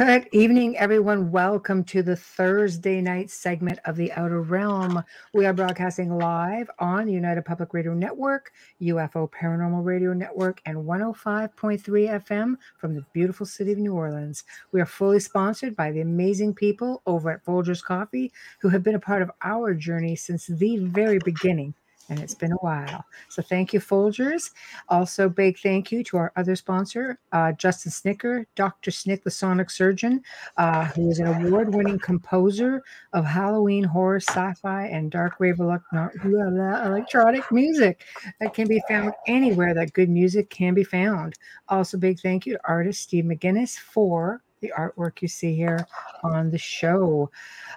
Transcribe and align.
Good 0.00 0.30
evening, 0.32 0.78
everyone. 0.78 1.30
Welcome 1.30 1.84
to 1.84 2.02
the 2.02 2.16
Thursday 2.16 3.02
night 3.02 3.30
segment 3.30 3.80
of 3.84 3.96
the 3.96 4.10
Outer 4.12 4.40
Realm. 4.40 5.04
We 5.34 5.44
are 5.44 5.52
broadcasting 5.52 6.16
live 6.16 6.70
on 6.78 7.06
United 7.06 7.44
Public 7.44 7.74
Radio 7.74 7.92
Network, 7.92 8.50
UFO 8.80 9.30
Paranormal 9.30 9.84
Radio 9.84 10.14
Network, 10.14 10.62
and 10.64 10.78
105.3 10.78 11.82
FM 11.82 12.54
from 12.78 12.94
the 12.94 13.04
beautiful 13.12 13.44
city 13.44 13.72
of 13.72 13.78
New 13.78 13.92
Orleans. 13.92 14.44
We 14.72 14.80
are 14.80 14.86
fully 14.86 15.20
sponsored 15.20 15.76
by 15.76 15.92
the 15.92 16.00
amazing 16.00 16.54
people 16.54 17.02
over 17.04 17.30
at 17.30 17.44
Folgers 17.44 17.84
Coffee 17.84 18.32
who 18.62 18.70
have 18.70 18.82
been 18.82 18.94
a 18.94 19.00
part 19.00 19.20
of 19.20 19.30
our 19.42 19.74
journey 19.74 20.16
since 20.16 20.46
the 20.46 20.78
very 20.78 21.18
beginning 21.18 21.74
and 22.10 22.18
it's 22.18 22.34
been 22.34 22.52
a 22.52 22.56
while. 22.56 23.04
So 23.28 23.40
thank 23.40 23.72
you, 23.72 23.80
Folgers. 23.80 24.50
Also, 24.88 25.28
big 25.28 25.58
thank 25.58 25.90
you 25.90 26.04
to 26.04 26.16
our 26.18 26.32
other 26.36 26.56
sponsor, 26.56 27.18
uh, 27.32 27.52
Justin 27.52 27.92
Snicker, 27.92 28.46
Dr. 28.56 28.90
Snick, 28.90 29.24
the 29.24 29.30
Sonic 29.30 29.70
Surgeon, 29.70 30.22
uh, 30.56 30.84
who 30.86 31.08
is 31.08 31.20
an 31.20 31.28
award-winning 31.28 32.00
composer 32.00 32.82
of 33.12 33.24
Halloween 33.24 33.84
horror, 33.84 34.20
sci-fi, 34.20 34.86
and 34.86 35.10
dark 35.10 35.40
wave 35.40 35.60
electronic 35.60 37.52
music 37.52 38.04
that 38.40 38.52
can 38.52 38.68
be 38.68 38.82
found 38.88 39.12
anywhere 39.26 39.72
that 39.72 39.92
good 39.92 40.10
music 40.10 40.50
can 40.50 40.74
be 40.74 40.84
found. 40.84 41.34
Also, 41.68 41.96
big 41.96 42.18
thank 42.20 42.44
you 42.44 42.54
to 42.54 42.60
artist 42.64 43.02
Steve 43.02 43.24
McGinnis 43.24 43.78
for 43.78 44.42
the 44.60 44.72
artwork 44.76 45.22
you 45.22 45.28
see 45.28 45.54
here 45.54 45.86
on 46.22 46.50
the 46.50 46.58
show. 46.58 47.30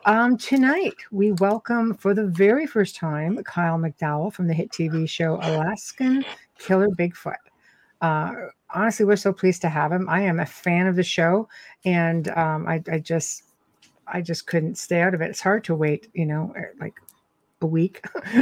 Um, 0.05 0.37
tonight, 0.37 0.95
we 1.11 1.31
welcome 1.33 1.93
for 1.95 2.13
the 2.13 2.25
very 2.25 2.67
first 2.67 2.95
time 2.95 3.41
Kyle 3.43 3.77
McDowell 3.77 4.33
from 4.33 4.47
the 4.47 4.53
hit 4.53 4.69
TV 4.69 5.07
show 5.07 5.35
Alaskan 5.41 6.25
Killer 6.59 6.89
Bigfoot. 6.89 7.35
Uh, 8.01 8.33
honestly, 8.73 9.05
we're 9.05 9.15
so 9.15 9.31
pleased 9.31 9.61
to 9.61 9.69
have 9.69 9.93
him. 9.93 10.09
I 10.09 10.21
am 10.21 10.41
a 10.41 10.45
fan 10.45 10.87
of 10.87 10.97
the 10.97 11.03
show, 11.03 11.47
and 11.85 12.27
um, 12.29 12.67
I, 12.67 12.83
I 12.91 12.99
just, 12.99 13.43
I 14.07 14.21
just 14.21 14.45
couldn't 14.45 14.77
stay 14.77 14.99
out 14.99 15.13
of 15.13 15.21
it. 15.21 15.29
It's 15.29 15.41
hard 15.41 15.63
to 15.65 15.75
wait, 15.75 16.09
you 16.13 16.25
know, 16.25 16.51
er, 16.57 16.73
like 16.81 16.95
a 17.63 17.67
week. 17.67 18.05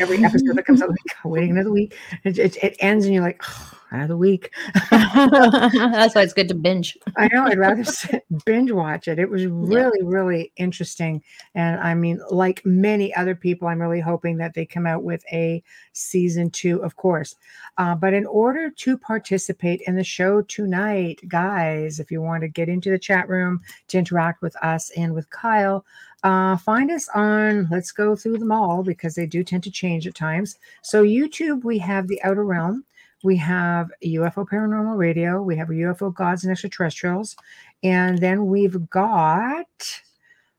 Every 0.00 0.24
episode 0.24 0.56
that 0.56 0.64
comes 0.66 0.82
out, 0.82 0.88
like 0.90 1.24
waiting 1.24 1.50
another 1.50 1.70
week. 1.72 1.96
It, 2.24 2.38
it, 2.38 2.56
it 2.62 2.76
ends, 2.80 3.04
and 3.04 3.14
you're 3.14 3.22
like, 3.22 3.42
oh, 3.48 3.76
another 3.90 4.16
week. 4.16 4.50
That's 4.90 6.14
why 6.14 6.22
it's 6.22 6.32
good 6.32 6.48
to 6.48 6.54
binge. 6.54 6.96
I 7.16 7.28
know. 7.28 7.44
I'd 7.44 7.58
rather 7.58 7.84
sit, 7.84 8.24
binge 8.44 8.70
watch 8.70 9.08
it. 9.08 9.18
It 9.18 9.30
was 9.30 9.46
really, 9.46 10.00
yeah. 10.00 10.08
really 10.08 10.52
interesting. 10.56 11.22
And 11.54 11.80
I 11.80 11.94
mean, 11.94 12.20
like 12.30 12.64
many 12.64 13.14
other 13.14 13.34
people, 13.34 13.68
I'm 13.68 13.80
really 13.80 14.00
hoping 14.00 14.36
that 14.38 14.54
they 14.54 14.66
come 14.66 14.86
out 14.86 15.02
with 15.02 15.24
a 15.32 15.62
season 15.92 16.50
two, 16.50 16.82
of 16.82 16.96
course. 16.96 17.36
Uh, 17.78 17.94
but 17.94 18.14
in 18.14 18.26
order 18.26 18.70
to 18.70 18.98
participate 18.98 19.82
in 19.82 19.96
the 19.96 20.04
show 20.04 20.42
tonight, 20.42 21.20
guys, 21.28 22.00
if 22.00 22.10
you 22.10 22.22
want 22.22 22.42
to 22.42 22.48
get 22.48 22.68
into 22.68 22.90
the 22.90 22.98
chat 22.98 23.28
room 23.28 23.60
to 23.88 23.98
interact 23.98 24.42
with 24.42 24.56
us 24.64 24.90
and 24.96 25.14
with 25.14 25.28
Kyle, 25.30 25.84
uh, 26.26 26.56
find 26.56 26.90
us 26.90 27.08
on, 27.14 27.68
let's 27.70 27.92
go 27.92 28.16
through 28.16 28.36
them 28.36 28.50
all 28.50 28.82
because 28.82 29.14
they 29.14 29.26
do 29.26 29.44
tend 29.44 29.62
to 29.62 29.70
change 29.70 30.08
at 30.08 30.14
times. 30.16 30.58
So, 30.82 31.04
YouTube, 31.04 31.62
we 31.62 31.78
have 31.78 32.08
The 32.08 32.20
Outer 32.24 32.44
Realm. 32.44 32.84
We 33.22 33.36
have 33.36 33.92
UFO 34.04 34.44
Paranormal 34.44 34.98
Radio. 34.98 35.40
We 35.40 35.56
have 35.56 35.68
UFO 35.68 36.12
Gods 36.12 36.42
and 36.42 36.50
Extraterrestrials. 36.50 37.36
And 37.84 38.18
then 38.18 38.46
we've 38.46 38.90
got, 38.90 39.68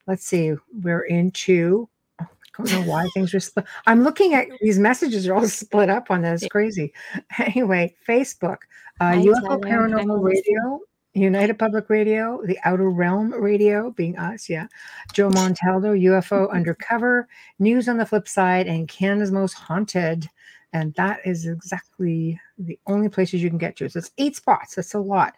let's 0.07 0.25
see, 0.25 0.53
we're 0.81 1.01
into, 1.01 1.89
I 2.22 2.25
don't 2.57 2.72
know 2.72 2.89
why 2.89 3.05
things 3.13 3.34
are 3.34 3.41
split. 3.41 3.66
I'm 3.88 4.05
looking 4.05 4.35
at 4.35 4.47
these 4.61 4.79
messages 4.79 5.28
are 5.28 5.35
all 5.35 5.47
split 5.49 5.89
up 5.89 6.09
on 6.09 6.22
this. 6.22 6.47
crazy. 6.47 6.94
Anyway, 7.39 7.94
Facebook, 8.07 8.59
uh, 9.01 9.11
UFO 9.11 9.59
Paranormal 9.59 10.23
Radio. 10.23 10.79
United 11.22 11.57
Public 11.59 11.89
Radio, 11.89 12.41
The 12.45 12.59
Outer 12.63 12.89
Realm 12.89 13.33
Radio, 13.33 13.91
being 13.91 14.17
us, 14.17 14.50
yeah. 14.50 14.67
Joe 15.13 15.29
Montaldo, 15.29 16.00
UFO 16.00 16.51
Undercover, 16.53 17.28
News 17.59 17.88
on 17.88 17.97
the 17.97 18.05
Flip 18.05 18.28
Side, 18.28 18.67
and 18.67 18.88
Canada's 18.88 19.31
Most 19.31 19.53
Haunted. 19.53 20.29
And 20.73 20.94
that 20.95 21.19
is 21.25 21.47
exactly 21.47 22.39
the 22.57 22.78
only 22.88 23.09
places 23.09 23.41
you 23.41 23.50
can 23.50 23.57
get 23.57 23.75
to. 23.78 23.89
So 23.89 24.00
it's 24.00 24.11
eight 24.17 24.35
spots. 24.35 24.75
That's 24.75 24.94
a 24.94 25.00
lot. 25.00 25.35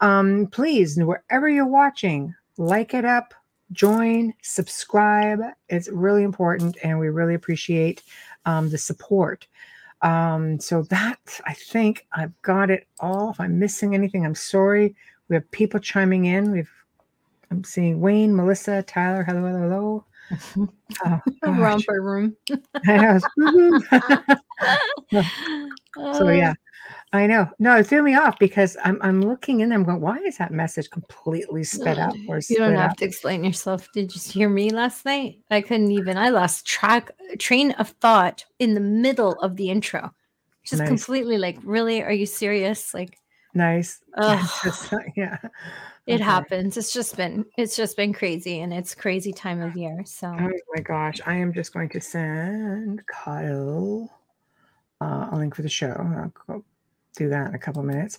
Um, 0.00 0.48
please, 0.50 0.96
wherever 0.96 1.48
you're 1.48 1.66
watching, 1.66 2.34
like 2.56 2.94
it 2.94 3.04
up, 3.04 3.34
join, 3.72 4.34
subscribe. 4.42 5.40
It's 5.68 5.88
really 5.88 6.22
important, 6.22 6.76
and 6.82 6.98
we 6.98 7.08
really 7.08 7.34
appreciate 7.34 8.02
um, 8.46 8.70
the 8.70 8.78
support. 8.78 9.46
Um, 10.02 10.58
so 10.58 10.82
that 10.84 11.40
I 11.44 11.52
think 11.52 12.06
I've 12.12 12.40
got 12.42 12.70
it 12.70 12.86
all. 13.00 13.30
If 13.30 13.40
I'm 13.40 13.58
missing 13.58 13.94
anything, 13.94 14.24
I'm 14.24 14.34
sorry. 14.34 14.96
We 15.30 15.36
have 15.36 15.50
people 15.52 15.80
chiming 15.80 16.26
in. 16.26 16.50
We've 16.50 16.70
I'm 17.50 17.64
seeing 17.64 18.00
Wayne, 18.00 18.36
Melissa, 18.36 18.82
Tyler. 18.82 19.24
Hello, 19.24 19.46
hello, 19.46 19.60
hello. 19.60 20.04
Oh, 21.06 21.20
Romper 21.52 22.02
room. 22.02 22.36
so 26.12 26.28
yeah, 26.28 26.54
I 27.12 27.26
know. 27.26 27.48
No, 27.58 27.76
it 27.76 27.86
threw 27.86 28.02
me 28.02 28.14
off 28.16 28.38
because 28.38 28.76
I'm 28.84 28.98
I'm 29.02 29.22
looking 29.22 29.60
in. 29.60 29.68
There, 29.68 29.78
I'm 29.78 29.84
going. 29.84 30.00
Why 30.00 30.18
is 30.18 30.38
that 30.38 30.52
message 30.52 30.90
completely 30.90 31.64
sped 31.64 31.98
up? 31.98 32.14
Or 32.28 32.40
you 32.48 32.58
don't 32.58 32.74
have 32.74 32.92
up? 32.92 32.96
to 32.98 33.04
explain 33.04 33.44
yourself. 33.44 33.88
Did 33.92 34.14
you 34.14 34.20
hear 34.20 34.48
me 34.48 34.70
last 34.70 35.04
night? 35.04 35.38
I 35.50 35.60
couldn't 35.60 35.92
even. 35.92 36.16
I 36.16 36.30
lost 36.30 36.66
track 36.66 37.12
train 37.38 37.70
of 37.72 37.90
thought 38.00 38.44
in 38.58 38.74
the 38.74 38.80
middle 38.80 39.32
of 39.40 39.56
the 39.56 39.70
intro. 39.70 40.12
Just 40.64 40.80
nice. 40.80 40.88
completely 40.88 41.38
like, 41.38 41.58
really? 41.64 42.02
Are 42.02 42.12
you 42.12 42.26
serious? 42.26 42.92
Like, 42.92 43.16
nice. 43.54 44.00
Just, 44.62 44.92
yeah. 45.16 45.38
It 46.06 46.14
okay. 46.14 46.24
happens. 46.24 46.76
It's 46.76 46.92
just 46.92 47.16
been 47.16 47.44
it's 47.56 47.76
just 47.76 47.96
been 47.96 48.12
crazy 48.12 48.60
and 48.60 48.72
it's 48.72 48.94
crazy 48.94 49.32
time 49.32 49.60
of 49.60 49.76
year. 49.76 50.02
So 50.06 50.28
oh 50.28 50.50
my 50.74 50.82
gosh. 50.82 51.20
I 51.26 51.34
am 51.34 51.52
just 51.52 51.72
going 51.72 51.88
to 51.90 52.00
send 52.00 53.06
Kyle 53.06 54.10
uh, 55.00 55.28
a 55.30 55.36
link 55.36 55.54
for 55.54 55.62
the 55.62 55.68
show. 55.68 55.94
I'll 55.96 56.32
go 56.46 56.64
do 57.16 57.28
that 57.28 57.48
in 57.48 57.54
a 57.54 57.58
couple 57.58 57.82
minutes. 57.82 58.18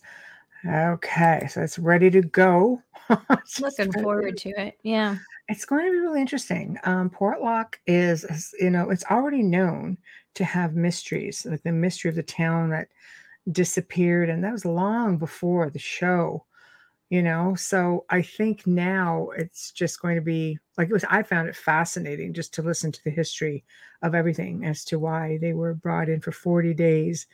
Okay, 0.66 1.48
so 1.50 1.62
it's 1.62 1.80
ready 1.80 2.12
to 2.12 2.22
go. 2.22 2.82
Looking 3.60 3.92
forward 3.92 4.38
to 4.38 4.50
it. 4.50 4.78
Yeah. 4.84 5.18
It's 5.48 5.66
going 5.66 5.86
to 5.86 5.92
be 5.92 5.98
really 5.98 6.22
interesting. 6.22 6.78
Um, 6.84 7.10
Portlock 7.10 7.76
is, 7.88 8.54
you 8.60 8.70
know, 8.70 8.90
it's 8.90 9.04
already 9.10 9.42
known 9.42 9.98
to 10.36 10.46
have 10.46 10.76
mysteries, 10.76 11.46
like 11.50 11.64
the 11.64 11.72
mystery 11.72 12.10
of 12.10 12.16
the 12.16 12.24
town 12.24 12.70
that 12.70 12.88
disappeared, 13.50 14.30
and 14.30 14.44
that 14.44 14.54
was 14.54 14.66
long 14.66 15.18
before 15.18 15.70
the 15.70 15.80
show 15.80 16.46
you 17.12 17.22
know? 17.22 17.54
So 17.56 18.06
i 18.10 18.24
think 18.24 18.66
now 18.66 19.30
it's 19.38 19.72
just 19.72 20.02
going 20.02 20.16
to 20.16 20.22
be 20.22 20.58
like 20.78 20.90
it 20.90 20.94
was 20.94 21.06
i 21.10 21.22
found 21.22 21.50
it 21.50 21.56
fascinating 21.56 22.34
just 22.34 22.54
to 22.56 22.64
listen 22.64 22.92
to 22.92 23.04
the 23.04 23.12
history 23.12 23.64
of 24.02 24.16
everything 24.16 24.66
as 24.66 24.84
to 24.86 24.98
why 24.98 25.38
they 25.40 25.54
were 25.54 25.76
brought 25.76 26.10
in 26.10 26.22
for 26.22 26.32
40 26.32 26.74
days 26.74 27.28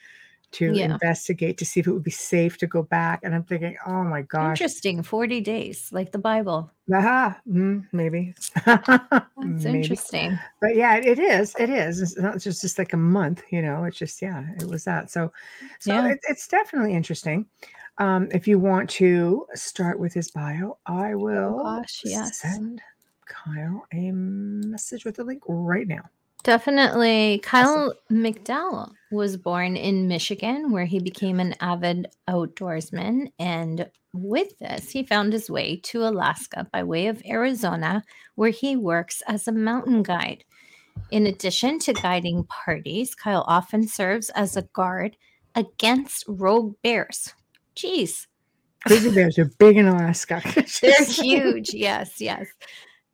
to 0.52 0.74
yeah. 0.74 0.86
investigate 0.86 1.58
to 1.58 1.66
see 1.66 1.80
if 1.80 1.88
it 1.88 1.92
would 1.92 2.04
be 2.04 2.12
safe 2.12 2.58
to 2.58 2.68
go 2.68 2.84
back 2.84 3.20
and 3.24 3.36
i'm 3.36 3.44
thinking 3.44 3.76
oh 3.86 4.04
my 4.04 4.22
gosh 4.22 4.60
interesting 4.60 5.04
40 5.04 5.42
days 5.42 5.90
like 5.92 6.12
the 6.12 6.18
bible 6.18 6.72
aha 6.94 7.38
mm, 7.48 7.86
maybe 7.92 8.34
that's 8.66 9.26
maybe. 9.38 9.82
interesting 9.82 10.38
but 10.62 10.76
yeah 10.76 10.96
it 10.96 11.20
is 11.20 11.56
it 11.60 11.70
is 11.70 12.02
it's 12.02 12.18
not 12.18 12.40
just, 12.40 12.62
just 12.62 12.78
like 12.78 12.94
a 12.94 12.98
month 12.98 13.44
you 13.52 13.62
know 13.62 13.84
it's 13.84 13.98
just 13.98 14.22
yeah 14.22 14.44
it 14.60 14.68
was 14.70 14.84
that 14.86 15.12
so 15.12 15.32
so 15.80 15.94
yeah. 15.94 16.10
it, 16.10 16.20
it's 16.30 16.48
definitely 16.48 16.94
interesting 16.94 17.46
um, 18.00 18.28
if 18.32 18.48
you 18.48 18.60
want 18.60 18.90
to 18.92 19.48
start 19.56 20.00
with 20.00 20.14
his 20.14 20.30
bio, 20.30 20.78
I 20.86 21.16
will 21.16 21.62
oh 21.62 21.64
gosh, 21.64 22.02
yes. 22.06 22.42
send 22.42 22.80
Kyle 23.26 23.86
a 23.92 24.12
message 24.12 25.04
with 25.04 25.16
the 25.16 25.24
link 25.24 25.42
right 25.48 25.88
now. 25.88 26.04
Definitely. 26.48 27.40
Kyle 27.44 27.94
McDowell 28.10 28.94
was 29.12 29.36
born 29.36 29.76
in 29.76 30.08
Michigan, 30.08 30.72
where 30.72 30.86
he 30.86 30.98
became 30.98 31.42
an 31.42 31.56
avid 31.60 32.08
outdoorsman. 32.30 33.34
And 33.38 33.92
with 34.14 34.58
this, 34.58 34.90
he 34.90 35.04
found 35.04 35.34
his 35.34 35.50
way 35.50 35.82
to 35.84 36.08
Alaska 36.08 36.66
by 36.72 36.84
way 36.84 37.08
of 37.08 37.22
Arizona, 37.30 38.02
where 38.36 38.50
he 38.50 38.78
works 38.78 39.22
as 39.28 39.50
a 39.50 39.52
mountain 39.52 40.04
guide. 40.04 40.46
In 41.12 41.28
addition 41.28 41.80
to 41.80 41.92
guiding 41.92 42.46
parties, 42.46 43.14
Kyle 43.14 43.44
often 43.46 43.86
serves 43.86 44.30
as 44.30 44.56
a 44.56 44.62
guard 44.62 45.18
against 45.54 46.24
rogue 46.30 46.76
bears. 46.82 47.34
Jeez. 47.76 48.26
Grizzly 48.86 49.14
bears 49.14 49.38
are 49.38 49.52
big 49.60 49.76
in 49.76 49.86
Alaska. 49.86 50.42
They're 50.82 51.04
huge. 51.04 51.74
Yes, 51.74 52.22
yes. 52.22 52.48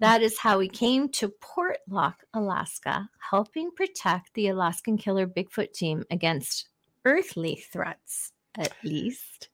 That 0.04 0.22
is 0.22 0.38
how 0.38 0.60
he 0.60 0.68
came 0.68 1.08
to 1.14 1.30
Portlock, 1.30 2.16
Alaska, 2.34 3.10
helping 3.20 3.72
protect 3.72 4.34
the 4.34 4.50
Alaskan 4.50 4.98
killer 4.98 5.26
Bigfoot 5.26 5.72
team 5.72 6.04
against 6.12 6.68
earthly 7.06 7.64
threats, 7.72 8.34
at 8.58 8.74
least. 8.84 9.48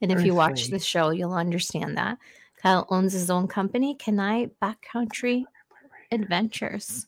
And 0.00 0.10
if 0.10 0.26
you 0.26 0.34
watch 0.34 0.70
the 0.70 0.80
show, 0.80 1.10
you'll 1.10 1.34
understand 1.34 1.96
that. 1.98 2.18
Kyle 2.60 2.84
owns 2.90 3.12
his 3.12 3.30
own 3.30 3.46
company, 3.46 3.94
Kenai 3.94 4.46
Backcountry 4.60 5.44
Adventures. 6.10 7.06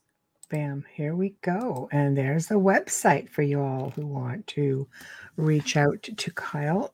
Bam, 0.49 0.85
here 0.94 1.17
we 1.17 1.35
go. 1.41 1.88
And 1.91 2.17
there's 2.17 2.46
the 2.46 2.61
website 2.61 3.29
for 3.29 3.43
you 3.43 3.61
all 3.61 3.91
who 3.96 4.06
want 4.06 4.46
to 4.46 4.87
reach 5.37 5.76
out 5.76 6.00
to 6.05 6.31
Kyle, 6.31 6.93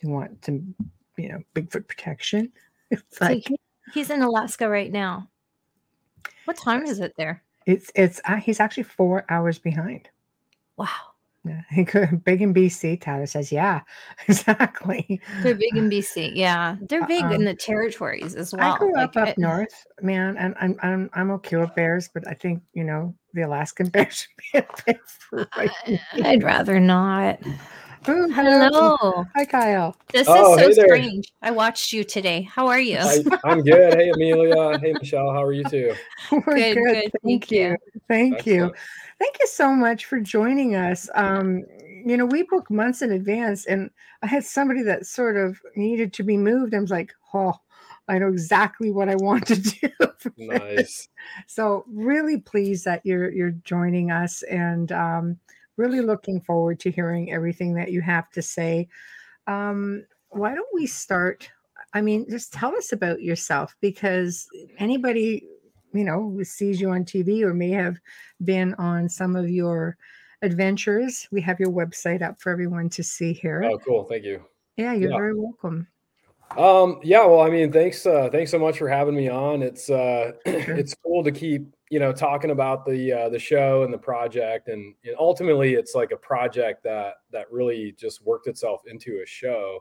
who 0.00 0.10
want 0.10 0.44
some, 0.44 0.74
you 1.16 1.28
know, 1.28 1.40
Bigfoot 1.54 1.86
protection. 1.86 2.50
It's 2.90 3.18
So 3.18 3.26
like 3.26 3.46
he- 3.46 3.60
he's 3.94 4.10
in 4.10 4.22
Alaska 4.22 4.68
right 4.68 4.90
now. 4.90 5.28
What 6.44 6.56
time 6.56 6.84
is 6.84 7.00
it 7.00 7.14
there? 7.16 7.42
it's 7.66 7.90
it's 7.96 8.20
uh, 8.26 8.36
he's 8.36 8.60
actually 8.60 8.84
four 8.84 9.24
hours 9.28 9.58
behind. 9.58 10.08
Wow. 10.76 10.86
Yeah, 11.44 11.62
he 11.70 11.84
could, 11.84 12.24
big 12.24 12.42
in 12.42 12.52
BC. 12.54 13.00
Tyler 13.00 13.26
says, 13.26 13.50
"Yeah, 13.52 13.80
exactly." 14.28 15.20
They're 15.42 15.54
big 15.54 15.76
in 15.76 15.88
BC. 15.90 16.32
Yeah. 16.34 16.76
They're 16.88 17.06
big 17.06 17.24
in 17.24 17.32
Um, 17.34 17.44
the 17.44 17.54
territories 17.54 18.34
as 18.34 18.52
well. 18.52 18.74
I 18.74 18.78
grew 18.78 18.92
like 18.94 19.10
up 19.10 19.16
up 19.16 19.28
it- 19.28 19.38
north, 19.38 19.86
man, 20.02 20.36
and 20.36 20.54
I'm 20.60 20.76
I'm 20.82 21.10
I'm 21.14 21.30
okay 21.32 21.56
with 21.56 21.74
bears, 21.74 22.08
but 22.12 22.26
I 22.28 22.34
think 22.34 22.62
you 22.72 22.84
know 22.84 23.14
the 23.34 23.42
Alaskan 23.42 23.88
bears 23.90 24.26
should 24.26 24.36
be 24.52 24.58
a 24.58 24.66
bit. 24.86 25.48
I- 25.52 26.00
I'd 26.24 26.42
rather 26.42 26.78
not. 26.80 27.38
Ooh, 28.08 28.28
hello. 28.28 28.68
Hello. 28.70 29.24
hi 29.34 29.44
Kyle. 29.44 29.96
This 30.12 30.28
Oh, 30.28 30.56
is 30.56 30.76
so 30.76 30.82
hey 30.82 30.86
strange. 30.86 31.32
I 31.42 31.50
watched 31.50 31.92
you 31.92 32.04
today. 32.04 32.42
How 32.42 32.68
are 32.68 32.80
you? 32.80 32.98
I, 32.98 33.24
I'm 33.44 33.62
good. 33.62 33.94
Hey, 33.94 34.10
Amelia. 34.10 34.78
Hey, 34.78 34.92
Michelle. 34.92 35.32
How 35.32 35.42
are 35.42 35.52
you 35.52 35.64
too? 35.64 35.92
We're 36.32 36.40
Good, 36.44 36.74
good. 36.74 36.84
good, 36.84 36.94
Thank 36.94 37.12
thank 37.24 37.50
you. 37.50 37.58
you. 37.58 37.76
Thank 38.08 38.46
you. 38.46 38.54
Excellent. 38.54 38.76
Thank 39.18 39.36
you 39.40 39.46
so 39.48 39.72
much 39.72 40.04
for 40.04 40.20
joining 40.20 40.76
us. 40.76 41.08
Um, 41.14 41.64
you 42.04 42.16
know, 42.16 42.26
we 42.26 42.44
booked 42.44 42.70
months 42.70 43.02
in 43.02 43.10
advance, 43.10 43.66
and 43.66 43.90
I 44.22 44.28
had 44.28 44.44
somebody 44.44 44.82
that 44.82 45.06
sort 45.06 45.36
of 45.36 45.60
needed 45.74 46.12
to 46.14 46.22
be 46.22 46.36
moved. 46.36 46.74
I 46.74 46.78
was 46.78 46.90
like, 46.90 47.12
oh, 47.34 47.54
I 48.06 48.18
know 48.18 48.28
exactly 48.28 48.92
what 48.92 49.08
I 49.08 49.16
want 49.16 49.48
to 49.48 49.56
do. 49.60 49.88
for 50.18 50.32
this." 50.36 50.48
Nice. 50.48 51.08
So 51.48 51.84
really 51.88 52.38
pleased 52.38 52.84
that 52.84 53.04
you're 53.04 53.32
you're 53.32 53.50
joining 53.64 54.12
us, 54.12 54.42
and 54.44 54.92
um, 54.92 55.38
really 55.76 56.00
looking 56.00 56.40
forward 56.40 56.80
to 56.80 56.90
hearing 56.90 57.32
everything 57.32 57.74
that 57.74 57.90
you 57.90 58.00
have 58.02 58.30
to 58.30 58.42
say. 58.42 58.88
Um, 59.46 60.04
why 60.30 60.54
don't 60.54 60.74
we 60.74 60.86
start? 60.86 61.48
I 61.94 62.00
mean, 62.00 62.26
just 62.28 62.52
tell 62.52 62.74
us 62.76 62.92
about 62.92 63.22
yourself 63.22 63.76
because 63.80 64.48
anybody 64.78 65.46
you 65.92 66.04
know 66.04 66.30
who 66.30 66.44
sees 66.44 66.80
you 66.80 66.90
on 66.90 67.04
TV 67.04 67.42
or 67.42 67.54
may 67.54 67.70
have 67.70 67.98
been 68.44 68.74
on 68.74 69.08
some 69.08 69.34
of 69.34 69.48
your 69.48 69.96
adventures. 70.42 71.26
We 71.30 71.40
have 71.42 71.58
your 71.58 71.70
website 71.70 72.22
up 72.22 72.40
for 72.40 72.52
everyone 72.52 72.90
to 72.90 73.02
see 73.02 73.32
here. 73.32 73.62
Oh, 73.64 73.78
cool. 73.78 74.04
Thank 74.04 74.24
you. 74.24 74.42
yeah, 74.76 74.92
you're 74.92 75.10
yeah. 75.10 75.16
very 75.16 75.34
welcome. 75.34 75.86
Um, 76.56 77.00
yeah, 77.02 77.24
well, 77.26 77.40
I 77.40 77.50
mean, 77.50 77.72
thanks, 77.72 78.06
uh, 78.06 78.28
thanks 78.30 78.50
so 78.50 78.58
much 78.58 78.78
for 78.78 78.88
having 78.88 79.16
me 79.16 79.28
on. 79.28 79.62
It's 79.62 79.90
uh 79.90 80.32
it's 80.46 80.94
cool 81.04 81.24
to 81.24 81.32
keep, 81.32 81.74
you 81.90 82.00
know, 82.00 82.12
talking 82.12 82.50
about 82.50 82.84
the 82.84 83.12
uh 83.12 83.28
the 83.28 83.38
show 83.38 83.82
and 83.84 83.92
the 83.92 83.98
project 83.98 84.68
and, 84.68 84.94
and 85.04 85.14
ultimately 85.18 85.74
it's 85.74 85.94
like 85.94 86.10
a 86.10 86.16
project 86.16 86.82
that 86.82 87.14
that 87.30 87.50
really 87.50 87.92
just 87.92 88.24
worked 88.26 88.48
itself 88.48 88.82
into 88.90 89.20
a 89.22 89.26
show. 89.26 89.78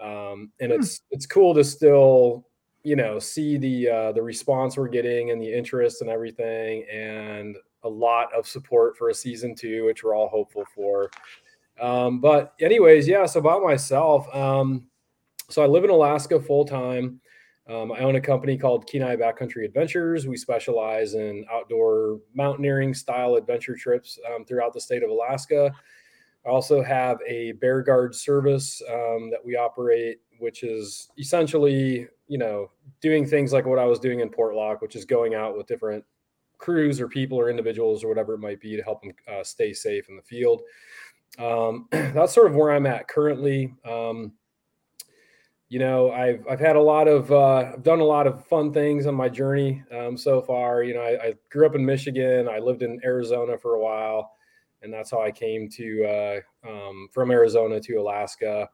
Um 0.00 0.52
and 0.60 0.70
Hmm. 0.72 0.80
it's 0.80 1.00
it's 1.10 1.26
cool 1.26 1.54
to 1.54 1.64
still, 1.64 2.46
you 2.82 2.96
know, 2.96 3.18
see 3.18 3.56
the 3.56 3.88
uh 3.88 4.12
the 4.12 4.22
response 4.22 4.76
we're 4.76 4.88
getting 4.88 5.30
and 5.30 5.40
the 5.40 5.50
interest 5.52 6.02
and 6.02 6.10
everything 6.10 6.84
and 6.92 7.56
a 7.84 7.88
lot 7.88 8.32
of 8.34 8.46
support 8.46 8.96
for 8.96 9.08
a 9.08 9.14
season 9.14 9.54
2 9.54 9.84
which 9.86 10.04
we're 10.04 10.14
all 10.14 10.28
hopeful 10.28 10.64
for. 10.74 11.10
Um 11.80 12.20
but 12.20 12.52
anyways, 12.60 13.08
yeah, 13.08 13.24
so 13.24 13.40
about 13.40 13.62
myself, 13.62 14.26
um 14.34 14.88
so 15.48 15.62
I 15.62 15.66
live 15.66 15.84
in 15.84 15.90
Alaska 15.90 16.40
full 16.40 16.64
time. 16.66 17.20
Um, 17.68 17.92
I 17.92 18.00
own 18.00 18.16
a 18.16 18.20
company 18.20 18.58
called 18.58 18.86
Kenai 18.86 19.16
Backcountry 19.16 19.64
Adventures. 19.64 20.26
We 20.26 20.36
specialize 20.36 21.14
in 21.14 21.46
outdoor 21.50 22.20
mountaineering 22.34 22.92
style 22.92 23.36
adventure 23.36 23.74
trips 23.74 24.18
um, 24.34 24.44
throughout 24.44 24.74
the 24.74 24.80
state 24.80 25.02
of 25.02 25.10
Alaska. 25.10 25.72
I 26.46 26.50
also 26.50 26.82
have 26.82 27.18
a 27.26 27.52
bear 27.52 27.82
guard 27.82 28.14
service 28.14 28.82
um, 28.90 29.30
that 29.30 29.40
we 29.42 29.56
operate, 29.56 30.18
which 30.38 30.62
is 30.62 31.08
essentially, 31.18 32.06
you 32.28 32.36
know, 32.36 32.70
doing 33.00 33.26
things 33.26 33.52
like 33.52 33.64
what 33.64 33.78
I 33.78 33.86
was 33.86 33.98
doing 33.98 34.20
in 34.20 34.28
Portlock, 34.28 34.82
which 34.82 34.94
is 34.94 35.06
going 35.06 35.34
out 35.34 35.56
with 35.56 35.66
different 35.66 36.04
crews 36.58 37.00
or 37.00 37.08
people 37.08 37.38
or 37.38 37.48
individuals 37.48 38.04
or 38.04 38.08
whatever 38.08 38.34
it 38.34 38.40
might 38.40 38.60
be 38.60 38.76
to 38.76 38.82
help 38.82 39.02
them 39.02 39.12
uh, 39.26 39.42
stay 39.42 39.72
safe 39.72 40.10
in 40.10 40.16
the 40.16 40.22
field. 40.22 40.60
Um, 41.38 41.88
that's 41.90 42.34
sort 42.34 42.46
of 42.46 42.54
where 42.54 42.72
I'm 42.72 42.86
at 42.86 43.08
currently. 43.08 43.74
You 45.68 45.78
know, 45.78 46.10
I've 46.12 46.46
I've 46.48 46.60
had 46.60 46.76
a 46.76 46.80
lot 46.82 47.08
of 47.08 47.32
uh, 47.32 47.72
I've 47.74 47.82
done 47.82 48.00
a 48.00 48.04
lot 48.04 48.26
of 48.26 48.46
fun 48.46 48.72
things 48.72 49.06
on 49.06 49.14
my 49.14 49.28
journey 49.28 49.82
um, 49.90 50.16
so 50.16 50.42
far. 50.42 50.82
You 50.82 50.94
know, 50.94 51.00
I, 51.00 51.28
I 51.28 51.34
grew 51.50 51.66
up 51.66 51.74
in 51.74 51.84
Michigan. 51.84 52.48
I 52.48 52.58
lived 52.58 52.82
in 52.82 53.00
Arizona 53.02 53.56
for 53.58 53.74
a 53.74 53.80
while, 53.80 54.32
and 54.82 54.92
that's 54.92 55.10
how 55.10 55.22
I 55.22 55.30
came 55.32 55.68
to 55.70 56.04
uh, 56.04 56.68
um, 56.68 57.08
from 57.12 57.30
Arizona 57.30 57.80
to 57.80 57.94
Alaska. 57.96 58.68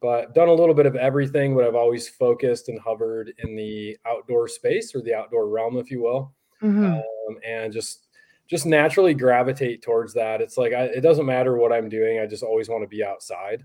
But 0.00 0.34
done 0.34 0.48
a 0.48 0.54
little 0.54 0.74
bit 0.74 0.86
of 0.86 0.96
everything, 0.96 1.54
but 1.54 1.64
I've 1.64 1.76
always 1.76 2.08
focused 2.08 2.68
and 2.68 2.80
hovered 2.80 3.32
in 3.38 3.56
the 3.56 3.98
outdoor 4.06 4.48
space 4.48 4.94
or 4.94 5.02
the 5.02 5.14
outdoor 5.14 5.48
realm, 5.48 5.78
if 5.78 5.90
you 5.90 6.02
will 6.02 6.34
Mhm. 6.62 7.02
um, 7.28 7.38
and 7.46 7.72
just 7.72 8.08
just 8.48 8.66
naturally 8.66 9.14
gravitate 9.14 9.82
towards 9.82 10.14
that. 10.14 10.40
It's 10.42 10.58
like 10.58 10.72
I, 10.72 10.84
it 10.84 11.00
doesn't 11.02 11.26
matter 11.26 11.56
what 11.56 11.72
I'm 11.72 11.88
doing; 11.88 12.20
I 12.20 12.26
just 12.26 12.42
always 12.42 12.68
want 12.68 12.82
to 12.84 12.88
be 12.88 13.04
outside, 13.04 13.64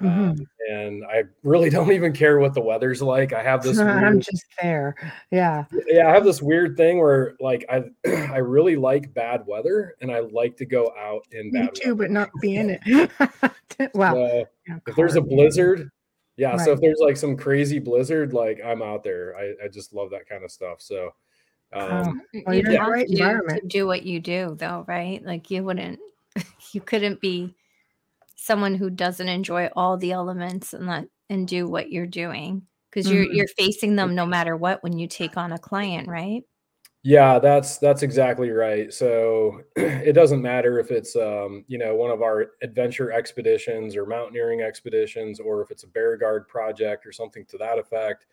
um, 0.00 0.36
and 0.70 1.04
I 1.04 1.24
really 1.42 1.70
don't 1.76 1.92
even 1.92 2.12
care 2.12 2.38
what 2.38 2.54
the 2.54 2.60
weather's 2.60 3.02
like. 3.02 3.32
I 3.32 3.42
have 3.42 3.62
this, 3.64 3.78
I'm 3.78 4.00
weird, 4.02 4.20
just 4.22 4.44
there. 4.62 4.94
Yeah. 5.30 5.64
yeah, 5.86 6.08
I 6.08 6.14
have 6.14 6.24
this 6.24 6.40
weird 6.42 6.76
thing 6.76 6.98
where 6.98 7.34
like 7.40 7.64
I 7.68 7.84
I 8.06 8.38
really 8.38 8.76
like 8.76 9.12
bad 9.14 9.44
weather, 9.46 9.94
and 10.00 10.10
I 10.10 10.20
like 10.20 10.56
to 10.58 10.66
go 10.66 10.92
out 10.98 11.26
in 11.32 11.50
Me 11.52 11.60
bad 11.60 11.74
too, 11.74 11.94
weather. 11.94 12.04
but 12.04 12.10
not 12.10 12.30
be 12.40 12.56
in 12.56 12.78
it. 12.82 13.10
well, 13.94 14.14
So 14.14 14.44
yeah, 14.68 14.78
if 14.86 14.96
there's 14.96 15.16
a 15.16 15.20
blizzard, 15.20 15.90
yeah. 16.36 16.56
So 16.56 16.72
if 16.72 16.80
there's 16.80 17.00
like 17.00 17.16
some 17.16 17.36
crazy 17.36 17.78
blizzard, 17.78 18.32
like 18.32 18.60
I'm 18.64 18.82
out 18.82 19.02
there. 19.02 19.34
I, 19.36 19.64
I 19.64 19.68
just 19.68 19.92
love 19.92 20.10
that 20.10 20.28
kind 20.28 20.44
of 20.44 20.50
stuff. 20.50 20.80
So. 20.80 21.10
Um, 21.70 22.22
Well, 22.46 22.54
you 22.56 22.62
you're 22.62 22.70
in 22.72 22.76
have 22.80 22.88
right 22.88 23.06
to, 23.06 23.14
to 23.14 23.20
environment. 23.22 23.68
do 23.68 23.86
what 23.86 24.02
you 24.02 24.20
do, 24.20 24.56
though, 24.58 24.86
right? 24.88 25.22
Like 25.22 25.50
you 25.50 25.62
wouldn't, 25.62 25.98
you 26.72 26.80
couldn't 26.80 27.20
be 27.20 27.54
someone 28.48 28.74
who 28.76 28.90
doesn't 28.90 29.28
enjoy 29.30 29.68
all 29.76 29.98
the 29.98 30.12
elements 30.12 30.74
and 30.74 30.88
that 30.90 31.06
and 31.30 31.48
do 31.48 31.68
what 31.68 31.92
you're 31.92 32.06
doing 32.08 32.66
because 32.90 33.10
you're 33.10 33.24
Mhm. 33.24 33.30
you're 33.30 33.48
facing 33.58 33.96
them 33.96 34.16
no 34.16 34.26
matter 34.26 34.56
what 34.56 34.82
when 34.84 34.98
you 34.98 35.08
take 35.08 35.36
on 35.38 35.52
a 35.52 35.60
client, 35.60 36.08
right? 36.08 36.44
Yeah, 37.04 37.38
that's 37.38 37.78
that's 37.78 38.02
exactly 38.02 38.50
right. 38.50 38.92
So 38.92 39.62
it 39.76 40.12
doesn't 40.14 40.42
matter 40.42 40.78
if 40.80 40.90
it's 40.90 41.14
um, 41.16 41.64
you 41.68 41.78
know, 41.78 41.94
one 41.94 42.10
of 42.10 42.22
our 42.22 42.52
adventure 42.62 43.12
expeditions 43.12 43.96
or 43.96 44.04
mountaineering 44.04 44.62
expeditions 44.62 45.38
or 45.40 45.62
if 45.62 45.70
it's 45.70 45.84
a 45.84 45.88
bear 45.88 46.16
guard 46.16 46.48
project 46.48 47.06
or 47.06 47.12
something 47.12 47.44
to 47.46 47.58
that 47.58 47.78
effect. 47.78 48.26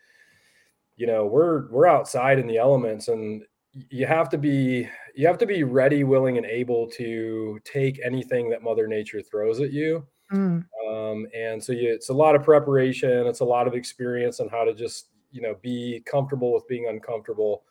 You 0.96 1.06
know, 1.06 1.26
we're 1.26 1.68
we're 1.70 1.86
outside 1.86 2.38
in 2.38 2.46
the 2.46 2.56
elements 2.58 3.08
and 3.08 3.44
you 3.90 4.06
have 4.06 4.28
to 4.30 4.38
be 4.38 4.88
you 5.14 5.26
have 5.26 5.38
to 5.38 5.46
be 5.46 5.64
ready, 5.64 6.04
willing 6.04 6.36
and 6.36 6.46
able 6.46 6.88
to 6.90 7.58
take 7.64 8.00
anything 8.04 8.50
that 8.50 8.62
mother 8.62 8.86
nature 8.86 9.22
throws 9.22 9.60
at 9.60 9.72
you. 9.72 10.06
Mm, 10.32 10.66
Um, 10.86 11.26
and 11.34 11.62
so 11.62 11.72
you, 11.72 11.92
it's 11.92 12.08
a 12.08 12.14
lot 12.14 12.34
of 12.34 12.42
preparation. 12.42 13.26
It's 13.26 13.40
a 13.40 13.44
lot 13.44 13.66
of 13.66 13.74
experience 13.74 14.40
on 14.40 14.48
how 14.48 14.64
to 14.64 14.74
just, 14.74 15.08
you 15.30 15.40
know, 15.40 15.54
be 15.62 16.02
comfortable 16.04 16.52
with 16.52 16.66
being 16.68 16.88
uncomfortable. 16.88 17.64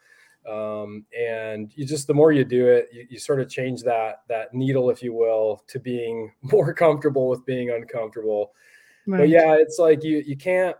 Um, 0.50 1.06
and 1.18 1.72
you 1.76 1.86
just, 1.86 2.08
the 2.08 2.14
more 2.14 2.32
you 2.32 2.46
do 2.46 2.68
it, 2.68 2.90
you, 2.94 3.06
you 3.10 3.20
sort 3.20 3.42
of 3.42 3.50
change 3.50 3.82
that, 3.84 4.22
that 4.30 4.54
needle, 4.54 4.90
if 4.90 5.04
you 5.04 5.14
will, 5.14 5.64
to 5.68 5.80
being 5.80 6.32
more 6.42 6.74
comfortable 6.74 7.30
with 7.30 7.46
being 7.46 7.70
uncomfortable. 7.72 8.54
But 9.20 9.30
yeah, 9.30 9.56
it's 9.60 9.78
like 9.78 10.04
you, 10.04 10.24
you 10.26 10.38
can't, 10.38 10.76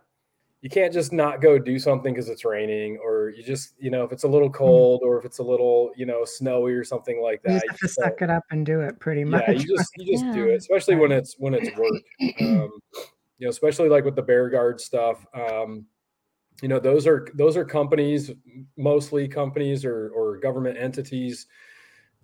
you 0.66 0.70
can't 0.70 0.92
just 0.92 1.12
not 1.12 1.40
go 1.40 1.60
do 1.60 1.78
something 1.78 2.12
because 2.12 2.28
it's 2.28 2.44
raining, 2.44 2.98
or 3.00 3.28
you 3.28 3.44
just 3.44 3.74
you 3.78 3.88
know 3.88 4.02
if 4.02 4.10
it's 4.10 4.24
a 4.24 4.28
little 4.28 4.50
cold 4.50 5.02
or 5.04 5.16
if 5.16 5.24
it's 5.24 5.38
a 5.38 5.42
little 5.44 5.92
you 5.94 6.06
know 6.06 6.24
snowy 6.24 6.72
or 6.72 6.82
something 6.82 7.22
like 7.22 7.40
that 7.44 7.52
You 7.52 7.60
that. 7.60 7.78
just 7.78 8.00
have 8.00 8.06
to 8.06 8.10
suck 8.10 8.22
it 8.22 8.30
up 8.30 8.42
and 8.50 8.66
do 8.66 8.80
it 8.80 8.98
pretty 8.98 9.22
much. 9.22 9.44
Yeah, 9.46 9.54
you 9.54 9.76
just 9.76 9.92
you 9.96 10.12
just 10.18 10.24
do 10.34 10.48
it, 10.48 10.56
especially 10.56 10.96
when 10.96 11.12
it's 11.12 11.36
when 11.38 11.54
it's 11.54 11.70
work. 11.78 12.02
Um, 12.40 12.72
you 13.38 13.46
know, 13.46 13.50
especially 13.50 13.88
like 13.88 14.04
with 14.04 14.16
the 14.16 14.22
Bear 14.22 14.48
Guard 14.48 14.80
stuff. 14.80 15.24
Um, 15.34 15.86
you 16.62 16.68
know, 16.68 16.80
those 16.80 17.06
are 17.06 17.28
those 17.34 17.56
are 17.56 17.64
companies, 17.64 18.32
mostly 18.76 19.28
companies 19.28 19.84
or 19.84 20.10
or 20.16 20.38
government 20.38 20.78
entities 20.78 21.46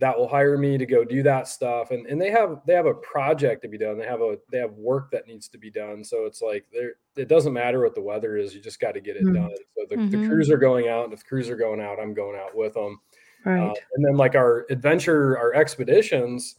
that 0.03 0.19
will 0.19 0.27
hire 0.27 0.59
me 0.59 0.77
to 0.77 0.85
go 0.85 1.05
do 1.05 1.23
that 1.23 1.47
stuff. 1.47 1.93
And 1.93 2.07
and 2.09 2.21
they 2.21 2.31
have 2.33 2.61
they 2.67 2.75
have 2.75 2.87
a 2.87 2.95
project 2.95 3.63
to 3.63 3.69
be 3.69 3.79
done. 3.79 3.97
They 3.97 4.05
have 4.05 4.21
a 4.21 4.37
they 4.51 4.59
have 4.59 4.73
work 4.73 5.13
that 5.13 5.29
needs 5.29 5.47
to 5.51 5.59
be 5.59 5.71
done. 5.71 6.03
So 6.03 6.25
it's 6.27 6.43
like 6.43 6.67
there 6.73 6.95
it 7.17 7.29
doesn't 7.29 7.53
matter 7.53 7.81
what 7.81 7.95
the 7.95 8.03
weather 8.03 8.37
is. 8.37 8.53
You 8.53 8.61
just 8.61 8.81
got 8.81 8.93
to 8.95 9.01
get 9.01 9.17
it 9.17 9.25
Mm. 9.25 9.35
done. 9.35 9.55
So 9.77 9.87
the, 9.89 9.97
the 10.11 10.19
Mhm. 10.19 10.29
crews 10.29 10.51
are 10.51 10.59
going 10.59 10.89
out 10.89 11.05
and 11.05 11.13
if 11.13 11.21
the 11.21 11.25
crews 11.27 11.49
are 11.49 11.57
going 11.57 11.81
out 11.81 12.01
i'm 12.01 12.15
going 12.15 12.37
out 12.39 12.55
with 12.57 12.75
them 12.75 13.01
right. 13.45 13.61
uh, 13.61 13.75
and 13.95 14.05
then 14.05 14.17
like 14.17 14.35
our 14.35 14.67
adventure 14.71 15.37
our 15.39 15.55
expeditions 15.55 16.57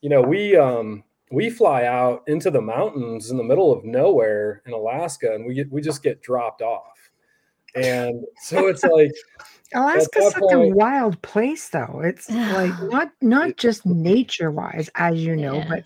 you 0.00 0.08
know 0.10 0.22
we 0.22 0.56
um 0.56 1.02
we 1.30 1.50
fly 1.50 1.84
out 1.84 2.22
into 2.28 2.50
the 2.50 2.60
mountains 2.60 3.30
in 3.30 3.36
the 3.36 3.44
middle 3.44 3.72
of 3.72 3.84
nowhere 3.84 4.62
in 4.66 4.72
alaska 4.72 5.34
and 5.34 5.44
we 5.46 5.54
get 5.54 5.70
we 5.72 5.80
just 5.80 6.02
get 6.02 6.22
dropped 6.22 6.62
off 6.62 6.99
and 7.74 8.24
so 8.42 8.66
it's 8.68 8.84
like 8.84 9.10
Alaska's 9.74 10.32
that 10.32 10.32
such 10.32 10.52
a 10.52 10.60
wild 10.74 11.20
place, 11.22 11.68
though. 11.70 12.00
It's 12.04 12.28
like 12.48 12.74
not 12.82 13.10
not 13.20 13.56
just 13.56 13.86
nature 13.86 14.50
wise, 14.50 14.90
as 14.96 15.24
you 15.24 15.36
know, 15.36 15.54
Yeah. 15.54 15.68
but 15.68 15.84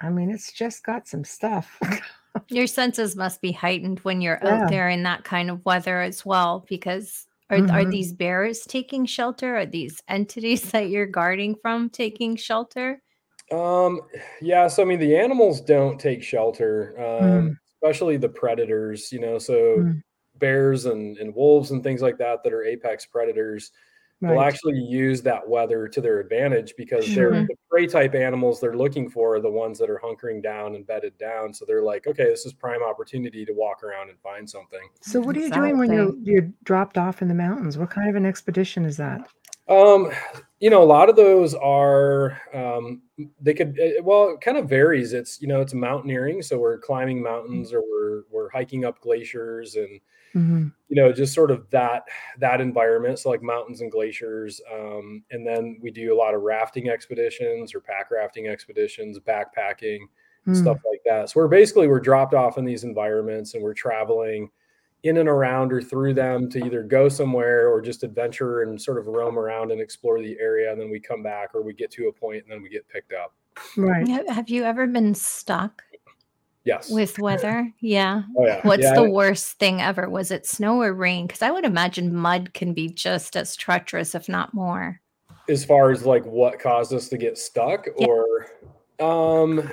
I 0.00 0.10
mean, 0.10 0.30
it's 0.30 0.52
just 0.52 0.84
got 0.84 1.08
some 1.08 1.24
stuff. 1.24 1.78
Your 2.50 2.66
senses 2.66 3.16
must 3.16 3.40
be 3.40 3.52
heightened 3.52 4.00
when 4.00 4.20
you're 4.20 4.40
Yeah. 4.42 4.64
out 4.64 4.68
there 4.68 4.88
in 4.88 5.04
that 5.04 5.24
kind 5.24 5.50
of 5.50 5.64
weather 5.64 6.00
as 6.00 6.26
well, 6.26 6.66
because 6.68 7.26
are, 7.48 7.58
are 7.58 7.84
Mhm. 7.84 7.90
these 7.90 8.12
bears 8.12 8.62
taking 8.62 9.06
shelter? 9.06 9.56
Are 9.56 9.66
these 9.66 10.02
entities 10.08 10.62
that 10.72 10.88
you're 10.90 11.06
guarding 11.06 11.54
from 11.62 11.90
taking 11.90 12.36
shelter? 12.36 13.02
Um, 13.52 14.00
yeah, 14.40 14.68
so 14.68 14.82
I 14.82 14.86
mean, 14.86 15.00
the 15.00 15.16
animals 15.16 15.60
don't 15.60 15.98
take 15.98 16.22
shelter, 16.22 16.94
um, 16.98 17.50
Mm. 17.50 17.56
especially 17.82 18.16
the 18.16 18.28
predators, 18.28 19.10
you 19.12 19.18
know, 19.20 19.38
so 19.38 19.84
Mm. 19.84 20.02
Bears 20.40 20.86
and, 20.86 21.18
and 21.18 21.34
wolves 21.34 21.70
and 21.70 21.82
things 21.82 22.02
like 22.02 22.18
that 22.18 22.42
that 22.42 22.52
are 22.52 22.64
apex 22.64 23.06
predators 23.06 23.70
will 24.22 24.42
actually 24.42 24.78
use 24.78 25.22
that 25.22 25.48
weather 25.48 25.88
to 25.88 26.00
their 26.00 26.20
advantage 26.20 26.74
because 26.76 27.06
they're 27.14 27.32
Sure. 27.32 27.46
the 27.46 27.56
prey 27.70 27.86
type 27.86 28.14
animals 28.14 28.60
they're 28.60 28.76
looking 28.76 29.08
for 29.08 29.36
are 29.36 29.40
the 29.40 29.50
ones 29.50 29.78
that 29.78 29.88
are 29.88 29.98
hunkering 30.02 30.42
down 30.42 30.74
and 30.74 30.86
bedded 30.86 31.16
down. 31.16 31.54
So 31.54 31.64
they're 31.64 31.82
like, 31.82 32.06
okay, 32.06 32.24
this 32.24 32.44
is 32.44 32.52
prime 32.52 32.82
opportunity 32.82 33.46
to 33.46 33.52
walk 33.54 33.82
around 33.82 34.10
and 34.10 34.18
find 34.20 34.48
something. 34.48 34.86
So, 35.00 35.20
what 35.20 35.36
are 35.36 35.40
you 35.40 35.50
doing 35.50 35.78
when 35.78 35.90
you're 35.90 36.12
you're 36.22 36.50
dropped 36.64 36.98
off 36.98 37.22
in 37.22 37.28
the 37.28 37.34
mountains? 37.34 37.78
What 37.78 37.90
kind 37.90 38.10
of 38.10 38.16
an 38.16 38.26
expedition 38.26 38.84
is 38.84 38.98
that? 38.98 39.26
Um, 39.70 40.10
you 40.58 40.68
know, 40.68 40.82
a 40.82 40.84
lot 40.84 41.08
of 41.08 41.16
those 41.16 41.54
are 41.54 42.40
um, 42.52 43.02
they 43.40 43.54
could 43.54 43.78
eh, 43.80 44.00
well, 44.02 44.30
it 44.30 44.40
kind 44.40 44.58
of 44.58 44.68
varies. 44.68 45.12
It's 45.14 45.40
you 45.40 45.48
know, 45.48 45.60
it's 45.60 45.72
mountaineering, 45.74 46.42
so 46.42 46.58
we're 46.58 46.78
climbing 46.78 47.22
mountains 47.22 47.72
or 47.72 47.80
we're 47.82 48.22
we're 48.30 48.50
hiking 48.50 48.84
up 48.84 49.00
glaciers 49.00 49.76
and 49.76 50.00
Mhm. 50.36 50.72
you 50.88 50.94
know 50.94 51.12
just 51.12 51.34
sort 51.34 51.50
of 51.50 51.68
that 51.70 52.04
that 52.38 52.60
environment 52.60 53.18
so 53.18 53.30
like 53.30 53.42
mountains 53.42 53.80
and 53.80 53.90
glaciers 53.90 54.60
um, 54.72 55.24
and 55.32 55.44
then 55.44 55.76
we 55.82 55.90
do 55.90 56.14
a 56.14 56.16
lot 56.16 56.34
of 56.34 56.42
rafting 56.42 56.88
expeditions 56.88 57.74
or 57.74 57.80
pack 57.80 58.12
rafting 58.12 58.46
expeditions 58.46 59.18
backpacking 59.18 59.98
Mm. 60.46 60.54
stuff 60.56 60.78
like 60.88 61.00
that 61.04 61.28
so 61.28 61.40
we're 61.40 61.48
basically 61.48 61.88
we're 61.88 61.98
dropped 61.98 62.32
off 62.32 62.58
in 62.58 62.64
these 62.64 62.84
environments 62.84 63.54
and 63.54 63.62
we're 63.64 63.74
traveling 63.74 64.48
in 65.02 65.16
and 65.16 65.28
around 65.28 65.72
or 65.72 65.80
through 65.80 66.12
them 66.14 66.48
to 66.50 66.64
either 66.64 66.82
go 66.82 67.08
somewhere 67.08 67.70
or 67.70 67.80
just 67.80 68.02
adventure 68.02 68.62
and 68.62 68.80
sort 68.80 68.98
of 68.98 69.06
roam 69.06 69.38
around 69.38 69.70
and 69.72 69.80
explore 69.80 70.20
the 70.20 70.36
area 70.38 70.70
and 70.70 70.80
then 70.80 70.90
we 70.90 71.00
come 71.00 71.22
back 71.22 71.54
or 71.54 71.62
we 71.62 71.72
get 71.72 71.90
to 71.90 72.08
a 72.08 72.12
point 72.12 72.42
and 72.42 72.52
then 72.52 72.62
we 72.62 72.68
get 72.68 72.86
picked 72.88 73.12
up 73.12 73.32
Right. 73.76 74.06
Have 74.28 74.48
you 74.48 74.64
ever 74.64 74.86
been 74.86 75.14
stuck 75.14 75.82
yes 76.64 76.90
with 76.90 77.18
weather? 77.18 77.72
Yeah. 77.80 78.22
oh 78.36 78.46
yeah 78.46 78.60
What's 78.62 78.82
Yeah, 78.82 78.94
the 78.94 79.02
I- 79.04 79.08
worst 79.08 79.58
thing 79.58 79.80
ever? 79.80 80.08
Was 80.08 80.30
it 80.30 80.46
snow 80.46 80.80
or 80.82 80.92
rain? 80.92 81.26
Because 81.26 81.42
I 81.42 81.50
would 81.50 81.64
imagine 81.64 82.14
mud 82.14 82.52
can 82.54 82.74
be 82.74 82.88
just 82.88 83.36
as 83.36 83.56
treacherous, 83.56 84.14
if 84.14 84.28
not 84.28 84.52
more. 84.54 85.00
as 85.48 85.64
far 85.64 85.90
as 85.90 86.04
like 86.04 86.24
what 86.26 86.58
caused 86.60 86.92
us 86.92 87.08
to 87.08 87.16
get 87.16 87.38
stuck 87.38 87.86
Yeah. 87.98 88.06
or 88.06 88.46
um 89.00 89.68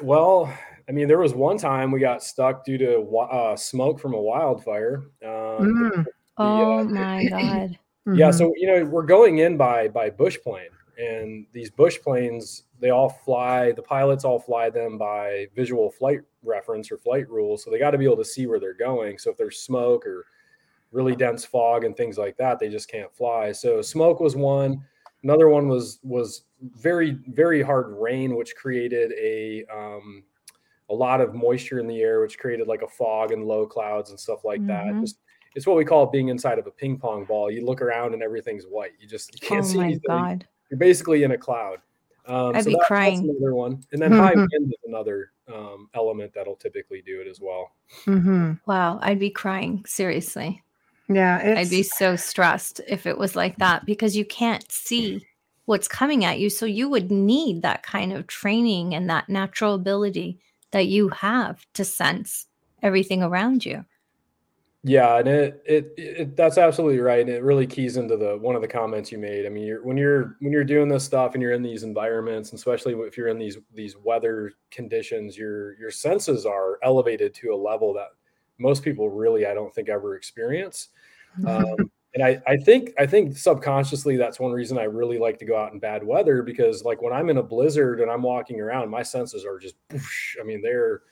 well 0.00 0.52
i 0.88 0.92
mean 0.92 1.08
there 1.08 1.18
was 1.18 1.34
one 1.34 1.56
time 1.56 1.90
we 1.90 2.00
got 2.00 2.22
stuck 2.22 2.64
due 2.64 2.78
to 2.78 3.00
uh, 3.18 3.56
smoke 3.56 3.98
from 4.00 4.14
a 4.14 4.20
wildfire 4.20 5.04
um 5.24 5.30
Mm. 5.60 6.06
Oh 6.38 6.84
my 6.84 7.24
God. 7.26 7.78
yeah 8.16 8.30
Mhm. 8.30 8.34
so 8.34 8.52
you 8.56 8.66
know 8.66 8.84
we're 8.84 9.02
going 9.06 9.38
in 9.38 9.56
by 9.56 9.88
by 9.88 10.10
bush 10.10 10.38
plane 10.42 10.70
and 10.98 11.46
these 11.52 11.70
bush 11.70 11.98
planes 12.00 12.64
they 12.80 12.90
all 12.90 13.08
fly 13.08 13.70
the 13.72 13.82
pilots 13.82 14.24
all 14.24 14.38
fly 14.40 14.68
them 14.70 14.98
by 14.98 15.46
visual 15.54 15.90
flight 15.90 16.20
reference 16.42 16.90
or 16.90 16.98
flight 16.98 17.28
rules 17.30 17.62
so 17.62 17.70
they 17.70 17.78
got 17.78 17.92
to 17.92 17.98
be 17.98 18.04
able 18.04 18.16
to 18.16 18.24
see 18.24 18.46
where 18.46 18.58
they're 18.58 18.74
going 18.74 19.18
so 19.18 19.30
if 19.30 19.36
there's 19.36 19.58
smoke 19.60 20.04
or 20.06 20.26
really 20.90 21.14
dense 21.14 21.44
fog 21.44 21.84
and 21.84 21.96
things 21.96 22.18
like 22.18 22.36
that 22.36 22.58
they 22.58 22.68
just 22.68 22.88
can't 22.90 23.14
fly 23.14 23.52
so 23.52 23.80
smoke 23.80 24.18
was 24.20 24.34
one 24.36 24.82
another 25.22 25.48
one 25.48 25.68
was 25.68 26.00
was 26.02 26.42
very 26.60 27.12
very 27.28 27.62
hard 27.62 27.86
rain 27.98 28.34
which 28.36 28.54
created 28.56 29.12
a 29.12 29.64
um 29.72 30.22
a 30.92 30.94
lot 30.94 31.20
of 31.20 31.34
moisture 31.34 31.78
in 31.80 31.86
the 31.86 32.00
air 32.00 32.20
which 32.20 32.38
created 32.38 32.66
like 32.68 32.82
a 32.82 32.88
fog 32.88 33.32
and 33.32 33.44
low 33.46 33.66
clouds 33.66 34.10
and 34.10 34.20
stuff 34.20 34.44
like 34.44 34.64
that 34.66 34.84
Mhm. 34.86 35.00
just 35.00 35.18
it's 35.54 35.66
what 35.66 35.76
we 35.76 35.84
call 35.84 36.06
being 36.06 36.28
inside 36.28 36.58
of 36.58 36.66
a 36.66 36.70
ping 36.70 36.98
pong 36.98 37.24
ball 37.24 37.50
you 37.50 37.64
look 37.64 37.80
around 37.82 38.14
and 38.14 38.22
everything's 38.22 38.64
white 38.64 38.92
you 39.00 39.06
just 39.08 39.32
you 39.34 39.40
can't 39.48 39.64
Oh 39.64 39.68
see 39.68 39.78
my 39.78 39.84
anything 39.84 40.02
God. 40.08 40.46
you're 40.70 40.78
basically 40.78 41.22
in 41.24 41.32
a 41.32 41.38
cloud 41.38 41.78
um, 42.26 42.54
I'd 42.54 42.64
be 42.64 42.74
that- 42.74 42.84
crying. 42.86 43.26
That's 43.26 43.36
another 43.40 43.52
one, 43.56 43.82
and 43.90 44.00
then 44.00 44.12
high 44.12 44.34
wind 44.36 44.48
is 44.72 44.78
another 44.86 45.32
um, 45.52 45.90
element 45.92 46.32
that'll 46.34 46.54
typically 46.54 47.02
do 47.02 47.20
it 47.20 47.26
as 47.26 47.40
well. 47.40 47.72
Mm-hmm. 48.06 48.52
Wow. 48.64 49.00
I'd 49.02 49.18
be 49.18 49.28
crying. 49.30 49.82
Seriously. 49.88 50.62
Yeah. 51.08 51.38
It's, 51.40 51.58
I'd 51.58 51.70
be 51.76 51.82
so 51.82 52.14
stressed 52.14 52.80
if 52.86 53.06
it 53.06 53.18
was 53.18 53.34
like 53.34 53.56
that 53.56 53.84
because 53.86 54.16
you 54.16 54.24
can't 54.24 54.64
see 54.70 55.26
what's 55.64 55.88
coming 55.88 56.24
at 56.24 56.38
you. 56.38 56.48
So 56.48 56.64
you 56.64 56.88
would 56.88 57.10
need 57.10 57.62
that 57.62 57.82
kind 57.82 58.12
of 58.12 58.28
training 58.28 58.94
and 58.94 59.10
that 59.10 59.28
natural 59.28 59.74
ability 59.74 60.38
that 60.72 60.88
you 60.88 61.08
have 61.10 61.64
to 61.74 61.84
sense 61.84 62.46
everything 62.82 63.22
around 63.22 63.64
you. 63.64 63.84
Yeah, 64.84 65.18
and 65.18 65.28
it, 65.28 65.62
it 65.64 65.94
it 65.96 66.36
that's 66.36 66.58
absolutely 66.58 66.98
right, 66.98 67.20
and 67.20 67.28
it 67.28 67.44
really 67.44 67.68
keys 67.68 67.96
into 67.96 68.16
the 68.16 68.36
one 68.36 68.56
of 68.56 68.62
the 68.62 68.68
comments 68.68 69.12
you 69.12 69.18
made. 69.18 69.46
I 69.46 69.48
mean, 69.48 69.64
you're 69.64 69.84
when 69.84 69.96
you're 69.96 70.36
when 70.40 70.50
you're 70.52 70.64
doing 70.64 70.88
this 70.88 71.04
stuff 71.04 71.34
and 71.34 71.42
you're 71.42 71.52
in 71.52 71.62
these 71.62 71.84
environments, 71.84 72.50
and 72.50 72.58
especially 72.58 72.94
if 72.94 73.16
you're 73.16 73.28
in 73.28 73.38
these 73.38 73.58
these 73.72 73.96
weather 73.96 74.52
conditions, 74.72 75.38
your 75.38 75.78
your 75.78 75.92
senses 75.92 76.44
are 76.44 76.80
elevated 76.82 77.32
to 77.34 77.54
a 77.54 77.56
level 77.56 77.94
that 77.94 78.08
most 78.58 78.82
people 78.82 79.08
really, 79.08 79.46
I 79.46 79.54
don't 79.54 79.72
think, 79.72 79.88
ever 79.88 80.16
experience. 80.16 80.88
Um, 81.46 81.76
and 82.14 82.22
I, 82.22 82.42
I 82.46 82.56
think 82.58 82.92
I 82.98 83.06
think 83.06 83.36
subconsciously 83.36 84.16
that's 84.16 84.38
one 84.40 84.52
reason 84.52 84.78
I 84.78 84.84
really 84.84 85.18
like 85.18 85.38
to 85.40 85.44
go 85.46 85.56
out 85.56 85.72
in 85.72 85.78
bad 85.78 86.04
weather 86.04 86.42
because 86.42 86.84
like 86.84 87.00
when 87.02 87.12
I'm 87.12 87.30
in 87.30 87.38
a 87.38 87.42
blizzard 87.42 88.00
and 88.00 88.10
I'm 88.10 88.22
walking 88.22 88.60
around, 88.60 88.90
my 88.90 89.02
senses 89.02 89.44
are 89.44 89.58
just 89.58 89.76
whoosh, 89.90 90.36
I 90.40 90.44
mean 90.44 90.60
they're 90.62 91.02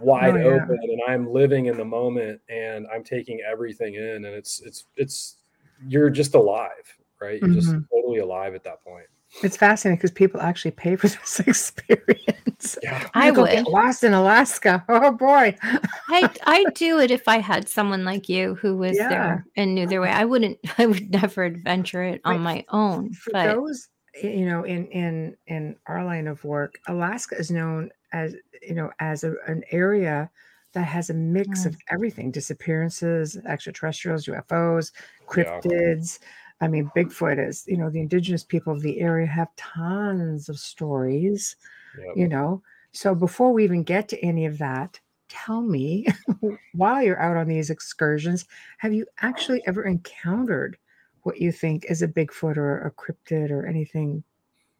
wide 0.00 0.34
Oh, 0.34 0.38
yeah. 0.38 0.44
open 0.44 0.78
and 0.82 1.00
I'm 1.08 1.28
living 1.32 1.66
in 1.66 1.76
the 1.76 1.84
moment 1.84 2.40
and 2.48 2.86
I'm 2.94 3.02
taking 3.04 3.40
everything 3.40 3.94
in 3.94 4.24
and 4.24 4.26
it's 4.26 4.60
it's 4.62 4.84
it's 4.96 5.38
you're 5.86 6.10
just 6.10 6.34
alive, 6.34 6.96
right? 7.20 7.40
You're 7.40 7.50
just 7.50 7.68
Mhm. 7.74 7.88
totally 7.92 8.18
alive 8.20 8.54
at 8.54 8.64
that 8.64 8.82
point. 8.82 9.06
It's 9.42 9.56
fascinating 9.56 9.98
because 9.98 10.10
people 10.10 10.40
actually 10.40 10.70
pay 10.72 10.96
for 10.96 11.08
this 11.08 11.40
experience. 11.40 12.78
Yeah. 12.82 13.08
I 13.14 13.26
You 13.28 13.34
go 13.34 13.42
would. 13.42 13.50
get 13.50 13.68
lost 13.68 14.02
in 14.04 14.12
Alaska. 14.12 14.84
Oh 14.88 15.12
boy. 15.12 15.54
I 16.08 16.30
I'd 16.44 16.74
do 16.74 16.98
it 16.98 17.10
if 17.10 17.28
I 17.28 17.38
had 17.38 17.68
someone 17.68 18.04
like 18.04 18.28
you 18.28 18.54
who 18.56 18.76
was 18.76 18.96
Yeah. 18.96 19.08
there 19.08 19.46
and 19.56 19.74
knew 19.74 19.86
their 19.86 20.00
way. 20.00 20.10
I 20.10 20.24
wouldn't. 20.24 20.58
I 20.78 20.86
would 20.86 21.10
never 21.10 21.44
adventure 21.44 22.02
it 22.02 22.20
on 22.24 22.36
Wait, 22.36 22.42
my 22.42 22.64
own. 22.70 23.12
For 23.12 23.30
But 23.32 23.54
those, 23.54 23.88
you 24.22 24.46
know, 24.46 24.64
in 24.64 24.86
in 24.88 25.36
in 25.46 25.76
our 25.86 26.04
line 26.04 26.26
of 26.26 26.42
work, 26.44 26.74
Alaska 26.88 27.36
is 27.38 27.50
known 27.50 27.90
as 28.12 28.34
you 28.66 28.74
know 28.74 28.90
as 28.98 29.24
a, 29.24 29.34
an 29.46 29.62
area 29.70 30.30
that 30.72 30.84
has 30.84 31.10
a 31.10 31.14
mix 31.14 31.62
hmm. 31.62 31.68
of 31.68 31.76
everything: 31.90 32.30
disappearances, 32.30 33.36
extraterrestrials, 33.46 34.26
UFOs, 34.26 34.92
Yeah. 35.36 35.60
I 36.60 36.68
mean, 36.68 36.90
Bigfoot 36.96 37.46
is. 37.46 37.64
You 37.66 37.76
know, 37.76 37.90
the 37.90 38.00
indigenous 38.00 38.44
people 38.44 38.72
of 38.72 38.82
the 38.82 39.00
area 39.00 39.26
have 39.26 39.54
tons 39.56 40.48
of 40.48 40.58
stories. 40.58 41.56
Yep. 41.98 42.16
You 42.16 42.28
know, 42.28 42.62
so 42.92 43.14
before 43.14 43.52
we 43.52 43.64
even 43.64 43.82
get 43.82 44.08
to 44.08 44.24
any 44.24 44.46
of 44.46 44.58
that. 44.58 45.00
Tell 45.30 45.60
me, 45.60 46.06
while 46.72 47.02
you're 47.02 47.20
out 47.20 47.36
on 47.36 47.48
these 47.48 47.68
excursions, 47.68 48.46
have 48.78 48.94
you 48.94 49.04
actually 49.20 49.62
ever 49.66 49.84
encountered 49.84 50.78
what 51.28 51.38
you 51.38 51.52
think 51.52 51.84
is 51.90 52.00
a 52.00 52.08
Bigfoot 52.08 52.56
or 52.56 52.86
a 52.86 52.90
cryptid 52.90 53.50
or 53.50 53.66
anything 53.66 54.24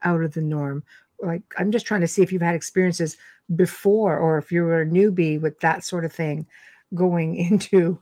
out 0.02 0.23
of 0.23 0.32
the 0.32 0.40
norm. 0.40 0.82
Like, 1.20 1.42
I'm 1.58 1.70
just 1.70 1.85
trying 1.85 2.00
to 2.02 2.08
see 2.08 2.23
if 2.23 2.32
you've 2.32 2.40
had 2.40 2.54
experiences 2.54 3.18
before 3.56 4.16
or 4.16 4.38
if 4.38 4.50
you 4.50 4.62
were 4.62 4.80
a 4.80 4.87
newbie 4.87 5.38
with 5.38 5.61
that 5.61 5.85
sort 5.85 6.06
of 6.06 6.12
thing. 6.12 6.47
going 6.94 7.37
into 7.50 8.00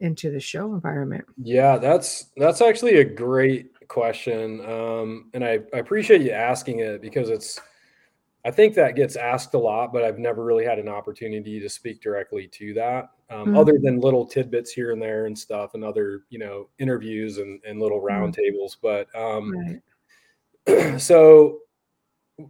into 0.00 0.30
the 0.30 0.40
show 0.40 0.74
environment? 0.74 1.24
Yeah, 1.42 1.78
that's 1.78 2.26
that's 2.36 2.60
actually 2.60 2.96
a 2.96 3.04
great 3.04 3.88
question, 3.88 4.64
um, 4.66 5.30
and 5.34 5.44
I, 5.44 5.60
I 5.74 5.78
appreciate 5.78 6.22
you 6.22 6.32
asking 6.32 6.80
it 6.80 7.00
because 7.02 7.28
it's 7.28 7.60
I 8.44 8.50
think 8.50 8.74
that 8.74 8.96
gets 8.96 9.16
asked 9.16 9.52
a 9.54 9.58
lot, 9.58 9.92
but 9.92 10.02
I've 10.02 10.18
never 10.18 10.44
really 10.44 10.64
had 10.64 10.78
an 10.78 10.88
opportunity 10.88 11.60
to 11.60 11.68
speak 11.68 12.00
directly 12.00 12.48
to 12.48 12.72
that, 12.74 13.10
um, 13.28 13.48
mm-hmm. 13.48 13.56
other 13.56 13.78
than 13.82 14.00
little 14.00 14.26
tidbits 14.26 14.72
here 14.72 14.92
and 14.92 15.02
there 15.02 15.26
and 15.26 15.38
stuff, 15.38 15.74
and 15.74 15.84
other 15.84 16.22
you 16.30 16.38
know 16.38 16.68
interviews 16.78 17.38
and, 17.38 17.60
and 17.66 17.80
little 17.80 18.00
roundtables. 18.00 18.78
Mm-hmm. 18.82 19.06
But 19.12 19.14
um, 19.14 19.80
right. 20.66 21.00
so 21.00 21.58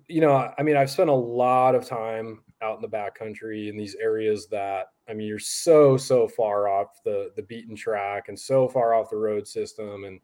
you 0.06 0.20
know, 0.20 0.52
I 0.56 0.62
mean, 0.62 0.76
I've 0.76 0.90
spent 0.90 1.10
a 1.10 1.14
lot 1.14 1.74
of 1.74 1.86
time 1.86 2.42
out 2.62 2.76
in 2.76 2.82
the 2.82 2.88
backcountry 2.88 3.68
in 3.68 3.76
these 3.76 3.96
areas 3.96 4.46
that 4.48 4.92
I 5.10 5.14
mean, 5.14 5.26
you're 5.26 5.38
so 5.38 5.96
so 5.96 6.28
far 6.28 6.68
off 6.68 7.02
the 7.04 7.32
the 7.36 7.42
beaten 7.42 7.74
track 7.74 8.28
and 8.28 8.38
so 8.38 8.68
far 8.68 8.94
off 8.94 9.10
the 9.10 9.16
road 9.16 9.46
system 9.48 10.04
and 10.04 10.20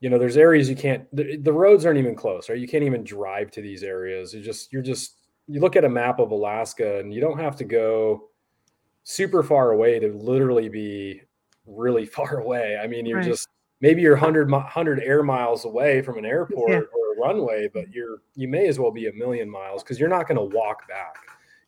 you 0.00 0.08
know 0.08 0.18
there's 0.18 0.36
areas 0.36 0.68
you 0.68 0.76
can't 0.76 1.04
the, 1.14 1.36
the, 1.36 1.52
roads 1.52 1.86
aren't 1.86 1.98
even 1.98 2.14
close 2.14 2.48
right 2.48 2.58
you 2.58 2.66
can't 2.66 2.84
even 2.84 3.04
drive 3.04 3.50
to 3.50 3.60
these 3.60 3.82
areas 3.82 4.34
you 4.34 4.42
just 4.42 4.72
you're 4.72 4.82
just 4.82 5.16
you 5.46 5.60
look 5.60 5.76
at 5.76 5.84
a 5.84 5.88
map 5.88 6.18
of 6.18 6.30
alaska 6.30 6.98
and 6.98 7.14
you 7.14 7.20
don't 7.20 7.38
have 7.38 7.54
to 7.54 7.64
go 7.64 8.28
super 9.04 9.42
far 9.42 9.72
away 9.72 9.98
to 9.98 10.12
literally 10.14 10.68
be 10.68 11.20
really 11.66 12.06
far 12.16 12.38
away 12.40 12.78
i 12.82 12.86
mean 12.86 13.06
you're 13.06 13.18
right. 13.18 13.26
just 13.26 13.48
maybe 13.80 14.02
you're 14.02 14.14
100 14.14 14.50
100 14.50 15.00
air 15.00 15.22
miles 15.22 15.64
away 15.64 16.02
from 16.02 16.18
an 16.18 16.24
airport 16.24 16.70
yeah. 16.70 16.76
or 16.78 17.12
a 17.14 17.20
runway 17.20 17.68
but 17.72 17.90
you're 17.92 18.22
you 18.34 18.48
may 18.48 18.66
as 18.66 18.78
well 18.78 18.90
be 18.90 19.06
a 19.06 19.12
million 19.12 19.48
miles 19.48 19.82
because 19.82 20.00
you're 20.00 20.08
not 20.08 20.26
going 20.26 20.36
to 20.36 20.56
walk 20.56 20.88
back 20.88 21.16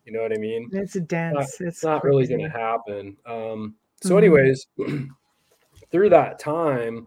you 0.05 0.13
know 0.13 0.21
what 0.21 0.33
i 0.33 0.37
mean 0.37 0.69
it's 0.73 0.97
a 0.97 1.01
dense 1.01 1.37
it's 1.39 1.61
not, 1.61 1.69
it's 1.69 1.85
not 1.85 2.05
really 2.05 2.27
going 2.27 2.41
to 2.41 2.49
happen 2.49 3.17
um 3.27 3.75
so 4.01 4.11
mm-hmm. 4.11 4.19
anyways 4.19 4.67
through 5.91 6.09
that 6.09 6.39
time 6.39 7.07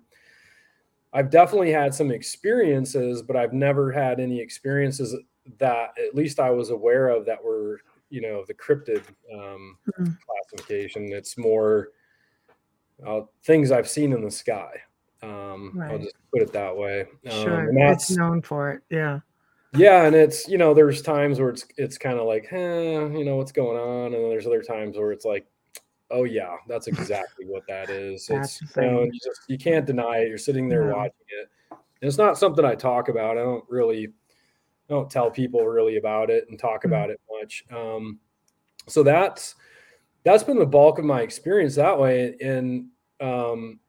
I've 1.16 1.30
definitely 1.30 1.72
had 1.72 1.96
some 1.96 2.12
experiences, 2.12 3.22
but 3.22 3.38
I've 3.38 3.54
never 3.54 3.90
had 3.90 4.20
any 4.20 4.38
experiences 4.42 5.16
that 5.60 5.92
at 5.98 6.14
least 6.14 6.42
I 6.42 6.50
was 6.50 6.72
aware 6.72 7.08
of 7.08 7.26
that 7.26 7.42
were, 7.42 7.80
you 8.10 8.20
know, 8.20 8.44
the 8.46 8.54
cryptid 8.54 9.02
um, 9.34 9.78
mm-hmm. 9.88 10.12
classification. 10.28 11.14
It's 11.14 11.38
more 11.38 11.92
uh, 13.08 13.22
things 13.46 13.72
I've 13.72 13.88
seen 13.88 14.12
in 14.12 14.26
the 14.26 14.30
sky. 14.30 14.72
Um, 15.24 15.72
right. 15.74 15.92
I'll 15.92 16.00
just 16.00 16.18
put 16.34 16.42
it 16.42 16.52
that 16.52 16.76
way. 16.76 17.06
Sure, 17.30 17.70
um, 17.70 17.76
that's 17.76 18.12
known 18.12 18.42
for 18.42 18.72
it. 18.72 18.84
Yeah. 18.90 19.22
Yeah, 19.76 20.06
and 20.06 20.16
it's 20.16 20.48
you 20.48 20.58
know 20.58 20.74
there's 20.74 21.02
times 21.02 21.40
where 21.40 21.50
it's 21.50 21.66
it's 21.78 21.98
kind 21.98 22.20
of 22.20 22.26
like, 22.26 22.48
eh, 22.52 23.08
you 23.08 23.26
know 23.26 23.36
what's 23.36 23.52
going 23.52 23.78
on, 23.78 24.14
and 24.14 24.24
then 24.24 24.30
there's 24.30 24.48
other 24.48 24.62
times 24.62 24.98
where 24.98 25.12
it's 25.12 25.26
like, 25.26 25.48
Oh 26.12 26.24
yeah, 26.24 26.58
that's 26.68 26.88
exactly 26.88 27.46
what 27.46 27.64
that 27.68 27.90
is. 27.90 28.30
It's 28.30 28.62
you, 28.62 28.82
know, 28.82 29.04
you, 29.04 29.12
just 29.12 29.42
you 29.48 29.58
can't 29.58 29.86
deny 29.86 30.18
it. 30.18 30.30
You're 30.30 30.38
sitting 30.38 30.70
there 30.70 30.86
watching 30.94 31.14
it. 31.28 31.50
And 31.72 32.08
it's 32.08 32.18
not 32.18 32.38
something 32.38 32.64
I 32.64 32.76
talk 32.76 33.10
about. 33.10 33.38
I 33.38 33.42
don't 33.42 33.66
really 33.70 34.08
I 34.08 34.94
don't 34.94 35.10
tell 35.10 35.32
people 35.32 35.66
really 35.66 35.98
about 35.98 36.30
it 36.30 36.46
and 36.50 36.60
talk 36.60 36.82
mm-hmm. 36.82 36.94
about 36.94 37.10
it 37.10 37.20
much. 37.40 37.66
Um, 37.72 38.20
so 38.88 39.02
that's 39.02 39.56
that's 40.24 40.44
been 40.44 40.60
the 40.60 40.66
bulk 40.66 41.00
of 41.00 41.06
my 41.06 41.22
experience 41.22 41.76
that 41.76 42.00
way. 42.00 42.36
And 42.40 42.88
um, 43.20 43.80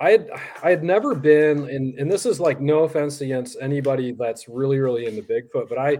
I 0.00 0.10
had 0.12 0.30
I 0.62 0.70
had 0.70 0.82
never 0.82 1.14
been 1.14 1.68
and 1.68 1.94
and 1.98 2.10
this 2.10 2.24
is 2.24 2.40
like 2.40 2.60
no 2.60 2.84
offense 2.84 3.20
against 3.20 3.58
anybody 3.60 4.12
that's 4.12 4.48
really 4.48 4.78
really 4.78 5.06
into 5.06 5.22
Bigfoot, 5.22 5.68
but 5.68 5.78
I 5.78 5.98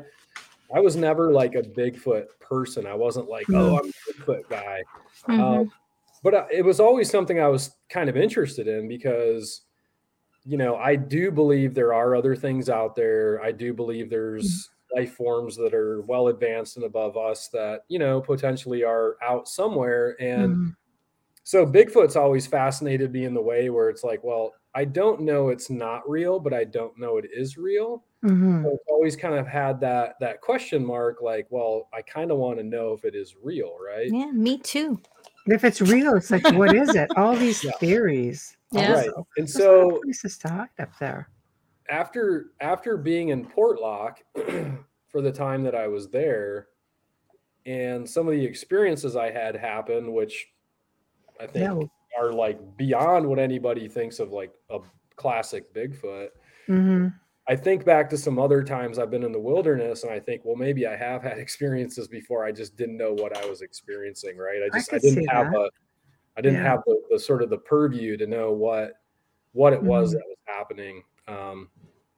I 0.75 0.81
was 0.81 0.97
never 0.97 1.33
like 1.33 1.55
a 1.55 1.63
Bigfoot 1.63 2.27
person. 2.41 2.87
I 2.87 2.95
wasn't 2.95 3.29
like, 3.29 3.47
oh, 3.51 3.53
mm-hmm. 3.53 3.77
I'm 3.77 3.89
a 3.89 4.13
Bigfoot 4.13 4.49
guy. 4.49 4.83
Mm-hmm. 5.29 5.41
Um, 5.41 5.73
but 6.23 6.35
uh, 6.35 6.47
it 6.53 6.65
was 6.65 6.81
always 6.81 7.11
something 7.11 7.41
I 7.41 7.49
was 7.49 7.77
kind 7.89 8.09
of 8.09 8.17
interested 8.17 8.69
in 8.69 8.89
because, 8.89 9.63
you 10.45 10.57
know, 10.57 10.77
I 10.77 10.97
do 10.97 11.31
believe 11.31 11.75
there 11.75 11.95
are 11.95 12.15
other 12.15 12.37
things 12.37 12.69
out 12.69 12.95
there. 12.95 13.43
I 13.43 13.53
do 13.53 13.73
believe 13.73 14.11
there's 14.11 14.69
mm-hmm. 14.93 15.01
life 15.01 15.15
forms 15.15 15.57
that 15.57 15.75
are 15.75 16.03
well 16.03 16.29
advanced 16.29 16.77
and 16.77 16.85
above 16.85 17.17
us 17.17 17.49
that, 17.49 17.81
you 17.89 17.99
know, 17.99 18.21
potentially 18.21 18.85
are 18.85 19.17
out 19.23 19.49
somewhere. 19.49 20.17
And 20.21 20.53
mm-hmm. 20.53 20.69
So 21.51 21.67
Bigfoot's 21.67 22.15
always 22.15 22.47
fascinated 22.47 23.11
me 23.11 23.25
in 23.25 23.35
the 23.35 23.43
way 23.43 23.71
where 23.71 23.91
it's 23.91 24.05
like, 24.05 24.23
well, 24.23 24.55
I 24.73 24.85
don't 24.85 25.23
know 25.23 25.49
it's 25.49 25.69
not 25.69 26.09
real, 26.09 26.39
but 26.39 26.55
I 26.55 26.63
don't 26.63 26.97
know 26.97 27.17
it 27.17 27.25
is 27.35 27.59
real. 27.59 28.05
Mm-hmm. 28.25 28.63
So 28.63 28.79
always 28.87 29.17
kind 29.17 29.35
of 29.35 29.49
had 29.49 29.81
that 29.81 30.15
that 30.21 30.41
question 30.43 30.87
mark, 30.87 31.21
like, 31.21 31.49
well, 31.51 31.89
I 31.93 32.03
kind 32.03 32.31
of 32.31 32.39
want 32.39 32.59
to 32.59 32.63
know 32.63 32.93
if 32.93 33.05
it 33.05 33.17
is 33.17 33.35
real, 33.43 33.77
right? 33.85 34.07
Yeah, 34.09 34.31
me 34.31 34.59
too. 34.59 35.01
If 35.47 35.65
it's 35.65 35.81
real, 35.81 36.15
it's 36.15 36.31
like, 36.31 36.49
what 36.53 36.73
is 36.77 36.95
it? 36.95 37.11
All 37.17 37.35
these 37.35 37.65
yeah. 37.65 37.73
theories. 37.81 38.57
Yeah. 38.71 38.93
Right. 38.93 39.11
And 39.37 39.51
so 39.51 39.99
places 40.05 40.39
to 40.39 40.51
hide 40.51 40.69
up 40.79 40.97
there. 41.01 41.31
After 41.91 42.53
after 42.61 42.97
being 42.97 43.31
in 43.31 43.45
Portlock 43.45 44.19
for 45.09 45.21
the 45.21 45.33
time 45.33 45.65
that 45.65 45.75
I 45.75 45.89
was 45.89 46.11
there, 46.11 46.69
and 47.67 48.09
some 48.09 48.29
of 48.29 48.35
the 48.35 48.45
experiences 48.45 49.17
I 49.17 49.33
had 49.33 49.57
happen, 49.57 50.13
which 50.13 50.47
I 51.41 51.47
think 51.47 51.65
yeah. 51.65 52.21
are 52.21 52.33
like 52.33 52.59
beyond 52.77 53.27
what 53.27 53.39
anybody 53.39 53.89
thinks 53.89 54.19
of 54.19 54.33
like 54.33 54.53
a 54.69 54.81
classic 55.17 55.73
Bigfoot. 55.75 56.29
Mm-hmm. 56.69 57.09
I 57.49 57.57
think 57.57 57.85
back 57.85 58.09
to 58.11 58.19
some 58.19 58.39
other 58.39 58.63
times 58.63 58.99
I've 58.99 59.11
been 59.11 59.25
in 59.25 59.33
the 59.33 59.41
wilderness 59.41 60.05
and 60.05 60.13
I 60.13 60.21
think, 60.21 60.43
well, 60.45 60.57
maybe 60.57 60.87
I 60.87 60.97
have 60.97 61.23
had 61.23 61.39
experiences 61.47 62.09
before. 62.09 62.45
I 62.45 62.53
just 62.53 62.77
didn't 62.77 62.97
know 62.97 63.13
what 63.13 63.37
I 63.37 63.45
was 63.47 63.63
experiencing, 63.63 64.37
right? 64.37 64.61
I 64.65 64.77
just 64.77 64.93
I, 64.93 64.97
I 64.97 64.99
didn't 65.01 65.27
have 65.27 65.51
that. 65.53 65.59
a 65.59 65.71
I 66.37 66.41
didn't 66.43 66.63
yeah. 66.63 66.71
have 66.71 66.83
the, 66.87 67.01
the, 67.11 67.19
sort 67.19 67.43
of 67.43 67.51
the 67.51 67.59
purview 67.59 68.17
to 68.17 68.27
know 68.27 68.53
what 68.53 68.93
what 69.53 69.73
it 69.73 69.83
was 69.83 70.11
mm-hmm. 70.11 70.19
that 70.19 70.25
was 70.29 70.39
happening. 70.47 71.03
Um 71.27 71.69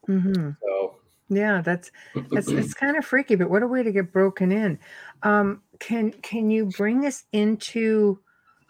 mm-hmm. 0.08 0.50
so 0.62 0.96
yeah, 1.28 1.62
that's 1.62 1.90
that's 2.30 2.48
it's 2.48 2.74
kind 2.84 2.96
of 2.96 3.04
freaky, 3.04 3.36
but 3.36 3.50
what 3.50 3.62
a 3.62 3.66
way 3.66 3.82
to 3.82 3.92
get 3.92 4.12
broken 4.12 4.52
in. 4.52 4.78
Um, 5.22 5.62
can 5.78 6.12
can 6.22 6.50
you 6.50 6.66
bring 6.66 7.06
us 7.06 7.24
into 7.32 8.20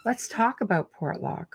let's 0.05 0.29
talk 0.29 0.61
about 0.61 0.91
Portlock 0.93 1.47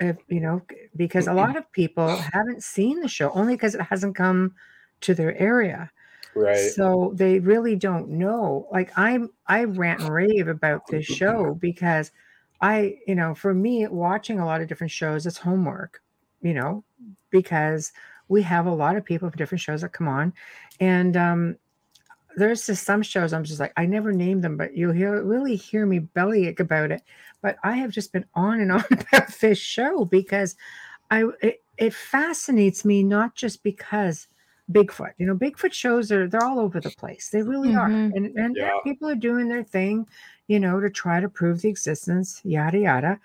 if 0.00 0.16
you 0.28 0.40
know 0.40 0.62
because 0.96 1.26
a 1.26 1.32
lot 1.32 1.56
of 1.56 1.70
people 1.72 2.08
haven't 2.08 2.62
seen 2.62 3.00
the 3.00 3.08
show 3.08 3.30
only 3.32 3.54
because 3.54 3.74
it 3.74 3.80
hasn't 3.80 4.16
come 4.16 4.54
to 5.00 5.14
their 5.14 5.36
area. 5.38 5.90
Right. 6.34 6.70
So 6.70 7.12
they 7.14 7.40
really 7.40 7.74
don't 7.74 8.08
know. 8.10 8.68
Like 8.70 8.96
i'm 8.96 9.30
i 9.46 9.64
rant 9.64 10.00
and 10.00 10.10
rave 10.10 10.48
about 10.48 10.86
this 10.88 11.06
show 11.06 11.54
because 11.60 12.12
i 12.60 12.96
you 13.06 13.14
know 13.14 13.34
for 13.34 13.54
me 13.54 13.86
watching 13.86 14.38
a 14.38 14.46
lot 14.46 14.60
of 14.60 14.68
different 14.68 14.90
shows 14.90 15.26
it's 15.26 15.38
homework 15.38 16.02
you 16.42 16.52
know 16.52 16.82
because 17.30 17.92
we 18.28 18.42
have 18.42 18.66
a 18.66 18.74
lot 18.74 18.96
of 18.96 19.04
people 19.04 19.28
from 19.28 19.36
different 19.36 19.60
shows 19.60 19.80
that 19.80 19.92
come 19.92 20.08
on. 20.08 20.32
And 20.80 21.16
um 21.16 21.56
there's 22.38 22.66
just 22.66 22.84
some 22.84 23.02
shows 23.02 23.32
I'm 23.32 23.44
just 23.44 23.60
like 23.60 23.72
I 23.76 23.86
never 23.86 24.12
named 24.12 24.42
them, 24.42 24.56
but 24.56 24.76
you'll 24.76 24.92
hear 24.92 25.22
really 25.22 25.56
hear 25.56 25.86
me 25.86 25.98
bellyache 25.98 26.60
about 26.60 26.90
it. 26.90 27.02
But 27.42 27.56
I 27.62 27.76
have 27.76 27.90
just 27.90 28.12
been 28.12 28.24
on 28.34 28.60
and 28.60 28.72
on 28.72 28.84
about 28.90 29.28
this 29.40 29.58
show 29.58 30.04
because 30.04 30.56
I 31.10 31.24
it, 31.42 31.62
it 31.76 31.94
fascinates 31.94 32.84
me 32.84 33.02
not 33.02 33.34
just 33.34 33.62
because 33.62 34.28
Bigfoot, 34.70 35.12
you 35.16 35.26
know, 35.26 35.34
Bigfoot 35.34 35.72
shows 35.72 36.12
are 36.12 36.28
they're 36.28 36.44
all 36.44 36.58
over 36.58 36.80
the 36.80 36.90
place. 36.90 37.30
They 37.30 37.42
really 37.42 37.70
mm-hmm. 37.70 37.78
are, 37.78 38.16
and 38.16 38.36
and 38.36 38.56
yeah. 38.56 38.78
people 38.84 39.08
are 39.08 39.14
doing 39.14 39.48
their 39.48 39.64
thing, 39.64 40.06
you 40.46 40.60
know, 40.60 40.78
to 40.80 40.90
try 40.90 41.20
to 41.20 41.28
prove 41.28 41.62
the 41.62 41.68
existence, 41.68 42.42
yada 42.44 42.78
yada. 42.78 43.20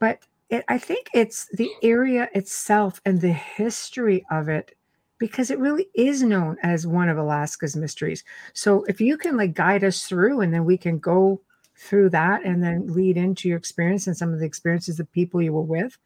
But 0.00 0.20
it, 0.50 0.64
I 0.68 0.78
think 0.78 1.08
it's 1.14 1.46
the 1.52 1.70
area 1.82 2.28
itself 2.34 3.00
and 3.06 3.20
the 3.20 3.32
history 3.32 4.24
of 4.30 4.48
it 4.48 4.76
because 5.22 5.52
it 5.52 5.60
really 5.60 5.86
is 5.94 6.20
known 6.24 6.56
as 6.64 6.84
one 6.84 7.08
of 7.08 7.16
Alaska's 7.16 7.76
mysteries. 7.76 8.24
So 8.54 8.82
if 8.88 9.00
you 9.00 9.16
can 9.16 9.36
like 9.36 9.54
guide 9.54 9.84
us 9.84 10.02
through 10.02 10.40
and 10.40 10.52
then 10.52 10.64
we 10.64 10.76
can 10.76 10.98
go 10.98 11.40
through 11.76 12.10
that 12.10 12.44
and 12.44 12.60
then 12.60 12.88
lead 12.88 13.16
into 13.16 13.48
your 13.48 13.56
experience 13.56 14.08
and 14.08 14.16
some 14.16 14.32
of 14.32 14.40
the 14.40 14.46
experiences 14.46 14.98
of 14.98 15.12
people 15.12 15.40
you 15.40 15.52
were 15.52 15.62
with, 15.62 15.96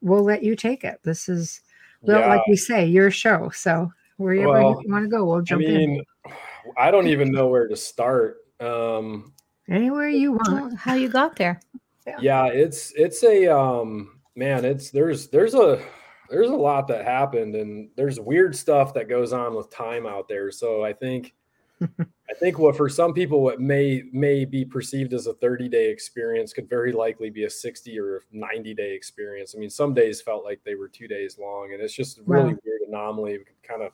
we'll 0.00 0.24
let 0.24 0.42
you 0.42 0.56
take 0.56 0.84
it. 0.84 1.00
This 1.02 1.28
is 1.28 1.60
well, 2.00 2.20
yeah. 2.20 2.28
like 2.28 2.46
we 2.48 2.56
say, 2.56 2.86
your 2.86 3.10
show. 3.10 3.50
So 3.50 3.92
wherever 4.16 4.48
well, 4.48 4.80
you 4.82 4.90
want 4.90 5.04
to 5.04 5.10
go, 5.10 5.26
we'll 5.26 5.42
jump 5.42 5.60
I 5.60 5.66
mean, 5.66 6.02
in. 6.26 6.32
I 6.78 6.90
don't 6.90 7.08
even 7.08 7.30
know 7.30 7.48
where 7.48 7.68
to 7.68 7.76
start. 7.76 8.38
Um 8.58 9.34
anywhere 9.68 10.08
you 10.08 10.32
want. 10.32 10.78
How 10.78 10.94
you 10.94 11.10
got 11.10 11.36
there. 11.36 11.60
Yeah. 12.06 12.16
yeah, 12.22 12.46
it's 12.46 12.90
it's 12.96 13.22
a 13.22 13.54
um 13.54 14.18
man, 14.34 14.64
it's 14.64 14.90
there's 14.90 15.28
there's 15.28 15.52
a 15.52 15.78
there's 16.32 16.48
a 16.48 16.56
lot 16.56 16.88
that 16.88 17.04
happened 17.04 17.54
and 17.54 17.90
there's 17.94 18.18
weird 18.18 18.56
stuff 18.56 18.94
that 18.94 19.08
goes 19.08 19.34
on 19.34 19.54
with 19.54 19.70
time 19.70 20.06
out 20.06 20.28
there. 20.28 20.50
So 20.50 20.82
I 20.82 20.94
think 20.94 21.34
I 21.82 22.34
think 22.38 22.58
what 22.58 22.76
for 22.76 22.88
some 22.88 23.12
people 23.12 23.42
what 23.42 23.60
may 23.60 24.04
may 24.12 24.46
be 24.46 24.64
perceived 24.64 25.12
as 25.12 25.26
a 25.26 25.34
30 25.34 25.68
day 25.68 25.90
experience 25.90 26.52
could 26.52 26.70
very 26.70 26.90
likely 26.90 27.28
be 27.28 27.44
a 27.44 27.50
60 27.50 27.98
or 27.98 28.22
90 28.32 28.72
day 28.74 28.94
experience. 28.94 29.54
I 29.54 29.58
mean, 29.58 29.68
some 29.68 29.92
days 29.92 30.22
felt 30.22 30.44
like 30.44 30.60
they 30.64 30.74
were 30.74 30.88
two 30.88 31.06
days 31.06 31.38
long, 31.38 31.72
and 31.74 31.82
it's 31.82 31.94
just 31.94 32.18
a 32.18 32.22
really 32.24 32.56
weird 32.64 32.82
anomaly. 32.88 33.38
We 33.38 33.44
could 33.44 33.62
kind 33.62 33.82
of 33.82 33.92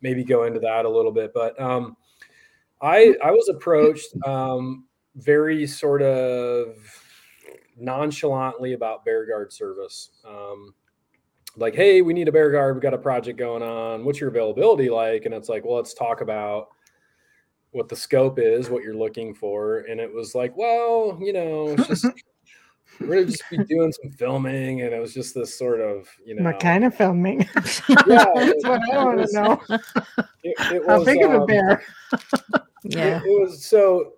maybe 0.00 0.24
go 0.24 0.44
into 0.44 0.60
that 0.60 0.84
a 0.84 0.88
little 0.88 1.12
bit, 1.12 1.32
but 1.32 1.60
um, 1.60 1.96
I 2.82 3.14
I 3.22 3.30
was 3.30 3.48
approached 3.48 4.14
um, 4.26 4.86
very 5.16 5.66
sort 5.66 6.02
of 6.02 6.76
nonchalantly 7.76 8.72
about 8.72 9.04
bear 9.04 9.26
guard 9.26 9.52
service. 9.52 10.10
Um, 10.26 10.74
like, 11.58 11.74
hey, 11.74 12.02
we 12.02 12.12
need 12.12 12.28
a 12.28 12.32
bear 12.32 12.50
guard. 12.50 12.74
We've 12.74 12.82
got 12.82 12.94
a 12.94 12.98
project 12.98 13.38
going 13.38 13.62
on. 13.62 14.04
What's 14.04 14.20
your 14.20 14.30
availability 14.30 14.90
like? 14.90 15.24
And 15.24 15.34
it's 15.34 15.48
like, 15.48 15.64
well, 15.64 15.76
let's 15.76 15.94
talk 15.94 16.20
about 16.20 16.68
what 17.72 17.88
the 17.88 17.96
scope 17.96 18.38
is, 18.38 18.70
what 18.70 18.82
you're 18.82 18.96
looking 18.96 19.34
for. 19.34 19.80
And 19.80 20.00
it 20.00 20.12
was 20.12 20.34
like, 20.34 20.56
well, 20.56 21.18
you 21.20 21.32
know, 21.32 21.70
it's 21.70 21.88
just 21.88 22.06
we're 23.00 23.06
gonna 23.06 23.26
just 23.26 23.44
be 23.50 23.58
doing 23.58 23.92
some 23.92 24.10
filming, 24.12 24.82
and 24.82 24.92
it 24.92 25.00
was 25.00 25.14
just 25.14 25.34
this 25.34 25.56
sort 25.56 25.80
of, 25.80 26.08
you 26.24 26.34
know, 26.34 26.42
What 26.42 26.60
kind 26.60 26.84
of 26.84 26.94
filming? 26.94 27.40
Yeah, 28.06 28.26
That's 28.34 28.64
what 28.64 28.92
I 28.92 29.04
want 29.04 29.26
to 29.26 29.32
know. 29.32 29.62
It, 30.44 30.54
it 30.72 30.82
How 30.86 30.98
was, 30.98 31.04
big 31.04 31.22
of 31.22 31.32
a 31.32 31.40
um, 31.40 31.46
bear? 31.46 31.82
Yeah. 32.84 33.18
It, 33.18 33.26
it 33.26 33.40
was 33.40 33.66
so. 33.66 34.14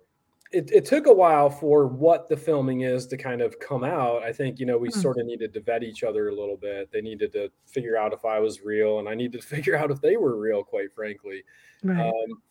It, 0.51 0.69
it 0.71 0.85
took 0.85 1.05
a 1.07 1.13
while 1.13 1.49
for 1.49 1.87
what 1.87 2.27
the 2.27 2.35
filming 2.35 2.81
is 2.81 3.07
to 3.07 3.17
kind 3.17 3.41
of 3.41 3.57
come 3.59 3.83
out. 3.85 4.23
I 4.23 4.33
think 4.33 4.59
you 4.59 4.65
know 4.65 4.77
we 4.77 4.89
Hmm. 4.89 4.99
sort 4.99 5.17
of 5.19 5.25
needed 5.25 5.53
to 5.53 5.61
vet 5.61 5.83
each 5.83 6.03
other 6.03 6.27
a 6.29 6.35
little 6.35 6.57
bit. 6.57 6.91
They 6.91 7.01
needed 7.01 7.31
to 7.33 7.49
figure 7.67 7.97
out 7.97 8.13
if 8.13 8.25
I 8.25 8.39
was 8.39 8.61
real, 8.61 8.99
and 8.99 9.07
I 9.07 9.15
needed 9.15 9.41
to 9.41 9.47
figure 9.55 9.75
out 9.77 9.91
if 9.91 10.01
they 10.01 10.17
were 10.17 10.37
real. 10.39 10.63
Quite 10.63 10.93
frankly, 10.93 11.43
Right. 11.83 12.07
um, 12.13 12.43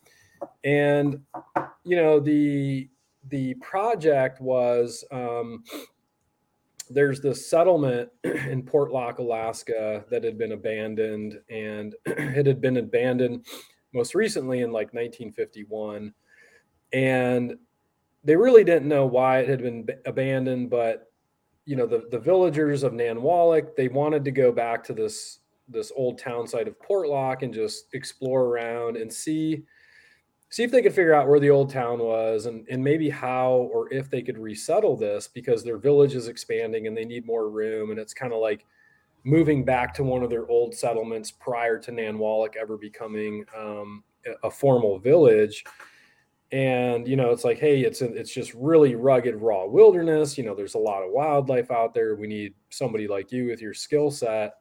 and 0.63 1.23
you 1.83 1.95
know 1.95 2.19
the 2.19 2.89
the 3.29 3.53
project 3.55 4.41
was 4.41 5.03
um, 5.11 5.63
there's 6.89 7.21
this 7.21 7.49
settlement 7.49 8.09
in 8.23 8.63
Portlock, 8.63 9.19
Alaska, 9.19 10.05
that 10.09 10.23
had 10.23 10.37
been 10.37 10.51
abandoned, 10.53 11.39
and 11.49 11.95
it 12.05 12.45
had 12.45 12.59
been 12.61 12.77
abandoned 12.77 13.45
most 13.93 14.15
recently 14.15 14.61
in 14.61 14.71
like 14.71 14.93
1951, 14.93 16.13
and 16.93 17.57
they 18.23 18.35
really 18.35 18.63
didn't 18.63 18.87
know 18.87 19.05
why 19.05 19.39
it 19.39 19.49
had 19.49 19.61
been 19.61 19.87
abandoned, 20.05 20.69
but 20.69 21.11
you 21.65 21.75
know 21.75 21.85
the 21.85 22.07
the 22.11 22.19
villagers 22.19 22.83
of 22.83 22.93
Nanwalek 22.93 23.75
they 23.75 23.87
wanted 23.87 24.25
to 24.25 24.31
go 24.31 24.51
back 24.51 24.83
to 24.85 24.93
this 24.93 25.39
this 25.69 25.91
old 25.95 26.17
town 26.17 26.47
site 26.47 26.67
of 26.67 26.75
Portlock 26.79 27.43
and 27.43 27.53
just 27.53 27.85
explore 27.93 28.45
around 28.45 28.97
and 28.97 29.11
see 29.11 29.63
see 30.49 30.63
if 30.63 30.71
they 30.71 30.81
could 30.81 30.93
figure 30.93 31.13
out 31.13 31.29
where 31.29 31.39
the 31.39 31.49
old 31.49 31.69
town 31.69 31.99
was 31.99 32.45
and, 32.45 32.67
and 32.69 32.83
maybe 32.83 33.09
how 33.09 33.69
or 33.71 33.91
if 33.93 34.09
they 34.09 34.21
could 34.21 34.37
resettle 34.37 34.97
this 34.97 35.27
because 35.27 35.63
their 35.63 35.77
village 35.77 36.13
is 36.13 36.27
expanding 36.27 36.87
and 36.87 36.97
they 36.97 37.05
need 37.05 37.25
more 37.25 37.49
room 37.49 37.91
and 37.91 37.99
it's 37.99 38.13
kind 38.13 38.33
of 38.33 38.39
like 38.39 38.65
moving 39.23 39.63
back 39.63 39.93
to 39.93 40.03
one 40.03 40.23
of 40.23 40.29
their 40.29 40.47
old 40.49 40.75
settlements 40.75 41.31
prior 41.31 41.77
to 41.77 41.91
Nanwalek 41.91 42.55
ever 42.59 42.75
becoming 42.75 43.45
um, 43.57 44.03
a 44.43 44.51
formal 44.51 44.99
village 44.99 45.63
and 46.51 47.07
you 47.07 47.15
know 47.15 47.31
it's 47.31 47.45
like 47.45 47.57
hey 47.57 47.81
it's 47.81 48.01
a, 48.01 48.13
it's 48.13 48.33
just 48.33 48.53
really 48.53 48.95
rugged 48.95 49.35
raw 49.35 49.65
wilderness. 49.65 50.37
You 50.37 50.43
know 50.43 50.55
there's 50.55 50.75
a 50.75 50.79
lot 50.79 51.03
of 51.03 51.11
wildlife 51.11 51.71
out 51.71 51.93
there. 51.93 52.15
We 52.15 52.27
need 52.27 52.53
somebody 52.69 53.07
like 53.07 53.31
you 53.31 53.47
with 53.47 53.61
your 53.61 53.73
skill 53.73 54.11
set. 54.11 54.55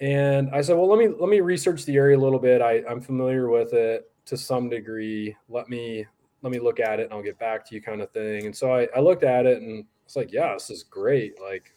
And 0.00 0.48
i 0.50 0.62
said 0.62 0.76
well 0.76 0.88
let 0.88 0.98
me 0.98 1.08
let 1.08 1.28
me 1.28 1.40
research 1.40 1.84
the 1.84 1.96
area 1.96 2.16
a 2.16 2.20
little 2.20 2.38
bit. 2.38 2.62
I, 2.62 2.82
i'm 2.88 3.00
familiar 3.00 3.48
with 3.48 3.72
it 3.72 4.10
to 4.26 4.36
some 4.36 4.68
degree. 4.68 5.34
Let 5.48 5.68
me 5.68 6.06
let 6.42 6.52
me 6.52 6.58
look 6.58 6.80
at 6.80 7.00
it 7.00 7.04
and 7.04 7.12
i'll 7.12 7.22
get 7.22 7.38
back 7.38 7.66
to 7.66 7.74
you 7.74 7.82
kind 7.82 8.02
of 8.02 8.10
thing. 8.10 8.46
And 8.46 8.56
so 8.56 8.72
i, 8.72 8.86
I 8.94 9.00
looked 9.00 9.24
at 9.24 9.46
it 9.46 9.62
and 9.62 9.84
it's 10.04 10.16
like 10.16 10.32
yeah 10.32 10.52
this 10.52 10.70
is 10.70 10.82
great. 10.82 11.40
Like 11.40 11.74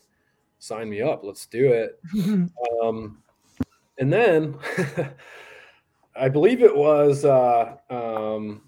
sign 0.60 0.90
me 0.90 1.02
up. 1.02 1.22
Let's 1.24 1.46
do 1.46 1.72
it. 1.72 2.00
Um, 2.82 3.24
and 3.98 4.12
then 4.12 4.58
I 6.16 6.28
believe 6.28 6.62
it 6.62 6.76
was, 6.76 7.24
uh, 7.24 7.76
um, 7.90 8.64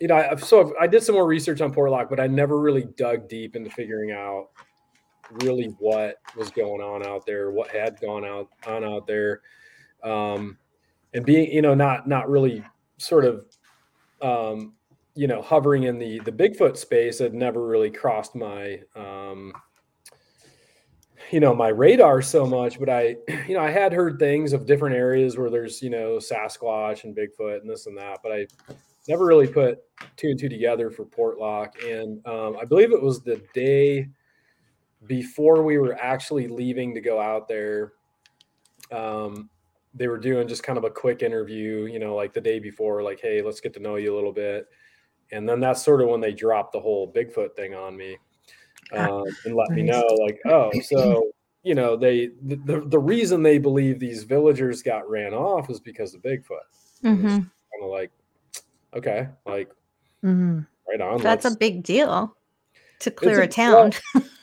you 0.00 0.08
know, 0.08 0.16
I've, 0.16 0.42
so 0.42 0.74
I 0.80 0.86
did 0.86 1.02
some 1.02 1.14
more 1.14 1.26
research 1.26 1.60
on 1.60 1.72
Portlock, 1.72 2.08
but 2.08 2.18
I 2.18 2.26
never 2.26 2.58
really 2.58 2.86
dug 2.96 3.28
deep 3.28 3.54
into 3.54 3.70
figuring 3.70 4.12
out 4.12 4.48
really 5.42 5.66
what 5.78 6.16
was 6.36 6.50
going 6.50 6.80
on 6.80 7.06
out 7.06 7.26
there, 7.26 7.50
what 7.50 7.70
had 7.70 8.00
gone 8.00 8.24
out 8.24 8.48
on 8.66 8.82
out 8.82 9.06
there, 9.06 9.42
um, 10.02 10.56
and 11.12 11.24
being, 11.24 11.52
you 11.52 11.62
know, 11.62 11.74
not 11.74 12.08
not 12.08 12.30
really 12.30 12.64
sort 12.96 13.24
of, 13.24 13.44
um, 14.22 14.72
you 15.14 15.26
know, 15.26 15.42
hovering 15.42 15.84
in 15.84 15.98
the 15.98 16.18
the 16.20 16.32
Bigfoot 16.32 16.76
space 16.76 17.18
had 17.18 17.34
never 17.34 17.66
really 17.66 17.90
crossed 17.90 18.34
my 18.34 18.80
um, 18.96 19.52
you 21.30 21.38
know 21.38 21.54
my 21.54 21.68
radar 21.68 22.20
so 22.22 22.44
much 22.44 22.78
but 22.80 22.88
i 22.88 23.14
you 23.46 23.54
know 23.54 23.60
i 23.60 23.70
had 23.70 23.92
heard 23.92 24.18
things 24.18 24.52
of 24.52 24.66
different 24.66 24.96
areas 24.96 25.36
where 25.36 25.50
there's 25.50 25.80
you 25.80 25.90
know 25.90 26.16
sasquatch 26.16 27.04
and 27.04 27.16
bigfoot 27.16 27.60
and 27.60 27.70
this 27.70 27.86
and 27.86 27.96
that 27.96 28.18
but 28.22 28.32
i 28.32 28.46
never 29.08 29.24
really 29.24 29.46
put 29.46 29.78
two 30.16 30.28
and 30.28 30.38
two 30.38 30.48
together 30.48 30.90
for 30.90 31.04
portlock. 31.04 31.72
And 31.84 32.24
um, 32.26 32.56
i 32.60 32.64
believe 32.64 32.92
it 32.92 33.02
was 33.02 33.22
the 33.22 33.42
day 33.54 34.08
before 35.06 35.62
we 35.62 35.78
were 35.78 35.96
actually 36.00 36.46
leaving 36.48 36.94
to 36.94 37.00
go 37.00 37.20
out 37.20 37.48
there 37.48 37.92
um, 38.92 39.48
they 39.94 40.08
were 40.08 40.18
doing 40.18 40.46
just 40.46 40.62
kind 40.62 40.78
of 40.78 40.84
a 40.84 40.90
quick 40.90 41.22
interview 41.22 41.88
you 41.90 41.98
know 41.98 42.14
like 42.14 42.32
the 42.32 42.40
day 42.40 42.58
before 42.58 43.02
like 43.02 43.20
hey 43.20 43.42
let's 43.42 43.60
get 43.60 43.72
to 43.74 43.80
know 43.80 43.96
you 43.96 44.14
a 44.14 44.16
little 44.16 44.32
bit. 44.32 44.66
And 45.32 45.48
then 45.48 45.60
that's 45.60 45.84
sort 45.84 46.02
of 46.02 46.08
when 46.08 46.20
they 46.20 46.32
dropped 46.32 46.72
the 46.72 46.80
whole 46.80 47.12
bigfoot 47.12 47.54
thing 47.54 47.72
on 47.72 47.96
me 47.96 48.16
um, 48.92 49.22
and 49.44 49.54
let 49.54 49.70
me 49.70 49.82
know 49.82 50.04
like 50.24 50.40
oh 50.46 50.72
so 50.82 51.30
you 51.62 51.74
know 51.74 51.96
they 51.96 52.30
the, 52.42 52.82
the, 52.86 52.98
reason 52.98 53.40
they 53.42 53.58
believe 53.58 54.00
these 54.00 54.24
villagers 54.24 54.82
got 54.82 55.08
ran 55.08 55.32
off 55.32 55.68
was 55.68 55.78
because 55.78 56.14
of 56.14 56.22
bigfoot. 56.22 56.66
Hmm 57.02 57.40
kind 57.80 57.84
of 57.84 57.90
like 57.90 58.10
okay 58.94 59.28
like 59.46 59.70
Mhm. 60.24 60.66
right 60.88 61.00
on 61.00 61.20
That's 61.20 61.44
a 61.46 61.56
big 61.56 61.82
deal 61.82 62.36
to 63.00 63.10
clear 63.10 63.40
a- 63.40 63.44
a 63.44 63.48
town. 63.48 63.92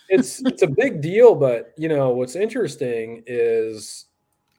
it's 0.09 0.41
it's 0.45 0.61
a 0.63 0.67
big 0.67 1.01
deal 1.01 1.35
but 1.35 1.73
you 1.77 1.89
know 1.89 2.09
what's 2.11 2.35
interesting 2.35 3.23
is 3.27 4.05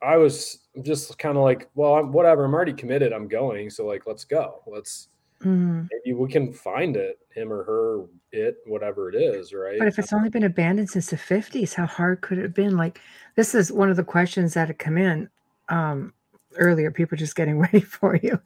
i 0.03 0.17
was 0.17 0.59
just 0.83 1.19
kind 1.19 1.37
of 1.39 1.43
like 1.43 1.69
well 1.75 1.95
i'm 1.95 2.13
whatever 2.13 2.45
i'm 2.45 2.53
already 2.55 2.73
committed 2.75 3.13
i'm 3.13 3.27
going 3.29 3.71
so 3.71 3.87
like 3.87 4.07
let's 4.07 4.25
go 4.25 4.63
let's 4.67 5.09
Mhm. 5.43 5.89
maybe 5.91 6.15
we 6.19 6.29
can 6.29 6.53
find 6.53 6.97
it 6.97 7.19
him 7.31 7.53
or 7.53 7.63
her 7.65 8.05
it 8.33 8.57
whatever 8.67 9.09
it 9.09 9.15
is 9.15 9.53
right 9.55 9.79
But 9.79 9.89
if 9.89 9.99
it's 9.99 10.13
only 10.13 10.29
been 10.29 10.43
abandoned 10.45 10.91
since 10.91 11.11
the 11.11 11.17
50s, 11.17 11.73
how 11.75 11.87
hard 11.87 12.21
could 12.21 12.39
it 12.39 12.43
have 12.43 12.55
been? 12.55 12.77
Like, 12.77 13.01
this 13.37 13.55
is 13.55 13.71
one 13.71 13.89
of 13.89 13.97
the 13.97 14.03
questions 14.05 14.55
that 14.55 14.67
had 14.67 14.79
come 14.81 14.99
in 14.99 15.31
um, 15.69 16.13
earlier. 16.57 16.91
People 16.91 17.17
just 17.17 17.37
getting 17.37 17.59
ready 17.67 17.81
for 17.81 18.17
you. 18.17 18.41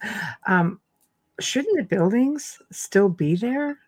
Um, 0.46 0.78
shouldn't 1.42 1.76
the 1.76 1.84
buildings 1.84 2.60
still 2.70 3.08
be 3.08 3.36
there? 3.36 3.78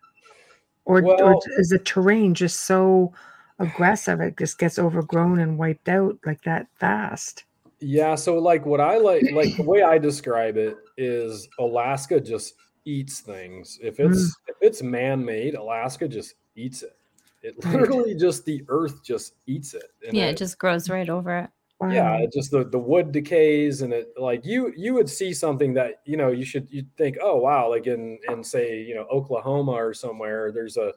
Or, 0.85 1.01
or 1.03 1.39
is 1.57 1.69
the 1.69 1.79
terrain 1.79 2.33
just 2.35 2.61
so 2.61 3.11
aggressive 3.59 4.21
it 4.21 4.37
just 4.37 4.59
gets 4.59 4.77
overgrown 4.77 5.39
and 5.39 5.57
wiped 5.57 5.89
out 5.89 6.19
like 6.25 6.43
that 6.43 6.67
fast? 6.75 7.45
Yeah, 7.79 8.15
so 8.15 8.37
like 8.37 8.65
what 8.65 8.79
I 8.79 8.97
like 8.97 9.23
like 9.33 9.55
the 9.57 9.63
way 9.63 9.81
I 9.81 9.97
describe 9.97 10.57
it 10.57 10.77
is 10.97 11.47
Alaska 11.59 12.19
just 12.21 12.53
eats 12.85 13.19
things. 13.19 13.79
If 13.81 13.97
Mm. 13.97 14.11
it's 14.11 14.37
if 14.47 14.55
it's 14.61 14.81
man-made, 14.83 15.55
Alaska 15.55 16.07
just 16.07 16.35
eats 16.55 16.83
it. 16.83 16.95
It 17.41 17.63
literally 17.65 18.15
just 18.15 18.45
the 18.45 18.63
earth 18.69 19.03
just 19.03 19.35
eats 19.47 19.73
it. 19.73 19.91
Yeah, 20.11 20.25
it- 20.25 20.31
it 20.31 20.37
just 20.37 20.57
grows 20.59 20.89
right 20.89 21.09
over 21.09 21.37
it. 21.39 21.49
Yeah, 21.81 22.11
Wow. 22.13 22.23
it 22.23 22.31
just 22.31 22.51
the 22.51 22.63
the 22.63 22.79
wood 22.79 23.11
decays 23.11 23.81
and 23.81 23.93
it 23.93 24.13
like 24.17 24.45
you 24.45 24.71
you 24.75 24.93
would 24.93 25.09
see 25.09 25.33
something 25.33 25.73
that 25.73 26.01
you 26.05 26.15
know 26.17 26.29
you 26.31 26.45
should 26.45 26.67
you 26.71 26.85
think 26.97 27.17
oh 27.21 27.35
wow 27.35 27.69
like 27.69 27.85
in 27.85 28.17
in 28.29 28.43
say 28.43 28.81
you 28.81 28.95
know 28.95 29.05
Oklahoma 29.11 29.73
or 29.73 29.93
somewhere 29.93 30.51
there's 30.51 30.77
a 30.77 30.93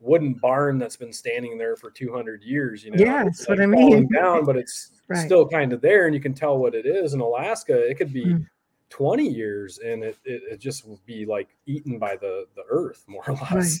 wooden 0.00 0.34
barn 0.34 0.78
that's 0.78 0.96
been 0.96 1.12
standing 1.12 1.58
there 1.58 1.76
for 1.76 1.90
200 1.90 2.42
years 2.44 2.84
you 2.84 2.90
know 2.92 2.98
Yeah, 2.98 3.24
that's 3.24 3.48
what 3.48 3.60
I 3.60 3.66
falling 3.66 4.02
mean. 4.02 4.08
down 4.08 4.44
but 4.44 4.56
it's 4.56 4.92
Right. 5.08 5.24
still 5.24 5.48
kind 5.48 5.72
of 5.72 5.80
there 5.80 6.04
and 6.06 6.14
you 6.14 6.20
can 6.20 6.34
tell 6.34 6.58
what 6.58 6.74
it 6.74 6.84
is 6.84 7.14
in 7.14 7.20
Alaska 7.20 7.74
it 7.88 7.96
could 7.96 8.12
be 8.12 8.26
Mm. 8.26 8.46
20 8.90 9.26
years 9.28 9.78
and 9.78 10.02
it, 10.04 10.18
it 10.24 10.42
it 10.52 10.60
just 10.60 10.86
will 10.86 11.00
be 11.06 11.24
like 11.26 11.56
eaten 11.66 11.98
by 11.98 12.16
the 12.16 12.46
the 12.54 12.62
earth 12.68 13.04
more 13.08 13.22
or 13.28 13.32
less 13.52 13.80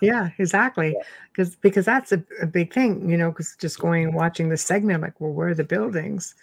Yeah, 0.00 0.30
exactly. 0.38 0.94
Yeah. 0.96 1.02
Because 1.32 1.56
because 1.56 1.84
that's 1.84 2.12
a, 2.12 2.22
a 2.42 2.46
big 2.46 2.72
thing, 2.72 3.08
you 3.08 3.16
know. 3.16 3.30
Because 3.30 3.56
just 3.58 3.78
going 3.78 4.04
and 4.04 4.14
watching 4.14 4.48
the 4.48 4.56
segment, 4.56 4.96
I'm 4.96 5.02
like, 5.02 5.20
well, 5.20 5.32
where 5.32 5.48
are 5.48 5.54
the 5.54 5.64
buildings? 5.64 6.34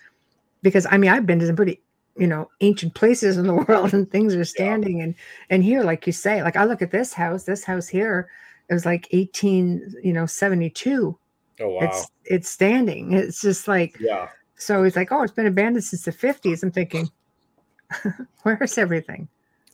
Because 0.62 0.88
I 0.90 0.98
mean, 0.98 1.12
I've 1.12 1.26
been 1.26 1.40
to 1.40 1.48
some 1.48 1.56
pretty, 1.56 1.82
you 2.18 2.28
know, 2.28 2.50
ancient 2.62 2.94
places 2.94 3.38
in 3.38 3.48
the 3.48 3.54
world, 3.68 3.94
and 3.94 4.10
things 4.10 4.36
are 4.36 4.46
standing. 4.46 5.02
And 5.02 5.16
and 5.50 5.64
here, 5.64 5.84
like 5.84 6.08
you 6.08 6.14
say, 6.14 6.44
like 6.44 6.56
I 6.56 6.66
look 6.66 6.82
at 6.82 6.92
this 6.92 7.14
house, 7.14 7.44
this 7.44 7.64
house 7.64 7.88
here, 7.88 8.30
it 8.70 8.74
was 8.74 8.86
like 8.86 9.08
18, 9.12 9.96
you 10.04 10.14
know, 10.14 10.26
72. 10.26 11.18
oh 11.60 11.70
wow 11.70 11.80
It's 11.82 12.08
it's 12.26 12.50
standing. 12.50 13.14
It's 13.14 13.42
just 13.42 13.68
like 13.68 13.98
yeah 14.00 14.30
so. 14.58 14.84
It's 14.84 14.96
like, 14.96 15.12
oh, 15.12 15.22
it's 15.24 15.34
been 15.34 15.48
abandoned 15.48 15.84
since 15.84 16.04
the 16.06 16.12
50s. 16.12 16.64
I'm 16.64 16.72
thinking, 16.72 17.10
where's 18.44 18.78
everything? 18.78 19.28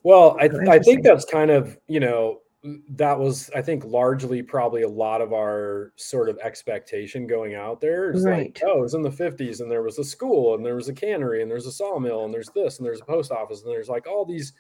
Well, 0.04 0.36
I, 0.40 0.50
I 0.68 0.80
think 0.80 1.04
that's 1.04 1.26
kind 1.26 1.52
of, 1.52 1.78
you 1.88 2.00
know, 2.00 2.41
that 2.90 3.18
was, 3.18 3.50
I 3.56 3.62
think, 3.62 3.84
largely 3.86 4.44
probably 4.44 4.84
a 4.84 4.88
lot 4.88 5.22
of 5.22 5.34
our 5.34 5.94
sort 5.96 6.30
of 6.30 6.38
expectation 6.40 7.26
going 7.26 7.56
out 7.56 7.82
there. 7.82 8.12
Is 8.12 8.24
Right. 8.24 8.46
like, 8.46 8.62
oh, 8.66 8.78
it 8.80 8.82
was 8.82 8.94
in 8.94 9.02
the 9.02 9.10
50s 9.10 9.62
and 9.62 9.72
there 9.72 9.82
was 9.82 9.98
a 9.98 10.04
school 10.04 10.54
and 10.54 10.64
there 10.66 10.76
was 10.76 10.88
a 10.88 10.94
cannery 10.94 11.42
and 11.42 11.50
there's 11.50 11.66
a 11.66 11.72
sawmill 11.72 12.24
and 12.26 12.34
there's 12.34 12.50
this 12.50 12.78
and 12.78 12.86
there's 12.86 13.02
a 13.02 13.06
post 13.06 13.32
office 13.32 13.64
and 13.64 13.72
there's 13.72 13.90
like 13.90 14.06
all 14.08 14.26
these, 14.26 14.54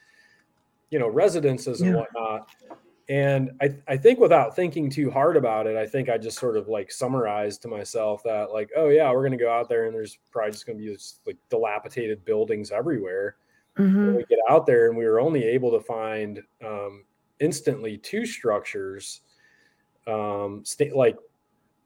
you 0.89 0.97
know, 0.97 1.07
residences 1.07 1.81
and 1.81 1.91
Yeah. 1.91 1.97
whatnot. 2.01 2.49
and 3.09 3.51
I, 3.61 3.75
I 3.87 3.97
think 3.97 4.19
without 4.19 4.55
thinking 4.55 4.89
too 4.89 5.11
hard 5.11 5.35
about 5.37 5.67
it, 5.67 5.75
I 5.75 5.85
think 5.85 6.07
I 6.09 6.17
just 6.17 6.39
sort 6.39 6.55
of 6.57 6.67
like 6.69 6.91
summarized 6.91 7.61
to 7.63 7.67
myself 7.67 8.23
that 8.23 8.51
like, 8.51 8.71
oh 8.75 8.87
yeah, 8.89 9.11
we're 9.11 9.23
gonna 9.23 9.37
go 9.37 9.51
out 9.51 9.69
there 9.69 9.85
and 9.85 9.93
there's 9.93 10.17
probably 10.31 10.51
just 10.53 10.65
gonna 10.65 10.79
be 10.79 10.87
this 10.89 11.19
like 11.27 11.37
dilapidated 11.49 12.23
buildings 12.25 12.71
everywhere. 12.71 13.35
Mhm. 13.77 14.15
We 14.17 14.23
get 14.25 14.39
out 14.49 14.65
there 14.65 14.87
and 14.87 14.97
we 14.97 15.05
were 15.05 15.19
only 15.19 15.43
able 15.43 15.71
to 15.71 15.79
find 15.81 16.41
um, 16.65 17.05
instantly 17.41 17.97
two 17.97 18.25
structures, 18.25 19.21
um, 20.07 20.61
sta- 20.63 20.93
like 20.95 21.17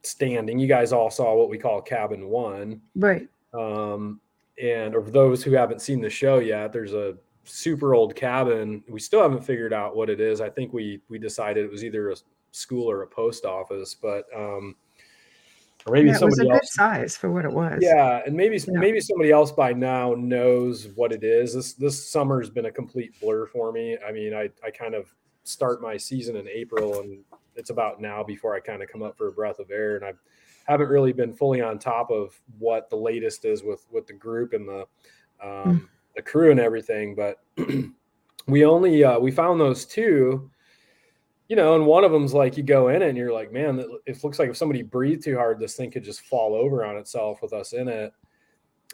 standing. 0.04 0.60
You 0.60 0.68
guys 0.68 0.94
all 0.94 1.10
saw 1.10 1.34
what 1.36 1.50
we 1.50 1.58
call 1.58 1.82
cabin 1.82 2.28
one. 2.28 2.82
Right. 2.96 3.28
Um, 3.54 4.20
and 4.62 4.94
for 4.94 5.10
those 5.10 5.44
who 5.44 5.52
haven't 5.54 5.82
seen 5.82 6.02
the 6.02 6.10
show 6.10 6.39
yet, 6.39 6.72
there's 6.72 6.94
a 6.94 7.18
super 7.44 7.96
old 7.96 8.15
cabin. 8.15 8.84
We 8.88 9.00
still 9.00 9.22
haven't 9.22 9.44
figured 9.44 9.74
out 9.74 9.96
what 9.96 10.10
it 10.10 10.20
is. 10.20 10.41
I 10.41 10.50
think 10.50 10.74
we 10.74 11.02
we 11.10 11.18
decided 11.18 11.65
it 11.65 11.72
was 11.72 11.84
either 11.84 12.12
a 12.12 12.15
school 12.52 12.89
or 12.89 13.02
a 13.02 13.08
post 13.08 13.46
office, 13.46 13.96
but 13.96 14.26
um, 14.36 14.76
or 15.86 15.94
maybe 15.94 16.08
Yeah, 16.10 16.15
it 16.15 16.22
was 16.24 16.34
a 16.34 16.36
somebody 16.38 16.50
good 16.50 16.56
else. 16.56 16.74
size 16.74 17.18
for 17.18 17.32
what 17.32 17.46
it 17.46 17.52
was. 17.52 17.80
Yeah, 17.82 18.22
and 18.26 18.36
maybe 18.36 18.56
Yeah. 18.58 18.80
maybe 18.80 19.00
somebody 19.02 19.32
else 19.32 19.52
by 19.52 19.74
now 19.74 20.15
knows 20.18 20.88
what 20.96 21.12
it 21.12 21.24
is. 21.24 21.54
This 21.54 21.74
this 21.74 22.10
summer 22.10 22.39
has 22.39 22.50
been 22.50 22.65
a 22.65 22.72
complete 22.72 23.12
blur 23.20 23.46
for 23.48 23.72
me. 23.72 23.98
I 24.08 24.12
mean, 24.12 24.34
I 24.34 24.50
I 24.63 24.72
kind 24.72 24.96
of 24.96 25.13
start 25.46 25.82
my 25.82 25.96
season 25.98 26.36
in 26.36 26.48
April, 26.48 27.00
and 27.00 27.20
it's 27.56 27.70
about 27.70 28.02
now 28.02 28.24
before 28.24 28.56
I 28.56 28.60
kind 28.60 28.84
of 28.84 28.90
come 28.90 29.02
up 29.02 29.18
for 29.18 29.28
a 29.28 29.32
breath 29.32 29.60
of 29.60 29.72
air, 29.72 29.96
and 29.96 30.06
I 30.06 30.14
haven't 30.66 30.90
really 30.90 31.14
been 31.14 31.34
fully 31.34 31.62
on 31.62 31.80
top 31.80 32.12
of 32.12 32.40
what 32.58 32.90
the 32.90 32.96
latest 32.96 33.46
is 33.46 33.64
with 33.64 33.86
with 33.92 34.08
the 34.08 34.14
group 34.14 34.54
and 34.54 34.68
the 34.68 34.86
um, 35.42 35.90
the 36.16 36.22
crew 36.22 36.52
and 36.52 36.60
everything. 36.60 37.16
But 37.16 37.40
we 38.48 38.66
only 38.66 39.04
uh, 39.04 39.20
we 39.20 39.32
found 39.32 39.60
those 39.60 39.86
two. 39.86 40.50
You 41.48 41.56
know, 41.56 41.76
and 41.76 41.86
one 41.86 42.04
of 42.04 42.12
them's 42.12 42.34
like 42.34 42.58
you 42.58 42.64
go 42.64 42.88
in 42.88 43.04
it 43.04 43.10
and 43.10 43.16
you're 43.16 43.32
like, 43.32 43.54
man, 43.54 43.80
it 44.08 44.24
looks 44.24 44.40
like 44.40 44.50
if 44.50 44.58
somebody 44.58 44.82
breathed 44.82 45.24
too 45.24 45.38
hard, 45.38 45.60
this 45.60 45.76
thing 45.76 45.92
could 45.92 46.04
just 46.04 46.22
fall 46.22 46.56
over 46.56 46.84
on 46.84 46.98
itself 46.98 47.44
with 47.44 47.54
us 47.54 47.74
in 47.74 47.88
it. 47.88 48.12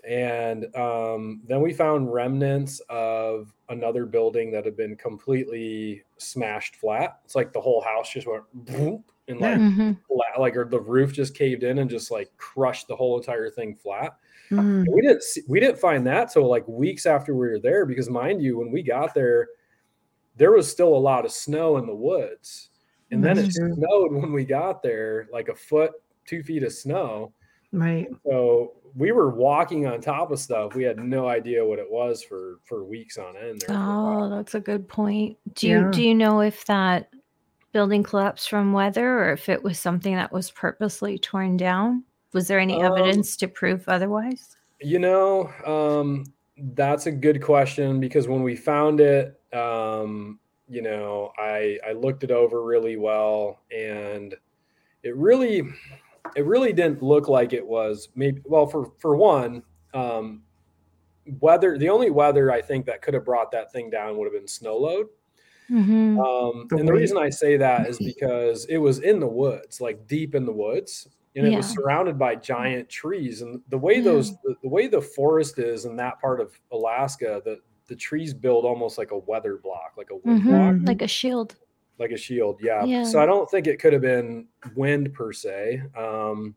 And 0.08 0.76
um, 0.76 1.42
then 1.46 1.62
we 1.62 1.74
found 1.74 2.12
remnants 2.12 2.82
of 2.90 3.54
another 3.70 4.06
building 4.06 4.52
that 4.52 4.66
had 4.66 4.76
been 4.76 4.96
completely 4.96 6.04
smashed 6.18 6.76
flat. 6.78 7.20
It's 7.24 7.36
like 7.36 7.54
the 7.54 7.62
whole 7.62 7.82
house 7.82 8.12
just 8.12 8.28
went 8.28 8.44
boom, 8.54 9.04
and 9.28 9.40
like 9.40 9.60
Mhm. 9.60 9.98
flat, 10.08 10.40
like 10.40 10.58
or 10.58 10.66
the 10.66 10.80
roof 10.80 11.14
just 11.14 11.36
caved 11.36 11.64
in 11.64 11.78
and 11.80 11.90
just 11.90 12.10
like 12.10 12.36
crushed 12.38 12.88
the 12.88 12.96
whole 12.96 13.18
entire 13.20 13.50
thing 13.50 13.76
flat. 13.76 14.18
Mhm. 14.50 14.86
We 14.92 15.02
didn't 15.02 15.22
see, 15.24 15.42
we 15.48 15.60
didn't 15.60 15.78
find 15.78 16.06
that 16.08 16.32
till 16.32 16.48
like 16.50 16.68
weeks 16.68 17.06
after 17.06 17.34
we 17.36 17.48
were 17.48 17.60
there 17.60 17.86
because 17.86 18.10
mind 18.10 18.42
you, 18.42 18.58
when 18.58 18.72
we 18.72 18.82
got 18.82 19.14
there, 19.14 19.50
there 20.36 20.52
was 20.52 20.70
still 20.70 20.96
a 20.96 20.98
lot 20.98 21.26
of 21.26 21.32
snow 21.32 21.78
in 21.78 21.86
the 21.86 21.96
woods, 21.96 22.72
and 23.12 23.24
then 23.24 23.38
it 23.38 23.52
true. 23.54 23.74
snowed 23.76 24.14
when 24.14 24.34
we 24.34 24.46
got 24.46 24.82
there, 24.82 25.28
like 25.32 25.48
a 25.50 25.56
foot, 25.56 25.92
two 26.26 26.42
feet 26.42 26.64
of 26.64 26.74
snow. 26.74 27.34
Right. 27.72 28.08
So 28.26 28.74
we 28.96 29.12
were 29.12 29.30
walking 29.30 29.88
on 29.88 30.02
top 30.02 30.32
of 30.32 30.40
stuff. 30.40 30.76
We 30.76 30.84
had 30.84 31.00
no 31.00 31.28
idea 31.28 31.66
what 31.66 31.80
it 31.80 31.90
was 31.90 32.22
for 32.24 32.60
for 32.66 32.84
weeks 32.84 33.18
on 33.18 33.38
end. 33.38 33.62
There 33.62 33.70
for 33.70 33.74
a 33.74 33.78
while. 33.78 34.24
Oh, 34.24 34.30
that's 34.30 34.56
a 34.56 34.60
good 34.60 34.88
point. 34.88 35.38
Do 35.54 35.68
you 35.68 35.90
do 35.92 36.04
you 36.04 36.14
know 36.14 36.42
if 36.42 36.66
that 36.66 37.10
building 37.72 38.04
collapsed 38.04 38.50
from 38.50 38.74
weather 38.74 39.20
or 39.20 39.32
if 39.32 39.48
it 39.48 39.64
was 39.64 39.80
something 39.80 40.16
that 40.16 40.32
was 40.32 40.52
purposely 40.52 41.18
torn 41.18 41.56
down? 41.56 42.04
Was 42.34 42.48
there 42.48 42.60
any 42.60 42.82
Um, 42.82 42.92
evidence 42.92 43.38
to 43.38 43.48
prove 43.48 43.88
otherwise? 43.88 44.58
You 44.82 45.00
know, 45.00 45.50
um, 45.66 46.26
that's 46.58 47.06
a 47.06 47.12
good 47.12 47.42
question 47.42 48.00
because 48.00 48.28
when 48.28 48.44
we 48.44 48.56
found 48.56 49.00
it, 49.00 49.40
um, 49.54 50.40
you 50.68 50.82
know, 50.82 51.32
I 51.38 51.80
I 51.88 51.94
looked 51.94 52.24
it 52.24 52.32
over 52.32 52.64
really 52.64 52.98
well, 52.98 53.60
and 53.72 54.36
it 55.04 55.16
really, 55.16 55.64
it 56.36 56.46
really 56.46 56.74
didn't 56.74 57.02
look 57.02 57.28
like 57.28 57.54
it 57.54 57.66
was 57.66 58.10
maybe. 58.16 58.42
Well, 58.46 58.68
for 58.68 58.92
for 59.00 59.16
one, 59.16 59.64
um, 59.94 60.44
weather. 61.40 61.78
The 61.78 61.90
only 61.90 62.10
weather 62.10 62.52
I 62.52 62.62
think 62.62 62.86
that 62.88 63.02
could 63.02 63.14
have 63.14 63.26
brought 63.26 63.52
that 63.52 63.72
thing 63.72 63.90
down 63.90 64.18
would 64.18 64.26
have 64.26 64.34
been 64.34 64.48
snow 64.48 64.78
load. 64.78 65.08
Mhm. 65.70 66.18
Um, 66.20 66.68
The 66.70 66.78
and 66.78 66.88
the 66.88 66.94
reason 66.94 67.18
I 67.18 67.30
say 67.30 67.56
that 67.58 67.88
is 67.88 67.98
because 68.16 68.66
it 68.66 68.78
was 68.78 69.00
in 69.00 69.20
the 69.20 69.28
woods, 69.28 69.80
like 69.80 70.06
deep 70.08 70.36
in 70.36 70.46
the 70.46 70.52
woods, 70.52 71.08
and 71.36 71.48
it 71.48 71.56
was 71.56 71.68
surrounded 71.68 72.20
by 72.20 72.36
giant 72.36 72.90
trees. 72.90 73.42
And 73.42 73.62
the 73.70 73.78
way 73.78 74.02
those, 74.02 74.32
the, 74.42 74.56
the 74.64 74.68
way 74.70 74.88
the 74.88 75.02
forest 75.02 75.60
is 75.60 75.86
in 75.86 75.96
that 75.98 76.20
part 76.20 76.42
of 76.42 76.60
Alaska, 76.72 77.42
the 77.46 77.60
the 77.88 77.96
trees 77.96 78.34
build 78.34 78.64
almost 78.64 78.98
like 78.98 79.12
a 79.12 79.18
weather 79.18 79.58
block, 79.58 79.94
like 79.98 80.12
a 80.12 80.16
wind 80.16 80.42
Mhm. 80.44 80.46
block, 80.46 80.74
Mhm. 80.76 80.88
Like 80.88 81.02
a 81.02 81.08
shield. 81.08 81.56
Like 82.02 82.12
a 82.12 82.18
shield. 82.18 82.60
Yeah. 82.62 82.84
Yeah. 82.84 83.04
So 83.04 83.20
I 83.20 83.26
don't 83.26 83.50
think 83.50 83.68
it 83.68 83.80
could 83.80 83.94
have 83.94 84.02
been 84.02 84.48
wind 84.76 85.14
per 85.14 85.32
se. 85.32 85.84
Um, 85.96 86.56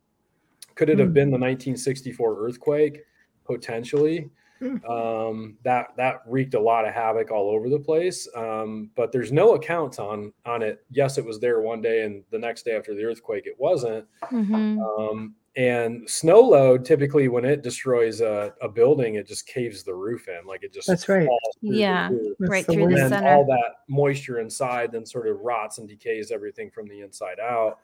could 0.75 0.89
it 0.91 0.99
have 0.99 1.09
Hmm. 1.09 1.15
been 1.15 1.31
the 1.31 1.39
1964 1.39 2.37
earthquake? 2.45 3.03
Potentially 3.45 4.31
Hmm. 4.61 4.83
um, 4.89 5.59
that 5.65 5.89
that 5.97 6.23
wreaked 6.27 6.55
a 6.55 6.61
lot 6.61 6.87
of 6.89 6.95
havoc 6.95 7.31
all 7.31 7.51
over 7.51 7.69
the 7.69 7.79
place. 7.79 8.27
Um, 8.35 8.91
but 8.95 9.13
there's 9.13 9.33
no 9.33 9.55
accounts 9.55 9.99
on 9.99 10.33
on 10.47 10.63
it. 10.63 10.85
Yes, 10.91 11.19
it 11.19 11.25
was 11.25 11.39
there 11.41 11.61
one 11.61 11.83
day, 11.83 12.03
and 12.05 12.25
the 12.31 12.39
next 12.39 12.65
day 12.65 12.75
after 12.75 12.95
the 12.95 13.05
earthquake, 13.05 13.47
it 13.47 13.59
wasn't. 13.59 14.07
Mhm. 14.23 14.79
Um, 14.81 15.35
and 15.57 16.09
snow 16.11 16.41
load 16.41 16.85
typically, 16.85 17.29
when 17.29 17.45
it 17.45 17.63
destroys 17.63 18.21
a, 18.21 18.53
a 18.61 18.69
building, 18.69 19.15
it 19.15 19.27
just 19.27 19.47
caves 19.47 19.83
the 19.85 19.95
roof 19.95 20.27
in, 20.29 20.47
like 20.47 20.63
it 20.65 20.73
just 20.73 20.89
That's 20.89 21.09
right. 21.09 21.27
falls 21.27 21.41
through 21.61 21.75
Yeah. 21.77 22.09
roof. 22.11 22.37
Right 22.41 22.65
through 22.65 22.87
way- 22.87 22.95
the 22.95 23.09
center. 23.09 23.29
all 23.29 23.45
that 23.47 23.77
moisture 23.89 24.41
inside 24.41 24.91
then 24.93 25.07
sort 25.07 25.29
of 25.29 25.41
rots 25.41 25.79
and 25.79 25.89
decays 25.89 26.31
everything 26.31 26.71
from 26.71 26.87
the 26.89 27.01
inside 27.03 27.39
out. 27.41 27.79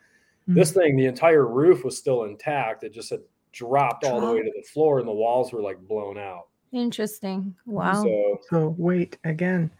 This 0.48 0.72
thing, 0.72 0.96
the 0.96 1.06
entire 1.06 1.46
roof 1.46 1.84
was 1.84 1.96
still 1.96 2.24
intact. 2.24 2.82
It 2.82 2.92
just 2.92 3.10
had 3.10 3.20
dropped 3.52 4.04
all 4.04 4.20
the 4.20 4.32
way 4.32 4.42
to 4.42 4.52
the 4.56 4.62
floor, 4.62 4.98
and 4.98 5.06
the 5.06 5.12
walls 5.12 5.52
were 5.52 5.60
like 5.62 5.78
blown 5.86 6.18
out. 6.18 6.48
Interesting. 6.72 7.54
Wow. 7.66 8.02
So 8.02 8.38
So 8.48 8.74
wait 8.78 9.16
again. 9.24 9.70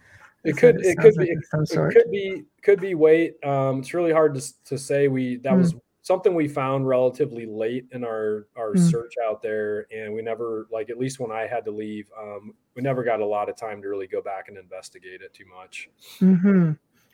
it 0.44 0.57
could 0.57 0.76
it 0.85 0.96
sounds 0.96 0.98
could 0.98 1.16
like 1.16 1.26
be 1.26 1.33
it's 1.33 1.50
some 1.50 1.88
it 1.88 1.92
could 1.92 2.11
be 2.12 2.44
could 2.62 2.81
be 2.81 2.94
weight. 2.94 3.35
Um, 3.44 3.81
it's 3.81 3.94
really 3.94 4.12
hard 4.12 4.35
to 4.37 4.64
to 4.66 4.79
say. 4.79 5.09
We 5.09 5.37
that 5.38 5.53
Hmm. 5.55 5.59
was 5.59 5.74
something 6.11 6.35
we 6.35 6.49
found 6.49 6.88
relatively 6.88 7.46
late 7.46 7.87
in 7.92 8.03
our 8.03 8.49
our 8.57 8.75
Hmm. 8.75 8.88
search 8.90 9.14
out 9.25 9.40
there, 9.40 9.87
and 9.92 10.12
we 10.12 10.23
never 10.23 10.66
like 10.73 10.90
at 10.90 10.99
least 10.99 11.20
when 11.20 11.31
I 11.31 11.46
had 11.46 11.64
to 11.66 11.70
leave, 11.70 12.11
um, 12.18 12.53
we 12.75 12.83
never 12.83 13.05
got 13.05 13.20
a 13.20 13.27
lot 13.27 13.49
of 13.49 13.55
time 13.57 13.81
to 13.83 13.88
really 13.88 14.09
go 14.09 14.20
back 14.20 14.49
and 14.49 14.59
investigate 14.59 15.23
it 15.23 15.33
too 15.33 15.44
much. 15.46 15.88
hmm 16.18 16.73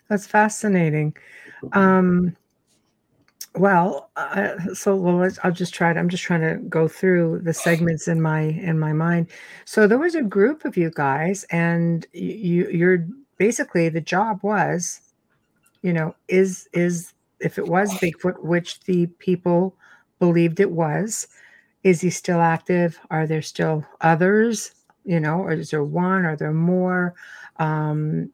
That's 0.08 0.26
fascinating. 0.26 1.14
Um, 1.72 2.34
well, 3.54 4.10
uh, 4.16 4.56
so 4.74 4.96
well, 4.96 5.30
I'll 5.42 5.52
just 5.52 5.74
try 5.74 5.92
to. 5.92 5.98
I'm 5.98 6.08
just 6.08 6.22
trying 6.24 6.40
to 6.42 6.56
go 6.68 6.88
through 6.88 7.40
the 7.42 7.52
segments 7.52 8.08
in 8.08 8.22
my 8.22 8.40
in 8.40 8.78
my 8.78 8.94
mind. 8.94 9.28
So 9.66 9.86
there 9.86 9.98
was 9.98 10.14
a 10.14 10.22
group 10.22 10.64
of 10.64 10.76
you 10.78 10.90
guys, 10.90 11.44
and 11.50 12.06
you 12.14 12.68
you're 12.70 13.06
basically 13.38 13.90
the 13.90 14.00
job 14.00 14.40
was, 14.42 15.00
you 15.82 15.92
know, 15.92 16.14
is 16.28 16.68
is 16.72 17.12
if 17.40 17.58
it 17.58 17.66
was 17.66 17.92
Bigfoot, 17.94 18.42
which 18.42 18.80
the 18.80 19.06
people 19.06 19.76
believed 20.18 20.60
it 20.60 20.70
was, 20.70 21.28
is 21.82 22.00
he 22.00 22.10
still 22.10 22.40
active? 22.40 22.98
Are 23.10 23.26
there 23.26 23.42
still 23.42 23.84
others? 24.00 24.72
You 25.04 25.20
know, 25.20 25.40
or 25.40 25.52
is 25.52 25.70
there 25.70 25.84
one? 25.84 26.24
Are 26.24 26.36
there 26.36 26.52
more? 26.52 27.14
Um, 27.58 28.32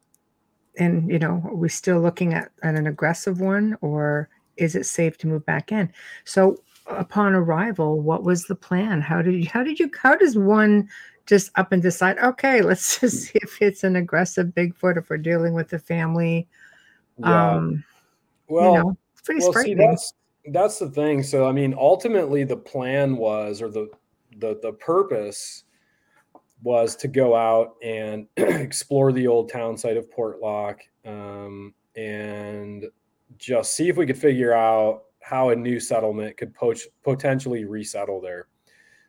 and 0.79 1.11
you 1.11 1.19
know 1.19 1.43
are 1.45 1.55
we 1.55 1.69
still 1.69 2.01
looking 2.01 2.35
at, 2.35 2.51
at 2.63 2.75
an 2.75 2.87
aggressive 2.87 3.41
one 3.41 3.77
or 3.81 4.29
is 4.57 4.75
it 4.75 4.87
safe 4.87 5.19
to 5.19 5.27
move 5.27 5.45
back 5.45 5.73
in 5.73 5.93
so 6.25 6.57
upon 6.87 7.35
arrival 7.35 8.01
what 8.01 8.25
was 8.25 8.45
the 8.45 8.55
plan 8.55 9.01
how 9.01 9.23
did 9.23 9.35
you 9.35 9.49
how 9.49 9.63
did 9.63 9.79
you 9.79 9.91
how 10.01 10.17
does 10.17 10.37
one 10.37 10.89
just 11.27 11.51
up 11.57 11.73
and 11.73 11.83
decide 11.83 12.19
okay 12.19 12.63
let's 12.63 13.01
just 13.01 13.23
see 13.25 13.39
if 13.43 13.61
it's 13.61 13.85
an 13.85 13.97
aggressive 13.97 14.49
bigfoot 14.49 14.97
if 14.97 15.09
we're 15.11 15.17
dealing 15.17 15.55
with 15.55 15.69
the 15.69 15.79
family 15.79 16.49
um 17.23 17.85
well, 18.49 18.75
you 18.75 18.79
know 18.79 18.97
it's 19.13 19.23
pretty 19.23 19.41
well, 19.41 19.53
see, 19.53 19.75
that's 19.75 20.15
that's 20.47 20.79
the 20.79 20.91
thing. 20.91 21.23
So, 21.23 21.47
I 21.47 21.53
mean, 21.53 21.75
ultimately, 21.79 22.45
the 22.45 22.57
plan 22.57 23.17
was, 23.17 23.63
or 23.63 23.71
the 23.71 23.89
the 24.39 24.59
the 24.63 24.73
purpose 24.73 25.65
was 26.63 26.97
to 26.97 27.09
go 27.09 27.35
out 27.35 27.75
and 27.83 28.27
explore 28.37 29.13
the 29.13 29.27
old 29.27 29.51
town 29.51 29.77
site 29.77 29.97
of 29.97 30.11
Portlock, 30.11 30.79
um, 31.05 31.75
and 31.97 32.87
just 33.39 33.77
see 33.77 33.89
if 33.89 33.97
we 33.97 34.07
could 34.07 34.19
figure 34.19 34.53
out 34.53 35.05
how 35.21 35.51
a 35.51 35.57
new 35.57 35.79
settlement 35.79 36.37
could 36.37 36.53
poach, 36.55 36.83
potentially 37.05 37.65
resettle 37.65 38.21
there. 38.21 38.49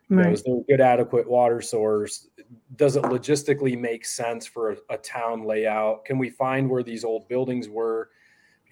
You 0.09 0.17
know, 0.17 0.29
is 0.29 0.43
there 0.43 0.57
a 0.57 0.63
good 0.69 0.81
adequate 0.81 1.27
water 1.27 1.59
source? 1.59 2.27
Does 2.75 2.97
it 2.97 3.03
logistically 3.03 3.79
make 3.79 4.05
sense 4.05 4.45
for 4.45 4.71
a, 4.71 4.77
a 4.91 4.97
town 4.97 5.43
layout? 5.43 6.05
Can 6.05 6.19
we 6.19 6.29
find 6.29 6.69
where 6.69 6.83
these 6.83 7.03
old 7.03 7.27
buildings 7.29 7.67
were? 7.67 8.09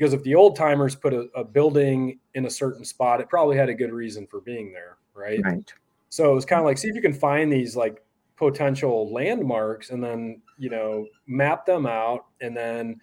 Because 0.01 0.15
if 0.15 0.23
the 0.23 0.33
old 0.33 0.55
timers 0.55 0.95
put 0.95 1.13
a, 1.13 1.27
a 1.35 1.43
building 1.43 2.17
in 2.33 2.47
a 2.47 2.49
certain 2.49 2.83
spot, 2.83 3.21
it 3.21 3.29
probably 3.29 3.55
had 3.55 3.69
a 3.69 3.73
good 3.75 3.93
reason 3.93 4.25
for 4.25 4.41
being 4.41 4.73
there, 4.73 4.97
right? 5.13 5.39
right. 5.43 5.71
So 6.09 6.31
it 6.31 6.33
was 6.33 6.43
kind 6.43 6.59
of 6.59 6.65
like 6.65 6.79
see 6.79 6.87
if 6.87 6.95
you 6.95 7.03
can 7.03 7.13
find 7.13 7.53
these 7.53 7.75
like 7.75 8.03
potential 8.35 9.13
landmarks 9.13 9.91
and 9.91 10.03
then 10.03 10.41
you 10.57 10.71
know 10.71 11.05
map 11.27 11.67
them 11.67 11.85
out 11.85 12.25
and 12.41 12.57
then 12.57 12.99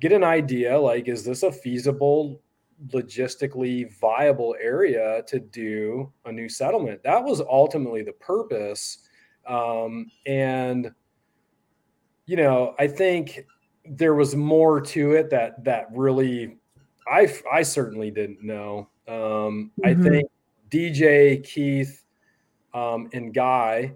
get 0.00 0.10
an 0.10 0.24
idea 0.24 0.80
like 0.80 1.06
is 1.06 1.22
this 1.22 1.42
a 1.42 1.52
feasible 1.52 2.40
logistically 2.86 3.94
viable 4.00 4.56
area 4.58 5.22
to 5.26 5.38
do 5.38 6.10
a 6.24 6.32
new 6.32 6.48
settlement? 6.48 7.02
That 7.02 7.22
was 7.22 7.42
ultimately 7.42 8.02
the 8.02 8.12
purpose. 8.12 9.06
Um, 9.46 10.10
and 10.24 10.90
you 12.26 12.36
know 12.36 12.74
i 12.78 12.86
think 12.86 13.46
there 13.90 14.14
was 14.14 14.34
more 14.34 14.80
to 14.80 15.12
it 15.12 15.30
that 15.30 15.62
that 15.64 15.86
really 15.92 16.56
i 17.08 17.32
i 17.52 17.62
certainly 17.62 18.10
didn't 18.10 18.42
know 18.42 18.88
um, 19.08 19.70
Mhm. 19.80 19.84
i 19.84 19.94
think 19.94 20.30
dj 20.70 21.44
keith 21.44 22.04
um, 22.74 23.08
and 23.12 23.32
guy 23.34 23.94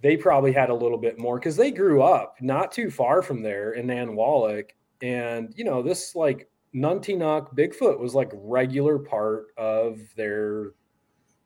they 0.00 0.16
probably 0.18 0.52
had 0.52 0.68
a 0.70 0.74
little 0.74 0.98
bit 0.98 1.18
more 1.18 1.38
because 1.38 1.56
they 1.56 1.70
grew 1.70 2.02
up 2.02 2.36
not 2.40 2.70
too 2.72 2.90
far 2.90 3.22
from 3.22 3.40
there 3.40 3.72
in 3.72 3.86
Nanwalek. 3.86 4.70
And, 5.00 5.54
you 5.56 5.64
know, 5.64 5.80
this 5.82 6.14
like 6.14 6.46
Nuntinuk 6.74 7.54
Bigfoot 7.56 7.98
was 7.98 8.14
like 8.14 8.30
regular 8.34 8.98
part 8.98 9.46
of 9.56 10.00
their 10.14 10.72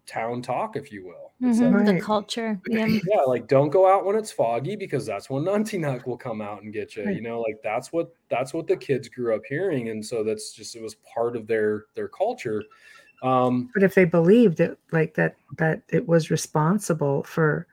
town 0.08 0.42
talk, 0.42 0.76
if 0.76 0.90
you 0.90 1.06
will. 1.06 1.32
It's 1.40 1.60
Mhm, 1.60 1.72
like, 1.86 1.98
The 1.98 2.00
culture. 2.00 2.60
Yeah. 2.68 2.86
yeah, 2.86 3.20
like 3.22 3.46
don't 3.46 3.70
go 3.70 3.86
out 3.88 4.04
when 4.04 4.16
it's 4.16 4.32
foggy 4.32 4.74
because 4.76 5.06
that's 5.06 5.30
when 5.30 5.44
Nuntinuk 5.44 6.06
will 6.06 6.16
come 6.16 6.40
out 6.40 6.62
and 6.62 6.72
get 6.72 6.96
you. 6.96 7.04
Right. 7.04 7.16
You 7.16 7.22
know, 7.22 7.40
like 7.40 7.60
that's 7.62 7.92
what 7.92 8.12
that's 8.28 8.52
what 8.52 8.66
the 8.66 8.76
kids 8.76 9.08
grew 9.08 9.34
up 9.34 9.42
hearing. 9.48 9.88
And 9.90 10.04
so 10.04 10.24
that's 10.24 10.52
just 10.52 10.74
it 10.74 10.82
was 10.82 10.96
part 11.14 11.36
of 11.36 11.46
their 11.46 11.84
their 11.94 12.08
culture. 12.08 12.64
Um 13.22 13.70
But 13.74 13.82
if 13.84 13.94
they 13.94 14.04
believed 14.04 14.60
it, 14.60 14.78
like 14.92 15.14
that, 15.14 15.36
that 15.56 15.82
it 15.88 16.06
was 16.06 16.30
responsible 16.30 17.22
for, 17.22 17.66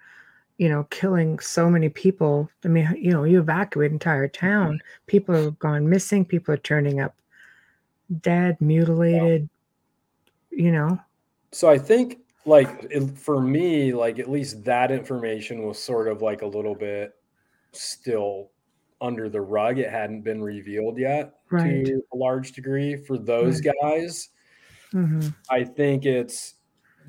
you 0.57 0.69
know, 0.69 0.83
killing 0.91 1.39
so 1.39 1.69
many 1.69 1.89
people. 1.89 2.49
I 2.63 2.67
mean, 2.67 2.87
you 2.97 3.11
know, 3.11 3.23
you 3.23 3.39
evacuate 3.39 3.91
entire 3.91 4.27
town. 4.27 4.79
People 5.07 5.35
have 5.35 5.59
gone 5.59 5.89
missing. 5.89 6.25
People 6.25 6.53
are 6.53 6.57
turning 6.57 6.99
up 6.99 7.15
dead, 8.21 8.59
mutilated. 8.61 9.49
You 10.51 10.71
know, 10.71 10.99
so 11.51 11.69
I 11.69 11.77
think 11.77 12.19
like 12.45 12.69
it, 12.89 13.17
for 13.17 13.41
me, 13.41 13.93
like 13.93 14.19
at 14.19 14.29
least 14.29 14.63
that 14.65 14.91
information 14.91 15.63
was 15.63 15.81
sort 15.81 16.07
of 16.07 16.21
like 16.21 16.41
a 16.41 16.47
little 16.47 16.75
bit 16.75 17.13
still 17.71 18.51
under 19.01 19.29
the 19.29 19.41
rug. 19.41 19.79
It 19.79 19.89
hadn't 19.89 20.21
been 20.21 20.41
revealed 20.41 20.97
yet 20.97 21.35
Right. 21.51 21.85
to 21.85 22.03
a 22.13 22.17
large 22.17 22.51
degree 22.53 22.95
for 22.95 23.17
those 23.17 23.61
guys. 23.61 24.29
hmm 24.91 25.27
I 25.49 25.63
think 25.63 26.05
it's 26.05 26.55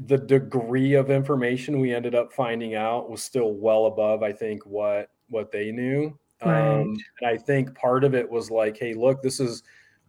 the 0.06 0.18
degree 0.18 0.94
of 0.94 1.10
information 1.10 1.80
we 1.80 1.94
ended 1.94 2.14
up 2.14 2.32
finding 2.32 2.74
out 2.74 3.08
was 3.08 3.22
still 3.22 3.54
well 3.54 3.86
above, 3.86 4.22
I 4.22 4.32
think, 4.32 4.64
what 4.66 5.10
what 5.28 5.50
they 5.50 5.72
knew. 5.72 6.18
Right. 6.44 6.80
Um, 6.80 6.96
and 7.20 7.30
I 7.30 7.36
think 7.38 7.74
part 7.74 8.04
of 8.04 8.14
it 8.14 8.28
was 8.28 8.50
like, 8.50 8.76
hey, 8.76 8.92
look, 8.94 9.22
this 9.22 9.40
is 9.40 9.62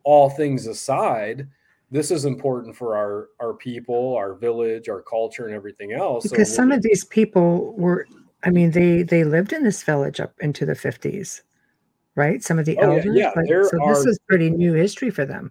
all 0.04 0.30
things 0.30 0.68
aside, 0.68 1.48
this 1.90 2.12
is 2.12 2.26
important 2.26 2.76
for 2.76 2.96
our 2.96 3.30
our 3.40 3.54
people, 3.54 4.16
our 4.16 4.34
village, 4.36 4.90
our 4.90 5.02
culture, 5.02 5.46
and 5.46 5.56
everything 5.56 5.94
else. 5.94 6.24
So 6.26 6.30
because 6.32 6.54
some 6.54 6.70
we'll- 6.70 6.78
of 6.78 6.84
these 6.84 7.06
people 7.06 7.74
were, 7.78 8.06
I 8.44 8.50
mean, 8.50 8.72
they 8.72 9.04
they 9.04 9.24
lived 9.24 9.54
in 9.54 9.64
this 9.64 9.84
village 9.84 10.20
up 10.20 10.34
into 10.40 10.66
the 10.66 10.76
fifties, 10.76 11.44
right? 12.16 12.44
Some 12.44 12.60
of 12.60 12.66
the 12.66 12.78
Oh, 12.80 12.92
elders. 12.92 13.16
yeah, 13.18 13.32
like, 13.36 13.48
there 13.48 13.64
so 13.66 13.78
this 13.88 14.06
is 14.06 14.20
pretty 14.28 14.50
new 14.50 14.74
history 14.74 15.10
for 15.10 15.26
them. 15.26 15.50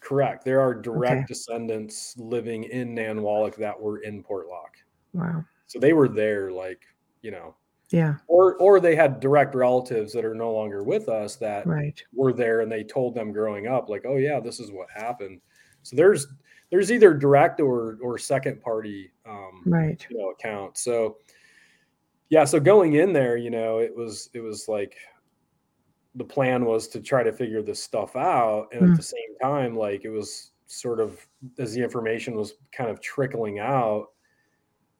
correct. 0.00 0.44
There 0.44 0.60
are 0.60 0.74
direct 0.74 1.12
Okay. 1.12 1.24
descendants 1.26 2.14
living 2.18 2.64
in 2.64 2.94
Nanwalek 2.94 3.54
that 3.56 3.80
were 3.80 3.98
in 4.00 4.22
Portlock. 4.22 4.74
Wow. 5.14 5.44
So 5.66 5.78
they 5.78 5.94
were 5.94 6.08
there, 6.08 6.52
like, 6.52 6.82
you 7.22 7.30
know, 7.30 7.54
Yeah. 7.90 8.16
or 8.28 8.56
or 8.56 8.80
they 8.80 8.94
had 8.96 9.18
direct 9.18 9.54
relatives 9.54 10.12
that 10.12 10.24
are 10.26 10.34
no 10.34 10.52
longer 10.52 10.82
with 10.84 11.08
us 11.08 11.36
that 11.36 11.66
Right. 11.66 12.00
were 12.12 12.32
there 12.34 12.60
and 12.60 12.70
they 12.70 12.84
told 12.84 13.14
them 13.14 13.32
growing 13.32 13.66
up 13.66 13.88
like 13.88 14.04
oh 14.06 14.16
yeah 14.16 14.40
this 14.40 14.58
is 14.60 14.70
what 14.72 14.88
happened 14.90 15.40
so 15.84 15.94
there's 15.96 16.26
there's 16.70 16.90
either 16.90 17.14
direct 17.14 17.60
or 17.60 17.98
or 18.02 18.18
second 18.18 18.60
party 18.60 19.12
um 19.26 19.62
Right. 19.64 20.04
you 20.10 20.18
know 20.18 20.30
account 20.30 20.76
so 20.76 21.18
yeah 22.30 22.44
so 22.44 22.58
going 22.58 22.94
in 22.94 23.12
there 23.12 23.36
you 23.36 23.50
know 23.50 23.78
it 23.78 23.94
was 23.94 24.28
it 24.34 24.40
was 24.40 24.66
like 24.66 24.96
the 26.16 26.24
plan 26.24 26.64
was 26.64 26.88
to 26.88 27.00
try 27.00 27.22
to 27.22 27.32
figure 27.32 27.62
this 27.62 27.82
stuff 27.82 28.16
out 28.16 28.68
and 28.72 28.82
Mm. 28.82 28.90
at 28.90 28.96
the 28.96 29.02
same 29.02 29.38
time 29.40 29.76
like 29.76 30.04
it 30.04 30.10
was 30.10 30.50
sort 30.66 30.98
of 31.00 31.24
as 31.58 31.74
the 31.74 31.82
information 31.82 32.34
was 32.34 32.54
kind 32.72 32.90
of 32.90 33.00
trickling 33.00 33.58
out 33.60 34.08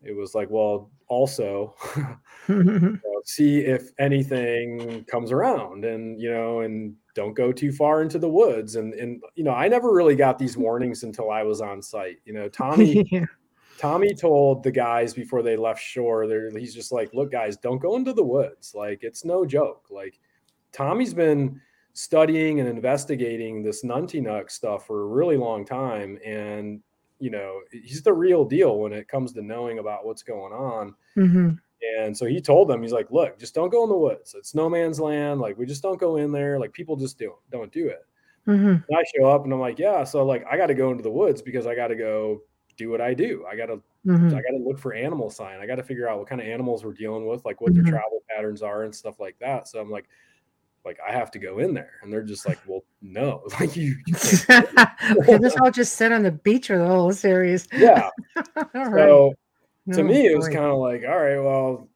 it 0.02 0.14
was 0.14 0.34
like 0.34 0.50
well 0.50 0.90
also 1.08 1.74
know, 2.48 2.98
see 3.24 3.60
if 3.60 3.90
anything 3.98 5.02
comes 5.04 5.32
around 5.32 5.84
and 5.86 6.20
you 6.20 6.30
know 6.30 6.60
and 6.60 6.94
don't 7.14 7.35
go 7.35 7.53
too 7.53 7.72
far 7.72 8.03
into 8.03 8.18
the 8.18 8.29
woods. 8.29 8.77
And 8.77 8.94
and 8.94 9.22
you 9.35 9.44
know 9.44 9.53
i 9.53 9.68
never 9.68 9.92
really 9.92 10.16
got 10.16 10.38
these 10.38 10.57
warnings 10.57 11.03
until 11.03 11.31
i 11.31 11.42
was 11.42 11.61
on 11.61 11.81
site. 11.83 12.18
You 12.24 12.35
know 12.35 12.48
tommy 12.48 13.07
yeah. 13.12 13.24
tommy 13.79 14.14
told 14.14 14.62
the 14.62 14.70
guys 14.70 15.14
before 15.14 15.42
they 15.42 15.57
left 15.57 15.83
shore 15.83 16.24
he's 16.57 16.74
just 16.74 16.92
like 16.92 17.12
look 17.14 17.33
guys 17.33 17.57
don't 17.57 17.81
go 17.81 17.96
into 17.96 18.12
the 18.12 18.24
woods. 18.24 18.74
Like 18.74 19.03
it's 19.03 19.24
no 19.24 19.44
joke. 19.44 19.87
Like 19.90 20.18
tommy's 20.72 21.14
been 21.14 21.61
studying 21.92 22.59
and 22.61 22.68
investigating 22.68 23.62
this 23.62 23.85
nuntinuk 23.85 24.50
stuff 24.50 24.87
for 24.87 25.03
a 25.03 25.07
really 25.07 25.37
long 25.37 25.64
time. 25.64 26.18
And 26.24 26.81
you 27.20 27.31
know 27.31 27.61
he's 27.70 28.03
the 28.03 28.12
real 28.12 28.44
deal 28.44 28.79
when 28.79 28.92
it 28.92 29.09
comes 29.09 29.33
to 29.33 29.42
knowing 29.42 29.79
about 29.79 30.05
what's 30.05 30.22
going 30.22 30.53
on. 30.53 30.94
Hmm 31.14 31.50
and 31.98 32.16
so 32.16 32.26
he 32.26 32.40
told 32.40 32.68
them, 32.68 32.82
he's 32.82 32.92
like, 32.92 33.10
look, 33.10 33.38
just 33.38 33.54
don't 33.54 33.70
go 33.70 33.82
in 33.84 33.88
the 33.88 33.96
woods. 33.96 34.34
It's 34.36 34.54
no 34.54 34.68
man's 34.68 35.00
land. 35.00 35.40
Like, 35.40 35.56
we 35.58 35.66
just 35.66 35.82
don't 35.82 35.98
go 36.00 36.16
in 36.16 36.32
there. 36.32 36.58
Like, 36.58 36.72
people 36.72 36.96
just 36.96 37.18
do 37.18 37.34
don't 37.50 37.72
do 37.72 37.88
it. 37.88 38.04
hmm 38.44 38.52
And 38.68 38.82
I 38.96 39.02
show 39.16 39.26
up 39.26 39.44
and 39.44 39.52
I'm 39.52 39.60
like, 39.60 39.78
yeah. 39.78 40.04
So, 40.04 40.24
like, 40.24 40.44
I 40.50 40.56
got 40.56 40.66
to 40.66 40.74
go 40.74 40.90
into 40.90 41.02
the 41.02 41.10
woods 41.10 41.42
because 41.42 41.66
I 41.66 41.74
got 41.74 41.88
to 41.88 41.96
go 41.96 42.42
do 42.76 42.90
what 42.90 43.00
I 43.00 43.14
do. 43.14 43.44
I 43.50 43.56
got 43.56 43.66
to, 43.66 43.80
hmm 44.04 44.28
I 44.28 44.40
got 44.42 44.50
to 44.56 44.62
look 44.64 44.78
for 44.78 44.92
animal 44.94 45.30
sign. 45.30 45.60
I 45.60 45.66
got 45.66 45.76
to 45.76 45.82
figure 45.82 46.08
out 46.08 46.18
what 46.18 46.28
kind 46.28 46.40
of 46.40 46.46
animals 46.46 46.84
we're 46.84 46.92
dealing 46.92 47.26
with, 47.26 47.44
like 47.44 47.60
what 47.60 47.74
their 47.74 47.82
Mhm. 47.84 47.88
travel 47.88 48.22
patterns 48.28 48.62
are 48.62 48.84
and 48.84 48.94
stuff 48.94 49.20
like 49.20 49.38
that. 49.40 49.68
So 49.68 49.80
I'm 49.80 49.90
like, 49.90 50.06
like, 50.84 50.98
I 51.06 51.12
have 51.12 51.30
to 51.30 51.38
go 51.38 51.60
in 51.60 51.72
there. 51.72 51.92
And 52.02 52.12
they're 52.12 52.22
just 52.22 52.46
like, 52.46 52.58
well, 52.66 52.84
no, 53.00 53.42
like, 53.60 53.74
you, 53.76 53.96
you 54.06 54.14
can't. 54.14 54.70
okay, 55.22 55.38
let's 55.38 55.56
all 55.60 55.70
just 55.70 55.94
sit 55.94 56.12
on 56.12 56.22
the 56.22 56.30
beach 56.32 56.66
for 56.66 56.78
the 56.78 56.86
whole 56.86 57.12
series. 57.12 57.66
yeah. 57.72 58.10
All 58.74 58.90
right. 58.90 59.34
So, 59.90 59.98
to 59.98 60.04
me, 60.04 60.26
it 60.26 60.36
was 60.36 60.48
kind 60.48 60.70
of 60.70 60.78
like, 60.78 61.02
all 61.04 61.18
right, 61.18 61.38
well, 61.38 61.88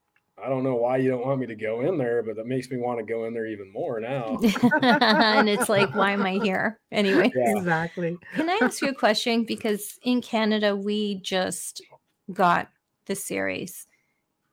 I 0.43 0.49
don't 0.49 0.63
know 0.63 0.77
why 0.77 0.99
you 0.99 1.11
don't 1.11 1.27
want 1.27 1.41
me 1.41 1.47
to 1.47 1.55
go 1.55 1.81
in 1.81 1.99
there, 1.99 2.23
but 2.23 2.37
that 2.37 2.47
makes 2.47 2.71
me 2.71 2.77
want 2.77 2.99
to 2.99 3.05
go 3.05 3.25
in 3.25 3.35
there 3.35 3.47
even 3.47 3.73
more 3.73 3.99
now. 3.99 4.39
and 4.83 5.49
it's 5.49 5.69
like, 5.69 5.95
why 5.95 6.13
am 6.13 6.23
I 6.23 6.39
here? 6.39 6.79
Anyway. 6.93 7.31
Yeah. 7.35 7.57
exactly. 7.57 8.17
Can 8.35 8.49
I 8.49 8.59
ask 8.63 8.81
you 8.81 8.89
a 8.89 8.95
question? 8.95 9.45
Because 9.45 9.99
in 10.03 10.23
Canada, 10.23 10.75
we 10.75 11.17
just 11.21 11.83
got 12.33 12.69
the 13.07 13.15
series, 13.15 13.87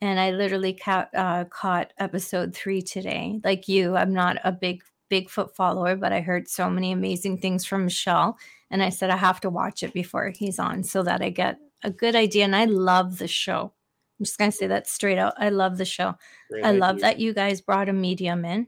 and 0.01 0.19
I 0.19 0.31
literally 0.31 0.73
ca- 0.73 1.07
uh, 1.15 1.45
caught 1.45 1.93
episode 1.97 2.53
three 2.53 2.81
today. 2.81 3.39
Like 3.43 3.67
you, 3.67 3.95
I'm 3.95 4.13
not 4.13 4.37
a 4.43 4.51
big 4.51 4.83
Bigfoot 5.09 5.55
follower, 5.55 5.95
but 5.95 6.11
I 6.11 6.21
heard 6.21 6.47
so 6.47 6.69
many 6.69 6.91
amazing 6.91 7.37
things 7.37 7.63
from 7.63 7.85
Michelle, 7.85 8.37
and 8.69 8.83
I 8.83 8.89
said 8.89 9.09
I 9.09 9.17
have 9.17 9.39
to 9.41 9.49
watch 9.49 9.83
it 9.83 9.93
before 9.93 10.31
he's 10.35 10.59
on 10.59 10.83
so 10.83 11.03
that 11.03 11.21
I 11.21 11.29
get 11.29 11.57
a 11.85 11.91
good 11.91 12.15
idea. 12.15 12.45
And 12.45 12.55
I 12.55 12.65
love 12.65 13.17
the 13.19 13.27
show. 13.27 13.73
I'm 14.19 14.25
just 14.25 14.37
gonna 14.37 14.51
say 14.51 14.67
that 14.67 14.87
straight 14.87 15.17
out. 15.19 15.33
I 15.37 15.49
love 15.49 15.77
the 15.77 15.85
show. 15.85 16.15
Great, 16.49 16.67
I 16.67 16.71
thank 16.71 16.81
love 16.81 17.01
that 17.01 17.19
you 17.19 17.33
guys 17.33 17.61
brought 17.61 17.89
a 17.89 17.93
medium 17.93 18.45
in. 18.45 18.67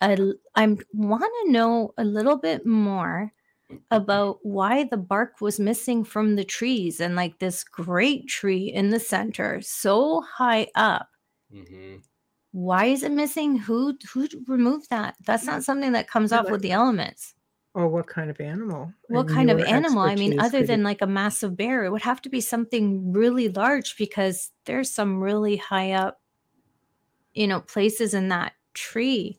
I 0.00 0.16
I 0.56 0.76
want 0.94 1.24
to 1.46 1.52
know 1.52 1.94
a 1.98 2.04
little 2.04 2.38
bit 2.38 2.66
more 2.66 3.32
about 3.90 4.40
why 4.44 4.84
the 4.84 4.98
bark 4.98 5.40
was 5.40 5.60
missing 5.60 6.04
from 6.04 6.36
the 6.36 6.44
trees 6.44 7.00
and 7.00 7.16
like 7.16 7.38
this 7.40 7.64
great 7.64 8.28
tree 8.28 8.66
in 8.72 8.90
the 8.90 9.00
center, 9.00 9.60
so 9.62 10.22
high 10.22 10.68
up. 10.76 11.10
Mhm. 11.50 12.02
Why 12.52 12.86
is 12.86 13.04
it 13.04 13.12
missing? 13.12 13.56
Who 13.56 13.96
who 14.12 14.26
removed 14.48 14.90
that? 14.90 15.14
That's 15.24 15.46
not 15.46 15.62
something 15.62 15.92
that 15.92 16.08
comes 16.08 16.32
off 16.32 16.50
with 16.50 16.60
the 16.62 16.72
elements. 16.72 17.35
Or 17.76 17.88
what 17.88 18.06
kind 18.06 18.30
of 18.30 18.40
animal? 18.40 18.90
What 19.08 19.28
kind 19.28 19.50
of 19.50 19.60
animal? 19.60 20.00
I 20.00 20.14
mean, 20.14 20.40
other 20.40 20.64
than 20.64 20.82
like 20.82 21.02
a 21.02 21.06
massive 21.06 21.58
bear, 21.58 21.84
it 21.84 21.92
would 21.92 22.00
have 22.00 22.22
to 22.22 22.30
be 22.30 22.40
something 22.40 23.12
really 23.12 23.50
large 23.50 23.98
because 23.98 24.50
there's 24.64 24.90
some 24.90 25.20
really 25.20 25.56
high 25.56 25.92
up, 25.92 26.18
you 27.34 27.46
know, 27.46 27.60
places 27.60 28.14
in 28.14 28.28
that 28.28 28.54
tree. 28.72 29.38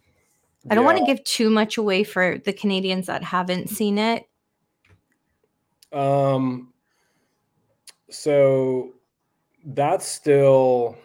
I 0.70 0.76
don't 0.76 0.86
want 0.86 1.00
to 1.00 1.06
give 1.06 1.24
too 1.24 1.50
much 1.50 1.78
away 1.78 2.04
for 2.04 2.38
the 2.38 2.54
Canadians 2.54 3.08
that 3.08 3.24
haven't 3.24 3.72
seen 3.72 3.98
it. 3.98 4.30
Um, 5.92 6.74
so 8.12 8.94
that's 9.66 10.06
still 10.06 10.96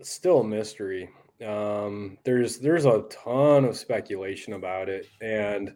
still 0.00 0.40
a 0.40 0.44
mystery. 0.44 1.10
Um, 1.46 2.16
there's 2.24 2.60
there's 2.60 2.86
a 2.86 3.04
ton 3.10 3.66
of 3.66 3.76
speculation 3.76 4.54
about 4.54 4.88
it, 4.88 5.06
and 5.20 5.74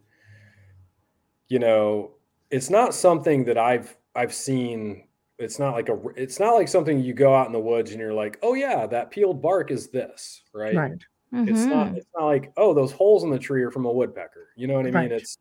you 1.48 1.58
know, 1.58 2.14
it's 2.50 2.70
not 2.70 2.94
something 2.94 3.44
that 3.44 3.58
I've 3.58 3.96
I've 4.14 4.34
seen. 4.34 5.08
It's 5.38 5.58
not 5.58 5.74
like 5.74 5.88
a. 5.88 5.98
It's 6.16 6.40
not 6.40 6.54
like 6.54 6.68
something 6.68 7.00
you 7.00 7.12
go 7.14 7.34
out 7.34 7.46
in 7.46 7.52
the 7.52 7.60
woods 7.60 7.90
and 7.92 8.00
you're 8.00 8.14
like, 8.14 8.38
oh 8.42 8.54
yeah, 8.54 8.86
that 8.86 9.10
peeled 9.10 9.42
bark 9.42 9.70
is 9.70 9.90
this, 9.90 10.42
right? 10.54 10.74
right. 10.76 10.92
It's 11.46 11.68
not 11.70 11.88
Mhm. 11.88 11.96
it's 11.96 12.08
not 12.16 12.26
like, 12.26 12.52
oh, 12.56 12.74
those 12.74 12.92
holes 12.92 13.24
in 13.24 13.30
the 13.30 13.38
tree 13.38 13.62
are 13.62 13.70
from 13.70 13.86
a 13.86 13.92
woodpecker. 13.92 14.48
You 14.56 14.66
know 14.66 14.74
what 14.74 14.86
I 14.86 14.90
Right. 14.90 15.10
mean? 15.10 15.12
It's 15.12 15.38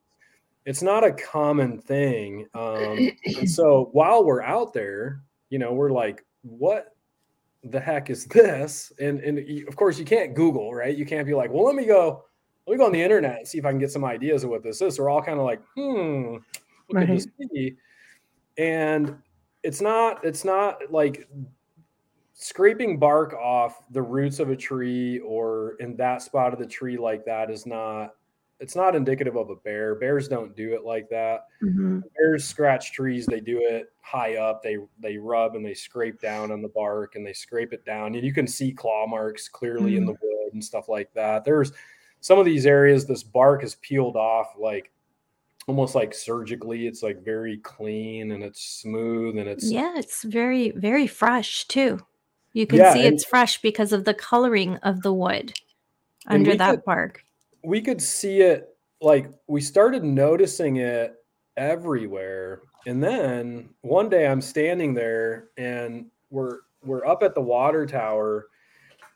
it's 0.66 0.82
not 0.82 1.04
a 1.04 1.14
common 1.14 1.80
thing. 1.80 2.48
Um, 2.54 3.12
and 3.36 3.50
so 3.50 3.90
while 3.94 4.26
we're 4.26 4.42
out 4.44 4.74
there, 4.74 5.24
you 5.50 5.60
know, 5.60 5.74
we're 5.74 5.92
like, 5.92 6.26
what 6.44 6.96
the 7.64 7.80
heck 7.80 8.10
is 8.10 8.26
this? 8.28 8.92
And 9.00 9.20
and 9.22 9.68
of 9.68 9.76
course 9.76 10.00
you 10.00 10.06
can't 10.06 10.36
Google, 10.36 10.74
right? 10.74 10.96
You 10.96 11.06
can't 11.06 11.28
be 11.28 11.34
like, 11.34 11.52
well, 11.52 11.66
let 11.66 11.76
me 11.76 11.86
go, 11.86 12.26
let 12.68 12.74
me 12.74 12.78
go 12.78 12.86
on 12.86 12.92
the 12.92 13.02
internet 13.02 13.40
and 13.40 13.48
see 13.48 13.58
if 13.58 13.66
I 13.66 13.70
can 13.72 13.80
get 13.80 13.92
some 13.92 14.06
ideas 14.06 14.44
of 14.44 14.50
what 14.50 14.64
this 14.64 14.82
is. 14.82 14.96
So 14.96 15.04
we're 15.04 15.10
all 15.10 15.22
kind 15.22 15.40
of 15.40 15.46
like, 15.46 15.62
hmm, 15.76 16.38
what 16.88 17.00
could 17.00 17.10
this 17.10 17.28
be? 17.52 17.76
And 18.58 19.18
it's 19.64 19.82
not, 19.82 20.24
it's 20.26 20.44
not 20.46 20.80
like 20.92 21.28
scraping 22.34 23.00
bark 23.00 23.34
off 23.34 23.84
the 23.92 24.02
roots 24.02 24.40
of 24.40 24.50
a 24.50 24.56
tree 24.56 25.20
or 25.20 25.76
in 25.80 25.96
that 25.98 26.22
spot 26.22 26.54
of 26.54 26.60
the 26.60 26.66
tree 26.66 26.98
like 26.98 27.24
that 27.26 27.50
is 27.50 27.66
not 27.66 28.16
it's 28.60 28.76
not 28.76 28.96
indicative 28.96 29.36
of 29.38 29.50
a 29.50 29.56
bear 29.58 29.96
bears 29.96 30.28
don't 30.28 30.54
do 30.56 30.74
it 30.74 30.84
like 30.84 31.08
that 31.10 31.46
Mhm. 31.64 32.04
bears 32.18 32.44
scratch 32.46 32.92
trees 32.92 33.26
they 33.26 33.40
do 33.40 33.62
it 33.62 33.94
high 34.02 34.36
up 34.36 34.62
they 34.62 34.78
they 35.00 35.18
rub 35.18 35.56
and 35.56 35.66
they 35.66 35.74
scrape 35.74 36.20
down 36.20 36.52
on 36.52 36.62
the 36.62 36.68
bark 36.68 37.16
and 37.16 37.26
they 37.26 37.32
scrape 37.34 37.72
it 37.72 37.86
down 37.86 38.16
and 38.16 38.26
you 38.26 38.34
can 38.34 38.48
see 38.48 38.74
claw 38.74 39.08
marks 39.08 39.48
clearly 39.48 39.96
in 39.96 40.06
the 40.06 40.12
wood 40.12 40.54
and 40.54 40.64
stuff 40.64 40.90
like 40.90 41.14
that 41.14 41.46
there's 41.46 41.72
some 42.26 42.40
of 42.40 42.46
these 42.46 42.66
areas 42.66 43.06
this 43.06 43.22
bark 43.22 43.64
is 43.64 43.76
peeled 43.76 44.16
off 44.16 44.56
like 44.58 44.90
almost 45.68 45.94
like 45.94 46.12
surgically 46.12 46.88
it's 46.88 47.04
like 47.04 47.24
very 47.24 47.58
clean 47.58 48.32
and 48.32 48.44
it's 48.44 48.62
smooth 48.82 49.38
and 49.38 49.48
it's 49.48 49.70
Yeah, 49.72 49.94
it's 49.96 50.24
very, 50.24 50.72
very 50.72 51.06
fresh 51.06 51.68
too. 51.68 52.00
You 52.54 52.66
can 52.66 52.80
Yeah, 52.80 52.94
see 52.94 53.02
it's 53.04 53.26
fresh 53.26 53.62
because 53.62 53.94
of 53.94 54.06
the 54.06 54.16
coloring 54.16 54.78
of 54.78 55.04
the 55.04 55.14
wood 55.14 55.54
under 56.26 56.56
that 56.56 56.72
could- 56.78 56.86
bark. 56.86 57.22
we 57.64 57.80
could 57.80 58.02
see 58.02 58.42
it 58.42 58.76
like 59.02 59.30
we 59.46 59.62
started 59.62 60.04
noticing 60.04 60.78
it 60.78 61.14
everywhere 61.58 62.62
and 62.88 63.04
then 63.04 63.70
one 63.82 64.10
day 64.10 64.26
i'm 64.28 64.42
standing 64.42 64.94
there 64.96 65.50
and 65.58 66.08
we're 66.32 66.60
we're 66.84 67.06
up 67.06 67.22
at 67.24 67.36
the 67.36 67.42
water 67.42 67.86
tower 67.86 68.48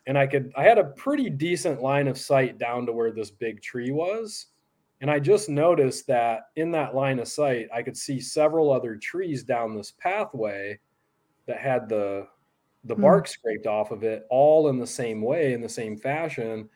and 0.06 0.18
i 0.18 0.26
could 0.26 0.52
i 0.56 0.62
had 0.64 0.78
a 0.78 0.84
pretty 0.84 1.30
decent 1.30 1.82
line 1.82 2.08
of 2.08 2.18
sight 2.18 2.58
down 2.58 2.86
to 2.86 2.92
where 2.92 3.12
this 3.12 3.30
big 3.30 3.60
tree 3.62 3.90
was 3.92 4.48
and 5.00 5.10
i 5.10 5.18
just 5.20 5.48
noticed 5.48 6.06
that 6.06 6.44
in 6.56 6.70
that 6.70 6.94
line 6.94 7.18
of 7.18 7.28
sight 7.28 7.68
i 7.72 7.82
could 7.82 7.96
see 7.96 8.20
several 8.20 8.70
other 8.72 8.96
trees 8.96 9.42
down 9.44 9.74
this 9.74 9.92
pathway 9.92 10.78
that 11.46 11.58
had 11.58 11.88
the 11.88 12.26
the 12.84 12.94
Hmm. 12.94 13.02
bark 13.02 13.28
scraped 13.28 13.66
off 13.66 13.90
of 13.90 14.04
it 14.04 14.26
all 14.30 14.68
in 14.68 14.78
the 14.78 14.86
same 14.86 15.22
way 15.22 15.52
in 15.52 15.60
the 15.60 15.68
same 15.68 15.96
fashion 15.98 16.68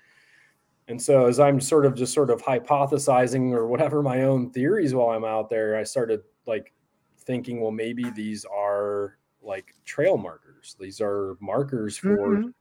and 0.89 1.01
so 1.01 1.27
as 1.27 1.41
I'm 1.41 1.61
sort 1.61 1.87
of 1.87 1.95
just 1.95 2.13
sort 2.13 2.31
of 2.31 2.43
hypothesizing 2.43 3.53
or 3.53 3.67
whatever 3.69 4.03
my 4.03 4.23
own 4.23 4.51
theories 4.51 4.95
while 4.95 5.11
I'm 5.17 5.25
out 5.25 5.49
there, 5.49 5.77
I 5.77 5.83
started 5.83 6.23
like 6.47 6.75
thinking, 7.21 7.61
well, 7.61 7.71
maybe 7.71 8.11
these 8.11 8.45
are 8.45 9.19
like 9.41 9.75
trail 9.87 10.19
markers. 10.19 10.77
These 10.79 11.01
are 11.01 11.37
markers 11.41 11.97
for 11.97 12.17
Mhm. 12.19 12.53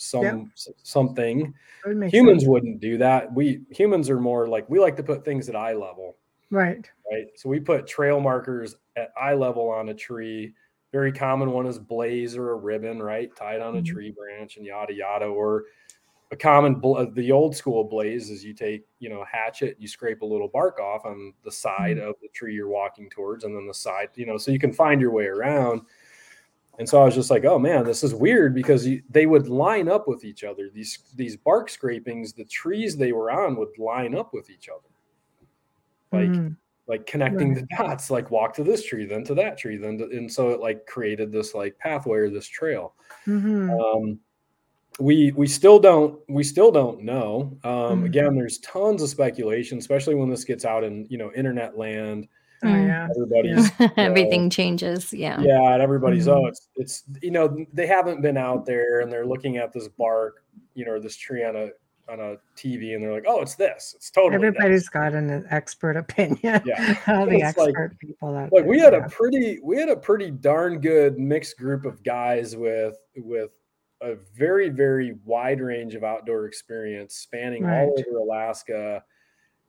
Some 0.00 0.50
s- 0.54 0.68
something. 0.82 1.52
That 1.84 1.88
would 1.88 1.96
make 1.98 2.12
Humans 2.12 2.42
sense. 2.42 2.48
wouldn't 2.48 2.80
do 2.80 2.96
that. 2.98 3.32
We 3.34 3.60
humans 3.70 4.08
are 4.10 4.20
more 4.20 4.48
like 4.48 4.68
we 4.68 4.78
like 4.80 4.96
to 4.96 5.02
put 5.02 5.24
things 5.24 5.48
at 5.48 5.56
eye 5.56 5.74
level, 5.74 6.16
Right. 6.50 6.90
right? 7.12 7.26
So 7.36 7.48
we 7.48 7.60
put 7.60 7.86
trail 7.86 8.20
markers 8.20 8.76
at 8.96 9.12
eye 9.20 9.34
level 9.34 9.68
on 9.68 9.90
a 9.90 9.94
tree. 9.94 10.54
Very 10.92 11.12
common 11.12 11.52
one 11.52 11.66
is 11.66 11.78
blaze 11.78 12.36
or 12.36 12.50
a 12.52 12.56
ribbon, 12.56 13.02
right? 13.02 13.34
Tied 13.36 13.60
on 13.60 13.76
a 13.76 13.80
Mhm. 13.80 13.86
tree 13.86 14.10
branch 14.10 14.56
and 14.56 14.66
yada 14.66 14.92
yada. 14.94 15.26
Or 15.26 15.64
a 16.32 16.36
common 16.36 16.76
bl- 16.76 16.94
uh, 16.96 17.06
the 17.12 17.30
old 17.32 17.54
school 17.56 17.84
blaze 17.84 18.30
is 18.30 18.44
you 18.44 18.54
take 18.54 18.86
you 19.00 19.08
know 19.08 19.20
a 19.22 19.26
hatchet 19.26 19.76
you 19.80 19.88
scrape 19.88 20.22
a 20.22 20.26
little 20.26 20.46
bark 20.48 20.78
off 20.78 21.04
on 21.04 21.34
the 21.42 21.50
side 21.50 21.98
of 21.98 22.14
the 22.22 22.28
tree 22.28 22.54
you're 22.54 22.68
walking 22.68 23.10
towards 23.10 23.42
and 23.42 23.54
then 23.56 23.66
the 23.66 23.74
side 23.74 24.08
you 24.14 24.24
know 24.26 24.36
so 24.38 24.52
you 24.52 24.58
can 24.60 24.72
find 24.72 25.00
your 25.00 25.10
way 25.10 25.26
around 25.26 25.80
and 26.80 26.88
so 26.88 27.00
i 27.00 27.04
was 27.04 27.14
just 27.14 27.30
like 27.30 27.44
oh 27.44 27.58
man 27.58 27.84
this 27.84 28.02
is 28.02 28.14
weird 28.14 28.54
because 28.54 28.86
you, 28.86 29.02
they 29.10 29.26
would 29.26 29.48
line 29.48 29.88
up 29.88 30.08
with 30.08 30.24
each 30.24 30.42
other 30.42 30.68
these 30.72 30.98
these 31.14 31.36
bark 31.36 31.68
scrapings 31.70 32.32
the 32.32 32.44
trees 32.46 32.96
they 32.96 33.12
were 33.12 33.30
on 33.30 33.54
would 33.54 33.68
line 33.78 34.14
up 34.16 34.32
with 34.34 34.50
each 34.50 34.68
other 34.68 34.88
like 36.12 36.30
Mhm. 36.30 36.56
like 36.88 37.06
connecting 37.06 37.54
Right. 37.54 37.68
the 37.68 37.76
dots 37.76 38.10
like 38.10 38.30
walk 38.32 38.54
to 38.54 38.64
this 38.64 38.84
tree 38.84 39.04
then 39.04 39.22
to 39.24 39.34
that 39.34 39.58
tree 39.58 39.76
then 39.76 39.98
to, 39.98 40.04
and 40.06 40.32
so 40.32 40.48
it 40.50 40.58
like 40.60 40.86
created 40.86 41.30
this 41.30 41.54
like 41.54 41.78
pathway 41.78 42.18
or 42.18 42.30
this 42.30 42.48
trail 42.48 42.94
Mhm. 43.26 43.70
um, 43.78 44.18
we 44.98 45.32
we 45.36 45.46
still 45.46 45.78
don't 45.78 46.18
we 46.28 46.42
still 46.42 46.72
don't 46.72 47.02
know 47.02 47.56
um, 47.62 48.02
Mhm. 48.02 48.04
again 48.06 48.34
there's 48.34 48.58
tons 48.58 49.02
of 49.02 49.08
speculation 49.10 49.78
especially 49.78 50.14
when 50.14 50.30
this 50.30 50.44
gets 50.44 50.64
out 50.64 50.82
in 50.82 51.06
you 51.10 51.18
know 51.18 51.30
internet 51.34 51.76
land 51.78 52.26
Oh 52.62 52.66
Mm. 52.68 52.86
yeah. 52.86 53.08
everybody's 53.10 53.70
Everything 53.96 54.50
changes. 54.50 55.12
Yeah. 55.12 55.40
yeah 55.40 55.72
and 55.74 55.82
everybody's 55.82 56.28
oh 56.28 56.42
Mhm. 56.42 56.48
it's 56.48 56.68
it's 56.76 57.04
you 57.22 57.30
know 57.30 57.64
they 57.72 57.86
haven't 57.86 58.20
been 58.22 58.36
out 58.36 58.66
there 58.66 59.00
and 59.00 59.10
they're 59.12 59.26
looking 59.26 59.56
at 59.56 59.72
this 59.72 59.88
bark 59.88 60.44
you 60.74 60.84
know 60.84 60.92
or 60.92 61.00
this 61.00 61.16
tree 61.16 61.44
on 61.44 61.56
a 61.56 61.68
on 62.10 62.18
a 62.18 62.34
tv 62.56 62.94
and 62.94 63.02
they're 63.04 63.12
like 63.12 63.24
oh 63.28 63.40
it's 63.40 63.54
this 63.54 63.94
it's 63.96 64.10
totally 64.10 64.32
that." 64.38 64.46
Everybody's 64.56 64.88
got 64.88 65.14
an 65.14 65.46
expert 65.50 65.96
opinion. 65.96 66.60
Yeah. 66.64 66.96
All 67.06 67.24
the 67.26 67.36
It's 67.36 67.56
like- 67.56 67.68
expert 67.68 67.96
people 67.98 68.36
out 68.36 68.52
like 68.52 68.62
there. 68.62 68.70
we 68.70 68.78
had 68.80 68.92
yeah. 68.94 69.06
a 69.06 69.08
pretty 69.08 69.58
we 69.62 69.76
had 69.78 69.88
a 69.88 69.96
pretty 69.96 70.30
darn 70.30 70.80
good 70.80 71.18
mixed 71.18 71.56
group 71.56 71.84
of 71.84 72.02
guys 72.02 72.56
with 72.56 72.96
with 73.16 73.50
a 74.02 74.16
very 74.34 74.70
very 74.70 75.14
wide 75.24 75.60
range 75.60 75.94
of 75.94 76.02
outdoor 76.04 76.46
experience 76.46 77.14
spanning 77.14 77.64
all 77.66 77.94
over 77.98 78.18
alaska 78.18 79.04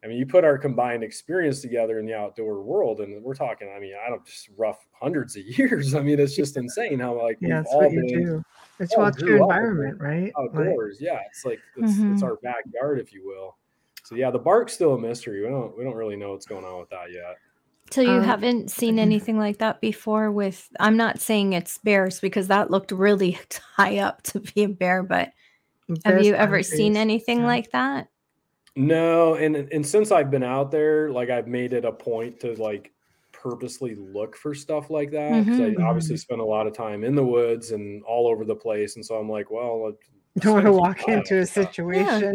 i 0.03 0.07
mean 0.07 0.17
you 0.17 0.25
put 0.25 0.43
our 0.43 0.57
combined 0.57 1.03
experience 1.03 1.61
together 1.61 1.99
in 1.99 2.05
the 2.05 2.13
outdoor 2.13 2.61
world 2.61 2.99
and 3.01 3.23
we're 3.23 3.33
talking 3.35 3.71
i 3.75 3.79
mean 3.79 3.93
i 4.05 4.09
don't 4.09 4.25
just 4.25 4.49
rough 4.57 4.85
hundreds 4.93 5.35
of 5.35 5.43
years 5.57 5.95
i 5.95 6.01
mean 6.01 6.19
it's 6.19 6.35
just 6.35 6.57
insane 6.57 6.99
how 6.99 7.21
like 7.21 7.37
Yeah, 7.41 7.57
that's 7.57 7.69
all 7.71 7.81
what 7.81 7.91
you 7.91 8.07
do. 8.07 8.43
It's 8.79 8.93
all 8.93 9.03
well, 9.03 9.13
your 9.19 9.37
environment, 9.43 9.99
right? 9.99 10.31
Like, 10.35 10.49
outdoors 10.49 10.97
yeah 10.99 11.19
it's 11.29 11.45
like 11.45 11.59
it's, 11.77 11.99
it's 11.99 12.21
Mhm. 12.21 12.23
our 12.23 12.37
backyard 12.43 12.99
if 12.99 13.13
you 13.13 13.25
will 13.25 13.57
so 14.03 14.15
yeah 14.15 14.31
the 14.31 14.39
bark's 14.39 14.73
still 14.73 14.93
a 14.95 14.99
mystery 14.99 15.41
we 15.41 15.47
don't 15.47 15.77
we 15.77 15.83
don't 15.83 15.95
really 15.95 16.15
know 16.15 16.31
what's 16.31 16.45
going 16.45 16.65
on 16.65 16.79
with 16.79 16.89
that 16.89 17.11
yet 17.11 17.37
So 17.91 18.01
you 18.01 18.09
Um, 18.09 18.23
haven't 18.23 18.71
seen 18.71 18.99
anything 18.99 19.37
like 19.37 19.57
that 19.57 19.81
before 19.81 20.31
with 20.31 20.69
I'm 20.79 20.95
not 20.95 21.19
saying 21.19 21.53
it's 21.53 21.77
bears 21.79 22.19
because 22.21 22.47
that 22.47 22.71
looked 22.71 22.91
really 22.91 23.37
high 23.75 23.97
up 23.99 24.21
to 24.23 24.39
be 24.39 24.63
a 24.63 24.69
bear, 24.69 25.03
but 25.03 25.31
have 26.05 26.23
you 26.23 26.33
ever 26.35 26.63
seen 26.63 26.95
anything 26.95 27.39
yeah. 27.39 27.47
like 27.47 27.71
that? 27.71 28.07
No, 28.75 29.35
and 29.35 29.55
and 29.55 29.85
since 29.85 30.11
I've 30.11 30.31
been 30.31 30.43
out 30.43 30.71
there, 30.71 31.11
like 31.11 31.29
I've 31.29 31.47
made 31.47 31.73
it 31.73 31.83
a 31.83 31.91
point 31.91 32.39
to 32.41 32.55
like 32.61 32.93
purposely 33.33 33.95
look 33.95 34.35
for 34.37 34.53
stuff 34.53 34.89
like 34.89 35.11
that 35.11 35.45
because 35.45 35.59
Mhm. 35.59 35.75
I 35.77 35.81
obviously 35.83 36.15
spend 36.17 36.39
a 36.41 36.45
lot 36.45 36.67
of 36.67 36.73
time 36.73 37.03
in 37.03 37.15
the 37.15 37.25
woods 37.25 37.71
and 37.71 38.01
all 38.03 38.27
over 38.27 38.45
the 38.45 38.55
place, 38.55 38.95
and 38.95 39.05
so 39.05 39.15
I'm 39.17 39.29
like, 39.29 39.51
well, 39.51 39.83
let's 39.83 39.97
Don't 40.39 40.53
want 40.53 40.65
to 40.65 40.71
walk 40.73 41.07
into 41.07 41.39
a 41.39 41.45
stuff. 41.45 41.45
situation. 41.45 42.33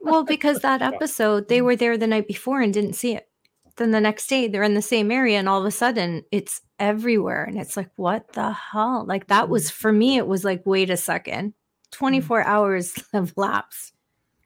Well, 0.00 0.24
because 0.24 0.60
that 0.60 0.82
episode, 0.82 1.48
they 1.48 1.62
were 1.62 1.76
there 1.76 1.98
the 1.98 2.06
night 2.06 2.28
before 2.28 2.60
and 2.62 2.72
didn't 2.74 2.94
see 2.94 3.14
it. 3.14 3.28
Then 3.76 3.92
the 3.92 4.00
next 4.00 4.26
day, 4.28 4.48
they're 4.48 4.62
in 4.64 4.74
the 4.74 4.82
same 4.82 5.10
area, 5.12 5.38
and 5.38 5.48
all 5.48 5.60
of 5.60 5.66
a 5.66 5.70
sudden, 5.70 6.24
it's 6.32 6.62
everywhere. 6.80 7.44
And 7.44 7.58
it's 7.60 7.76
like, 7.76 7.90
what 7.96 8.32
the 8.32 8.52
hell? 8.52 9.04
Like, 9.06 9.28
that 9.28 9.48
was 9.48 9.70
for 9.70 9.92
me, 9.92 10.16
it 10.18 10.26
was 10.26 10.44
like, 10.44 10.62
wait 10.66 10.90
a 10.90 10.96
second, 10.96 11.54
24 11.92 12.42
hours 12.44 12.94
have 13.12 13.34
lapsed. 13.36 13.94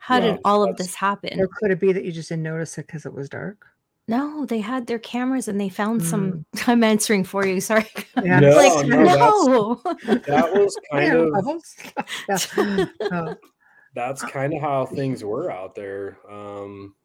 How 0.03 0.17
Yeah, 0.17 0.33
did 0.33 0.41
all 0.45 0.69
of 0.69 0.77
this 0.77 0.97
happen? 0.97 1.39
Or 1.39 1.47
could 1.47 1.71
it 1.71 1.79
be 1.79 1.93
that 1.93 2.05
you 2.05 2.11
just 2.11 2.29
didn't 2.29 2.43
notice 2.43 2.77
it 2.77 2.89
because 2.89 3.07
it 3.07 3.15
was 3.15 3.29
dark? 3.29 3.65
No, 4.09 4.45
they 4.45 4.59
had 4.59 4.89
their 4.89 4.99
cameras 4.99 5.47
and 5.47 5.61
they 5.61 5.69
found 5.69 6.03
some. 6.03 6.45
I'm 6.67 6.83
answering 6.83 7.23
for 7.23 7.47
you. 7.47 7.61
Sorry. 7.61 7.87
Yeah. 8.23 8.41
No, 8.41 8.51
like, 8.51 8.87
no, 8.89 9.05
no. 9.05 9.81
That 10.27 10.53
was 10.53 10.77
kind 10.91 11.15
of. 11.15 11.63
Yeah. 12.29 13.35
That's 13.95 14.23
kind 14.23 14.55
of 14.55 14.61
how 14.61 14.87
things 14.87 15.23
were 15.23 15.53
out 15.53 15.77
there. 15.77 16.19
Um, 16.29 16.97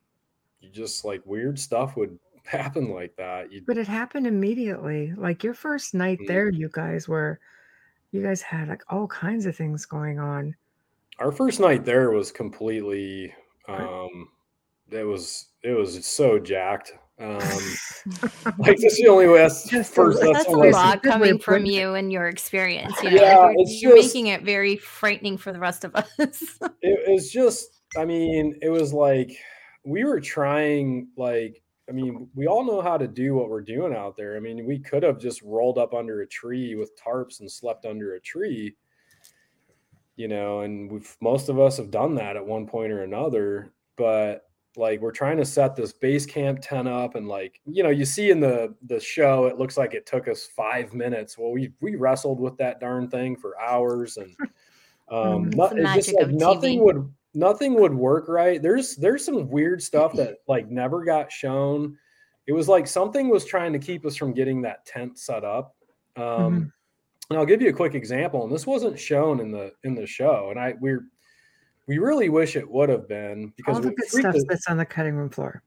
you 0.59 0.69
just 0.69 1.05
like 1.05 1.21
weird 1.23 1.59
stuff 1.59 1.97
would 1.97 2.17
happen 2.45 2.89
like 2.91 3.15
that. 3.17 3.51
You 3.51 3.61
but 3.65 3.77
it 3.77 3.87
happened 3.87 4.25
immediately. 4.25 5.13
Like 5.15 5.43
your 5.43 5.53
first 5.53 5.93
night 5.93 6.17
Mm. 6.21 6.27
there, 6.27 6.49
you 6.49 6.67
guys 6.71 7.07
were, 7.07 7.39
you 8.11 8.23
guys 8.23 8.41
had 8.41 8.69
like 8.69 8.83
all 8.89 9.05
kinds 9.07 9.45
of 9.45 9.55
things 9.55 9.85
going 9.85 10.17
on. 10.19 10.55
Our 11.19 11.31
first 11.31 11.59
night 11.59 11.83
there 11.85 12.11
was 12.11 12.31
completely 12.31 13.33
um 13.67 14.27
it 14.91 15.03
was 15.03 15.47
it 15.63 15.71
was 15.71 16.05
so 16.05 16.39
jacked 16.39 16.93
um 17.19 17.37
like 18.59 18.77
that's 18.77 18.97
the 18.97 19.07
only 19.09 19.27
way 19.27 19.39
that's 19.39 19.67
Just 19.67 19.93
first 19.93 20.21
a- 20.21 20.25
that's 20.27 20.37
That's 20.39 20.47
a 20.49 20.51
only- 20.51 20.71
lot 20.71 21.01
coming 21.03 21.39
from 21.39 21.65
you 21.65 21.95
and 21.95 22.11
your 22.11 22.27
experience. 22.27 22.93
You 23.01 23.09
know, 23.11 23.15
Yeah, 23.23 23.37
like 23.39 23.55
you're, 23.57 23.61
it's 23.63 23.81
you're 23.81 23.95
just- 23.97 24.13
making 24.15 24.27
it 24.27 24.43
very 24.43 24.77
frightening 24.77 25.37
for 25.37 25.51
the 25.51 25.59
rest 25.59 25.83
of 25.83 25.95
us. 25.95 26.07
it 26.81 27.11
was 27.11 27.31
just 27.31 27.81
i 27.97 28.05
mean 28.05 28.55
it 28.61 28.69
was 28.69 28.93
like 28.93 29.31
we 29.85 30.03
were 30.03 30.19
trying 30.19 31.07
like 31.17 31.61
i 31.89 31.91
mean 31.93 32.29
we 32.35 32.45
all 32.45 32.63
know 32.65 32.81
how 32.81 32.97
to 32.97 33.07
do 33.07 33.33
what 33.33 33.49
we're 33.49 33.61
doing 33.61 33.95
out 33.95 34.15
there 34.17 34.35
i 34.35 34.39
mean 34.39 34.65
we 34.67 34.77
could 34.77 35.01
have 35.01 35.17
just 35.17 35.41
rolled 35.41 35.77
up 35.77 35.93
under 35.93 36.21
a 36.21 36.27
tree 36.27 36.75
with 36.75 36.91
tarps 37.01 37.39
and 37.39 37.49
slept 37.49 37.85
under 37.85 38.13
a 38.15 38.19
tree 38.21 38.75
you 40.17 40.27
know, 40.27 40.61
and 40.61 40.91
we've 40.91 41.15
most 41.21 41.47
of 41.47 41.59
us 41.59 41.77
have 41.77 41.91
done 41.91 42.15
that 42.15 42.35
at 42.35 42.45
one 42.45 42.67
point 42.67 42.91
or 42.91 43.03
another, 43.03 43.71
but 43.95 44.43
like 44.75 44.99
we're 45.01 45.11
trying 45.11 45.37
to 45.37 45.45
set 45.45 45.75
this 45.75 45.91
base 45.93 46.25
camp 46.25 46.59
tent 46.61 46.87
up 46.87 47.15
and 47.15 47.27
like 47.27 47.59
you 47.65 47.81
know 47.81 47.89
you 47.89 48.05
see 48.05 48.29
in 48.29 48.39
the 48.39 48.75
the 48.83 48.99
show 48.99 49.45
it 49.47 49.57
looks 49.57 49.75
like 49.75 49.95
it 49.95 50.05
took 50.05 50.27
us 50.27 50.45
five 50.45 50.93
minutes 50.93 51.35
well 51.35 51.49
we 51.51 51.73
we 51.81 51.95
wrestled 51.95 52.39
with 52.39 52.55
that 52.57 52.79
darn 52.79 53.09
thing 53.09 53.35
for 53.35 53.59
hours 53.59 54.17
and 54.17 54.35
um 55.09 55.49
Mm, 55.49 55.73
it's 55.77 55.93
just 55.93 56.13
like 56.13 56.29
nothing 56.31 56.79
TV. 56.79 56.83
would 56.83 57.13
nothing 57.33 57.73
would 57.73 57.93
work 57.93 58.27
right 58.27 58.61
there's 58.61 58.95
there's 58.97 59.25
some 59.25 59.49
weird 59.49 59.81
stuff 59.81 60.13
that 60.13 60.37
like 60.47 60.69
never 60.69 61.03
got 61.03 61.31
shown 61.31 61.97
it 62.45 62.53
was 62.53 62.67
like 62.67 62.85
something 62.85 63.29
was 63.29 63.45
trying 63.45 63.73
to 63.73 63.79
keep 63.79 64.05
us 64.05 64.15
from 64.15 64.31
getting 64.31 64.61
that 64.61 64.85
tent 64.85 65.17
set 65.17 65.43
up 65.43 65.75
um 66.17 66.23
Mhm. 66.65 66.71
And 67.29 67.37
i'll 67.39 67.45
give 67.45 67.61
you 67.61 67.69
a 67.69 67.73
quick 67.73 67.93
example 67.95 68.43
and 68.43 68.51
this 68.51 68.65
wasn't 68.67 68.97
shown 68.99 69.39
in 69.39 69.51
the 69.51 69.71
in 69.83 69.95
the 69.95 70.05
show 70.05 70.47
and 70.51 70.59
i 70.59 70.73
we're 70.79 71.05
we 71.87 71.97
really 71.99 72.27
wish 72.29 72.55
it 72.55 72.69
would 72.69 72.89
have 72.89 73.07
been 73.07 73.53
because 73.55 73.75
All 73.77 73.81
the 73.81 73.91
good 73.91 74.09
stuff 74.09 74.35
us- 74.35 74.43
that's 74.49 74.67
on 74.67 74.75
the 74.77 74.85
cutting 74.85 75.15
room 75.15 75.29
floor. 75.29 75.63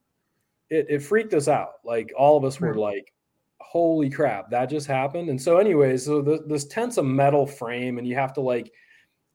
it, 0.68 0.84
it 0.90 0.98
freaked 1.02 1.32
us 1.32 1.48
out. 1.48 1.74
Like 1.82 2.12
all 2.14 2.36
of 2.36 2.44
us 2.44 2.60
were 2.60 2.74
like, 2.74 3.10
holy 3.58 4.10
crap, 4.10 4.50
that 4.50 4.66
just 4.66 4.86
happened. 4.86 5.30
And 5.30 5.40
so, 5.40 5.56
anyways, 5.56 6.04
so 6.04 6.20
the, 6.20 6.44
this 6.46 6.66
tent's 6.66 6.98
a 6.98 7.02
metal 7.02 7.46
frame, 7.46 7.96
and 7.96 8.06
you 8.06 8.16
have 8.16 8.34
to 8.34 8.42
like 8.42 8.70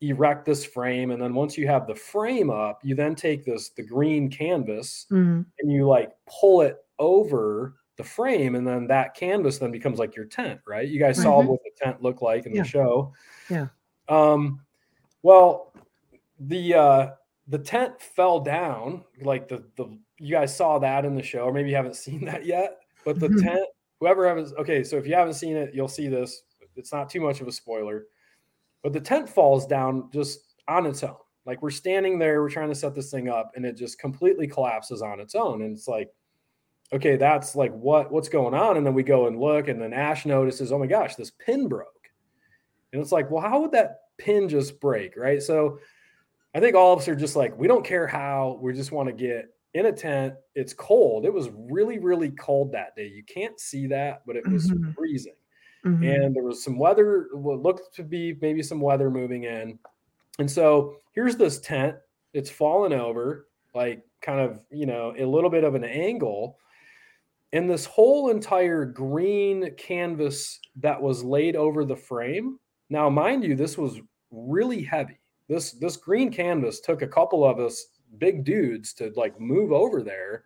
erect 0.01 0.45
this 0.45 0.63
frame. 0.63 1.09
And 1.09 1.19
then 1.19 1.33
once 1.33 1.57
you 1.57 1.65
have 1.67 1.87
the 1.87 1.95
frame 1.95 2.51
up, 2.51 2.79
you 2.83 2.93
then 2.93 3.15
take 3.15 3.43
this 3.45 3.69
the 3.71 3.81
green 3.83 4.29
canvas 4.29 5.07
Mhm. 5.11 5.43
and 5.57 5.71
you 5.71 5.87
like 5.87 6.11
pull 6.27 6.61
it 6.61 6.77
over 6.99 7.73
the 7.97 8.03
frame, 8.03 8.55
and 8.55 8.67
then 8.67 8.87
that 8.87 9.13
canvas 9.15 9.57
then 9.57 9.71
becomes 9.71 9.99
like 9.99 10.15
your 10.15 10.25
tent, 10.25 10.59
right? 10.67 10.87
You 10.87 10.99
guys 10.99 11.21
saw 11.21 11.41
Mhm. 11.41 11.47
what 11.47 11.59
the 11.63 11.71
tent 11.83 12.01
looked 12.01 12.21
like 12.21 12.45
in 12.45 12.53
Yeah. 12.55 12.63
the 12.63 12.67
show. 12.67 13.13
Yeah. 13.49 13.67
Um, 14.09 14.61
well, 15.23 15.73
the 16.39 16.73
uh 16.73 17.11
the 17.47 17.59
tent 17.59 18.01
fell 18.01 18.39
down 18.41 19.05
like 19.21 19.47
the 19.47 19.63
the 19.77 19.97
you 20.19 20.31
guys 20.31 20.53
saw 20.55 20.79
that 20.79 21.05
in 21.05 21.15
the 21.15 21.23
show 21.23 21.41
or 21.45 21.53
maybe 21.53 21.69
you 21.69 21.75
haven't 21.75 21.95
seen 22.07 22.25
that 22.25 22.45
yet 22.45 22.79
but 23.05 23.19
the 23.19 23.29
Mhm. 23.29 23.41
tent 23.41 23.67
whoever 24.01 24.27
haven't 24.27 24.51
okay 24.57 24.83
so 24.83 24.97
if 24.97 25.07
you 25.07 25.13
haven't 25.13 25.35
seen 25.35 25.55
it 25.55 25.73
you'll 25.73 25.87
see 25.87 26.07
this 26.09 26.43
it's 26.75 26.91
not 26.91 27.09
too 27.09 27.21
much 27.21 27.39
of 27.39 27.47
a 27.47 27.51
spoiler 27.53 28.07
but 28.83 28.91
the 28.91 28.99
tent 28.99 29.29
falls 29.29 29.65
down 29.65 30.09
just 30.11 30.55
on 30.67 30.85
its 30.85 31.03
own 31.03 31.15
like 31.45 31.61
we're 31.61 31.69
standing 31.69 32.19
there 32.19 32.41
we're 32.41 32.49
trying 32.49 32.67
to 32.69 32.75
set 32.75 32.93
this 32.93 33.11
thing 33.11 33.29
up 33.29 33.51
and 33.55 33.65
it 33.65 33.77
just 33.77 33.97
completely 33.99 34.47
collapses 34.47 35.01
on 35.01 35.19
its 35.21 35.35
own 35.35 35.61
and 35.61 35.71
it's 35.77 35.87
like 35.87 36.09
okay 36.93 37.15
that's 37.17 37.55
like 37.55 37.71
what 37.73 38.11
what's 38.11 38.29
going 38.29 38.53
on 38.53 38.77
and 38.77 38.85
then 38.85 38.93
we 38.93 39.03
go 39.03 39.27
and 39.27 39.39
look 39.39 39.67
and 39.67 39.81
then 39.81 39.91
ash 39.93 40.25
notices 40.25 40.71
oh 40.71 40.77
my 40.79 40.87
gosh 40.87 41.15
this 41.15 41.31
pin 41.31 41.67
broke 41.67 42.09
and 42.93 43.01
it's 43.01 43.11
like 43.11 43.29
well 43.31 43.41
how 43.41 43.59
would 43.59 43.71
that 43.71 44.01
pin 44.17 44.47
just 44.47 44.79
break 44.79 45.17
right 45.17 45.41
so 45.41 45.79
I 46.53 46.61
think 46.61 46.73
all 46.73 46.93
of 46.93 46.99
us 46.99 47.09
are 47.09 47.17
just 47.17 47.35
like, 47.35 47.57
we 47.59 47.67
don't 47.67 47.83
care 47.83 48.07
how, 48.07 48.57
we 48.61 48.71
just 48.71 48.93
want 48.93 49.09
to 49.09 49.13
get 49.13 49.53
in 49.73 49.87
a 49.87 49.91
tent. 49.91 50.35
It's 50.53 50.73
cold. 50.73 51.25
It 51.25 51.33
was 51.33 51.49
really, 51.53 51.99
really 51.99 52.29
cold 52.29 52.71
that 52.71 52.95
day. 52.95 53.07
You 53.07 53.23
can't 53.25 53.59
see 53.59 53.87
that, 53.87 54.21
but 54.25 54.37
it 54.37 54.47
was 54.47 54.71
Mhm. 54.71 54.95
freezing. 54.95 55.35
Mhm. 55.83 56.25
And 56.25 56.33
there 56.33 56.43
was 56.43 56.63
some 56.63 56.77
weather, 56.79 57.27
what 57.33 57.59
looked 57.61 57.93
to 57.95 58.03
be 58.03 58.37
maybe 58.39 58.63
some 58.63 58.79
weather 58.79 59.11
moving 59.11 59.43
in. 59.43 59.77
And 60.39 60.49
so 60.49 60.95
here's 61.11 61.35
this 61.35 61.59
tent. 61.59 61.97
It's 62.31 62.49
fallen 62.49 62.93
over, 62.93 63.49
like 63.73 64.05
kind 64.21 64.39
of, 64.39 64.65
you 64.71 64.85
know, 64.85 65.13
a 65.17 65.25
little 65.25 65.49
bit 65.49 65.65
of 65.65 65.75
an 65.75 65.83
angle. 65.83 66.57
And 67.53 67.69
this 67.69 67.85
whole 67.85 68.29
entire 68.31 68.85
green 68.85 69.73
canvas 69.77 70.59
that 70.77 71.01
was 71.01 71.23
laid 71.23 71.55
over 71.55 71.85
the 71.85 71.95
frame. 71.95 72.59
Now, 72.89 73.09
mind 73.09 73.43
you, 73.43 73.55
this 73.55 73.77
was 73.77 74.01
really 74.31 74.81
heavy 74.83 75.17
this 75.47 75.73
this 75.73 75.95
green 75.95 76.31
canvas 76.31 76.81
took 76.81 77.01
a 77.03 77.07
couple 77.07 77.45
of 77.45 77.59
us 77.59 77.99
big 78.17 78.43
dudes 78.43 78.91
to 78.93 79.13
like 79.15 79.39
move 79.39 79.71
over 79.71 80.01
there 80.01 80.45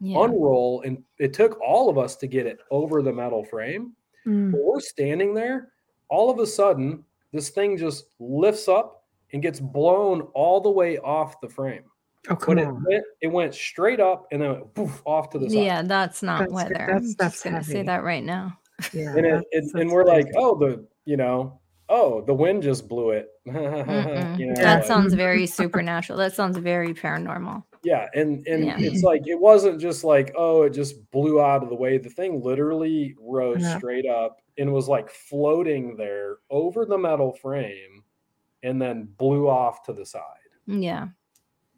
Yeah. 0.00 0.24
unroll 0.24 0.82
and 0.82 1.02
it 1.18 1.32
took 1.32 1.58
all 1.60 1.88
of 1.88 1.96
us 1.96 2.16
to 2.16 2.26
get 2.26 2.46
it 2.46 2.58
over 2.70 3.00
the 3.02 3.12
metal 3.12 3.44
frame 3.44 3.94
Mm. 4.26 4.52
we're 4.52 4.80
standing 4.80 5.32
there 5.32 5.72
all 6.10 6.28
of 6.30 6.40
a 6.40 6.46
sudden 6.46 7.04
this 7.32 7.48
thing 7.50 7.78
just 7.78 8.06
lifts 8.18 8.68
up 8.68 9.04
and 9.32 9.40
gets 9.40 9.60
blown 9.60 10.22
all 10.34 10.60
the 10.60 10.70
way 10.70 10.98
off 10.98 11.40
the 11.40 11.48
frame 11.48 11.84
Oh, 12.28 12.36
come 12.36 12.56
when 12.56 12.58
it 12.66 12.70
went 12.70 13.04
it 13.22 13.26
went 13.28 13.54
straight 13.54 13.98
up 14.00 14.26
and 14.30 14.42
then 14.42 14.50
went 14.52 14.74
poof 14.74 15.02
off 15.06 15.30
to 15.30 15.38
the 15.38 15.48
side 15.48 15.56
Yeah, 15.58 15.82
that's 15.82 16.22
not 16.22 16.40
That's- 16.40 16.54
weather. 16.54 16.74
that's- 16.74 17.02
I'm 17.10 17.14
that's 17.18 17.42
gonna 17.42 17.64
say 17.64 17.82
that 17.82 18.04
right 18.04 18.22
now. 18.24 18.58
Yeah, 18.92 19.14
and, 19.16 19.24
it, 19.26 19.44
it, 19.52 19.64
and 19.74 19.90
we're 19.90 20.04
like 20.04 20.26
oh 20.36 20.54
the 20.58 20.86
you 21.06 21.16
know 21.16 21.60
oh 21.88 22.20
the 22.22 22.34
wind 22.34 22.62
just 22.62 22.88
blew 22.88 23.10
it 23.10 23.28
you 23.46 23.52
know, 23.52 24.54
that 24.54 24.80
like- 24.80 24.84
sounds 24.84 25.14
very 25.14 25.46
supernatural. 25.46 26.18
That 26.18 26.34
sounds 26.34 26.58
very 26.58 26.92
paranormal. 26.94 27.64
Yeah, 27.82 28.08
and 28.14 28.46
and 28.46 28.66
Yeah. 28.66 28.76
it's 28.78 29.02
like 29.02 29.22
it 29.26 29.40
wasn't 29.40 29.80
just 29.80 30.04
like 30.04 30.32
oh 30.36 30.62
it 30.64 30.70
just 30.70 31.10
blew 31.12 31.40
out 31.40 31.62
of 31.62 31.70
the 31.70 31.74
way. 31.74 31.96
The 31.96 32.10
thing 32.10 32.42
literally 32.44 33.14
rose 33.18 33.62
Yeah. 33.62 33.78
straight 33.78 34.04
up 34.06 34.40
and 34.58 34.70
was 34.74 34.88
like 34.88 35.08
floating 35.10 35.96
there 35.96 36.36
over 36.50 36.84
the 36.84 36.98
metal 36.98 37.32
frame, 37.32 38.04
and 38.62 38.80
then 38.80 39.08
blew 39.16 39.48
off 39.48 39.82
to 39.84 39.94
the 39.94 40.04
side. 40.04 40.22
Yeah. 40.66 41.08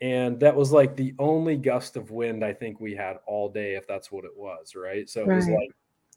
And 0.02 0.40
that 0.40 0.54
was 0.56 0.72
like 0.72 0.96
the 0.96 1.14
only 1.20 1.56
gust 1.56 1.96
of 1.96 2.10
wind 2.10 2.44
I 2.44 2.52
think 2.52 2.80
we 2.80 2.92
had 2.94 3.18
all 3.24 3.48
day, 3.48 3.76
if 3.76 3.86
that's 3.86 4.10
what 4.10 4.24
it 4.24 4.36
was, 4.36 4.74
right? 4.74 5.08
So 5.08 5.20
it 5.22 5.28
was 5.28 5.48
like, 5.48 5.70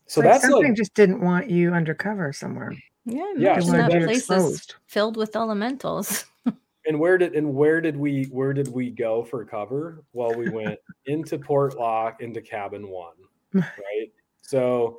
so 0.08 0.22
Like 0.22 0.30
that's 0.32 0.42
something 0.44 0.70
like 0.70 0.76
just 0.76 0.96
didn't 0.96 1.22
want 1.22 1.52
you 1.52 1.72
undercover 1.72 2.34
somewhere. 2.34 2.74
Yeah. 3.06 3.32
Yeah, 3.38 3.60
so 3.60 3.72
that 3.74 3.92
then- 3.92 4.04
place 4.06 4.28
is 4.30 4.66
filled 4.88 5.18
with 5.18 5.36
elementals. 5.36 6.26
and 6.88 7.00
where 7.00 7.20
did 7.20 7.36
and 7.36 7.54
where 7.54 7.80
did 7.80 7.96
we 7.96 8.24
where 8.26 8.54
did 8.54 8.68
we 8.70 8.90
go 8.90 9.24
for 9.24 9.46
cover? 9.46 10.04
Well, 10.14 10.34
we 10.34 10.50
went 10.60 10.80
into 11.06 11.38
Portlock 11.38 12.22
into 12.22 12.42
cabin 12.42 12.88
one, 12.90 13.14
right? 13.54 14.12
So 14.42 14.98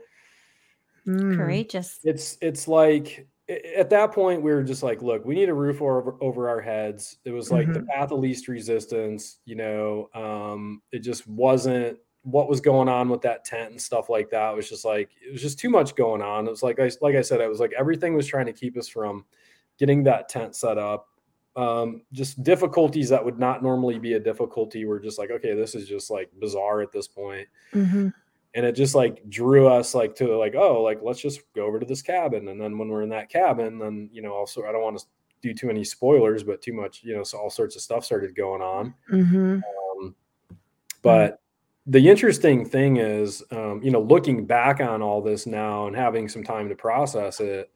Mm. 1.08 1.36
Courageous. 1.36 2.00
it's 2.02 2.36
it's 2.40 2.66
like 2.66 3.06
a- 3.18 3.24
at 3.48 3.88
that 3.90 4.12
point 4.12 4.42
we 4.42 4.50
were 4.50 4.62
just 4.64 4.82
like 4.82 5.02
look 5.02 5.24
we 5.24 5.34
need 5.34 5.48
a 5.48 5.54
roof 5.54 5.80
over, 5.80 6.16
over 6.20 6.48
our 6.48 6.60
heads. 6.60 7.18
It 7.24 7.30
was 7.30 7.50
like 7.50 7.72
the 7.72 7.80
Mhm. 7.80 7.86
path 7.86 8.10
of 8.10 8.18
least 8.18 8.48
resistance 8.48 9.38
you 9.44 9.54
know 9.54 10.08
um 10.14 10.82
it 10.92 11.00
just 11.00 11.26
wasn't 11.28 11.98
what 12.22 12.48
was 12.48 12.60
going 12.60 12.88
on 12.88 13.08
with 13.08 13.20
that 13.22 13.44
tent 13.44 13.70
and 13.70 13.80
stuff 13.80 14.10
like 14.10 14.30
that. 14.30 14.50
It 14.52 14.56
was 14.56 14.68
just 14.68 14.84
like 14.84 15.10
it 15.24 15.30
was 15.30 15.40
just 15.42 15.60
too 15.60 15.70
much 15.70 15.94
going 15.94 16.22
on. 16.22 16.46
It 16.48 16.50
was 16.50 16.62
like 16.64 16.80
i 16.80 16.90
like 17.00 17.14
i 17.14 17.20
said 17.22 17.40
it 17.40 17.48
was 17.48 17.60
like 17.60 17.72
everything 17.78 18.14
was 18.14 18.26
trying 18.26 18.46
to 18.46 18.52
keep 18.52 18.76
us 18.76 18.88
from 18.88 19.24
getting 19.78 20.02
that 20.04 20.28
tent 20.28 20.56
set 20.56 20.76
up. 20.76 21.06
Um 21.54 22.02
just 22.12 22.42
difficulties 22.42 23.08
that 23.10 23.24
would 23.24 23.38
not 23.38 23.62
normally 23.62 23.98
be 24.00 24.14
a 24.14 24.20
difficulty 24.20 24.84
were 24.86 24.98
just 24.98 25.18
like 25.20 25.30
okay 25.30 25.54
this 25.54 25.76
is 25.76 25.88
just 25.88 26.10
like 26.10 26.30
bizarre 26.40 26.80
at 26.80 26.90
this 26.90 27.06
point. 27.06 27.46
Mhm. 27.72 28.12
And 28.56 28.64
it 28.64 28.72
just 28.72 28.94
like 28.94 29.22
drew 29.28 29.68
us 29.68 29.94
like 29.94 30.14
to 30.16 30.36
like 30.36 30.54
oh 30.56 30.82
like 30.82 30.98
let's 31.02 31.20
just 31.20 31.40
go 31.54 31.66
over 31.66 31.78
to 31.78 31.86
this 31.86 32.02
cabin. 32.02 32.48
And 32.48 32.60
then 32.60 32.76
when 32.78 32.88
we're 32.88 33.02
in 33.02 33.10
that 33.10 33.28
cabin 33.28 33.78
then 33.78 34.08
you 34.12 34.22
know 34.22 34.32
also 34.32 34.64
i 34.64 34.72
don't 34.72 34.82
want 34.82 34.98
to 34.98 35.04
do 35.42 35.54
too 35.54 35.66
many 35.68 35.84
spoilers 35.84 36.42
but 36.42 36.62
too 36.62 36.72
much 36.72 37.04
you 37.04 37.14
know 37.14 37.22
so 37.22 37.38
all 37.38 37.50
sorts 37.50 37.76
of 37.76 37.82
stuff 37.82 38.04
started 38.04 38.34
going 38.34 38.62
on. 38.62 38.94
Mhm. 39.12 39.62
um, 40.00 40.16
but 41.02 41.40
the 41.86 42.08
interesting 42.08 42.64
thing 42.64 42.96
is 42.96 43.44
um, 43.52 43.80
you 43.84 43.90
know 43.90 44.00
looking 44.00 44.46
back 44.46 44.80
on 44.80 45.02
all 45.02 45.20
this 45.20 45.46
now 45.46 45.86
and 45.86 45.94
having 45.94 46.28
some 46.28 46.42
time 46.42 46.68
to 46.68 46.74
process 46.74 47.38
it 47.40 47.70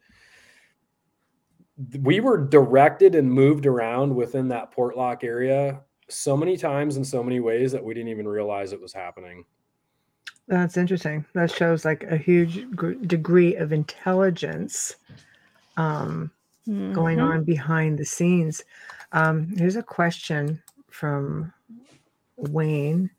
we 1.99 2.19
were 2.19 2.37
directed 2.37 3.15
and 3.15 3.31
moved 3.31 3.65
around 3.65 4.13
within 4.13 4.47
that 4.49 4.73
portlock 4.75 5.23
area 5.23 5.81
so 6.09 6.35
many 6.35 6.57
times 6.57 6.97
in 6.97 7.05
so 7.05 7.23
many 7.23 7.39
ways 7.39 7.71
that 7.71 7.83
we 7.83 7.93
didn't 7.93 8.09
even 8.09 8.27
realize 8.27 8.73
it 8.73 8.81
was 8.81 8.91
happening 8.93 9.45
That's 10.47 10.77
interesting. 10.77 11.25
That 11.33 11.51
shows 11.51 11.85
like 11.85 12.03
a 12.03 12.17
huge 12.17 12.69
gr- 12.75 12.93
degree 12.93 13.55
of 13.55 13.71
intelligence 13.71 14.95
um, 15.77 16.29
going 16.67 17.17
Mhm. 17.17 17.23
on 17.23 17.43
behind 17.43 17.97
the 17.97 18.05
scenes. 18.05 18.63
Um, 19.13 19.47
here's 19.57 19.77
a 19.77 19.83
question 19.83 20.61
from 20.89 21.53
Wayne. 22.37 23.09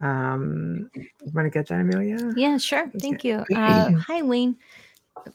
Um, 0.00 0.90
you 0.94 1.06
want 1.32 1.46
to 1.46 1.50
get 1.50 1.68
that, 1.68 1.80
Amelia? 1.80 2.32
Yeah, 2.36 2.58
sure. 2.58 2.88
Okay. 2.88 2.98
Thank 2.98 3.24
you. 3.24 3.44
Uh, 3.54 3.92
hi, 3.92 4.22
Wayne. 4.22 4.56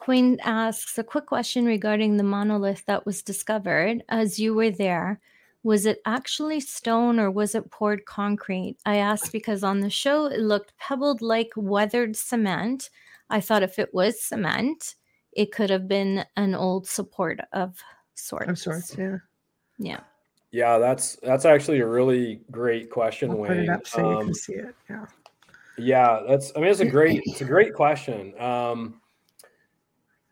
Wayne 0.08 0.38
asks 0.44 0.98
a 0.98 1.04
quick 1.04 1.28
question 1.28 1.66
regarding 1.66 2.18
the 2.18 2.24
monolith 2.24 2.86
that 2.86 3.06
was 3.06 3.22
discovered. 3.22 4.04
As 4.10 4.38
you 4.40 4.54
were 4.54 4.72
there, 4.72 5.20
was 5.68 5.86
it 5.86 5.99
actually 6.05 6.61
stone 6.61 7.20
or 7.20 7.30
was 7.30 7.53
it 7.53 7.70
poured 7.72 8.05
concrete? 8.05 8.78
I 8.86 8.95
asked 8.97 9.34
because 9.34 9.65
on 9.65 9.82
the 9.82 9.89
show 9.89 10.28
it 10.28 10.39
looked 10.39 10.72
pebbled 10.78 11.22
like 11.22 11.49
weathered 11.57 12.15
cement. 12.15 12.89
I 13.30 13.41
thought 13.41 13.63
if 13.63 13.78
it 13.78 13.93
was 13.93 14.24
cement, 14.24 14.95
it 15.34 15.51
could 15.51 15.70
have 15.70 15.86
been 15.89 16.24
an 16.38 16.55
old 16.55 16.88
support 16.88 17.41
of 17.51 17.78
sorts. 18.13 18.49
Of 18.49 18.57
sorts, 18.59 18.95
yeah. 18.97 19.18
Yeah. 19.78 19.99
Yeah, 20.51 20.78
that's 20.78 21.18
that's 21.22 21.43
actually 21.43 21.82
a 21.82 21.86
really 21.88 22.39
great 22.49 22.89
question, 22.89 23.32
I'll 23.32 23.38
Wayne. 23.38 23.49
put 23.49 23.57
it 23.57 23.70
up 23.70 23.86
so 23.86 23.99
you 24.09 24.18
Um, 24.20 24.26
can 24.28 24.34
see 24.34 24.53
it. 24.53 24.74
Yeah. 24.89 25.05
yeah, 25.78 26.22
that's 26.26 26.53
I 26.55 26.61
mean 26.61 26.72
it's 26.72 26.80
a 26.80 26.86
great 26.86 27.22
it's 27.26 27.41
a 27.41 27.45
great 27.45 27.74
question. 27.74 28.34
Um 28.39 29.01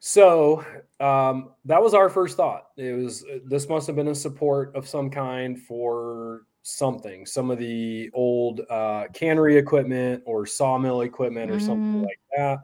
So 0.07 0.63
um, 0.99 1.49
that 1.65 1.81
was 1.81 1.95
our 1.95 2.11
first 2.11 2.37
thought. 2.37 2.67
It 2.77 2.95
was 2.95 3.25
this 3.43 3.67
must 3.67 3.87
have 3.87 3.95
been 3.95 4.09
a 4.09 4.13
support 4.13 4.75
of 4.75 4.87
some 4.87 5.09
kind 5.09 5.59
for 5.59 6.43
something, 6.61 7.25
some 7.25 7.49
of 7.49 7.57
the 7.57 8.11
old 8.13 8.61
uh, 8.69 9.05
cannery 9.15 9.57
equipment 9.57 10.21
or 10.27 10.45
sawmill 10.45 11.01
equipment 11.01 11.49
or 11.49 11.57
something 11.57 12.01
Mm. 12.01 12.03
like 12.03 12.19
that. 12.37 12.59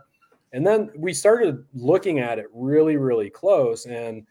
And 0.54 0.66
then 0.66 0.92
we 0.96 1.16
started 1.16 1.66
looking 1.74 2.20
at 2.20 2.38
it 2.38 2.46
really, 2.54 2.98
really 2.98 3.32
close. 3.32 3.88
And 3.88 4.24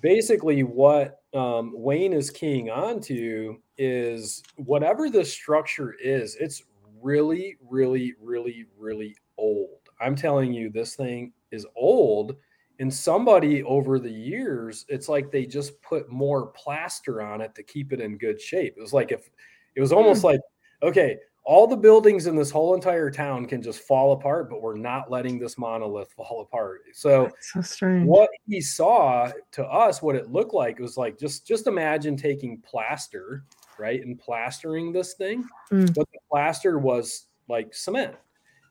basically, 0.00 0.62
what 0.62 1.22
um, 1.34 1.72
Wayne 1.74 2.12
is 2.12 2.30
keying 2.30 2.70
onto 2.70 3.58
is 3.76 4.44
whatever 4.54 5.10
the 5.10 5.24
structure 5.24 5.96
is, 6.00 6.36
it's 6.36 6.62
really, 7.02 7.56
really, 7.60 8.14
really, 8.20 8.66
really 8.78 9.16
old. 9.36 9.80
I'm 10.00 10.14
telling 10.14 10.52
you, 10.52 10.70
this 10.70 10.94
thing 10.94 11.32
is 11.52 11.66
old. 11.76 12.36
And 12.80 12.92
somebody 12.94 13.62
over 13.64 13.98
the 13.98 14.10
years, 14.10 14.84
it's 14.88 15.08
like 15.08 15.32
they 15.32 15.44
just 15.46 15.80
put 15.82 16.08
more 16.10 16.48
plaster 16.48 17.20
on 17.22 17.40
it 17.40 17.54
to 17.56 17.62
keep 17.64 17.92
it 17.92 18.00
in 18.00 18.16
good 18.18 18.40
shape. 18.40 18.74
It 18.76 18.80
was 18.80 18.92
like 18.92 19.10
if 19.10 19.28
it 19.74 19.80
was 19.80 19.92
almost 19.92 20.22
like, 20.22 20.40
okay, 20.82 21.18
all 21.44 21.66
the 21.66 21.76
buildings 21.76 22.26
in 22.26 22.36
this 22.36 22.50
whole 22.50 22.74
entire 22.74 23.10
town 23.10 23.46
can 23.46 23.62
just 23.62 23.80
fall 23.80 24.12
apart, 24.12 24.48
but 24.50 24.60
we're 24.62 24.76
not 24.76 25.10
letting 25.10 25.38
this 25.40 25.58
monolith 25.58 26.12
fall 26.16 26.42
apart. 26.42 26.82
So 26.92 27.24
That's 27.24 27.52
so 27.52 27.60
strange. 27.62 28.06
what 28.06 28.30
he 28.46 28.60
saw 28.60 29.32
to 29.52 29.64
us, 29.66 30.00
what 30.00 30.14
it 30.14 30.30
looked 30.30 30.54
like 30.54 30.78
was 30.78 30.96
like 30.96 31.18
just 31.18 31.46
just 31.48 31.66
imagine 31.66 32.16
taking 32.16 32.60
plaster, 32.60 33.44
right, 33.76 34.00
and 34.04 34.18
plastering 34.20 34.92
this 34.92 35.14
thing, 35.14 35.42
Mm. 35.72 35.92
but 35.94 36.06
the 36.12 36.18
plaster 36.30 36.78
was 36.78 37.26
like 37.48 37.74
cement. 37.74 38.14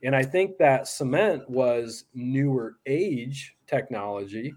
And 0.04 0.16
I 0.16 0.24
think 0.24 0.58
that 0.58 0.88
cement 0.88 1.50
was 1.50 2.06
newer 2.14 2.78
age 2.86 3.58
technology. 3.68 4.54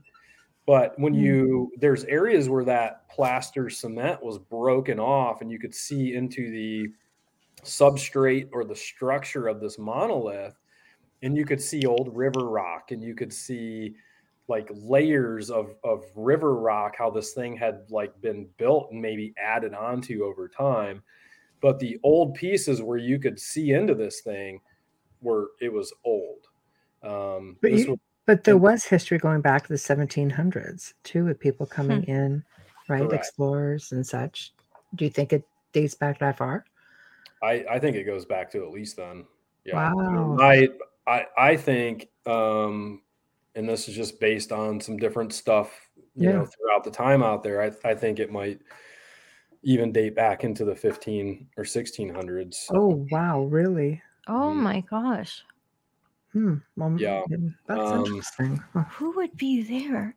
But 0.67 0.99
when 0.99 1.15
Mm. 1.15 1.17
you 1.17 1.73
there's 1.79 2.05
areas 2.05 2.49
where 2.49 2.65
that 2.65 3.09
plaster 3.11 3.71
cement 3.71 4.23
was 4.23 4.39
broken 4.39 5.01
off 5.01 5.41
and 5.43 5.51
you 5.51 5.59
could 5.59 5.75
see 5.75 6.15
into 6.15 6.51
the 6.51 6.89
substrate 7.63 8.49
or 8.53 8.65
the 8.65 8.75
structure 8.75 9.49
of 9.49 9.61
this 9.61 9.79
monolith 9.79 10.59
and 11.23 11.37
you 11.37 11.45
could 11.45 11.61
see 11.61 11.87
old 11.87 12.15
river 12.17 12.49
rock 12.49 12.91
and 12.93 13.03
you 13.03 13.15
could 13.15 13.33
see 13.33 13.95
like 14.49 14.69
layers 14.73 15.51
of 15.51 15.75
of 15.85 16.05
river 16.17 16.57
rock 16.57 16.95
how 16.99 17.11
this 17.11 17.35
thing 17.35 17.57
had 17.57 17.87
like 17.91 18.19
been 18.21 18.49
built 18.59 18.91
and 18.93 19.03
maybe 19.03 19.35
added 19.39 19.75
onto 19.75 20.25
over 20.25 20.49
time 20.49 21.03
but 21.61 21.79
the 21.79 21.99
old 22.03 22.35
pieces 22.35 22.83
where 22.83 22.99
you 22.99 23.19
could 23.19 23.41
see 23.41 23.73
into 23.73 23.95
this 23.95 24.23
thing 24.23 24.61
were 25.23 25.49
it 25.61 25.73
was 25.73 25.93
old 26.05 26.47
um 27.03 27.57
But 27.63 27.73
you- 27.73 27.91
was, 27.91 27.99
But 28.27 28.45
there 28.45 28.57
was 28.57 28.85
history 28.85 29.19
going 29.19 29.41
back 29.41 29.63
to 29.67 29.69
the 29.73 29.79
1700s 29.79 30.95
too, 31.03 31.25
with 31.25 31.41
people 31.41 31.67
coming 31.67 32.05
in, 32.05 32.45
right? 32.89 33.09
Correct. 33.09 33.15
Explorers 33.15 33.93
and 33.93 34.07
such. 34.07 34.53
Do 34.95 35.05
you 35.05 35.11
think 35.11 35.33
it 35.33 35.43
dates 35.73 35.95
back 35.95 36.19
that 36.21 36.37
far? 36.37 36.65
i 37.43 37.65
i 37.71 37.79
think 37.79 37.97
it 37.97 38.05
goes 38.05 38.27
back 38.27 38.51
to 38.51 38.63
at 38.65 38.71
least 38.71 38.97
then 38.99 39.25
yeah 39.65 39.91
Wow. 39.95 40.37
i 40.39 40.69
i 41.07 41.25
i 41.39 41.57
think 41.57 42.09
um 42.27 43.01
and 43.55 43.67
this 43.67 43.89
is 43.89 43.95
just 43.97 44.21
based 44.21 44.53
on 44.53 44.79
some 44.81 44.99
different 44.99 45.33
stuff 45.33 45.71
you 46.17 46.27
Yeah. 46.29 46.33
know 46.33 46.45
throughout 46.47 46.85
the 46.85 46.91
time 46.91 47.23
out 47.23 47.43
there 47.43 47.63
i, 47.63 47.71
I 47.89 47.95
think 47.95 48.19
it 48.19 48.31
might 48.31 48.61
even 49.63 49.91
date 49.91 50.15
back 50.15 50.45
into 50.45 50.65
the 50.67 50.75
15 50.77 51.49
or 51.57 51.65
1600s 51.65 52.67
Oh, 52.73 53.07
wow. 53.11 53.45
Really? 53.45 54.03
Oh 54.31 54.55
Mhm. 54.55 54.63
my 54.63 54.81
gosh. 54.83 55.45
Hmm. 56.33 56.55
Well, 56.77 56.97
Yeah. 56.97 57.23
mm, 57.29 57.53
That's 57.67 57.91
Um, 57.91 58.05
interesting. 58.07 58.63
Huh. 58.73 58.85
Who 58.85 59.11
would 59.17 59.37
be 59.37 59.63
there? 59.63 60.15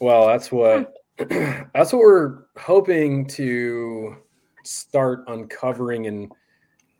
well 0.00 0.26
that's 0.26 0.50
what 0.52 0.92
that's 1.18 1.92
what 1.92 1.98
we're 2.00 2.44
hoping 2.58 3.26
to 3.26 4.16
start 4.64 5.24
uncovering 5.28 6.06
and 6.06 6.32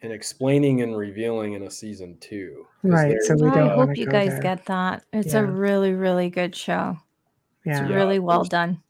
and 0.03 0.13
explaining 0.13 0.83
and 0.83 0.97
revealing 0.97 1.53
in 1.55 1.63
a 1.63 1.71
season 1.71 2.17
two 2.21 2.67
'Cause 2.83 2.91
Right, 2.93 3.23
so 3.23 3.35
we 3.37 3.49
I 3.49 3.55
don't 3.55 3.77
wanna 3.77 3.87
hope 3.87 3.97
you 3.97 4.07
go 4.07 4.13
guys 4.13 4.31
there. 4.31 4.41
get 4.43 4.65
that. 4.67 5.05
It's 5.13 5.33
Yeah. 5.33 5.41
a 5.41 5.47
really, 5.47 5.93
really 5.93 6.29
good 6.29 6.55
show. 6.57 6.97
It's 7.65 7.81
Yeah. 7.81 7.89
Yeah, 7.89 7.97
really 7.97 8.19
well 8.19 8.45
done. 8.45 8.83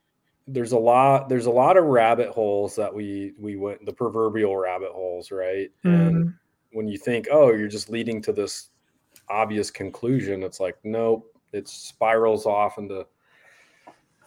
there's 0.46 0.72
a 0.72 0.78
lot 0.78 1.28
there's 1.28 1.46
a 1.46 1.50
lot 1.50 1.76
of 1.76 1.84
rabbit 1.84 2.28
holes 2.30 2.76
that 2.76 2.92
we 2.94 3.32
we 3.38 3.56
went 3.56 3.84
the 3.86 3.92
proverbial 3.92 4.56
rabbit 4.56 4.90
holes 4.92 5.30
right 5.30 5.70
and 5.84 6.16
Mhm. 6.26 6.34
When 6.74 6.86
you 6.88 6.98
think 6.98 7.26
oh 7.30 7.52
you're 7.52 7.68
just 7.68 7.88
leading 7.88 8.20
to 8.20 8.32
this 8.32 8.68
obvious 9.30 9.70
conclusion 9.70 10.42
it's 10.42 10.60
like 10.60 10.76
nope 10.84 11.30
it 11.52 11.68
spirals 11.68 12.46
off 12.46 12.78
into 12.78 13.06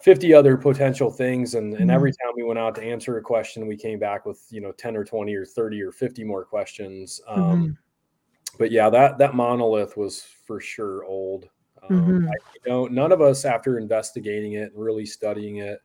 50 0.00 0.32
other 0.32 0.56
potential 0.56 1.10
things. 1.10 1.54
And, 1.54 1.74
and 1.74 1.90
every 1.90 2.12
time 2.12 2.32
we 2.36 2.44
went 2.44 2.58
out 2.58 2.74
to 2.76 2.82
answer 2.82 3.18
a 3.18 3.22
question 3.22 3.66
we 3.66 3.76
came 3.76 3.98
back 3.98 4.24
with 4.26 4.46
you 4.50 4.60
know 4.60 4.72
10 4.72 4.96
or 4.96 5.04
20 5.04 5.34
or 5.34 5.44
30 5.44 5.82
or 5.82 5.92
50 5.92 6.24
more 6.24 6.44
questions. 6.44 7.20
Um, 7.26 7.42
Mhm. 7.42 7.76
but 8.58 8.70
yeah 8.70 8.88
that 8.90 9.18
that 9.18 9.34
monolith 9.34 9.96
was 9.96 10.22
for 10.22 10.60
sure 10.60 11.04
old. 11.04 11.48
Um, 11.82 11.98
Mhm. 11.98 12.28
I, 12.28 12.32
you 12.54 12.70
know 12.70 12.86
none 12.86 13.12
of 13.12 13.20
us 13.20 13.44
after 13.44 13.78
investigating 13.78 14.52
it 14.54 14.72
and 14.72 14.82
really 14.82 15.04
studying 15.06 15.56
it 15.56 15.80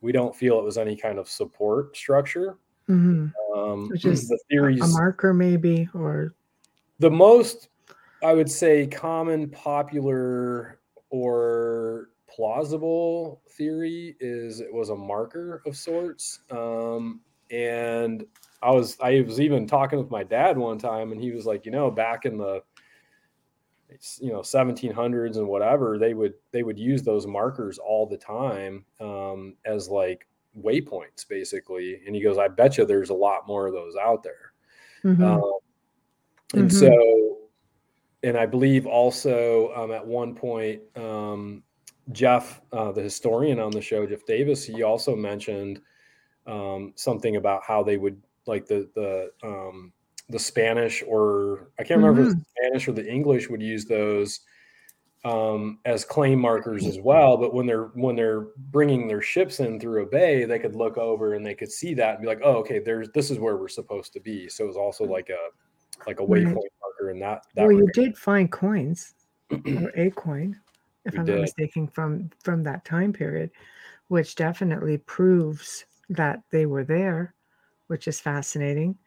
we 0.00 0.12
don't 0.12 0.36
feel 0.36 0.58
it 0.58 0.64
was 0.64 0.76
any 0.76 0.96
kind 0.96 1.18
of 1.18 1.28
support 1.28 1.96
structure 1.96 2.58
Mhm. 2.88 3.32
um, 3.54 3.88
Which 3.88 4.04
is 4.04 4.28
the 4.28 4.38
A 4.50 4.86
marker, 4.88 5.32
maybe, 5.32 5.88
or 5.94 6.34
the 6.98 7.10
most 7.10 7.68
i 8.22 8.32
would 8.32 8.50
say 8.50 8.86
common 8.86 9.48
popular 9.50 10.80
or 11.10 12.10
plausible 12.28 13.42
theory 13.50 14.16
is 14.20 14.60
it 14.60 14.72
was 14.72 14.90
a 14.90 14.96
marker 14.96 15.62
of 15.66 15.76
sorts 15.76 16.40
um, 16.50 17.20
and 17.50 18.24
i 18.62 18.70
was 18.70 18.96
i 19.00 19.20
was 19.20 19.40
even 19.40 19.66
talking 19.66 19.98
with 19.98 20.10
my 20.10 20.24
dad 20.24 20.56
one 20.56 20.78
time 20.78 21.12
and 21.12 21.20
he 21.20 21.30
was 21.30 21.46
like 21.46 21.66
you 21.66 21.72
know 21.72 21.90
back 21.90 22.24
in 22.24 22.38
the 22.38 22.62
you 24.20 24.32
know 24.32 24.42
1700s 24.42 25.36
and 25.36 25.46
whatever 25.46 25.98
they 25.98 26.14
would 26.14 26.34
they 26.52 26.62
would 26.62 26.78
use 26.78 27.02
those 27.02 27.26
markers 27.26 27.78
all 27.78 28.06
the 28.06 28.16
time 28.16 28.84
um, 29.00 29.54
as 29.64 29.88
like 29.88 30.26
waypoints 30.62 31.26
basically 31.28 32.00
and 32.06 32.14
he 32.14 32.22
goes 32.22 32.38
i 32.38 32.48
bet 32.48 32.78
you 32.78 32.84
there's 32.84 33.10
a 33.10 33.14
lot 33.14 33.46
more 33.46 33.66
of 33.66 33.72
those 33.72 33.96
out 33.96 34.22
there 34.22 34.52
Mhm. 35.04 35.22
um, 35.22 35.52
and 36.54 36.70
Mhm. 36.70 36.72
so, 36.72 37.38
and 38.22 38.38
I 38.38 38.46
believe 38.46 38.86
also 38.86 39.74
um, 39.74 39.90
at 39.92 40.06
one 40.06 40.34
point, 40.34 40.82
um, 40.96 41.62
Jeff, 42.12 42.60
uh, 42.72 42.92
the 42.92 43.02
historian 43.02 43.58
on 43.58 43.70
the 43.70 43.80
show, 43.80 44.06
Jeff 44.06 44.24
Davis, 44.24 44.64
he 44.64 44.82
also 44.82 45.16
mentioned 45.16 45.80
um, 46.46 46.92
something 46.96 47.36
about 47.36 47.62
how 47.64 47.82
they 47.82 47.96
would 47.96 48.22
like 48.46 48.66
the 48.66 48.88
the 48.94 49.32
um, 49.42 49.92
the 50.28 50.38
Spanish 50.38 51.02
or 51.06 51.70
I 51.78 51.82
can't 51.84 51.98
remember 51.98 52.22
if 52.22 52.26
was 52.28 52.36
the 52.36 52.44
Spanish 52.58 52.88
or 52.88 52.92
the 52.92 53.10
English 53.10 53.48
would 53.48 53.62
use 53.62 53.84
those 53.84 54.40
um, 55.24 55.78
as 55.84 56.04
claim 56.04 56.38
markers 56.38 56.84
as 56.86 56.98
well. 57.00 57.36
But 57.36 57.54
when 57.54 57.66
they're 57.66 57.86
when 57.94 58.14
they're 58.16 58.48
bringing 58.70 59.08
their 59.08 59.22
ships 59.22 59.60
in 59.60 59.80
through 59.80 60.02
a 60.02 60.06
bay, 60.06 60.44
they 60.44 60.58
could 60.58 60.74
look 60.74 60.98
over 60.98 61.34
and 61.34 61.44
they 61.44 61.54
could 61.54 61.72
see 61.72 61.94
that 61.94 62.14
and 62.14 62.22
be 62.22 62.26
like, 62.28 62.40
"Oh, 62.44 62.56
okay, 62.58 62.78
there's 62.78 63.08
this 63.14 63.30
is 63.30 63.38
where 63.38 63.56
we're 63.56 63.68
supposed 63.68 64.12
to 64.14 64.20
be." 64.20 64.48
So 64.48 64.64
it 64.64 64.68
was 64.68 64.76
also 64.76 65.04
like 65.04 65.30
a 65.30 65.48
like 66.06 66.20
a 66.20 66.24
Right. 66.24 66.42
waypoint 66.44 66.68
marker 66.82 67.10
in 67.10 67.18
that. 67.20 67.44
that 67.54 67.62
well, 67.62 67.72
you 67.72 67.78
regard. 67.86 67.92
did 67.94 68.18
find 68.18 68.50
coins 68.52 69.14
or 69.50 69.90
a 69.96 70.10
coin, 70.10 70.60
if 71.04 71.12
We 71.14 71.20
I'm 71.20 71.24
did. 71.24 71.32
not 71.36 71.40
mistaken, 71.42 71.86
from 71.88 72.30
from 72.42 72.62
that 72.64 72.84
time 72.84 73.12
period, 73.12 73.50
which 74.08 74.34
definitely 74.36 74.98
proves 74.98 75.86
that 76.10 76.42
they 76.50 76.66
were 76.66 76.84
there, 76.84 77.34
which 77.86 78.08
is 78.08 78.20
fascinating. 78.20 78.98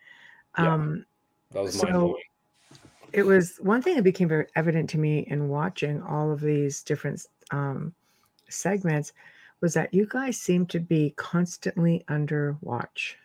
Yeah. 0.58 0.74
Um, 0.74 1.06
that 1.52 1.62
was 1.62 1.78
so- 1.78 1.84
mind 1.86 1.94
blowing. 2.00 2.24
It 3.14 3.24
was 3.24 3.58
one 3.60 3.82
thing 3.82 3.96
that 3.96 4.04
became 4.04 4.28
very 4.28 4.48
evident 4.56 4.90
to 4.92 4.98
me 4.98 5.20
in 5.28 5.50
watching 5.50 6.02
all 6.02 6.32
of 6.32 6.42
these 6.42 6.84
different 6.84 7.26
um, 7.52 7.94
segments 8.50 9.14
was 9.62 9.74
that 9.74 9.94
you 9.94 10.06
guys 10.10 10.38
seem 10.38 10.66
to 10.68 10.80
be 10.80 11.14
constantly 11.18 12.04
under 12.08 12.58
watch. 12.62 13.18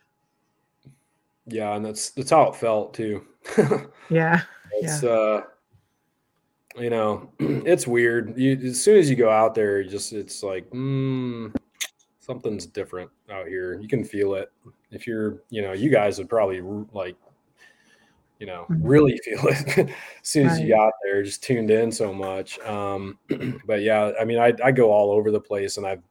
Yeah, 1.47 1.74
and 1.74 1.85
that's 1.85 2.11
that's 2.11 2.30
how 2.30 2.45
it 2.49 2.57
felt 2.57 2.95
too. 2.95 3.26
Yeah. 4.11 4.43
it's 4.72 5.03
uh 5.05 5.43
you 6.76 6.91
know, 6.91 7.30
it's 7.39 7.87
weird. 7.87 8.39
You 8.39 8.53
as 8.53 8.80
soon 8.80 8.97
as 8.97 9.11
you 9.11 9.16
go 9.16 9.30
out 9.30 9.55
there, 9.55 9.80
you 9.80 9.91
just 9.91 10.12
it's 10.12 10.43
like 10.43 10.68
mm, 10.70 11.55
something's 12.20 12.66
different 12.66 13.11
out 13.30 13.47
here. 13.47 13.78
You 13.80 13.89
can 13.89 14.05
feel 14.05 14.35
it. 14.35 14.51
If 14.91 15.07
you're, 15.07 15.43
you 15.51 15.62
know, 15.62 15.72
you 15.72 15.91
guys 15.91 16.18
would 16.18 16.28
probably 16.28 16.61
like 16.93 17.16
you 18.43 18.47
know, 18.47 18.66
Mhm. 18.68 18.80
really 18.82 19.16
feel 19.18 19.38
it 19.47 19.78
as 19.78 19.95
soon 20.22 20.49
as 20.49 20.59
you 20.59 20.68
got 20.70 20.93
there, 21.05 21.22
just 21.22 21.45
tuned 21.45 21.70
in 21.70 21.93
so 21.93 22.12
much. 22.12 22.59
Um, 22.59 23.16
but 23.66 23.82
yeah, 23.82 24.11
I 24.20 24.24
mean, 24.24 24.38
I, 24.38 24.53
I 24.64 24.72
go 24.72 24.90
all 24.90 25.12
over 25.12 25.30
the 25.30 25.40
place 25.40 25.76
and 25.76 25.86
I've, 25.86 26.03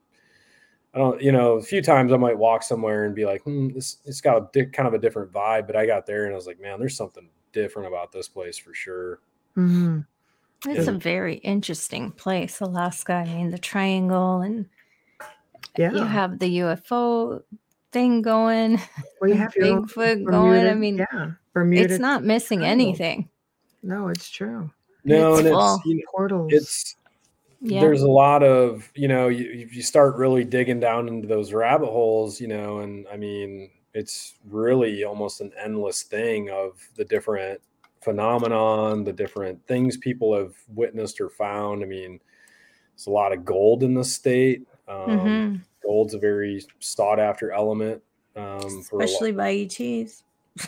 I 0.93 0.99
don't, 0.99 1.21
you 1.21 1.33
know, 1.33 1.55
a 1.55 1.61
few 1.61 1.81
times 1.81 2.13
I 2.13 2.17
might 2.17 2.37
walk 2.37 2.63
somewhere 2.63 3.03
and 3.03 3.13
be 3.13 3.25
like, 3.25 3.41
hmm, 3.43 3.67
this, 3.73 3.97
it's 4.05 4.21
got 4.21 4.37
a 4.37 4.49
di- 4.53 4.71
kind 4.71 4.87
of 4.87 4.93
a 4.93 4.97
different 4.97 5.33
vibe. 5.33 5.67
But 5.67 5.75
I 5.75 5.85
got 5.85 6.05
there 6.05 6.23
and 6.23 6.31
I 6.31 6.37
was 6.37 6.47
like, 6.47 6.61
man, 6.61 6.79
there's 6.79 6.95
something 6.95 7.27
different 7.51 7.89
about 7.89 8.13
this 8.13 8.29
place 8.29 8.57
for 8.57 8.73
sure. 8.73 9.19
Mhm. 9.57 10.05
It's 10.65 10.87
a 10.87 10.93
very 10.93 11.35
interesting 11.35 12.11
place, 12.11 12.61
Alaska. 12.61 13.11
I 13.11 13.25
mean, 13.25 13.51
the 13.51 13.59
triangle, 13.59 14.39
and 14.39 14.69
Yeah. 15.75 15.91
you 15.91 16.05
have 16.05 16.39
the 16.39 16.59
UFO 16.59 17.43
thing 17.91 18.21
going, 18.21 18.79
well, 19.19 19.29
you 19.29 19.35
have 19.43 19.53
your 19.53 19.65
own 19.65 19.85
Bigfoot 19.85 20.23
going. 20.23 20.65
I 20.65 20.73
mean, 20.75 20.97
yeah, 20.99 21.31
Bermuda. 21.53 21.93
it's 21.93 21.99
not 21.99 22.23
missing 22.23 22.59
Triangle. 22.59 22.87
anything. 22.87 23.29
No, 23.83 24.07
it's 24.09 24.29
true. 24.29 24.69
No, 25.03 25.31
It's 25.35 25.39
and 25.41 25.49
full. 25.49 25.75
it's 25.75 25.85
you 25.85 25.95
know, 25.95 26.01
Portals. 26.11 26.53
it's 26.53 26.95
Yeah. 27.61 27.81
there's 27.81 28.01
a 28.03 28.07
lot 28.09 28.43
of 28.43 28.89
you 28.95 29.07
know 29.07 29.27
you, 29.27 29.49
if 29.51 29.75
you 29.75 29.81
start 29.81 30.15
really 30.15 30.43
digging 30.43 30.79
down 30.79 31.07
into 31.07 31.27
those 31.27 31.53
rabbit 31.53 31.89
holes 31.89 32.39
you 32.41 32.47
know 32.47 32.79
and 32.79 33.05
i 33.11 33.15
mean 33.17 33.69
it's 33.93 34.33
really 34.49 35.03
almost 35.03 35.41
an 35.41 35.51
endless 35.63 36.01
thing 36.03 36.49
of 36.49 36.79
the 36.95 37.05
different 37.05 37.59
phenomenon 38.01 39.03
the 39.03 39.13
different 39.13 39.63
things 39.67 39.95
people 39.97 40.35
have 40.35 40.53
witnessed 40.73 41.19
or 41.21 41.29
found 41.29 41.83
i 41.83 41.85
mean 41.85 42.19
there's 42.95 43.07
a 43.07 43.11
lot 43.11 43.31
of 43.33 43.43
gold 43.45 43.83
in 43.83 43.93
the 43.93 44.03
state 44.03 44.67
um, 44.87 44.95
Mhm. 45.09 45.61
gold's 45.83 46.13
a 46.13 46.19
very 46.19 46.63
sought 46.79 47.19
after 47.19 47.51
element 47.51 48.01
um, 48.35 48.81
for 48.83 49.01
especially 49.01 49.31
by 49.33 49.51
E 49.51 49.63
ETs. 49.65 50.23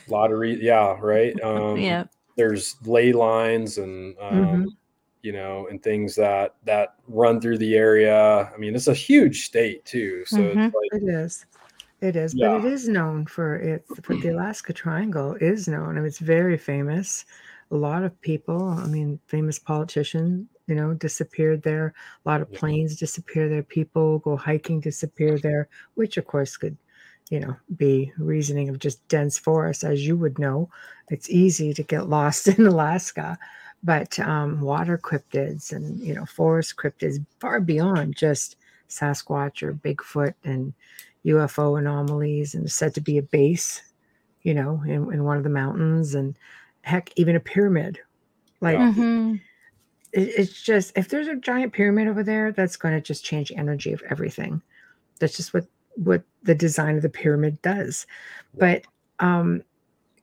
Lot 0.07 0.31
of 0.31 0.39
re- 0.39 0.59
yeah 0.61 0.97
right 0.99 1.39
um, 1.43 1.77
yeah. 1.77 2.05
there's 2.35 2.75
ley 2.85 3.11
lines 3.13 3.77
and 3.77 4.17
um, 4.19 4.33
Mhm. 4.33 4.65
you 5.21 5.31
know 5.31 5.67
and 5.67 5.81
things 5.83 6.15
that 6.15 6.55
that 6.65 6.95
run 7.07 7.39
through 7.39 7.57
the 7.57 7.75
area 7.75 8.51
i 8.53 8.57
mean 8.57 8.75
it's 8.75 8.87
a 8.87 8.93
huge 8.93 9.45
state 9.45 9.83
too 9.85 10.23
so 10.25 10.37
Mhm. 10.37 10.67
it's 10.67 10.75
like 10.75 11.01
It 11.01 11.07
is. 11.09 11.45
It 12.01 12.15
is, 12.17 12.33
Yeah. 12.33 12.57
but 12.57 12.65
it 12.65 12.73
is 12.73 12.89
known 12.89 13.25
for 13.25 13.55
its 13.55 13.89
for 14.03 14.15
the 14.17 14.29
Alaska 14.29 14.73
Triangle 14.73 15.35
is 15.39 15.69
known. 15.69 15.91
I 15.97 15.99
mean, 16.01 16.05
it's 16.05 16.19
very 16.19 16.57
famous. 16.57 17.23
A 17.71 17.75
lot 17.77 18.03
of 18.03 18.11
people, 18.19 18.67
I 18.67 18.85
mean, 18.87 19.19
famous 19.27 19.57
politician, 19.57 20.49
you 20.67 20.75
know, 20.75 20.93
disappeared 20.93 21.63
there. 21.63 21.93
A 22.25 22.29
lot 22.29 22.41
of 22.41 22.51
planes 22.51 22.97
disappear 22.99 23.47
there. 23.47 23.63
People 23.63 24.19
go 24.19 24.35
hiking, 24.35 24.81
disappear 24.81 25.39
there, 25.39 25.69
which 25.95 26.17
of 26.17 26.27
course 26.27 26.57
could, 26.57 26.75
you 27.33 27.39
know, 27.39 27.55
be 27.77 28.13
reasoning 28.19 28.69
of 28.69 28.77
just 28.77 29.05
dense 29.07 29.39
forest, 29.39 29.83
as 29.83 30.05
you 30.05 30.15
would 30.15 30.37
know. 30.37 30.69
It's 31.09 31.31
easy 31.31 31.73
to 31.73 31.81
get 31.81 32.07
lost 32.07 32.47
in 32.59 32.67
Alaska, 32.67 33.39
but 33.81 34.19
um, 34.19 34.61
water 34.61 34.99
cryptids 34.99 35.71
and 35.71 35.99
you 35.99 36.13
know, 36.13 36.25
forest 36.25 36.75
cryptids 36.77 37.25
far 37.39 37.59
beyond 37.59 38.15
just 38.15 38.55
Sasquatch 38.87 39.63
or 39.63 39.73
Bigfoot 39.73 40.35
and 40.43 40.73
UFO 41.25 41.79
anomalies 41.79 42.53
and 42.53 42.71
said 42.71 42.93
to 42.93 43.01
be 43.01 43.17
a 43.17 43.23
base, 43.23 43.81
you 44.43 44.53
know, 44.53 44.83
in, 44.85 45.11
in 45.11 45.23
one 45.23 45.37
of 45.37 45.43
the 45.43 45.49
mountains 45.49 46.13
and 46.13 46.37
heck, 46.83 47.09
even 47.15 47.35
a 47.35 47.39
pyramid. 47.39 47.99
Like 48.61 48.77
Yeah. 48.77 48.93
Mhm. 48.93 49.41
it, 50.11 50.29
it's 50.37 50.61
just 50.61 50.95
if 50.95 51.09
there's 51.09 51.27
a 51.27 51.35
giant 51.35 51.73
pyramid 51.73 52.07
over 52.07 52.21
there, 52.21 52.51
that's 52.51 52.77
going 52.77 52.93
to 52.93 53.01
just 53.01 53.25
change 53.25 53.51
energy 53.55 53.91
of 53.91 54.03
everything. 54.11 54.61
That's 55.19 55.35
just 55.35 55.51
what 55.51 55.65
what 55.95 56.23
the 56.43 56.55
design 56.55 56.95
of 56.95 57.01
the 57.01 57.09
pyramid 57.09 57.61
does. 57.61 58.05
But 58.57 58.83
um, 59.19 59.63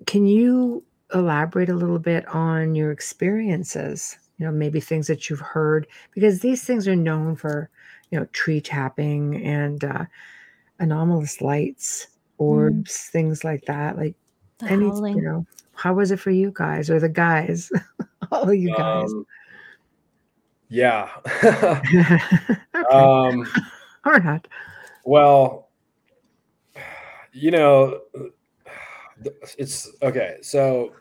can 0.07 0.27
you 0.27 0.85
elaborate 1.15 1.69
a 1.69 1.75
little 1.75 1.99
bit 1.99 2.27
on 2.29 2.75
your 2.75 2.91
experiences? 2.93 4.19
You 4.39 4.47
know, 4.47 4.53
maybe 4.53 4.81
things 4.81 5.07
that 5.09 5.29
you've 5.29 5.41
heard 5.41 5.87
because 6.13 6.41
these 6.41 6.65
things 6.65 6.89
are 6.89 6.97
known 6.97 7.37
for, 7.37 7.69
you 8.11 8.19
know, 8.19 8.27
tree 8.33 8.61
tapping 8.61 9.45
and 9.45 9.85
uh, 9.85 10.05
anomalous 10.79 11.41
lights, 11.41 12.07
orbs, 12.39 13.09
things 13.13 13.45
like 13.45 13.65
that. 13.67 13.97
Like 13.97 14.15
The 14.59 14.67
any, 14.71 14.87
howling. 14.87 15.17
you 15.17 15.23
know, 15.23 15.47
how 15.75 15.95
was 15.95 16.11
it 16.11 16.21
for 16.21 16.31
you 16.31 16.53
guys 16.55 16.89
or 16.91 16.99
the 17.01 17.09
guys? 17.09 17.71
All 18.33 18.49
of 18.49 18.55
you 18.55 18.75
guys. 18.75 19.13
um, 19.13 19.27
yeah 20.73 21.11
um 22.93 23.45
or 24.05 24.19
not. 24.21 24.47
Well 25.05 25.71
you 27.33 27.51
know 27.51 28.01
it's 29.59 29.89
okay 30.03 30.39
so 30.43 30.93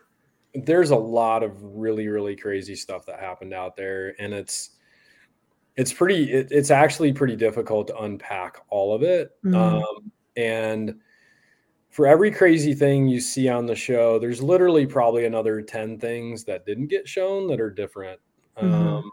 there's 0.54 0.90
a 0.90 0.96
lot 0.96 1.42
of 1.42 1.62
really 1.62 2.08
really 2.08 2.36
crazy 2.36 2.74
stuff 2.74 3.06
that 3.06 3.18
happened 3.20 3.52
out 3.54 3.76
there 3.76 4.14
and 4.20 4.32
it's 4.34 4.70
it's 5.76 5.92
pretty 5.92 6.30
it, 6.32 6.48
it's 6.50 6.70
actually 6.70 7.12
pretty 7.12 7.36
difficult 7.36 7.86
to 7.88 7.96
unpack 7.98 8.58
all 8.68 8.94
of 8.94 9.02
it 9.02 9.30
Mm. 9.44 9.54
um, 9.56 10.12
and 10.36 10.96
for 11.90 12.06
every 12.06 12.30
crazy 12.30 12.74
thing 12.74 13.08
you 13.08 13.20
see 13.20 13.48
on 13.48 13.66
the 13.66 13.74
show 13.74 14.18
there's 14.18 14.42
literally 14.42 14.86
probably 14.86 15.24
another 15.26 15.60
10 15.62 15.98
things 15.98 16.44
that 16.44 16.66
didn't 16.66 16.86
get 16.88 17.08
shown 17.08 17.46
that 17.48 17.60
are 17.60 17.70
different 17.70 18.20
Mhm. 18.60 18.72
um, 18.72 19.10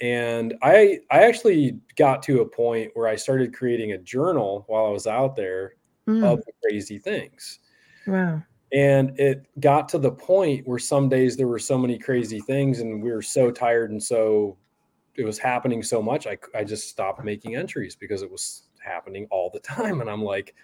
and 0.00 0.54
i 0.62 0.98
i 1.10 1.22
actually 1.22 1.78
got 1.96 2.22
to 2.22 2.40
a 2.40 2.46
point 2.48 2.90
where 2.94 3.06
i 3.06 3.14
started 3.14 3.54
creating 3.54 3.92
a 3.92 3.98
journal 3.98 4.64
while 4.66 4.86
i 4.86 4.90
was 4.90 5.06
out 5.06 5.36
there 5.36 5.74
Mm, 6.06 6.22
of 6.22 6.38
the 6.44 6.52
crazy 6.62 6.98
things 6.98 7.60
wow. 8.06 8.42
and 8.72 9.18
it 9.18 9.46
got 9.60 9.88
to 9.88 9.98
the 9.98 10.10
point 10.10 10.66
where 10.66 10.78
some 10.78 11.08
days 11.08 11.34
there 11.34 11.48
were 11.48 11.58
so 11.58 11.78
many 11.78 11.98
crazy 11.98 12.40
things 12.40 12.80
and 12.80 13.02
we 13.02 13.10
were 13.10 13.22
so 13.22 13.50
tired 13.50 13.90
and 13.90 14.02
so 14.02 14.58
it 15.14 15.24
was 15.24 15.38
happening 15.38 15.82
so 15.82 16.02
much 16.02 16.26
i, 16.26 16.36
I 16.54 16.62
just 16.62 16.88
stopped 16.90 17.24
making 17.24 17.56
entries 17.56 17.96
because 17.96 18.20
it 18.20 18.30
was 18.30 18.64
happening 18.84 19.26
all 19.30 19.48
the 19.50 19.60
time 19.74 20.02
and 20.02 20.10
i'm 20.10 20.22
like 20.22 20.54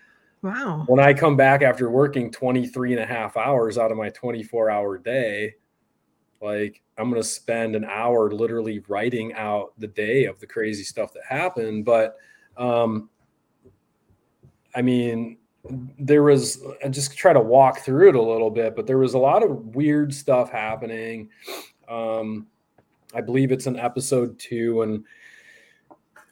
Wow. 0.42 0.84
when 0.86 1.00
i 1.00 1.14
come 1.14 1.36
back 1.36 1.62
after 1.62 1.90
working 1.90 2.30
23 2.30 2.92
and 2.92 3.02
a 3.02 3.06
half 3.06 3.36
hours 3.36 3.78
out 3.78 3.90
of 3.92 3.96
my 3.96 4.10
24 4.10 4.70
hour 4.70 4.98
day 4.98 5.54
like 6.40 6.82
i'm 6.98 7.10
going 7.10 7.20
to 7.20 7.26
spend 7.26 7.76
an 7.76 7.84
hour 7.84 8.30
literally 8.30 8.82
writing 8.88 9.32
out 9.34 9.72
the 9.78 9.86
day 9.86 10.24
of 10.24 10.38
the 10.40 10.46
crazy 10.46 10.84
stuff 10.84 11.12
that 11.12 11.22
happened 11.28 11.84
but 11.84 12.16
um 12.56 13.08
i 14.74 14.82
mean 14.82 15.36
there 15.98 16.22
was 16.22 16.62
i 16.84 16.88
just 16.88 17.16
try 17.16 17.32
to 17.32 17.40
walk 17.40 17.80
through 17.80 18.08
it 18.08 18.14
a 18.14 18.22
little 18.22 18.50
bit 18.50 18.74
but 18.74 18.86
there 18.86 18.98
was 18.98 19.14
a 19.14 19.18
lot 19.18 19.42
of 19.42 19.74
weird 19.74 20.12
stuff 20.14 20.50
happening. 20.50 21.28
Um 21.88 22.46
i 23.14 23.20
believe 23.20 23.52
it's 23.52 23.66
in 23.66 23.76
episode 23.76 24.38
two 24.38 24.82
and 24.82 25.04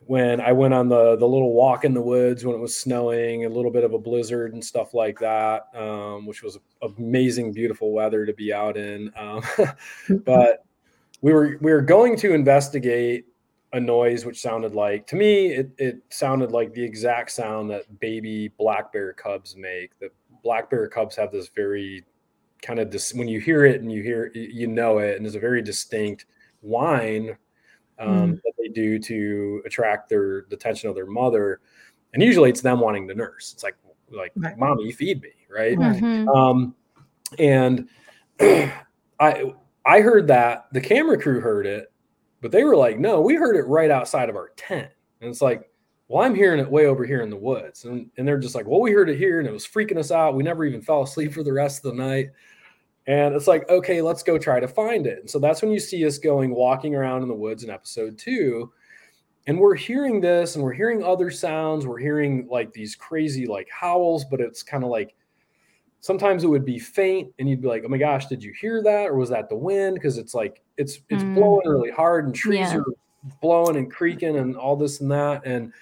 when 0.08 0.40
I 0.40 0.52
went 0.52 0.72
on 0.72 0.88
the 0.88 1.16
the 1.16 1.28
little 1.28 1.52
walk 1.52 1.84
in 1.84 1.92
the 1.92 2.00
woods 2.00 2.42
when 2.42 2.56
it 2.56 2.60
was 2.60 2.74
snowing, 2.74 3.44
a 3.44 3.48
little 3.48 3.70
bit 3.70 3.84
of 3.84 3.92
a 3.92 3.98
blizzard 3.98 4.54
and 4.54 4.64
stuff 4.64 4.94
like 4.94 5.18
that, 5.18 5.66
um, 5.74 6.24
which 6.24 6.42
was 6.42 6.58
amazing, 6.80 7.52
beautiful 7.52 7.92
weather 7.92 8.24
to 8.24 8.32
be 8.32 8.50
out 8.50 8.78
in. 8.78 9.12
Um, 9.18 9.42
but 10.24 10.64
we 11.20 11.34
were 11.34 11.58
we 11.60 11.70
were 11.70 11.82
going 11.82 12.16
to 12.16 12.32
investigate 12.32 13.26
a 13.74 13.80
noise 13.80 14.24
which 14.24 14.40
sounded 14.40 14.74
like 14.74 15.06
to 15.06 15.14
me 15.14 15.48
it, 15.48 15.70
it 15.76 15.98
sounded 16.08 16.52
like 16.52 16.72
the 16.72 16.82
exact 16.82 17.30
sound 17.30 17.68
that 17.68 18.00
baby 18.00 18.48
black 18.58 18.90
bear 18.94 19.12
cubs 19.12 19.56
make. 19.56 19.98
The 19.98 20.10
black 20.42 20.70
bear 20.70 20.88
cubs 20.88 21.16
have 21.16 21.32
this 21.32 21.50
very 21.54 22.02
kind 22.62 22.80
of 22.80 22.88
dis- 22.88 23.12
when 23.12 23.28
you 23.28 23.40
hear 23.40 23.66
it 23.66 23.82
and 23.82 23.92
you 23.92 24.02
hear 24.02 24.30
you 24.34 24.68
know 24.68 25.00
it 25.00 25.18
and 25.18 25.26
it's 25.26 25.36
a 25.36 25.40
very 25.40 25.60
distinct 25.60 26.24
whine 26.62 27.36
um, 27.98 28.40
that 28.44 28.52
they 28.58 28.68
do 28.68 28.98
to 28.98 29.62
attract 29.66 30.08
their 30.08 30.46
the 30.48 30.56
attention 30.56 30.88
of 30.88 30.94
their 30.94 31.06
mother. 31.06 31.60
And 32.14 32.22
usually 32.22 32.50
it's 32.50 32.60
them 32.60 32.80
wanting 32.80 33.06
to 33.08 33.14
nurse. 33.14 33.52
It's 33.52 33.62
like 33.62 33.74
like 34.10 34.32
Right. 34.36 34.56
mommy 34.56 34.90
feed 34.92 35.20
me 35.22 35.30
right? 35.50 35.76
Right. 35.78 36.02
Mhm. 36.02 36.28
um 36.34 36.74
and 37.38 37.88
i 39.20 39.52
i 39.84 40.00
heard 40.00 40.26
that 40.28 40.66
the 40.72 40.80
camera 40.80 41.20
crew 41.20 41.40
heard 41.40 41.66
it 41.66 41.92
but 42.40 42.50
they 42.52 42.64
were 42.64 42.76
like 42.76 42.98
no 42.98 43.20
we 43.20 43.34
heard 43.34 43.56
it 43.56 43.66
right 43.66 43.90
outside 43.90 44.28
of 44.30 44.36
our 44.36 44.50
tent. 44.56 44.90
And 45.20 45.28
it's 45.30 45.42
like 45.42 45.70
well 46.08 46.24
i'm 46.24 46.34
hearing 46.34 46.58
it 46.60 46.70
way 46.70 46.86
over 46.86 47.04
here 47.04 47.20
in 47.20 47.28
the 47.30 47.36
woods. 47.36 47.84
And, 47.84 48.10
and 48.16 48.26
they're 48.26 48.38
just 48.38 48.54
like 48.54 48.66
well 48.66 48.80
we 48.80 48.92
heard 48.92 49.10
it 49.10 49.18
here 49.18 49.40
and 49.40 49.48
it 49.48 49.52
was 49.52 49.66
freaking 49.66 49.98
us 49.98 50.10
out. 50.10 50.34
We 50.34 50.42
never 50.42 50.64
even 50.64 50.80
fell 50.80 51.02
asleep 51.02 51.34
for 51.34 51.42
the 51.42 51.52
rest 51.52 51.84
of 51.84 51.90
the 51.94 52.02
night 52.02 52.30
and 53.08 53.34
it's 53.34 53.48
like 53.48 53.68
okay 53.70 54.00
let's 54.02 54.22
go 54.22 54.38
try 54.38 54.60
to 54.60 54.68
find 54.68 55.06
it. 55.06 55.18
And 55.20 55.28
so 55.30 55.38
that's 55.40 55.62
when 55.62 55.72
you 55.72 55.80
see 55.80 56.06
us 56.06 56.18
going 56.18 56.54
walking 56.54 56.94
around 56.94 57.22
in 57.22 57.28
the 57.28 57.34
woods 57.34 57.64
in 57.64 57.70
episode 57.70 58.16
two. 58.18 58.70
And 59.48 59.58
we're 59.58 59.74
hearing 59.74 60.20
this 60.20 60.54
and 60.54 60.62
we're 60.62 60.74
hearing 60.74 61.02
other 61.02 61.30
sounds. 61.30 61.86
We're 61.86 61.98
hearing 61.98 62.46
like 62.50 62.72
these 62.72 62.94
crazy 62.94 63.46
like 63.46 63.68
howls 63.70 64.24
but 64.26 64.40
it's 64.40 64.62
kind 64.62 64.84
of 64.84 64.90
like 64.90 65.14
sometimes 66.00 66.44
it 66.44 66.48
would 66.48 66.64
be 66.64 66.78
faint 66.78 67.32
and 67.38 67.48
you'd 67.48 67.62
be 67.62 67.66
like 67.68 67.82
oh 67.84 67.88
my 67.88 67.98
gosh 67.98 68.26
did 68.26 68.42
you 68.44 68.52
hear 68.60 68.82
that? 68.82 69.06
Or 69.08 69.16
was 69.16 69.30
that 69.30 69.48
the 69.48 69.56
wind? 69.56 69.94
Because 69.94 70.18
it's 70.18 70.34
like 70.34 70.62
it's 70.76 71.00
it's 71.08 71.24
Mm. 71.24 71.34
blowing 71.34 71.66
really 71.68 71.90
hard 71.90 72.26
and 72.26 72.34
trees 72.34 72.58
Yeah. 72.58 72.78
are 72.78 72.84
blowing 73.40 73.76
and 73.76 73.90
creaking 73.90 74.36
and 74.36 74.54
all 74.56 74.76
this 74.76 75.00
and 75.00 75.10
that. 75.10 75.42
And 75.46 75.72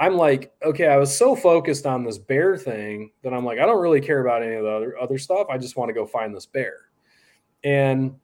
i'm 0.00 0.14
like 0.16 0.52
okay 0.62 0.86
i 0.86 0.96
was 0.96 1.16
so 1.16 1.34
focused 1.34 1.86
on 1.86 2.04
this 2.04 2.18
bear 2.18 2.56
thing 2.56 3.10
that 3.22 3.32
i'm 3.32 3.44
like 3.44 3.58
i 3.58 3.66
don't 3.66 3.80
really 3.80 4.00
care 4.00 4.20
about 4.24 4.42
any 4.42 4.54
of 4.54 4.64
the 4.64 4.70
other 4.70 4.98
other 4.98 5.18
stuff 5.18 5.46
i 5.50 5.58
just 5.58 5.76
want 5.76 5.88
to 5.88 5.92
go 5.92 6.06
find 6.06 6.34
this 6.34 6.46
bear 6.46 6.74
and 7.64 8.14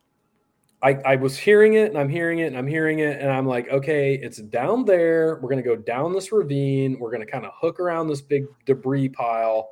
I, 0.83 0.99
I 1.07 1.16
was 1.16 1.39
hearing 1.39 1.75
it 1.75 1.89
and 1.89 1.99
I'm 1.99 2.11
hearing 2.11 2.41
it 2.41 2.49
and 2.49 2.59
I'm 2.59 2.66
hearing 2.66 2.99
it 2.99 3.18
and 3.18 3.31
I'm 3.31 3.47
like, 3.47 3.70
okay, 3.70 4.16
it's 4.16 4.37
down 4.37 4.85
there. 4.85 5.37
We're 5.41 5.49
gonna 5.49 5.62
go 5.62 5.77
down 5.77 6.12
this 6.12 6.31
ravine. 6.31 6.99
We're 6.99 7.11
gonna 7.11 7.25
kind 7.25 7.47
of 7.47 7.53
hook 7.59 7.81
around 7.81 8.09
this 8.09 8.20
big 8.20 8.45
debris 8.66 9.09
pile, 9.09 9.70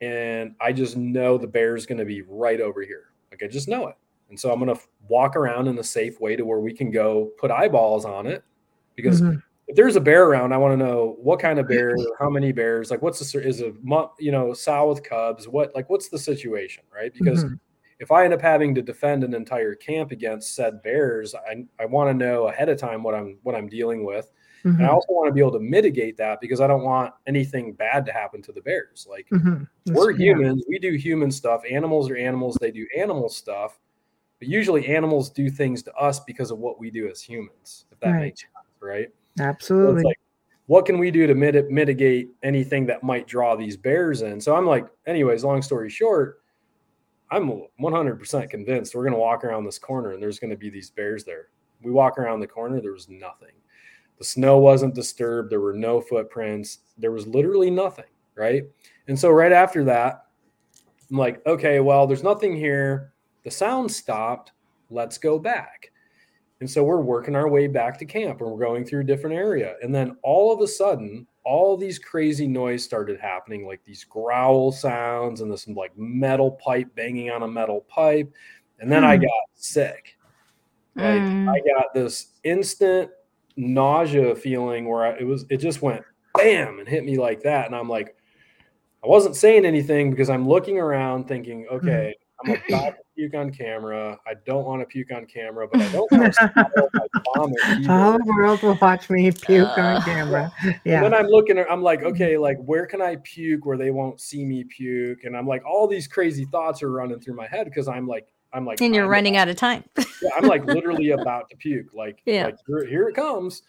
and 0.00 0.54
I 0.58 0.72
just 0.72 0.96
know 0.96 1.36
the 1.36 1.46
bear's 1.46 1.84
gonna 1.84 2.06
be 2.06 2.22
right 2.22 2.58
over 2.62 2.80
here. 2.80 3.10
Like 3.30 3.42
I 3.42 3.48
just 3.48 3.68
know 3.68 3.88
it. 3.88 3.96
And 4.30 4.40
so 4.40 4.50
I'm 4.50 4.60
going 4.60 4.74
to 4.74 4.80
walk 5.08 5.36
around 5.36 5.68
in 5.68 5.76
a 5.78 5.84
safe 5.84 6.20
way 6.20 6.36
to 6.36 6.44
where 6.44 6.60
we 6.60 6.72
can 6.72 6.90
go 6.90 7.32
put 7.38 7.50
eyeballs 7.50 8.04
on 8.04 8.26
it 8.26 8.42
because 8.94 9.20
Mhm. 9.20 9.42
If 9.70 9.76
there's 9.76 9.94
a 9.94 10.00
bear 10.00 10.24
around, 10.24 10.52
I 10.52 10.56
want 10.56 10.72
to 10.72 10.84
know 10.84 11.16
what 11.22 11.38
kind 11.38 11.60
of 11.60 11.68
bear, 11.68 11.94
how 12.18 12.28
many 12.28 12.50
bears, 12.50 12.90
like 12.90 13.02
what's 13.02 13.20
the 13.30 13.40
is 13.40 13.60
a 13.60 13.72
you 14.18 14.32
know 14.32 14.52
sow 14.52 14.88
with 14.88 15.04
cubs, 15.04 15.46
what 15.46 15.72
like 15.76 15.88
what's 15.88 16.08
the 16.08 16.18
situation, 16.18 16.82
right? 16.92 17.14
Because 17.14 17.44
Mhm. 17.44 17.60
if 18.00 18.10
I 18.10 18.24
end 18.24 18.34
up 18.34 18.40
having 18.40 18.74
to 18.74 18.82
defend 18.82 19.22
an 19.22 19.32
entire 19.32 19.76
camp 19.76 20.10
against 20.10 20.56
said 20.56 20.82
bears, 20.82 21.36
I, 21.36 21.64
I 21.78 21.86
want 21.86 22.10
to 22.10 22.14
know 22.14 22.48
ahead 22.48 22.68
of 22.68 22.78
time 22.78 23.04
what 23.04 23.14
I'm 23.14 23.38
what 23.44 23.54
I'm 23.54 23.68
dealing 23.68 24.04
with, 24.04 24.32
and 24.64 24.82
I 24.84 24.88
Mhm. 24.88 24.92
also 24.94 25.06
want 25.12 25.28
to 25.28 25.32
be 25.32 25.40
able 25.40 25.52
to 25.52 25.60
mitigate 25.60 26.16
that 26.16 26.40
because 26.40 26.60
I 26.60 26.66
don't 26.66 26.82
want 26.82 27.14
anything 27.28 27.72
bad 27.72 28.04
to 28.06 28.12
happen 28.12 28.42
to 28.42 28.52
the 28.52 28.62
bears. 28.62 29.06
Like 29.08 29.28
Mhm. 29.30 29.68
we're 29.86 30.10
humans, 30.10 30.64
we 30.68 30.80
do 30.80 30.94
human 30.94 31.30
stuff. 31.30 31.62
Animals 31.70 32.10
are 32.10 32.16
animals, 32.16 32.58
they 32.60 32.72
do 32.72 32.88
animal 32.98 33.28
stuff, 33.28 33.78
but 34.40 34.48
usually 34.48 34.88
animals 34.88 35.30
do 35.30 35.48
things 35.48 35.84
to 35.84 35.94
us 35.94 36.18
because 36.18 36.50
of 36.50 36.58
what 36.58 36.80
we 36.80 36.90
do 36.90 37.08
as 37.08 37.22
humans. 37.22 37.84
If 37.92 38.00
that 38.00 38.10
Right. 38.14 38.20
makes 38.22 38.40
sense, 38.40 38.66
right? 38.80 39.10
So 39.38 39.44
Absolutely. 39.44 40.02
like, 40.04 40.18
what 40.66 40.86
can 40.86 40.98
we 40.98 41.10
do 41.10 41.26
to 41.26 41.34
mit- 41.34 41.70
mitigate 41.70 42.30
anything 42.42 42.86
that 42.86 43.02
might 43.02 43.26
draw 43.26 43.56
these 43.56 43.76
bears 43.76 44.22
in? 44.22 44.40
So 44.40 44.54
I'm 44.54 44.66
like, 44.66 44.86
anyways, 45.06 45.44
long 45.44 45.62
story 45.62 45.90
short, 45.90 46.42
I'm 47.30 47.64
100% 47.80 48.50
convinced 48.50 48.94
we're 48.94 49.02
going 49.02 49.12
to 49.12 49.18
walk 49.18 49.44
around 49.44 49.64
this 49.64 49.78
corner 49.78 50.12
and 50.12 50.22
there's 50.22 50.38
going 50.38 50.50
to 50.50 50.56
be 50.56 50.70
these 50.70 50.90
bears 50.90 51.24
there. 51.24 51.48
We 51.82 51.90
walk 51.90 52.18
around 52.18 52.40
the 52.40 52.46
corner, 52.46 52.80
there 52.80 52.92
was 52.92 53.08
nothing. 53.08 53.52
The 54.18 54.24
snow 54.24 54.58
wasn't 54.58 54.94
disturbed. 54.94 55.50
There 55.50 55.62
were 55.62 55.72
no 55.72 56.00
footprints. 56.00 56.80
There 56.98 57.10
was 57.10 57.26
literally 57.26 57.70
nothing. 57.70 58.04
Right. 58.36 58.64
And 59.08 59.18
so 59.18 59.30
right 59.30 59.50
after 59.50 59.82
that, 59.84 60.26
I'm 61.10 61.16
like, 61.16 61.44
okay, 61.46 61.80
well, 61.80 62.06
there's 62.06 62.22
nothing 62.22 62.54
here. 62.54 63.12
The 63.44 63.50
sound 63.50 63.90
stopped. 63.90 64.52
Let's 64.90 65.18
go 65.18 65.38
back. 65.38 65.90
And 66.60 66.70
so 66.70 66.84
we're 66.84 67.00
working 67.00 67.34
our 67.34 67.48
way 67.48 67.66
back 67.66 67.98
to 67.98 68.04
camp 68.04 68.40
and 68.40 68.50
we're 68.50 68.64
going 68.64 68.84
through 68.84 69.00
a 69.00 69.04
different 69.04 69.34
area. 69.34 69.76
And 69.82 69.94
then 69.94 70.16
all 70.22 70.52
of 70.52 70.60
a 70.60 70.66
sudden, 70.68 71.26
all 71.44 71.76
these 71.76 71.98
crazy 71.98 72.46
noise 72.46 72.84
started 72.84 73.18
happening, 73.18 73.66
like 73.66 73.82
these 73.84 74.04
growl 74.04 74.70
sounds 74.70 75.40
and 75.40 75.50
this 75.50 75.66
like 75.68 75.96
metal 75.96 76.52
pipe 76.52 76.94
banging 76.94 77.30
on 77.30 77.42
a 77.42 77.48
metal 77.48 77.80
pipe. 77.88 78.30
And 78.78 78.92
then 78.92 79.04
I 79.04 79.16
Hmm. 79.16 79.22
got 79.22 79.30
sick. 79.54 80.18
Like 80.96 81.22
Mm. 81.22 81.48
I 81.48 81.60
got 81.74 81.94
this 81.94 82.34
instant 82.44 83.10
nausea 83.56 84.34
feeling 84.34 84.86
where 84.86 85.04
I, 85.06 85.18
it 85.18 85.24
was, 85.24 85.46
it 85.48 85.58
just 85.58 85.80
went 85.80 86.04
bam 86.34 86.78
and 86.78 86.86
hit 86.86 87.04
me 87.04 87.16
like 87.18 87.42
that. 87.42 87.66
And 87.66 87.74
I'm 87.74 87.88
like, 87.88 88.16
I 89.02 89.06
wasn't 89.06 89.34
saying 89.34 89.64
anything 89.64 90.10
because 90.10 90.28
I'm 90.28 90.46
looking 90.46 90.78
around 90.78 91.26
thinking, 91.26 91.66
okay, 91.72 92.14
I'm 92.44 92.50
about 92.68 92.96
to 92.96 93.02
puke 93.20 93.34
on 93.34 93.50
camera. 93.52 94.18
I 94.26 94.32
don't 94.46 94.64
want 94.64 94.80
to 94.80 94.86
puke 94.86 95.12
on 95.14 95.26
camera, 95.26 95.68
but 95.70 95.80
I 95.82 95.88
don't 95.90 96.10
want 96.10 96.32
to 96.32 96.50
vomit 97.34 97.58
The 97.86 97.88
whole 97.88 98.18
world 98.26 98.62
will 98.62 98.78
watch 98.80 99.10
me 99.10 99.30
puke 99.30 99.76
on 99.76 99.96
Uh, 99.96 100.04
camera. 100.04 100.50
And 100.64 100.80
Yeah. 100.84 101.02
then 101.02 101.12
I'm 101.14 101.26
looking 101.26 101.58
at, 101.58 101.70
I'm 101.70 101.82
like, 101.82 102.02
okay, 102.02 102.38
like 102.38 102.56
where 102.64 102.86
can 102.86 103.02
I 103.02 103.16
puke 103.22 103.66
where 103.66 103.76
they 103.76 103.90
won't 103.90 104.20
see 104.20 104.44
me 104.44 104.64
puke? 104.64 105.24
And 105.24 105.36
I'm 105.36 105.46
like, 105.46 105.64
all 105.66 105.86
these 105.86 106.08
crazy 106.08 106.46
thoughts 106.46 106.82
are 106.82 106.90
running 106.90 107.20
through 107.20 107.34
my 107.34 107.46
head 107.46 107.66
because 107.66 107.88
I'm 107.88 108.06
like, 108.06 108.26
I'm 108.52 108.64
like, 108.64 108.80
and 108.80 108.94
you're 108.94 109.04
I'm 109.04 109.10
running 109.10 109.36
out 109.36 109.48
of 109.48 109.56
time. 109.56 109.84
yeah, 109.98 110.30
I'm 110.36 110.46
like 110.46 110.64
literally 110.64 111.10
about 111.10 111.50
to 111.50 111.56
puke. 111.56 111.92
Like, 111.92 112.20
Yeah. 112.24 112.46
like 112.46 112.56
here, 112.66 112.86
here 112.86 113.08
it 113.08 113.14
comes. 113.14 113.62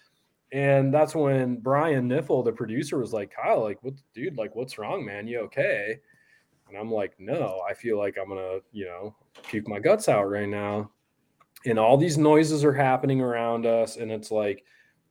And 0.53 0.93
that's 0.93 1.15
when 1.15 1.57
Brian 1.57 2.09
Niffle, 2.09 2.43
the 2.43 2.51
producer, 2.51 2.97
was 2.97 3.13
like, 3.13 3.31
Kyle, 3.33 3.61
like, 3.61 3.81
what, 3.83 3.93
dude, 4.13 4.37
like, 4.37 4.53
what's 4.53 4.77
wrong, 4.77 5.05
man? 5.05 5.25
You 5.27 5.39
okay? 5.41 5.99
And 6.71 6.79
I'm 6.79 6.91
like, 6.91 7.13
no, 7.19 7.61
I 7.69 7.73
feel 7.73 7.97
like 7.97 8.17
I'm 8.17 8.29
gonna, 8.29 8.59
you 8.71 8.85
know, 8.85 9.15
puke 9.47 9.67
my 9.67 9.79
guts 9.79 10.07
out 10.07 10.29
right 10.29 10.47
now. 10.47 10.89
And 11.65 11.77
all 11.77 11.97
these 11.97 12.17
noises 12.17 12.63
are 12.63 12.73
happening 12.73 13.21
around 13.21 13.65
us, 13.65 13.97
and 13.97 14.11
it's 14.11 14.31
like, 14.31 14.63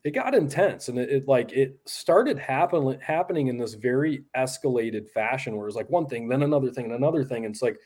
it 0.03 0.13
got 0.13 0.35
intense, 0.35 0.89
and 0.89 0.99
it, 0.99 1.11
it 1.11 1.29
like 1.29 1.53
it 1.53 1.79
started 1.85 2.39
happen, 2.39 2.99
happening 3.01 3.49
in 3.49 3.59
this 3.59 3.75
very 3.75 4.25
escalated 4.35 5.11
fashion, 5.11 5.57
where 5.57 5.69
it's 5.69 5.77
like 5.77 5.91
one 5.91 6.07
thing, 6.07 6.27
then 6.27 6.43
another 6.43 6.71
thing, 6.71 6.87
and 6.87 6.95
another 6.95 7.23
thing. 7.23 7.45
And 7.45 7.55
it's 7.55 7.63
like 7.63 7.79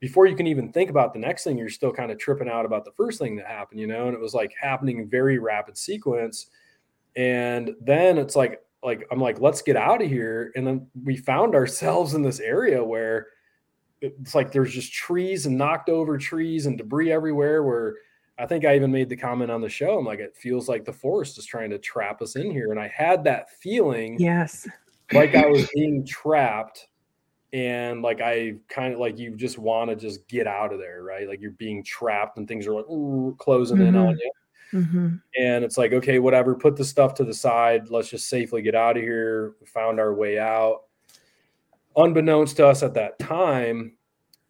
before 0.00 0.26
you 0.26 0.34
can 0.34 0.46
even 0.46 0.72
think 0.72 0.88
about 0.88 1.12
the 1.12 1.18
next 1.18 1.44
thing, 1.44 1.58
you're 1.58 1.68
still 1.68 1.92
kind 1.92 2.10
of 2.10 2.18
tripping 2.18 2.48
out 2.48 2.64
about 2.64 2.86
the 2.86 2.92
first 2.92 3.18
thing 3.18 3.36
that 3.36 3.46
happened, 3.46 3.78
you 3.78 3.86
know. 3.86 4.06
And 4.06 4.14
it 4.14 4.20
was 4.20 4.32
like 4.32 4.54
happening 4.58 4.98
in 4.98 5.10
very 5.10 5.38
rapid 5.38 5.76
sequence. 5.76 6.46
And 7.14 7.74
then 7.82 8.16
it's 8.16 8.34
like, 8.34 8.62
like 8.82 9.06
I'm 9.10 9.20
like, 9.20 9.40
let's 9.40 9.62
get 9.62 9.76
out 9.76 10.02
of 10.02 10.08
here. 10.08 10.52
And 10.54 10.66
then 10.66 10.86
we 11.04 11.16
found 11.16 11.54
ourselves 11.54 12.14
in 12.14 12.22
this 12.22 12.40
area 12.40 12.82
where 12.82 13.26
it's 14.00 14.34
like 14.34 14.52
there's 14.52 14.72
just 14.72 14.92
trees 14.92 15.46
and 15.46 15.58
knocked 15.58 15.88
over 15.88 16.16
trees 16.16 16.66
and 16.66 16.78
debris 16.78 17.12
everywhere. 17.12 17.62
Where 17.62 17.96
I 18.38 18.46
think 18.46 18.64
I 18.64 18.74
even 18.76 18.90
made 18.90 19.10
the 19.10 19.16
comment 19.16 19.50
on 19.50 19.60
the 19.60 19.68
show. 19.68 19.98
I'm 19.98 20.06
like, 20.06 20.18
it 20.18 20.36
feels 20.36 20.68
like 20.68 20.84
the 20.84 20.92
forest 20.92 21.38
is 21.38 21.44
trying 21.44 21.70
to 21.70 21.78
trap 21.78 22.22
us 22.22 22.36
in 22.36 22.50
here. 22.50 22.70
And 22.70 22.80
I 22.80 22.88
had 22.88 23.24
that 23.24 23.50
feeling 23.50 24.18
Yes. 24.18 24.66
like 25.12 25.34
I 25.34 25.46
was 25.46 25.68
being 25.74 26.06
trapped 26.06 26.88
and 27.52 28.00
like 28.00 28.20
I 28.20 28.54
kind 28.68 28.94
of 28.94 29.00
like 29.00 29.18
you 29.18 29.36
just 29.36 29.58
want 29.58 29.90
to 29.90 29.96
just 29.96 30.26
get 30.28 30.46
out 30.46 30.72
of 30.72 30.78
there, 30.78 31.02
right? 31.02 31.28
Like 31.28 31.40
you're 31.40 31.50
being 31.52 31.84
trapped 31.84 32.38
and 32.38 32.48
things 32.48 32.66
are 32.66 32.72
like 32.72 32.86
closing 33.38 33.80
in 33.80 33.96
on 33.96 34.14
mm-hmm. 34.14 34.18
you. 34.18 34.32
Hmm 34.70 35.16
And 35.38 35.64
it's 35.64 35.78
like, 35.78 35.92
okay, 35.92 36.18
whatever, 36.18 36.54
put 36.54 36.76
the 36.76 36.84
stuff 36.84 37.14
to 37.14 37.24
the 37.24 37.34
side. 37.34 37.90
Let's 37.90 38.10
just 38.10 38.28
safely 38.28 38.62
get 38.62 38.74
out 38.74 38.96
of 38.96 39.02
here. 39.02 39.54
We 39.60 39.66
found 39.66 40.00
our 40.00 40.14
way 40.14 40.38
out. 40.38 40.82
Unbeknownst 41.96 42.56
to 42.58 42.66
us 42.66 42.82
at 42.82 42.94
that 42.94 43.18
time, 43.18 43.96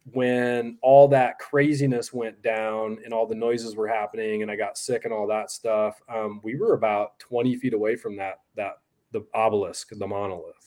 when 0.05 0.77
all 0.81 1.07
that 1.07 1.39
craziness 1.39 2.11
went 2.11 2.41
down 2.41 2.99
and 3.03 3.13
all 3.13 3.27
the 3.27 3.35
noises 3.35 3.75
were 3.75 3.87
happening 3.87 4.41
and 4.41 4.49
I 4.51 4.55
got 4.55 4.77
sick 4.77 5.05
and 5.05 5.13
all 5.13 5.27
that 5.27 5.51
stuff, 5.51 6.01
um, 6.09 6.41
we 6.43 6.55
were 6.55 6.73
about 6.73 7.19
20 7.19 7.55
feet 7.57 7.73
away 7.73 7.95
from 7.95 8.15
that 8.17 8.39
that 8.55 8.79
the 9.11 9.25
obelisk, 9.33 9.89
the 9.91 10.07
monolith. 10.07 10.60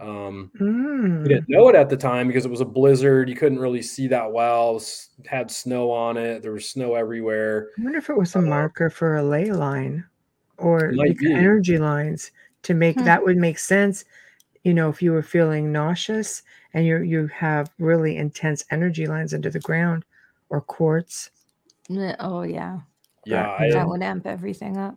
Um, 0.00 0.50
Mm. 0.60 1.22
we 1.22 1.28
didn't 1.28 1.48
know 1.48 1.68
it 1.68 1.74
at 1.74 1.88
the 1.88 1.96
time 1.96 2.28
because 2.28 2.44
it 2.44 2.50
was 2.50 2.60
a 2.60 2.64
blizzard. 2.64 3.28
You 3.28 3.34
couldn't 3.36 3.58
really 3.58 3.82
see 3.82 4.06
that 4.08 4.30
well. 4.32 4.70
It 4.70 4.74
was- 4.74 5.08
had 5.26 5.50
snow 5.50 5.90
on 5.90 6.16
it. 6.16 6.42
There 6.42 6.52
was 6.52 6.68
snow 6.68 6.94
everywhere. 6.94 7.68
I 7.78 7.82
wonder 7.82 7.98
if 7.98 8.08
it 8.10 8.16
was 8.16 8.34
a 8.36 8.38
Uh, 8.38 8.42
marker 8.42 8.90
for 8.90 9.16
a 9.16 9.22
ley 9.22 9.50
line 9.50 10.04
or 10.56 10.86
It 10.86 10.94
might 10.94 11.18
the 11.18 11.26
be. 11.28 11.34
energy 11.34 11.78
lines 11.78 12.30
to 12.62 12.74
make 12.74 12.96
Hmm. 12.98 13.04
that 13.04 13.24
would 13.24 13.36
make 13.36 13.58
sense. 13.58 14.04
You 14.64 14.74
know, 14.74 14.88
if 14.88 15.02
you 15.02 15.12
were 15.12 15.22
feeling 15.22 15.72
nauseous 15.72 16.42
and 16.74 16.84
you 16.86 16.98
you 16.98 17.26
have 17.28 17.70
really 17.78 18.16
intense 18.16 18.64
energy 18.70 19.06
lines 19.06 19.32
under 19.34 19.50
the 19.50 19.60
ground 19.60 20.04
or 20.50 20.60
quartz. 20.60 21.30
Oh 22.20 22.42
yeah, 22.42 22.80
Yeah, 23.24 23.42
Yeah. 23.42 23.56
I, 23.58 23.70
that 23.72 23.88
would 23.88 24.02
amp 24.02 24.26
everything 24.26 24.76
up. 24.76 24.96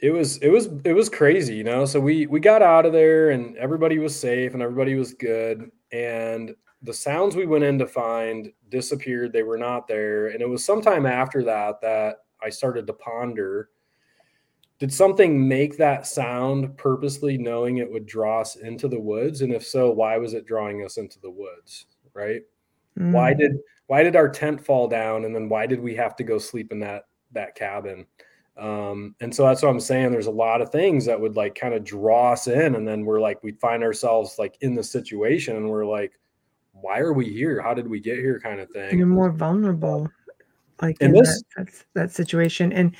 It 0.00 0.10
was 0.10 0.36
it 0.38 0.48
was 0.48 0.68
it 0.84 0.92
was 0.92 1.08
crazy 1.08 1.54
you 1.56 1.64
know? 1.64 1.84
So 1.84 2.00
we 2.00 2.26
we 2.26 2.40
got 2.40 2.62
out 2.62 2.86
of 2.86 2.92
there 2.92 3.30
and 3.30 3.56
everybody 3.56 3.98
was 3.98 4.18
safe 4.18 4.54
and 4.54 4.62
everybody 4.62 4.94
was 4.94 5.14
good. 5.14 5.70
And 5.92 6.54
the 6.82 6.94
sounds 6.94 7.34
we 7.34 7.46
went 7.46 7.64
in 7.64 7.78
to 7.78 7.86
find 7.86 8.52
disappeared. 8.68 9.32
They 9.32 9.42
were 9.42 9.58
not 9.58 9.88
there. 9.88 10.28
And 10.28 10.40
it 10.40 10.48
was 10.48 10.64
sometime 10.64 11.06
after 11.06 11.42
that 11.44 11.80
that 11.82 12.18
i 12.42 12.48
started 12.48 12.86
to 12.86 12.92
ponder 12.92 13.70
did 14.78 14.92
something 14.94 15.48
make 15.48 15.76
that 15.76 16.06
sound 16.06 16.76
purposely 16.78 17.36
knowing 17.36 17.78
it 17.78 17.90
would 17.90 18.06
draw 18.06 18.40
us 18.42 18.54
into 18.54 18.86
the 18.86 19.00
woods? 19.00 19.40
And 19.42 19.52
if 19.52 19.66
so 19.66 19.90
why 19.90 20.16
was 20.18 20.34
it 20.34 20.46
drawing 20.46 20.84
us 20.84 20.98
into 20.98 21.18
the 21.18 21.30
woods 21.30 21.86
right? 22.14 22.42
Why 22.94 23.32
Mm. 23.34 23.38
did 23.38 23.58
why 23.86 24.02
did 24.02 24.16
our 24.16 24.28
tent 24.28 24.60
fall 24.64 24.86
down? 24.86 25.24
And 25.24 25.34
then 25.34 25.48
why 25.48 25.66
did 25.66 25.80
we 25.80 25.94
have 25.96 26.14
to 26.16 26.24
go 26.24 26.38
sleep 26.38 26.70
in 26.72 26.78
that 26.80 27.06
that 27.32 27.54
cabin 27.56 28.06
um 28.58 29.14
and 29.20 29.32
so 29.34 29.44
that's 29.44 29.62
what 29.62 29.68
i'm 29.70 29.78
saying 29.80 30.10
there's 30.10 30.26
a 30.26 30.30
lot 30.30 30.60
of 30.60 30.70
things 30.70 31.04
that 31.06 31.20
would 31.20 31.36
like 31.36 31.54
kind 31.54 31.74
of 31.74 31.84
draw 31.84 32.32
us 32.32 32.48
in 32.48 32.74
and 32.74 32.86
then 32.86 33.04
we're 33.04 33.20
like 33.20 33.40
we 33.44 33.52
find 33.52 33.82
ourselves 33.84 34.36
like 34.38 34.56
in 34.62 34.74
the 34.74 34.82
situation 34.82 35.56
and 35.56 35.68
we're 35.68 35.86
like 35.86 36.12
why 36.72 36.98
are 36.98 37.12
we 37.12 37.26
here 37.32 37.60
how 37.62 37.72
did 37.72 37.88
we 37.88 38.00
get 38.00 38.18
here 38.18 38.40
kind 38.40 38.60
of 38.60 38.68
thing. 38.70 38.98
you're 38.98 39.06
more 39.06 39.30
vulnerable 39.30 40.08
like 40.82 40.96
And 41.00 41.14
in 41.16 41.22
this- 41.22 41.42
that, 41.56 41.66
that, 41.66 41.84
that 41.94 42.10
situation 42.12 42.72
and 42.72 42.94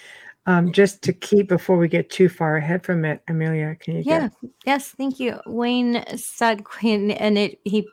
um, 0.47 0.73
just 0.73 1.03
to 1.03 1.13
keep 1.13 1.47
before 1.49 1.77
we 1.77 1.89
get 1.89 2.09
too 2.09 2.29
far 2.31 2.57
ahead 2.57 2.83
from 2.83 3.05
it 3.05 3.21
amelia 3.29 3.75
can 3.75 3.97
you 3.97 4.03
Yeah. 4.07 4.29
get 4.43 4.51
Yes. 4.65 4.89
Thank 4.97 5.21
you. 5.21 5.39
Wayne 5.47 6.03
said 6.17 6.65
Quinn, 6.65 7.11
and 7.25 7.37
it 7.37 7.61
he 7.65 7.87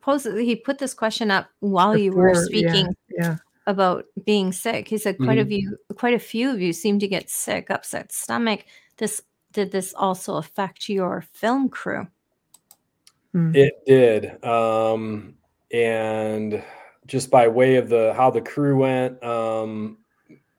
posted 0.00 0.38
he 0.38 0.56
put 0.56 0.78
this 0.78 0.94
question 0.94 1.30
up 1.30 1.48
while 1.60 1.96
you 1.96 2.12
were 2.12 2.30
before- 2.30 2.42
yeah, 2.42 2.46
speaking 2.72 2.96
yeah 3.10 3.36
about 3.68 4.06
being 4.24 4.52
sick. 4.52 4.88
He 4.88 4.98
said 4.98 5.18
quite 5.18 5.38
a 5.38 5.44
Mhm. 5.44 5.48
few 5.48 5.78
quite 5.96 6.14
a 6.14 6.18
few 6.18 6.50
of 6.50 6.60
you 6.60 6.72
seem 6.72 6.98
to 7.00 7.08
get 7.08 7.30
sick, 7.30 7.70
upset 7.70 8.12
stomach. 8.12 8.64
This 8.98 9.22
did 9.52 9.70
this 9.72 9.94
also 9.94 10.36
affect 10.36 10.88
your 10.88 11.22
film 11.34 11.68
crew? 11.70 12.08
Mm. 13.34 13.54
it 13.54 13.74
did 13.86 14.42
um 14.44 15.36
and 15.72 16.64
just 17.06 17.30
by 17.30 17.46
way 17.46 17.76
of 17.76 17.90
the 17.90 18.14
how 18.16 18.30
the 18.30 18.40
crew 18.40 18.78
went 18.78 19.22
um 19.22 19.98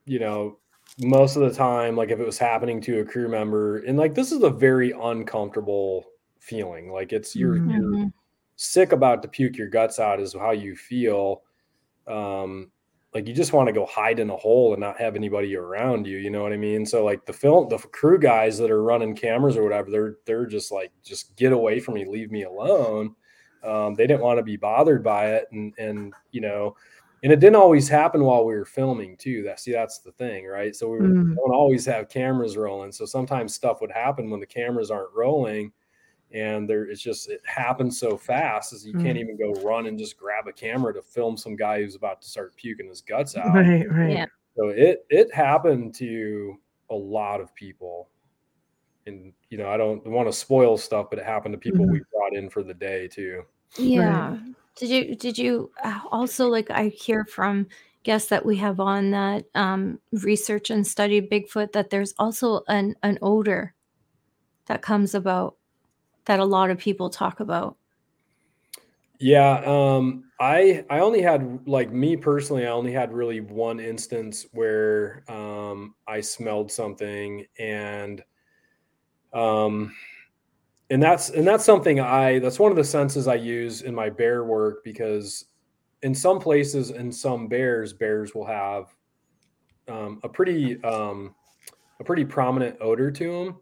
you 0.05 0.19
know 0.19 0.59
most 0.99 1.35
of 1.35 1.41
the 1.41 1.51
time 1.51 1.95
like 1.97 2.11
if 2.11 2.19
it 2.19 2.25
was 2.25 2.37
happening 2.37 2.79
to 2.79 2.99
a 2.99 3.05
crew 3.05 3.27
member 3.27 3.79
and 3.85 3.97
like 3.97 4.13
this 4.13 4.31
is 4.31 4.43
a 4.43 4.49
very 4.51 4.91
uncomfortable 4.91 6.05
feeling 6.39 6.91
like 6.91 7.11
it's 7.11 7.35
you're 7.35 7.57
Mhm. 7.57 7.73
you're 7.75 8.11
sick 8.55 8.91
about 8.91 9.23
to 9.23 9.27
puke 9.27 9.57
your 9.57 9.67
guts 9.69 9.99
out 9.99 10.19
is 10.19 10.33
how 10.33 10.51
you 10.51 10.75
feel 10.75 11.41
um 12.07 12.71
like 13.13 13.27
you 13.27 13.33
just 13.33 13.53
want 13.53 13.67
to 13.67 13.73
go 13.73 13.85
hide 13.87 14.19
in 14.19 14.29
a 14.29 14.37
hole 14.37 14.73
and 14.73 14.79
not 14.81 14.99
have 14.99 15.15
anybody 15.15 15.55
around 15.55 16.05
you 16.05 16.17
you 16.17 16.29
know 16.29 16.43
what 16.43 16.53
i 16.53 16.57
mean? 16.57 16.85
So 16.85 17.03
like 17.03 17.25
the 17.25 17.33
film 17.33 17.67
the 17.69 17.77
crew 17.77 18.19
guys 18.19 18.57
that 18.59 18.69
are 18.71 18.83
running 18.83 19.15
cameras 19.15 19.57
or 19.57 19.63
whatever 19.63 19.89
they're 19.89 20.17
they're 20.25 20.45
just 20.45 20.71
like 20.71 20.91
just 21.03 21.35
get 21.35 21.51
away 21.51 21.79
from 21.79 21.95
me 21.95 22.05
leave 22.05 22.31
me 22.31 22.43
alone. 22.43 23.15
Um, 23.63 23.93
they 23.95 24.07
didn't 24.07 24.21
want 24.21 24.37
to 24.39 24.43
be 24.43 24.57
bothered 24.57 25.03
by 25.03 25.31
it 25.35 25.45
and 25.51 25.73
and 25.79 26.13
you 26.31 26.41
know 26.41 26.75
and 27.23 27.33
it 27.33 27.39
didn't 27.41 27.57
always 27.57 27.89
happen 27.89 28.23
while 28.23 28.45
we 28.45 28.53
were 28.55 28.63
filming 28.63 29.17
too 29.17 29.43
that 29.43 29.59
see 29.59 29.71
that's 29.73 29.99
the 29.99 30.11
thing 30.13 30.45
right? 30.47 30.75
So 30.75 30.89
we 30.89 30.99
Mm. 30.99 31.35
don't 31.35 31.53
always 31.55 31.85
have 31.85 32.09
cameras 32.09 32.57
rolling 32.57 32.91
so 32.91 33.05
sometimes 33.05 33.53
stuff 33.55 33.81
would 33.81 33.91
happen 33.91 34.29
when 34.29 34.39
the 34.39 34.45
cameras 34.45 34.91
aren't 34.91 35.13
rolling 35.15 35.71
and 36.31 36.69
there 36.69 36.83
it's 36.89 37.01
just 37.01 37.29
it 37.29 37.41
happens 37.45 37.99
so 37.99 38.15
fast 38.17 38.71
as 38.73 38.85
you 38.85 38.93
can't 38.93 39.17
Mm. 39.17 39.21
even 39.21 39.37
go 39.37 39.61
run 39.61 39.87
and 39.87 39.97
just 39.97 40.17
grab 40.17 40.47
a 40.47 40.53
camera 40.53 40.93
to 40.93 41.01
film 41.01 41.35
some 41.37 41.55
guy 41.55 41.81
who's 41.81 41.95
about 41.95 42.21
to 42.21 42.27
start 42.29 42.55
puking 42.55 42.87
his 42.87 43.01
guts 43.01 43.35
out 43.37 43.53
Right, 43.55 43.89
right. 43.89 44.11
Yeah. 44.11 44.25
so 44.55 44.69
it 44.69 45.05
it 45.09 45.33
happened 45.33 45.95
to 45.95 46.57
a 46.91 46.95
lot 46.95 47.41
of 47.41 47.53
people 47.55 48.09
and 49.07 49.33
you 49.49 49.57
know 49.57 49.69
i 49.69 49.77
don't 49.77 50.05
want 50.05 50.27
to 50.27 50.33
spoil 50.33 50.77
stuff 50.77 51.09
but 51.09 51.17
it 51.19 51.25
happened 51.25 51.53
to 51.53 51.57
people 51.59 51.85
Mhm. 51.85 51.91
we 51.91 52.01
brought 52.13 52.35
in 52.35 52.49
for 52.49 52.63
the 52.63 52.73
day 52.73 53.07
too 53.07 53.43
Yeah. 53.77 54.37
Did 54.75 54.89
you 54.89 55.15
did 55.15 55.37
you 55.37 55.71
uh, 55.83 55.99
also 56.11 56.47
like 56.47 56.71
I 56.71 56.87
hear 56.87 57.25
from 57.25 57.67
guests 58.03 58.29
that 58.29 58.45
we 58.45 58.55
have 58.57 58.79
on 58.79 59.11
that 59.11 59.45
um, 59.55 59.99
research 60.23 60.69
and 60.69 60.87
study 60.87 61.21
Bigfoot 61.21 61.73
that 61.73 61.89
there's 61.89 62.13
also 62.17 62.61
an 62.67 62.95
an 63.03 63.19
odor 63.21 63.75
that 64.67 64.81
comes 64.81 65.13
about 65.13 65.57
that 66.29 66.39
a 66.39 66.45
lot 66.45 66.69
of 66.69 66.77
people 66.77 67.09
talk 67.09 67.39
about. 67.39 67.75
Yeah, 69.19 69.63
um, 69.65 70.25
I 70.39 70.85
I 70.87 70.99
only 70.99 71.23
had 71.23 71.67
like 71.67 71.91
me 71.91 72.15
personally, 72.15 72.67
I 72.67 72.69
only 72.69 72.91
had 72.91 73.11
really 73.11 73.41
one 73.41 73.79
instance 73.79 74.45
where 74.51 75.23
um, 75.27 75.95
I 76.07 76.21
smelled 76.21 76.71
something 76.71 77.45
and 77.57 78.23
um 79.33 79.93
and 80.89 81.01
that's 81.01 81.29
and 81.29 81.47
that's 81.47 81.65
something 81.65 81.99
I 81.99 82.39
that's 82.39 82.59
one 82.59 82.71
of 82.71 82.77
the 82.77 82.83
senses 82.83 83.27
I 83.27 83.35
use 83.35 83.81
in 83.81 83.93
my 83.93 84.09
bear 84.09 84.43
work 84.43 84.83
because 84.83 85.45
in 86.01 86.15
some 86.15 86.39
places 86.39 86.91
in 86.91 87.11
some 87.11 87.47
bears 87.47 87.93
bears 87.93 88.33
will 88.33 88.45
have 88.45 88.85
um, 89.87 90.19
a 90.23 90.29
pretty 90.29 90.83
um, 90.83 91.35
a 91.99 92.03
pretty 92.03 92.25
prominent 92.25 92.77
odor 92.81 93.11
to 93.11 93.45
them 93.45 93.59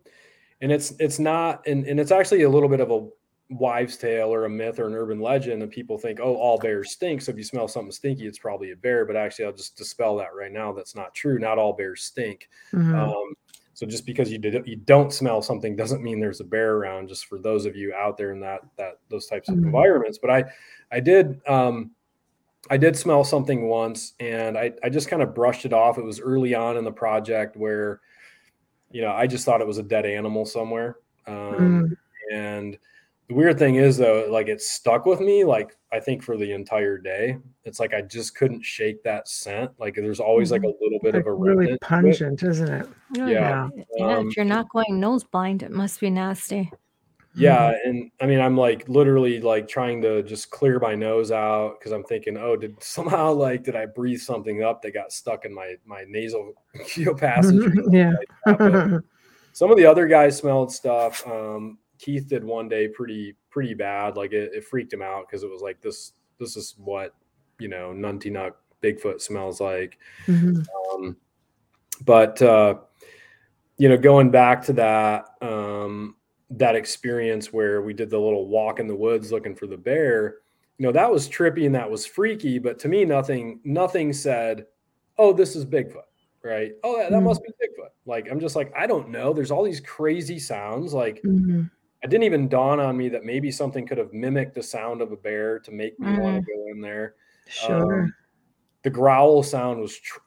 and 0.62 0.72
it's 0.72 0.92
it's 1.00 1.20
not 1.20 1.66
and, 1.68 1.86
and 1.86 2.00
it's 2.00 2.12
actually 2.12 2.44
a 2.44 2.50
little 2.50 2.70
bit 2.70 2.80
of 2.80 2.92
a 2.92 3.08
wives 3.50 3.96
tale 3.96 4.34
or 4.34 4.44
a 4.46 4.50
myth 4.50 4.78
or 4.80 4.88
an 4.88 4.94
urban 4.94 5.22
legend 5.22 5.64
and 5.64 5.72
people 5.72 5.98
think 5.98 6.20
oh 6.22 6.36
all 6.36 6.58
bears 6.58 6.92
stink 6.92 7.22
so 7.22 7.32
if 7.32 7.38
you 7.38 7.44
smell 7.44 7.66
something 7.68 7.92
stinky 7.92 8.26
it's 8.28 8.40
probably 8.40 8.72
a 8.72 8.76
bear. 8.76 9.06
But 9.06 9.16
actually 9.16 9.46
i'll 9.46 9.54
just 9.54 9.78
dispel 9.78 10.18
that 10.18 10.36
right 10.36 10.52
now. 10.52 10.74
That's 10.74 10.96
not 10.96 11.14
true. 11.14 11.40
Not 11.40 11.58
all 11.58 11.74
bears 11.74 12.04
stink. 12.04 12.50
Mhm. 12.74 12.94
um, 12.96 13.34
so 13.74 13.86
just 13.86 14.06
because 14.08 14.32
you 14.32 14.38
did 14.40 14.66
you 14.68 14.76
don't 14.76 15.14
smell 15.14 15.42
something 15.42 15.76
doesn't 15.76 16.04
mean 16.04 16.20
there's 16.20 16.42
a 16.42 16.44
bear 16.44 16.76
around 16.76 17.08
just 17.08 17.28
for 17.28 17.38
those 17.38 17.66
of 17.66 17.76
you 17.76 17.94
out 17.94 18.18
there 18.18 18.32
in 18.32 18.40
that 18.42 18.62
that 18.78 19.00
those 19.10 19.28
types 19.28 19.48
of 19.50 19.56
Mhm. 19.56 19.66
environments. 19.66 20.18
But 20.18 20.32
i 20.32 20.44
i 20.92 21.00
did 21.00 21.40
um 21.48 21.92
i 22.70 22.76
did 22.76 22.98
smell 22.98 23.24
something 23.24 23.68
once 23.70 24.14
and 24.20 24.58
i 24.58 24.74
i 24.84 24.90
just 24.90 25.08
kind 25.08 25.22
of 25.22 25.34
brushed 25.36 25.64
it 25.66 25.72
off. 25.74 25.98
It 25.98 26.04
was 26.04 26.20
early 26.20 26.54
on 26.56 26.76
in 26.76 26.84
the 26.84 26.92
project 26.92 27.56
where 27.56 28.02
you 28.92 29.02
know 29.02 29.12
i 29.12 29.28
just 29.28 29.46
thought 29.46 29.62
it 29.62 29.68
was 29.68 29.78
a 29.78 29.84
dead 29.84 30.06
animal 30.06 30.46
somewhere 30.46 30.98
um 31.28 31.36
Mm. 31.58 31.98
and 32.34 32.78
the 33.28 33.34
weird 33.36 33.60
thing 33.60 33.76
is 33.76 33.98
though, 33.98 34.26
like 34.30 34.48
it 34.48 34.62
stuck 34.62 35.06
with 35.06 35.20
me, 35.20 35.44
like 35.44 35.76
I 35.92 36.00
think 36.00 36.24
for 36.24 36.38
the 36.38 36.50
entire 36.54 36.98
day. 36.98 37.38
It's 37.66 37.78
like 37.78 37.94
I 37.94 38.02
just 38.02 38.36
couldn't 38.38 38.64
shake 38.64 39.04
that 39.04 39.28
scent. 39.28 39.72
Like 39.78 39.96
there's 39.96 40.22
always 40.22 40.50
like 40.50 40.64
a 40.64 40.68
little 40.80 40.98
bit 41.04 41.14
Like 41.14 41.24
of 41.24 41.28
a 41.28 41.34
really 41.34 41.58
remnant 41.58 41.68
to 41.68 41.74
it. 41.74 41.82
pungent, 41.82 42.44
isn't 42.44 42.70
it? 42.70 42.88
Yeah. 43.16 43.28
Yeah, 43.28 43.68
Um, 44.18 44.30
if 44.30 44.38
you're 44.38 44.46
not 44.46 44.70
going 44.70 44.98
nose 45.02 45.26
blind, 45.26 45.62
it 45.62 45.72
must 45.72 46.00
be 46.00 46.10
nasty. 46.10 46.72
Yeah, 47.38 47.74
and 47.86 48.12
I 48.20 48.26
mean, 48.26 48.40
I'm 48.40 48.58
like 48.58 48.88
literally 48.90 49.40
like 49.40 49.68
trying 49.68 50.02
to 50.02 50.24
just 50.24 50.50
clear 50.50 50.80
my 50.80 50.96
nose 50.96 51.32
out 51.32 51.80
because 51.80 51.92
I'm 51.92 52.04
thinking, 52.04 52.38
oh, 52.38 52.56
did 52.56 52.82
somehow 52.84 53.32
like 53.32 53.64
did 53.64 53.76
I 53.76 53.86
breathe 53.86 54.20
something 54.20 54.64
up 54.64 54.82
that 54.82 54.92
got 54.92 55.12
stuck 55.12 55.46
in 55.46 55.54
my 55.54 55.76
my 55.86 56.06
nasal 56.08 56.54
passage? 57.18 57.74
yeah. 57.92 58.14
like 58.46 59.02
some 59.54 59.72
of 59.72 59.78
the 59.78 59.86
other 59.86 60.08
guys 60.08 60.38
smelled 60.38 60.72
stuff. 60.72 61.26
Um, 61.28 61.78
Keith 62.00 62.28
did 62.28 62.44
one 62.44 62.70
day 62.70 62.88
pretty 62.88 63.36
pretty 63.50 63.74
bad. 63.74 64.18
Like 64.18 64.34
it, 64.34 64.52
it 64.54 64.66
freaked 64.66 64.94
him 64.94 65.02
out 65.02 65.28
because 65.28 65.44
it 65.44 65.50
was 65.50 65.62
like 65.62 65.82
this 65.82 66.14
this 66.40 66.56
is 66.56 66.76
what 66.78 67.14
you 67.60 67.68
know 67.68 67.92
Nantiinaq 67.96 68.52
Bigfoot 68.84 69.22
smells 69.22 69.60
like. 69.60 69.98
Mhm. 70.28 70.66
Um, 70.94 71.18
but 72.06 72.42
uh, 72.42 72.76
you 73.78 73.90
know, 73.90 73.98
going 73.98 74.32
back 74.32 74.64
to 74.66 74.74
that 74.74 75.26
um, 75.42 76.16
that 76.52 76.76
experience 76.76 77.52
where 77.52 77.82
we 77.82 77.94
did 77.94 78.10
the 78.10 78.18
little 78.20 78.48
walk 78.48 78.80
in 78.80 78.88
the 78.88 78.96
woods 78.96 79.32
looking 79.32 79.56
for 79.56 79.68
the 79.68 79.78
bear, 79.78 80.38
you 80.78 80.86
know, 80.86 80.92
that 80.92 81.12
was 81.12 81.28
trippy 81.28 81.66
and 81.66 81.76
that 81.76 81.90
was 81.90 82.06
freaky. 82.06 82.60
But 82.60 82.80
to 82.80 82.88
me, 82.88 83.04
nothing 83.06 83.60
nothing 83.64 84.14
said, 84.14 84.66
"Oh, 85.18 85.34
this 85.34 85.56
is 85.56 85.66
Bigfoot." 85.66 86.04
Right? 86.44 86.74
Oh, 86.84 86.98
that, 86.98 87.12
that 87.12 87.20
Mm. 87.20 87.24
must 87.26 87.44
be 87.44 87.50
Bigfoot. 87.62 87.90
Like 88.06 88.30
I'm 88.32 88.40
just 88.40 88.56
like 88.56 88.72
I 88.78 88.88
don't 88.88 89.10
know. 89.10 89.34
There's 89.34 89.52
all 89.52 89.64
these 89.64 89.82
crazy 89.82 90.40
sounds. 90.40 90.94
Like 90.94 91.22
Mhm. 91.24 91.70
it 92.04 92.10
didn't 92.10 92.24
even 92.24 92.48
dawn 92.48 92.80
on 92.80 92.96
me 92.96 93.10
that 93.10 93.26
maybe 93.26 93.52
something 93.52 93.86
could 93.86 93.98
have 93.98 94.14
mimicked 94.14 94.54
the 94.56 94.64
sound 94.64 95.02
of 95.02 95.12
a 95.12 95.18
bear 95.18 95.60
to 95.60 95.72
make 95.72 96.00
me 96.00 96.18
want 96.18 96.46
to 96.46 96.52
go 96.54 96.68
in 96.72 96.80
there. 96.80 97.16
Sure. 97.48 98.04
Um, 98.04 98.16
the 98.84 98.90
growl 98.92 99.42
sound 99.44 99.82
was 99.82 99.98
tr- 99.98 100.20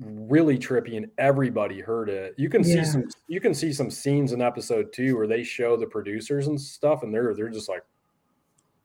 really 0.00 0.58
trippy, 0.58 0.96
and 0.96 1.10
everybody 1.18 1.80
heard 1.80 2.08
it. 2.08 2.34
You 2.36 2.48
can 2.48 2.62
Yeah. 2.62 2.82
see 2.82 2.90
some. 2.90 3.08
You 3.26 3.40
can 3.40 3.54
see 3.54 3.72
some 3.72 3.90
scenes 3.90 4.32
in 4.32 4.40
episode 4.40 4.92
two 4.92 5.16
where 5.16 5.26
they 5.26 5.42
show 5.42 5.76
the 5.76 5.86
producers 5.86 6.46
and 6.46 6.60
stuff, 6.60 7.02
and 7.02 7.12
they're 7.12 7.34
they're 7.34 7.48
just 7.48 7.68
like 7.68 7.82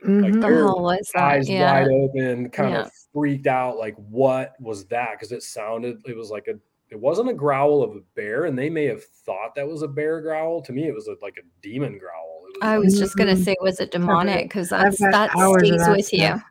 Mhm. 0.04 0.34
The 0.34 0.40
they're 0.40 0.64
that? 1.14 1.16
eyes 1.16 1.50
Yeah. 1.50 1.72
wide 1.82 1.88
open, 1.92 2.50
kind 2.50 2.72
Yeah. 2.72 2.82
of 2.82 2.92
freaked 3.14 3.48
out. 3.48 3.78
Like, 3.78 3.96
what 4.10 4.60
was 4.60 4.86
that? 4.86 5.12
Because 5.14 5.32
it 5.32 5.44
sounded. 5.44 6.02
It 6.06 6.18
was 6.18 6.30
like 6.30 6.48
a. 6.48 6.60
It 6.90 7.00
wasn't 7.00 7.30
a 7.30 7.34
growl 7.34 7.82
of 7.82 7.96
a 7.96 8.02
bear, 8.14 8.46
and 8.46 8.58
they 8.58 8.70
may 8.70 8.86
have 8.86 9.04
thought 9.04 9.56
that 9.56 9.68
was 9.68 9.82
a 9.82 9.88
bear 9.88 10.22
growl. 10.22 10.62
To 10.64 10.72
me, 10.74 10.88
it 10.88 10.94
was 10.94 11.08
a, 11.08 11.16
like 11.24 11.38
a 11.38 11.42
demon 11.62 11.98
growl. 11.98 12.42
Was 12.44 12.54
I 12.62 12.76
like- 12.76 12.86
was 12.86 13.00
just 13.00 13.16
gonna 13.16 13.32
Mhm. 13.34 13.44
say, 13.46 13.56
was 13.62 13.80
it 13.80 13.90
demonic? 13.92 14.44
Because 14.44 14.72
I've 14.72 14.92
that's 14.92 15.00
got 15.00 15.12
that 15.12 15.36
hours 15.36 15.64
of 15.64 15.68
stays 15.70 15.86
that 15.86 15.92
with 15.96 16.14
you. 16.14 16.42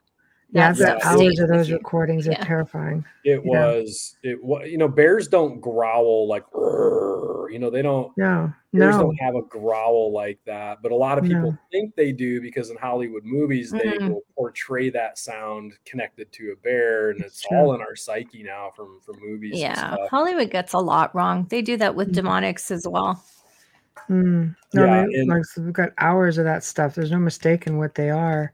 Stuff. 0.53 0.61
Yeah, 0.61 0.69
I've 0.71 0.77
That 0.79 0.87
got 0.87 1.01
stuff 1.03 1.19
Yeah. 1.21 1.25
hours 1.27 1.39
of 1.41 1.49
those 1.49 1.71
recordings. 1.71 2.25
They're 2.25 2.35
Yeah. 2.39 2.45
terrifying. 2.45 3.05
It 3.25 3.43
Yeah. 3.45 3.51
was 3.51 4.17
it 4.23 4.43
was 4.43 4.69
you 4.69 4.79
know 4.79 4.89
bears 4.89 5.29
don't 5.29 5.61
growl 5.61 6.27
like 6.29 6.45
"Rrr," 6.51 7.51
you 7.53 7.59
know 7.59 7.71
they 7.71 7.83
don't 7.83 8.17
No, 8.17 8.53
bears 8.73 8.97
no. 8.97 9.03
don't 9.03 9.17
have 9.17 9.35
a 9.35 9.43
growl 9.43 10.13
like 10.13 10.39
that 10.47 10.79
but 10.83 10.93
a 10.93 10.95
lot 10.95 11.19
of 11.19 11.25
people 11.25 11.53
No. 11.53 11.59
think 11.71 11.95
they 11.97 12.13
do 12.13 12.41
because 12.41 12.71
in 12.71 12.77
Hollywood 12.77 13.25
movies 13.25 13.71
they 13.71 13.79
Mhm. 13.99 14.09
will 14.11 14.23
portray 14.37 14.91
that 14.91 15.19
sound 15.19 15.73
connected 15.87 16.33
to 16.33 16.53
a 16.53 16.57
bear 16.57 17.11
and 17.11 17.21
it's 17.21 17.43
True. 17.43 17.57
all 17.59 17.75
in 17.75 17.81
our 17.81 17.95
psyche 17.97 18.43
now 18.43 18.71
from 18.75 19.01
from 19.01 19.17
movies 19.21 19.53
and 19.53 19.61
Yeah, 19.61 19.95
stuff. 19.95 20.09
Hollywood 20.11 20.51
gets 20.51 20.73
a 20.73 20.79
lot 20.79 21.15
wrong. 21.15 21.47
They 21.49 21.63
do 21.63 21.77
that 21.79 21.95
with 21.95 22.13
Mhm. 22.13 22.15
demonics 22.23 22.71
as 22.71 22.87
well. 22.89 23.23
Mm. 24.09 24.55
No, 24.75 24.85
Yeah, 24.85 25.07
they- 25.07 25.19
and- 25.21 25.29
like 25.29 25.45
so 25.45 25.63
we've 25.63 25.73
got 25.73 25.93
hours 25.99 26.37
of 26.39 26.45
that 26.45 26.65
stuff. 26.65 26.95
There's 26.95 27.11
no 27.13 27.19
mistaking 27.19 27.79
what 27.79 27.95
they 27.95 28.11
are. 28.11 28.53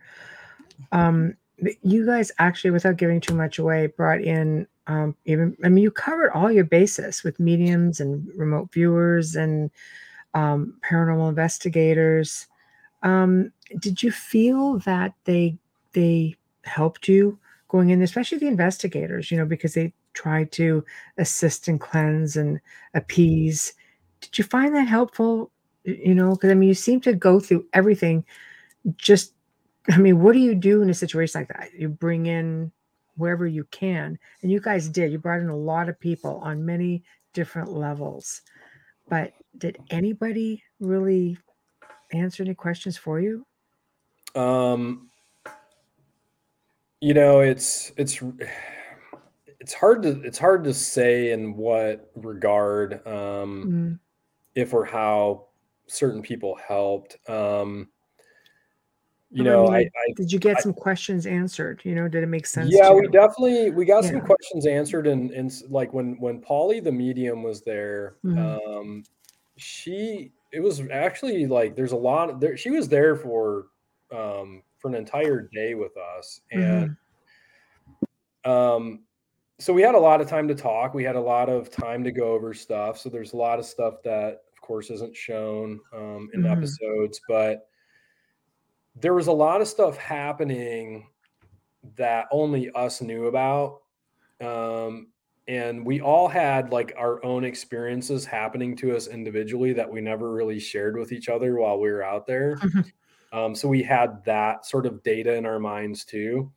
Um, 0.92 1.28
but 1.28 1.36
you 1.82 2.06
guys 2.06 2.30
actually, 2.38 2.70
without 2.70 2.96
giving 2.96 3.20
too 3.20 3.34
much 3.34 3.58
away, 3.58 3.88
brought 3.88 4.20
in 4.20 4.66
um, 4.86 5.14
even. 5.26 5.56
I 5.64 5.68
mean, 5.68 5.84
you 5.84 5.90
covered 5.90 6.30
all 6.32 6.50
your 6.50 6.64
bases 6.64 7.22
with 7.22 7.38
mediums 7.38 8.00
and 8.00 8.26
remote 8.36 8.72
viewers 8.72 9.36
and 9.36 9.70
um, 10.34 10.74
paranormal 10.88 11.28
investigators. 11.28 12.46
Um, 13.02 13.52
did 13.78 14.02
you 14.02 14.10
feel 14.10 14.78
that 14.80 15.14
they 15.24 15.56
they 15.92 16.36
helped 16.64 17.08
you 17.08 17.38
going 17.68 17.90
in, 17.90 18.02
especially 18.02 18.38
the 18.38 18.46
investigators? 18.46 19.30
You 19.30 19.38
know, 19.38 19.46
because 19.46 19.74
they 19.74 19.92
tried 20.14 20.50
to 20.52 20.84
assist 21.18 21.68
and 21.68 21.80
cleanse 21.80 22.36
and 22.36 22.60
appease. 22.94 23.74
Did 24.20 24.38
you 24.38 24.44
find 24.44 24.74
that 24.74 24.88
helpful? 24.88 25.50
You 25.84 26.14
know, 26.14 26.30
because 26.30 26.50
I 26.50 26.54
mean, 26.54 26.68
you 26.68 26.74
seem 26.74 27.00
to 27.02 27.12
go 27.12 27.40
through 27.40 27.66
everything. 27.72 28.24
Just, 28.96 29.34
I 29.90 29.98
mean, 29.98 30.20
what 30.20 30.32
do 30.32 30.38
you 30.38 30.54
do 30.54 30.82
in 30.82 30.90
a 30.90 30.94
situation 30.94 31.40
like 31.40 31.48
that? 31.48 31.72
You 31.72 31.88
bring 31.88 32.26
in 32.26 32.72
wherever 33.16 33.46
you 33.46 33.64
can, 33.70 34.18
and 34.42 34.50
you 34.50 34.60
guys 34.60 34.88
did. 34.88 35.12
You 35.12 35.18
brought 35.18 35.40
in 35.40 35.48
a 35.48 35.56
lot 35.56 35.88
of 35.88 35.98
people 35.98 36.40
on 36.42 36.64
many 36.64 37.02
different 37.32 37.72
levels. 37.72 38.42
But 39.08 39.32
did 39.56 39.78
anybody 39.90 40.62
really 40.80 41.38
answer 42.12 42.42
any 42.42 42.54
questions 42.54 42.96
for 42.96 43.20
you? 43.20 43.46
Um, 44.34 45.10
you 47.00 47.14
know, 47.14 47.40
it's 47.40 47.92
it's 47.96 48.22
it's 49.60 49.72
hard 49.72 50.02
to 50.02 50.20
it's 50.22 50.38
hard 50.38 50.64
to 50.64 50.74
say 50.74 51.32
in 51.32 51.56
what 51.56 52.10
regard 52.14 53.06
um, 53.06 53.64
Mm, 53.66 53.98
if 54.54 54.74
or 54.74 54.84
how 54.84 55.46
certain 55.86 56.22
people 56.22 56.56
helped. 56.56 57.16
Um, 57.28 57.88
you 59.30 59.42
I 59.42 59.44
know, 59.46 59.64
mean, 59.64 59.72
I, 59.74 59.78
I 59.80 60.12
Did 60.16 60.32
you 60.32 60.38
get 60.38 60.56
I- 60.56 60.60
some 60.60 60.72
questions 60.72 61.26
answered? 61.26 61.82
You 61.84 61.94
know, 61.94 62.08
did 62.08 62.22
it 62.22 62.26
make 62.28 62.46
sense? 62.46 62.72
yeah 62.72 62.90
we 62.92 63.02
you? 63.02 63.10
definitely 63.10 63.70
we 63.70 63.84
got 63.84 64.04
some 64.04 64.20
questions 64.20 64.66
answered 64.66 65.06
and 65.06 65.30
and 65.32 65.52
like 65.68 65.92
when 65.92 66.18
when 66.18 66.40
polly 66.40 66.80
the 66.80 66.90
medium 66.92 67.42
was 67.42 67.60
there 67.62 68.16
Mhm. 68.24 68.38
um 68.78 69.04
she 69.56 70.32
it 70.52 70.60
was 70.60 70.80
actually 70.90 71.46
like 71.46 71.76
there's 71.76 71.92
a 71.92 71.96
lot 71.96 72.30
of 72.30 72.40
there 72.40 72.56
she 72.56 72.70
was 72.70 72.88
there 72.88 73.16
for 73.16 73.66
um 74.12 74.62
for 74.78 74.88
an 74.88 74.94
entire 74.94 75.42
day 75.52 75.74
with 75.74 75.92
us 75.96 76.40
and 76.52 76.96
um 78.44 79.00
so 79.58 79.72
we 79.72 79.82
had 79.82 79.94
a 79.94 79.98
lot 79.98 80.20
of 80.20 80.28
time 80.28 80.46
to 80.48 80.54
talk 80.54 80.94
we 80.94 81.04
had 81.04 81.16
a 81.16 81.20
lot 81.20 81.48
of 81.48 81.70
time 81.70 82.02
to 82.04 82.12
go 82.12 82.32
over 82.32 82.54
stuff 82.54 82.96
so 82.98 83.08
there's 83.08 83.32
a 83.32 83.36
lot 83.36 83.58
of 83.58 83.64
stuff 83.66 83.94
that 84.04 84.42
of 84.54 84.60
course 84.62 84.88
isn't 84.90 85.14
shown 85.14 85.78
um 85.94 86.30
in 86.32 86.42
Mhm. 86.42 86.52
episodes 86.56 87.20
but 87.28 87.68
there 89.00 89.14
was 89.14 89.26
a 89.26 89.32
lot 89.32 89.60
of 89.60 89.68
stuff 89.68 89.96
happening 89.96 91.06
that 91.96 92.26
only 92.30 92.70
us 92.72 93.00
knew 93.00 93.26
about 93.26 93.80
um 94.40 95.08
and 95.48 95.84
we 95.86 96.00
all 96.00 96.28
had 96.28 96.70
like 96.72 96.92
our 96.98 97.24
own 97.24 97.44
experiences 97.44 98.24
happening 98.24 98.76
to 98.76 98.94
us 98.94 99.06
individually 99.08 99.72
that 99.72 99.90
we 99.90 100.00
never 100.00 100.32
really 100.32 100.60
shared 100.60 100.96
with 100.96 101.10
each 101.12 101.28
other 101.28 101.56
while 101.56 101.78
we 101.80 101.90
were 101.90 102.02
out 102.02 102.26
there 102.26 102.56
Mhm. 102.56 102.92
um 103.32 103.54
so 103.54 103.68
we 103.68 103.82
had 103.82 104.22
that 104.24 104.64
sort 104.66 104.86
of 104.86 105.02
data 105.02 105.34
in 105.34 105.46
our 105.46 105.58
minds 105.58 106.04
too 106.04 106.52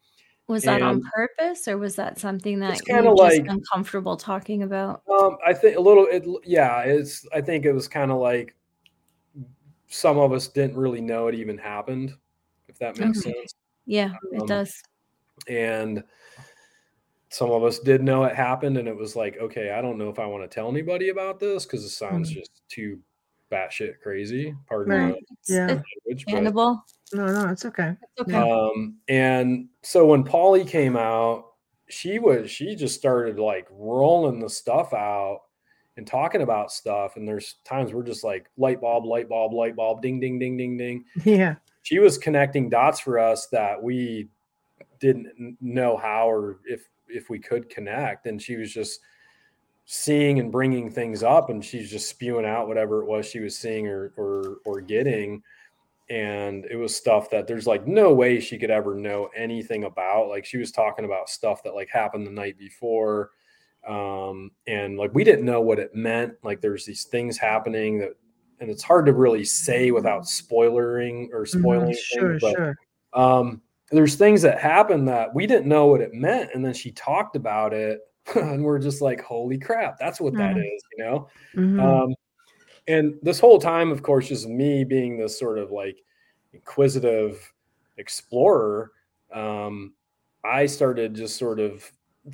Was 0.48 0.64
that 0.64 0.82
on 0.82 1.02
purpose 1.14 1.68
or 1.68 1.78
was 1.78 1.96
that 1.96 2.20
something 2.20 2.60
that 2.60 2.76
you 2.78 2.82
kinda 2.96 3.10
just 3.16 3.20
like- 3.22 3.48
uncomfortable 3.48 4.18
talking 4.18 4.64
about? 4.64 5.02
Um, 5.10 5.38
I 5.46 5.54
think 5.54 5.78
a 5.78 5.80
little. 5.80 6.08
It 6.08 6.26
yeah. 6.44 6.82
It's. 6.82 7.26
I 7.34 7.40
think 7.40 7.64
it 7.66 7.72
was 7.72 7.88
kind 7.88 8.12
of 8.12 8.18
like 8.18 8.54
some 9.88 10.18
of 10.18 10.34
us 10.34 10.48
didn't 10.50 10.76
really 10.76 11.00
know 11.00 11.28
it 11.28 11.36
even 11.36 11.58
happened, 11.58 12.14
if 12.72 12.80
that 12.80 12.98
makes 12.98 13.20
Okay. 13.20 13.34
sense. 13.34 13.54
Yeah, 13.86 14.14
it 14.32 14.42
Um, 14.42 14.48
does. 14.48 14.82
And 15.48 16.04
some 17.30 17.52
of 17.52 17.64
us 17.64 17.80
did 17.80 18.04
know 18.04 18.24
it 18.24 18.36
happened, 18.36 18.78
and 18.78 18.88
it 18.88 18.96
was 18.96 19.16
like, 19.16 19.38
okay, 19.38 19.72
I 19.72 19.82
don't 19.82 19.98
know 19.98 20.10
if 20.10 20.20
I 20.20 20.26
want 20.26 20.50
to 20.50 20.54
tell 20.54 20.70
anybody 20.70 21.10
about 21.10 21.40
this 21.40 21.66
because 21.66 21.84
it 21.84 21.90
sounds 21.90 22.30
Mm. 22.32 22.36
just 22.36 22.62
too 22.70 23.00
batshit 23.52 24.00
crazy. 24.02 24.56
Pardon 24.68 24.94
Right. 24.94 25.14
the 25.14 25.36
It's, 25.40 25.50
Yeah. 25.50 25.82
it's 26.08 26.28
language. 26.28 26.82
No, 27.14 27.26
no, 27.28 27.50
it's 27.50 27.66
okay. 27.66 27.96
It's 28.02 28.22
okay. 28.22 28.38
Um, 28.38 28.98
and 29.08 29.68
so 29.84 30.06
when 30.06 30.24
Polly 30.24 30.64
came 30.64 30.96
out, 30.96 31.48
she 31.90 32.20
was 32.20 32.50
she 32.50 32.76
just 32.76 32.98
started 32.98 33.38
like 33.38 33.68
rolling 33.70 34.40
the 34.40 34.50
stuff 34.50 34.94
out 34.94 35.42
and 35.98 36.08
talking 36.08 36.42
about 36.42 36.72
stuff. 36.72 37.18
And 37.18 37.28
there's 37.28 37.56
times 37.66 37.94
we're 37.94 38.04
just 38.04 38.24
like 38.24 38.50
light 38.58 38.80
bulb, 38.80 39.06
light 39.06 39.28
bulb, 39.28 39.52
light 39.54 39.76
bulb, 39.76 40.02
ding, 40.02 40.20
ding, 40.22 40.40
ding, 40.40 40.56
ding, 40.56 40.78
ding. 40.78 41.06
Yeah. 41.26 41.56
She 41.84 42.00
was 42.00 42.18
connecting 42.18 42.70
dots 42.70 43.00
for 43.00 43.20
us 43.20 43.48
that 43.48 43.82
we 43.82 44.30
didn't 45.00 45.58
know 45.60 45.98
how 45.98 46.30
or 46.30 46.60
if 46.66 46.88
if 47.10 47.30
we 47.30 47.40
could 47.40 47.70
connect. 47.70 48.28
And 48.28 48.42
she 48.42 48.56
was 48.56 48.74
just 48.74 49.02
seeing 49.86 50.40
and 50.40 50.52
bringing 50.52 50.90
things 50.90 51.24
up, 51.24 51.50
and 51.50 51.64
she's 51.64 51.90
just 51.90 52.10
spewing 52.10 52.46
out 52.46 52.68
whatever 52.68 53.02
it 53.02 53.08
was 53.08 53.26
she 53.26 53.40
was 53.40 53.58
seeing 53.58 53.88
or 53.88 54.14
or 54.16 54.58
or 54.66 54.82
getting. 54.82 55.44
And 56.10 56.66
it 56.66 56.76
was 56.76 56.96
stuff 56.96 57.30
that 57.30 57.48
there's 57.48 57.68
like 57.68 57.88
no 57.88 58.14
way 58.14 58.40
she 58.40 58.58
could 58.58 58.72
ever 58.72 58.96
know 58.96 59.30
anything 59.36 59.86
about. 59.86 60.28
Like 60.30 60.46
she 60.46 60.58
was 60.58 60.72
talking 60.72 61.06
about 61.06 61.30
stuff 61.30 61.64
that 61.64 61.76
like 61.76 61.90
happened 61.90 62.28
the 62.28 62.32
night 62.32 62.58
before. 62.58 63.32
Um 63.88 64.52
and 64.68 64.98
like 64.98 65.14
we 65.14 65.24
didn't 65.24 65.46
know 65.46 65.62
what 65.62 65.80
it 65.80 65.96
meant. 65.96 66.34
Like 66.44 66.62
there's 66.62 66.86
these 66.86 67.06
things 67.06 67.38
happening 67.38 68.00
that 68.00 68.12
and 68.62 68.70
it's 68.72 68.84
hard 68.84 69.06
to 69.08 69.14
really 69.14 69.44
say 69.44 69.92
without 69.92 70.28
spoiling 70.28 71.30
or 71.34 71.42
Mhm. 71.42 71.48
spoiling 71.48 71.94
Sure, 71.94 72.30
things, 72.30 72.42
but 72.42 72.56
sure. 72.56 72.76
um 73.14 73.62
there's 73.92 74.16
things 74.16 74.42
that 74.42 74.60
happened 74.62 75.08
that 75.10 75.34
we 75.36 75.46
didn't 75.46 75.68
know 75.68 75.88
what 75.88 76.00
it 76.02 76.14
meant 76.14 76.50
and 76.54 76.64
then 76.66 76.74
she 76.74 76.92
talked 76.94 77.36
about 77.36 77.74
it 77.74 78.00
and 78.36 78.64
we're 78.64 78.80
just 78.80 79.02
like 79.02 79.22
holy 79.22 79.58
crap 79.60 79.98
that's 80.00 80.22
what 80.22 80.38
that 80.38 80.56
Mhm. 80.56 80.66
is 80.76 80.84
you 80.98 81.04
know 81.04 81.28
Mhm. 81.58 82.04
um, 82.04 82.16
and 82.88 83.16
this 83.22 83.40
whole 83.40 83.60
time, 83.60 83.92
of 83.92 84.02
course, 84.04 84.28
just 84.30 84.48
me 84.48 84.84
being 84.84 85.18
this 85.18 85.38
sort 85.40 85.60
of 85.60 85.72
like 85.72 86.00
inquisitive 86.54 87.54
explorer, 87.98 88.92
um, 89.34 89.94
I 90.44 90.66
started 90.66 91.14
just 91.14 91.38
sort 91.38 91.60
of 91.60 91.92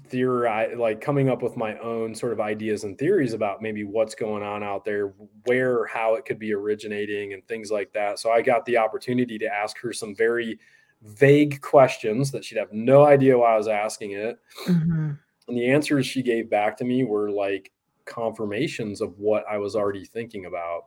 theorize, 0.08 0.78
like 0.78 1.00
coming 1.00 1.30
up 1.30 1.42
with 1.42 1.56
my 1.56 1.78
own 1.80 2.14
sort 2.14 2.34
of 2.34 2.42
ideas 2.42 2.84
and 2.84 2.98
theories 2.98 3.34
about 3.34 3.62
maybe 3.62 3.84
what's 3.84 4.16
going 4.16 4.44
on 4.44 4.64
out 4.64 4.84
there, 4.84 5.14
where, 5.46 5.86
how 5.86 6.16
it 6.16 6.26
could 6.26 6.40
be 6.40 6.54
originating, 6.54 7.34
and 7.34 7.48
things 7.48 7.72
like 7.72 7.94
that. 7.94 8.20
So 8.20 8.32
I 8.32 8.42
got 8.42 8.66
the 8.66 8.78
opportunity 8.78 9.38
to 9.38 9.48
ask 9.48 9.78
her 9.80 9.94
some 9.94 10.16
very 10.16 10.60
vague 11.04 11.62
questions 11.62 12.32
that 12.32 12.44
she'd 12.44 12.58
have 12.58 12.74
no 12.74 13.06
idea 13.06 13.38
why 13.38 13.54
I 13.54 13.58
was 13.58 13.68
asking 13.68 14.12
it. 14.12 14.40
Mhm. 14.66 15.18
And 15.48 15.58
the 15.58 15.70
answers 15.70 16.06
she 16.06 16.22
gave 16.22 16.50
back 16.50 16.76
to 16.78 16.84
me 16.84 17.04
were 17.06 17.32
like 17.32 17.72
confirmations 18.06 19.00
of 19.00 19.18
what 19.20 19.46
I 19.50 19.58
was 19.58 19.76
already 19.76 20.04
thinking 20.04 20.46
about. 20.46 20.86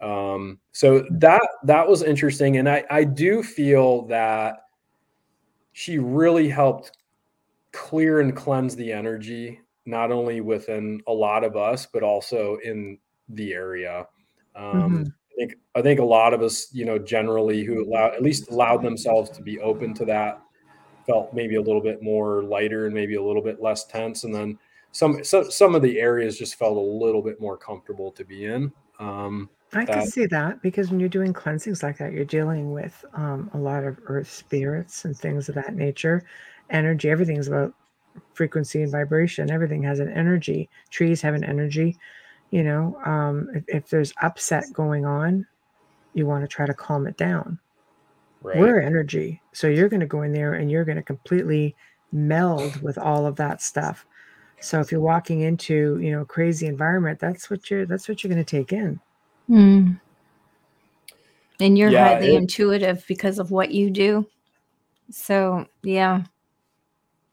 Um, 0.00 0.58
so 0.72 1.06
that 1.10 1.42
that 1.64 1.86
was 1.86 2.02
interesting, 2.02 2.56
and 2.56 2.68
I 2.68 2.84
I 2.90 3.04
do 3.04 3.42
feel 3.42 4.06
that 4.06 4.56
she 5.72 5.98
really 5.98 6.48
helped 6.48 6.92
clear 7.72 8.20
and 8.20 8.36
cleanse 8.36 8.76
the 8.76 8.92
energy, 8.92 9.60
not 9.86 10.12
only 10.12 10.40
within 10.40 11.00
a 11.06 11.12
lot 11.12 11.44
of 11.44 11.56
us, 11.56 11.86
but 11.86 12.02
also 12.02 12.58
in 12.64 12.98
the 13.28 13.52
area. 13.52 14.06
Um, 14.54 15.12
I 15.32 15.34
think 15.38 15.54
I 15.74 15.82
think 15.82 16.00
a 16.00 16.04
lot 16.04 16.34
of 16.34 16.42
us, 16.42 16.68
you 16.72 16.84
know, 16.84 16.98
generally 16.98 17.64
who 17.64 17.84
allow 17.84 18.08
at 18.08 18.22
least 18.22 18.50
allowed 18.50 18.82
themselves 18.82 19.30
to 19.30 19.42
be 19.42 19.60
open 19.60 19.94
to 19.94 20.04
that 20.04 20.42
felt 21.06 21.34
maybe 21.34 21.56
a 21.56 21.60
little 21.60 21.80
bit 21.80 22.02
more 22.02 22.42
lighter 22.44 22.86
and 22.86 22.94
maybe 22.94 23.16
a 23.16 23.22
little 23.22 23.42
bit 23.42 23.60
less 23.60 23.84
tense 23.84 24.24
and 24.24 24.34
then 24.34 24.58
some 24.92 25.24
so, 25.24 25.42
some 25.48 25.74
of 25.74 25.82
the 25.82 25.98
areas 25.98 26.38
just 26.38 26.54
felt 26.56 26.76
a 26.76 26.80
little 26.80 27.22
bit 27.22 27.40
more 27.40 27.56
comfortable 27.56 28.12
to 28.12 28.24
be 28.24 28.44
in 28.44 28.72
um 28.98 29.48
I 29.74 29.86
can 29.86 30.06
see 30.06 30.26
that 30.26 30.60
because 30.60 30.90
when 30.90 31.00
you're 31.00 31.08
doing 31.08 31.32
cleansings 31.32 31.82
like 31.82 31.96
that, 31.96 32.12
you're 32.12 32.26
dealing 32.26 32.72
with 32.72 33.06
um, 33.14 33.50
a 33.54 33.56
lot 33.56 33.84
of 33.84 33.98
earth 34.04 34.30
spirits 34.30 35.06
and 35.06 35.16
things 35.16 35.48
of 35.48 35.54
that 35.54 35.74
nature. 35.74 36.24
Energy, 36.72 37.08
everything's 37.10 37.48
about 37.48 37.74
frequency 38.34 38.82
and 38.82 38.90
vibration. 38.90 39.50
Everything 39.50 39.82
has 39.84 40.00
an 40.00 40.10
energy. 40.10 40.68
Trees 40.90 41.22
have 41.22 41.34
an 41.34 41.44
energy. 41.44 41.96
You 42.50 42.64
know, 42.64 43.00
um, 43.04 43.48
if, 43.54 43.64
if 43.68 43.88
there's 43.88 44.12
upset 44.20 44.64
going 44.72 45.06
on, 45.06 45.46
you 46.14 46.26
want 46.26 46.42
to 46.42 46.48
try 46.48 46.66
to 46.66 46.74
calm 46.74 47.06
it 47.06 47.16
down. 47.16 47.58
right 48.42 48.58
We're 48.58 48.80
energy. 48.80 49.40
So 49.52 49.68
you're 49.68 49.88
going 49.88 50.00
to 50.00 50.06
go 50.06 50.22
in 50.22 50.32
there 50.32 50.54
and 50.54 50.70
you're 50.70 50.84
going 50.84 50.96
to 50.96 51.02
completely 51.02 51.74
meld 52.12 52.82
with 52.82 52.98
all 52.98 53.24
of 53.26 53.36
that 53.36 53.62
stuff. 53.62 54.04
So 54.60 54.80
if 54.80 54.92
you're 54.92 55.00
walking 55.00 55.40
into, 55.40 55.98
you 56.00 56.12
know, 56.12 56.20
a 56.20 56.26
crazy 56.26 56.66
environment, 56.66 57.18
that's 57.18 57.48
what 57.50 57.70
you're 57.70 57.86
that's 57.86 58.08
what 58.08 58.22
you're 58.22 58.32
going 58.32 58.44
to 58.44 58.58
take 58.58 58.72
in. 58.72 59.00
Mm. 59.48 60.00
And 61.58 61.78
you're 61.78 61.90
Yeah, 61.90 62.08
highly 62.08 62.34
it- 62.34 62.38
intuitive 62.38 63.04
because 63.08 63.38
of 63.38 63.50
what 63.50 63.70
you 63.72 63.90
do. 63.90 64.26
So, 65.10 65.66
yeah. 65.82 66.24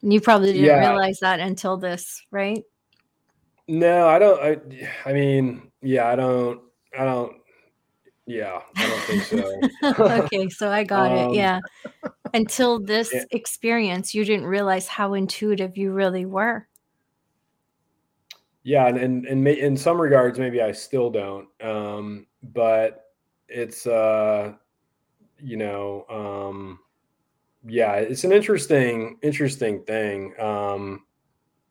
You 0.02 0.20
probably 0.20 0.52
didn't 0.52 0.62
Yeah. 0.64 0.78
realize 0.78 1.18
that 1.20 1.40
until 1.40 1.76
this, 1.76 2.22
right? 2.30 2.64
no 3.68 4.08
i 4.08 4.18
don't 4.18 4.40
i 4.42 4.90
i 5.08 5.12
mean 5.12 5.70
yeah 5.82 6.06
i 6.08 6.16
don't 6.16 6.60
i 6.98 7.04
don't 7.04 7.36
yeah 8.26 8.60
i 8.80 8.86
don't 8.86 9.06
think 9.06 9.22
so 9.22 9.60
okay, 9.98 10.48
so 10.48 10.70
I 10.70 10.84
got 10.84 11.12
Um, 11.12 11.32
it. 11.32 11.36
Yeah. 11.36 11.60
Until 12.34 12.80
this 12.80 13.12
yeah. 13.12 13.24
experience, 13.32 14.14
you 14.14 14.24
didn't 14.24 14.46
realize 14.46 14.86
how 14.88 15.14
intuitive 15.14 15.76
you 15.76 15.92
really 15.92 16.26
were. 16.26 16.68
yeah 18.62 18.86
and 18.86 18.98
and, 18.98 19.26
and 19.26 19.42
may, 19.42 19.58
in 19.58 19.76
some 19.76 20.00
regards 20.00 20.38
maybe 20.38 20.60
i 20.60 20.70
still 20.72 21.10
don't 21.10 21.48
um 21.62 22.26
but 22.42 23.06
it's 23.48 23.86
uh 23.86 24.52
you 25.38 25.56
know 25.56 26.04
um 26.08 26.78
yeah 27.66 27.94
it's 27.94 28.24
an 28.24 28.32
interesting 28.32 29.18
interesting 29.22 29.82
thing 29.84 30.32
um 30.40 31.02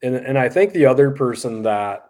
and 0.03 0.15
and 0.15 0.37
i 0.37 0.47
think 0.47 0.71
the 0.73 0.85
other 0.85 1.09
person 1.11 1.63
that 1.63 2.09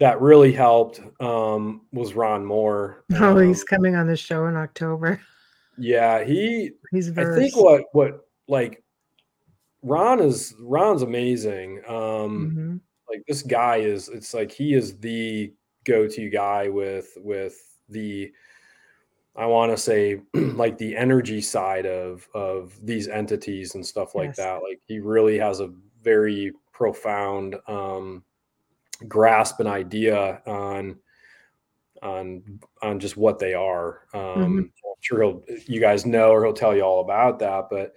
that 0.00 0.20
really 0.20 0.52
helped 0.52 1.00
um 1.20 1.82
was 1.92 2.14
ron 2.14 2.44
moore 2.44 3.04
Oh, 3.14 3.38
he's 3.38 3.60
Um, 3.62 3.66
coming 3.68 3.94
on 3.94 4.06
the 4.08 4.16
show 4.16 4.46
in 4.46 4.56
October. 4.56 5.20
yeah 5.78 6.24
he 6.24 6.72
He's 6.90 7.08
very 7.08 7.36
I 7.36 7.38
think 7.38 7.56
what 7.56 7.84
what 7.92 8.26
like 8.48 8.82
Ron 9.82 10.20
is 10.20 10.52
Ron's 10.60 11.02
amazing. 11.02 11.80
Um 11.86 12.52
Mhm. 12.56 12.80
like 13.08 13.22
this 13.28 13.42
guy 13.42 13.76
is 13.76 14.08
it's 14.08 14.34
like 14.34 14.50
he 14.50 14.74
is 14.74 14.98
the 14.98 15.52
go-to 15.84 16.28
guy 16.28 16.68
with 16.68 17.16
with 17.18 17.56
the 17.88 18.32
I 19.36 19.46
want 19.46 19.70
to 19.72 19.76
say 19.76 20.20
like 20.34 20.78
the 20.78 20.96
energy 20.96 21.40
side 21.40 21.86
of 21.86 22.26
of 22.34 22.74
these 22.84 23.08
entities 23.08 23.74
and 23.74 23.84
stuff 23.86 24.14
like 24.14 24.28
Yes. 24.30 24.36
that. 24.38 24.62
Like 24.62 24.80
he 24.86 24.98
really 24.98 25.38
has 25.38 25.60
a 25.60 25.72
very 26.02 26.52
profound 26.72 27.56
um 27.66 28.22
grasp 29.08 29.60
and 29.60 29.68
idea 29.68 30.40
on 30.46 30.96
on 32.02 32.60
on 32.82 32.98
just 33.00 33.16
what 33.16 33.38
they 33.38 33.54
are. 33.54 34.02
Um, 34.14 34.20
Mhm. 34.22 34.58
I'm 34.60 34.70
sure 35.00 35.22
he'll 35.22 35.44
you 35.66 35.80
guys 35.80 36.06
know 36.06 36.30
or 36.30 36.44
he'll 36.44 36.52
tell 36.54 36.74
you 36.76 36.82
all 36.82 37.00
about 37.00 37.38
that. 37.40 37.68
But 37.70 37.94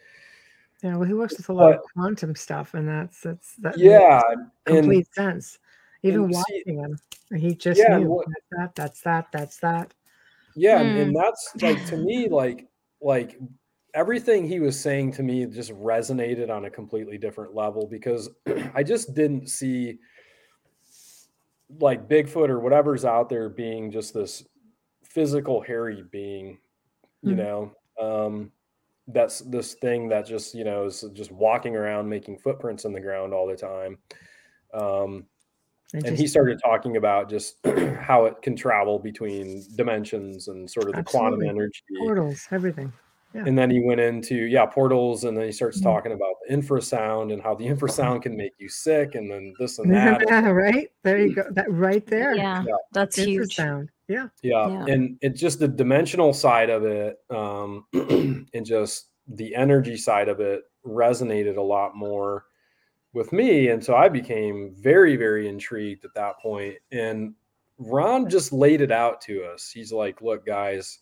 Yeah, 0.84 0.96
well, 0.96 1.08
he 1.08 1.14
works 1.14 1.36
with 1.38 1.50
a 1.50 1.54
lot 1.54 1.74
of 1.76 1.82
quantum 1.94 2.36
stuff, 2.36 2.74
and 2.74 2.88
that's 2.88 3.22
that's 3.22 3.56
that 3.58 3.78
yeah, 3.78 4.22
and 4.66 4.76
complete 4.84 5.14
sense. 5.14 5.60
Even 6.04 6.24
and 6.24 6.36
see- 6.36 6.64
him, 6.66 6.98
he 7.36 7.54
just 7.54 7.82
Yeah, 7.82 7.98
knew 7.98 8.10
what- 8.10 8.28
that's 8.28 8.46
that, 8.52 8.76
that's 8.76 9.02
that, 9.02 9.28
that's 9.34 9.58
that. 9.58 9.94
Yeah, 10.56 10.82
and, 10.82 10.94
Hmm. 10.94 10.98
and 10.98 11.16
that's 11.16 11.54
like 11.62 11.84
to 11.86 11.98
me 11.98 12.30
like 12.30 12.68
like 13.02 13.40
everything 13.94 14.48
he 14.48 14.60
was 14.60 14.80
saying 14.80 15.12
to 15.14 15.24
me 15.24 15.46
just 15.48 15.72
resonated 15.72 16.50
on 16.50 16.66
a 16.66 16.70
completely 16.70 17.18
different 17.18 17.56
level 17.56 17.88
because 17.88 18.30
I 18.76 18.84
just 18.84 19.14
didn't 19.16 19.48
see 19.50 20.00
like 21.80 22.08
Bigfoot 22.08 22.50
or 22.50 22.60
whatever's 22.60 23.06
out 23.06 23.30
there 23.30 23.50
being 23.50 23.92
just 23.92 24.14
this 24.14 24.44
physical 25.04 25.62
hairy 25.62 26.04
being, 26.12 26.60
you 27.22 27.36
Mhm. 27.36 27.36
know. 27.36 27.74
Um 28.00 28.54
that's 29.08 29.40
this 29.42 29.76
thing 29.76 30.10
that 30.10 30.28
just, 30.28 30.56
you 30.56 30.64
know, 30.64 30.86
is 30.86 31.04
just 31.14 31.32
walking 31.32 31.76
around 31.76 32.10
making 32.10 32.40
footprints 32.40 32.86
in 32.86 32.94
the 32.94 33.02
ground 33.02 33.34
all 33.34 33.48
the 33.48 33.58
time. 33.58 34.00
Um 34.74 35.28
And 35.94 36.06
and 36.06 36.18
he 36.18 36.28
started 36.28 36.60
talking 36.64 36.98
about 36.98 37.30
just 37.30 37.56
how 38.00 38.26
it 38.26 38.42
can 38.42 38.56
travel 38.56 39.00
between 39.00 39.64
dimensions 39.76 40.48
and 40.48 40.70
sort 40.70 40.88
of 40.88 40.96
the 40.96 41.04
quantum 41.04 41.42
energy 41.42 41.82
portals, 42.00 42.48
everything. 42.52 42.94
and 43.34 43.58
then 43.58 43.70
he 43.70 43.80
went 43.84 44.00
into 44.00 44.36
yeah 44.36 44.66
portals 44.66 45.24
and 45.24 45.38
then 45.38 45.46
he 45.46 45.52
starts 45.52 45.80
Mhm. 45.80 45.84
talking 45.84 46.12
about 46.14 46.34
the 46.48 46.56
infrasound 46.56 47.32
and 47.34 47.42
how 47.42 47.54
the 47.56 47.66
infrasound 47.66 48.24
can 48.24 48.36
make 48.36 48.54
you 48.60 48.68
sick 48.70 49.14
and 49.16 49.30
then 49.32 49.54
this 49.60 49.78
and 49.80 49.92
that 49.94 50.24
Yeah, 50.30 50.50
right 50.50 50.90
there 51.04 51.20
you 51.20 51.36
go. 51.36 51.44
That 51.52 51.72
right 51.72 52.06
there. 52.08 52.34
Yeah, 52.36 52.64
Yeah. 52.68 52.76
that's 52.92 53.16
huge. 53.18 53.56
Infrasound. 53.58 53.90
Yeah. 54.08 54.30
yeah. 54.42 54.68
Yeah. 54.70 54.94
and 54.94 55.18
it's 55.22 55.40
just 55.40 55.60
the 55.60 55.68
dimensional 55.68 56.34
side 56.34 56.70
of 56.72 56.84
it 56.86 57.18
um 57.30 57.86
and 57.94 58.66
just 58.66 59.10
the 59.28 59.54
energy 59.56 59.96
side 59.98 60.28
of 60.30 60.40
it 60.40 60.62
resonated 60.86 61.58
a 61.58 61.62
lot 61.62 61.96
more 61.96 62.46
with 63.14 63.32
me 63.34 63.70
and 63.70 63.84
so 63.84 63.96
i 63.96 64.08
became 64.08 64.74
very 64.78 65.16
very 65.16 65.48
intrigued 65.48 66.06
at 66.06 66.14
that 66.14 66.38
point. 66.40 66.76
and 66.92 67.34
ron 67.80 68.30
just 68.30 68.52
laid 68.54 68.82
it 68.82 68.92
out 68.92 69.20
to 69.22 69.44
us 69.44 69.72
he's 69.72 69.92
like 69.92 70.22
look 70.22 70.46
guys 70.46 71.00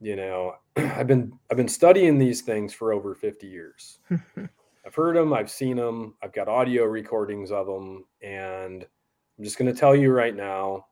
you 0.00 0.16
know 0.16 0.54
i've 0.76 1.06
been 1.06 1.32
i've 1.50 1.56
been 1.56 1.68
studying 1.68 2.18
these 2.18 2.40
things 2.42 2.72
for 2.72 2.92
over 2.92 3.14
50 3.14 3.46
years 3.46 3.98
i've 4.86 4.94
heard 4.94 5.16
them 5.16 5.32
i've 5.32 5.50
seen 5.50 5.76
them 5.76 6.14
i've 6.22 6.32
got 6.32 6.48
audio 6.48 6.84
recordings 6.84 7.50
of 7.50 7.66
them 7.66 8.04
and 8.22 8.86
i'm 9.38 9.44
just 9.44 9.58
going 9.58 9.72
to 9.72 9.78
tell 9.78 9.94
you 9.96 10.10
right 10.12 10.36
now 10.36 10.86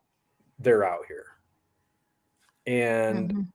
they're 0.59 0.85
out 0.85 1.07
here 1.09 1.27
and 2.67 3.33
Mhm. 3.33 3.47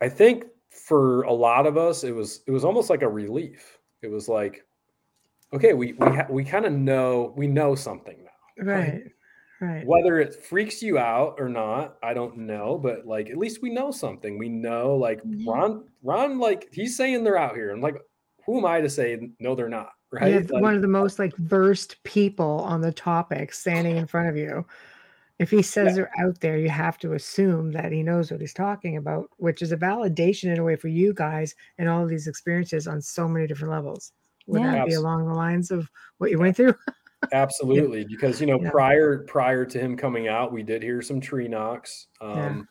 I 0.00 0.08
think 0.08 0.46
for 0.70 1.22
a 1.22 1.32
lot 1.32 1.66
of 1.66 1.76
us, 1.76 2.04
it 2.04 2.10
was 2.12 2.42
it 2.46 2.50
was 2.50 2.64
almost 2.64 2.90
like 2.90 3.02
a 3.02 3.08
relief. 3.08 3.78
It 4.02 4.08
was 4.08 4.28
like, 4.28 4.66
okay, 5.54 5.72
we 5.72 5.92
we 5.94 6.06
ha- 6.06 6.26
we 6.28 6.44
kind 6.44 6.66
of 6.66 6.72
know 6.72 7.32
we 7.36 7.46
know 7.46 7.74
something 7.74 8.16
now. 8.24 8.64
right. 8.64 9.02
Right. 9.60 9.86
Whether 9.86 10.18
it 10.18 10.44
freaks 10.44 10.82
you 10.82 10.98
out 10.98 11.36
or 11.38 11.48
not, 11.48 11.96
I 12.02 12.12
don't 12.12 12.38
know. 12.38 12.76
But 12.76 13.06
like, 13.06 13.30
at 13.30 13.38
least 13.38 13.62
we 13.62 13.70
know 13.70 13.90
something. 13.90 14.36
We 14.36 14.48
know, 14.48 14.96
like 14.96 15.20
Yeah. 15.24 15.50
Ron, 15.50 15.84
Ron, 16.02 16.38
like 16.38 16.68
he's 16.72 16.96
saying 16.96 17.24
they're 17.24 17.38
out 17.38 17.54
here, 17.54 17.70
and 17.70 17.80
like, 17.80 17.96
who 18.44 18.58
am 18.58 18.66
I 18.66 18.80
to 18.80 18.90
say 18.90 19.30
no, 19.38 19.54
they're 19.54 19.68
not? 19.68 19.90
Right? 20.12 20.32
Yeah, 20.32 20.40
Like, 20.48 20.62
one 20.62 20.74
of 20.76 20.82
the 20.82 20.86
uh 20.86 20.90
most 20.90 21.18
like 21.18 21.36
versed 21.38 22.00
people 22.04 22.60
on 22.60 22.80
the 22.80 22.92
topic 22.92 23.52
standing 23.52 23.96
in 23.96 24.06
front 24.06 24.28
of 24.28 24.36
you. 24.36 24.64
If 25.40 25.50
he 25.50 25.60
says 25.60 25.96
they're 25.96 26.12
out 26.20 26.40
there, 26.40 26.56
you 26.56 26.68
have 26.68 26.98
to 26.98 27.14
assume 27.14 27.72
that 27.72 27.90
he 27.90 28.04
knows 28.04 28.30
what 28.30 28.40
he's 28.40 28.54
talking 28.54 28.96
about, 28.96 29.28
which 29.38 29.60
is 29.60 29.72
a 29.72 29.76
validation 29.76 30.52
in 30.52 30.60
a 30.60 30.62
way 30.62 30.76
for 30.76 30.86
you 30.86 31.12
guys 31.12 31.56
and 31.78 31.88
all 31.88 32.04
of 32.04 32.08
these 32.08 32.28
experiences 32.28 32.86
on 32.86 33.02
so 33.02 33.26
many 33.26 33.48
different 33.48 33.72
levels. 33.72 34.12
Would 34.46 34.60
Yeah. 34.62 34.72
that 34.72 34.86
be 34.86 34.94
along 34.94 35.26
the 35.26 35.34
lines 35.34 35.70
of 35.70 35.88
what 36.18 36.30
you 36.30 36.38
went 36.38 36.56
through? 36.56 36.74
absolutely 37.32 38.04
because 38.04 38.38
you 38.38 38.46
know 38.46 38.60
Yeah. 38.60 38.70
prior 38.70 39.24
prior 39.24 39.64
to 39.64 39.78
him 39.78 39.96
coming 39.96 40.28
out 40.28 40.52
we 40.52 40.62
did 40.62 40.82
hear 40.82 41.00
some 41.00 41.22
tree 41.22 41.48
knocks 41.48 42.08
Yeah. 42.20 42.48
um 42.48 42.68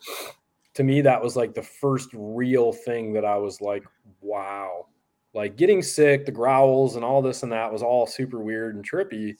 to 0.75 0.83
me 0.83 1.01
that 1.01 1.19
was 1.23 1.35
like 1.35 1.55
the 1.55 1.63
first 1.63 2.09
real 2.13 2.71
thing 2.71 3.13
that 3.13 3.25
i 3.25 3.35
was 3.35 3.61
like 3.61 3.83
wow 4.21 4.85
like 5.33 5.55
getting 5.57 5.81
sick 5.81 6.27
the 6.27 6.31
growls 6.31 6.97
and 6.97 7.03
all 7.03 7.19
this 7.19 7.41
and 7.41 7.51
that 7.51 7.71
was 7.73 7.81
all 7.81 8.05
super 8.05 8.37
weird 8.41 8.75
and 8.75 8.87
trippy 8.87 9.35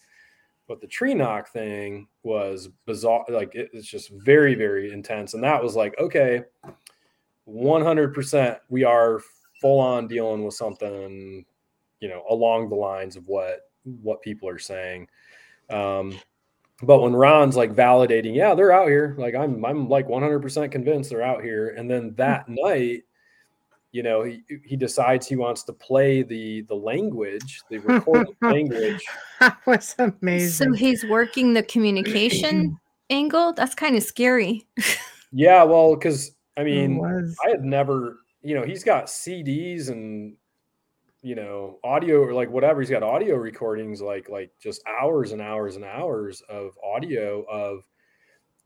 but 0.67 0.81
the 0.81 0.87
tree 0.87 1.13
knock 1.13 1.47
thing 1.49 2.07
was 2.23 2.69
bizarre 2.87 3.23
like 3.29 3.53
it, 3.53 3.69
it's 3.71 3.87
just 3.87 4.09
very 4.09 4.55
very 4.55 4.91
intense 4.91 5.35
and 5.35 5.43
that 5.43 5.61
was 5.61 5.75
like 5.75 5.93
okay 5.99 6.41
100% 7.47 8.57
we 8.69 8.83
are 8.83 9.19
full 9.61 9.79
on 9.79 10.07
dealing 10.07 10.43
with 10.43 10.55
something 10.55 11.45
you 12.03 12.09
know 12.09 12.21
along 12.29 12.67
the 12.67 12.75
lines 12.75 13.15
of 13.15 13.25
what 13.29 13.69
what 14.01 14.21
people 14.21 14.49
are 14.49 14.59
saying 14.59 15.07
um 15.69 16.13
but 16.81 17.01
when 17.01 17.13
ron's 17.15 17.55
like 17.55 17.73
validating 17.73 18.35
yeah 18.35 18.53
they're 18.53 18.73
out 18.73 18.89
here 18.89 19.15
like 19.17 19.33
i'm 19.33 19.63
i'm 19.63 19.87
like 19.87 20.05
100% 20.05 20.69
convinced 20.69 21.09
they're 21.09 21.23
out 21.23 21.41
here 21.41 21.69
and 21.77 21.89
then 21.89 22.13
that 22.17 22.49
night 22.49 23.03
you 23.93 24.03
know 24.03 24.21
he 24.21 24.43
he 24.65 24.75
decides 24.75 25.25
he 25.25 25.37
wants 25.37 25.63
to 25.63 25.71
play 25.71 26.23
the 26.23 26.61
the 26.63 26.75
language 26.75 27.61
the 27.69 27.77
recorded 27.85 28.35
language 28.41 29.01
that 29.39 29.57
was 29.65 29.95
amazing. 29.97 30.49
So 30.49 30.73
he's 30.73 31.05
working 31.05 31.53
the 31.53 31.63
communication 31.63 32.77
angle. 33.09 33.53
That's 33.53 33.75
kind 33.75 33.95
of 33.95 34.03
scary. 34.03 34.67
yeah 35.31 35.63
well 35.63 35.95
because 35.95 36.31
i 36.57 36.63
mean. 36.63 37.01
I 37.45 37.49
had 37.49 37.63
never, 37.63 38.19
you 38.41 38.55
know, 38.55 38.63
he's 38.63 38.83
got 38.83 39.05
CDs 39.05 39.89
and 39.89 40.35
you 41.23 41.35
know, 41.35 41.79
audio 41.85 42.21
or 42.21 42.33
like 42.33 42.49
whatever. 42.49 42.81
He's 42.81 42.89
got 42.89 43.01
audio 43.01 43.35
recordings, 43.37 44.01
like 44.01 44.29
like 44.29 44.51
just 44.61 44.83
hours 44.85 45.31
and 45.31 45.41
hours 45.41 45.77
and 45.77 45.85
hours 45.85 46.43
of 46.49 46.77
audio 46.83 47.43
of 47.49 47.87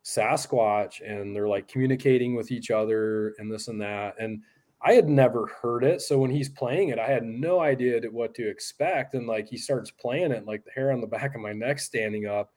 Sasquatch, 0.03 1.07
and 1.07 1.35
they're 1.35 1.47
like 1.47 1.67
communicating 1.67 2.35
with 2.35 2.51
each 2.51 2.71
other 2.71 3.35
and 3.37 3.51
this 3.51 3.67
and 3.67 3.79
that. 3.81 4.15
And 4.19 4.41
I 4.81 4.93
had 4.93 5.07
never 5.07 5.47
heard 5.61 5.83
it, 5.83 6.01
so 6.01 6.17
when 6.17 6.31
he's 6.31 6.49
playing 6.49 6.89
it, 6.89 6.97
I 6.99 7.07
had 7.07 7.23
no 7.23 7.59
idea 7.59 8.01
what 8.09 8.33
to 8.35 8.49
expect. 8.49 9.13
And 9.13 9.27
like 9.27 9.47
he 9.47 9.57
starts 9.57 9.91
playing 9.91 10.31
it, 10.31 10.45
like 10.45 10.65
the 10.65 10.71
hair 10.71 10.91
on 10.91 10.99
the 10.99 11.07
back 11.15 11.35
of 11.35 11.41
my 11.41 11.53
neck 11.53 11.79
standing 11.79 12.25
up. 12.25 12.51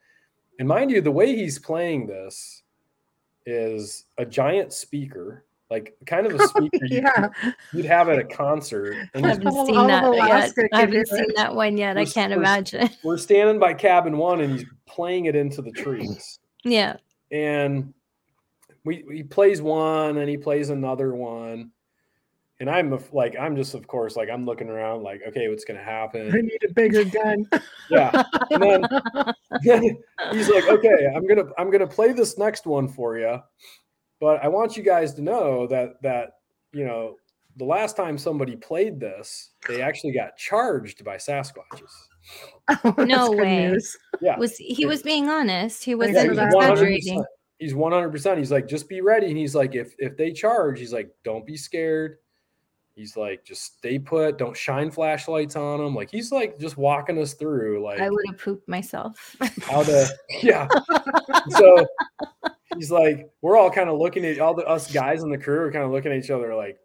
And 0.59 0.67
mind 0.67 0.91
you, 0.91 1.03
the 1.03 1.11
way 1.11 1.37
he's 1.37 1.59
playing 1.59 2.07
this 2.07 2.63
is 3.45 4.07
a 4.17 4.25
giant 4.25 4.73
speaker, 4.73 5.45
like 5.71 5.95
kind 6.07 6.27
of 6.27 6.35
a 6.35 6.39
oh, 6.43 6.47
speaker 6.47 6.85
you 6.87 7.01
yeah. 7.03 7.29
you'd 7.73 7.85
have 7.87 8.09
at 8.09 8.19
a 8.19 8.25
concert. 8.25 8.97
And 9.15 9.25
I 9.25 9.31
he's- 9.31 9.39
haven't 9.45 9.67
seen 9.67 9.77
all 9.77 9.87
that 9.87 10.53
yet. 10.57 10.69
I 10.73 10.81
haven't 10.81 11.07
seen 11.09 11.25
it. 11.25 11.37
that 11.37 11.55
one 11.55 11.77
yet. 11.77 11.97
I 11.97 12.01
We're- 12.01 12.07
can't 12.11 12.31
we're- 12.31 12.41
imagine. 12.43 12.91
we're 13.05 13.19
standing 13.19 13.59
by 13.59 13.75
cabin 13.75 14.17
one, 14.19 14.41
and 14.41 14.55
he's 14.59 14.65
playing 14.87 15.27
it 15.27 15.37
into 15.37 15.63
the 15.63 15.71
trees. 15.73 16.39
yeah. 16.65 16.97
and 17.31 17.95
we 18.85 19.05
he 19.13 19.23
plays 19.23 19.61
one, 19.63 20.17
and 20.19 20.29
he 20.29 20.37
plays 20.37 20.71
another 20.71 21.15
one. 21.15 21.71
And 22.61 22.69
I'm 22.69 22.99
like, 23.13 23.37
I'm 23.41 23.57
just, 23.57 23.73
of 23.73 23.87
course, 23.87 24.17
like 24.17 24.29
I'm 24.29 24.45
looking 24.45 24.69
around, 24.69 25.03
like, 25.03 25.23
okay, 25.29 25.49
what's 25.49 25.65
gonna 25.65 25.83
happen? 25.83 26.29
I 26.31 26.41
need 26.43 26.63
a 26.69 26.73
bigger 26.73 27.05
gun. 27.05 27.47
Yeah. 27.91 28.23
And 28.53 28.63
then 28.63 28.85
he's 30.33 30.49
like, 30.49 30.69
okay, 30.69 31.09
I'm 31.15 31.27
gonna 31.27 31.47
I'm 31.59 31.71
gonna 31.71 31.87
play 31.87 32.13
this 32.13 32.39
next 32.39 32.67
one 32.67 32.87
for 32.89 33.19
you, 33.19 33.39
but 34.21 34.43
I 34.45 34.49
want 34.49 34.77
you 34.77 34.83
guys 34.83 35.15
to 35.15 35.23
know 35.23 35.67
that 35.69 36.01
that 36.03 36.33
you 36.73 36.85
know 36.85 37.17
the 37.57 37.65
last 37.65 37.97
time 37.97 38.17
somebody 38.17 38.57
played 38.57 39.01
this, 39.01 39.51
they 39.69 39.83
actually 39.83 40.13
got 40.13 40.37
charged 40.37 41.05
by 41.05 41.17
Sasquatches. 41.17 41.91
Oh, 42.85 42.95
No 43.07 43.33
way. 43.33 43.77
Yeah, 44.21 44.39
Was 44.39 44.57
he 44.57 44.87
was 44.87 45.03
being 45.03 45.29
honest? 45.29 45.83
He 45.83 45.95
wasn't 45.95 46.19
for 46.19 46.29
he's 46.29 46.37
that. 46.37 46.47
exaggerating. 46.47 47.19
100%. 47.21 47.25
He's 47.59 47.75
100%. 47.75 48.39
He's 48.39 48.51
like, 48.53 48.67
just 48.67 48.89
be 48.89 49.01
ready. 49.03 49.27
And 49.27 49.37
he's 49.37 49.55
like, 49.55 49.75
if 49.75 49.95
if 49.99 50.17
they 50.17 50.33
charge, 50.33 50.79
he's 50.79 50.93
like, 50.93 51.11
don't 51.25 51.45
be 51.45 51.57
scared. 51.57 52.17
He's 52.95 53.17
like, 53.17 53.45
just 53.45 53.79
stay 53.79 53.99
put. 53.99 54.39
Don't 54.39 54.57
shine 54.57 54.91
flashlights 54.91 55.57
on 55.57 55.79
them. 55.81 55.95
Like 55.95 56.11
he's 56.11 56.33
like 56.33 56.59
just 56.59 56.77
walking 56.77 57.19
us 57.21 57.35
through 57.35 57.83
like 57.85 58.01
I 58.01 58.11
would 58.11 58.25
have 58.29 58.39
pooped 58.39 58.69
myself. 58.69 59.37
how 59.63 59.83
to 59.83 60.09
yeah. 60.43 60.69
so 61.51 61.87
he's 62.77 62.91
like, 62.91 63.31
we're 63.43 63.57
all 63.57 63.71
kind 63.71 63.89
of 63.89 63.99
looking 63.99 64.25
at 64.25 64.39
all 64.39 64.55
the 64.55 64.67
us 64.67 64.91
guys 64.91 65.23
in 65.23 65.31
the 65.31 65.39
crew 65.39 65.61
are 65.61 65.73
kind 65.73 65.85
of 65.85 65.91
looking 65.91 66.13
at 66.13 66.19
each 66.19 66.31
other 66.31 66.55
like, 66.55 66.79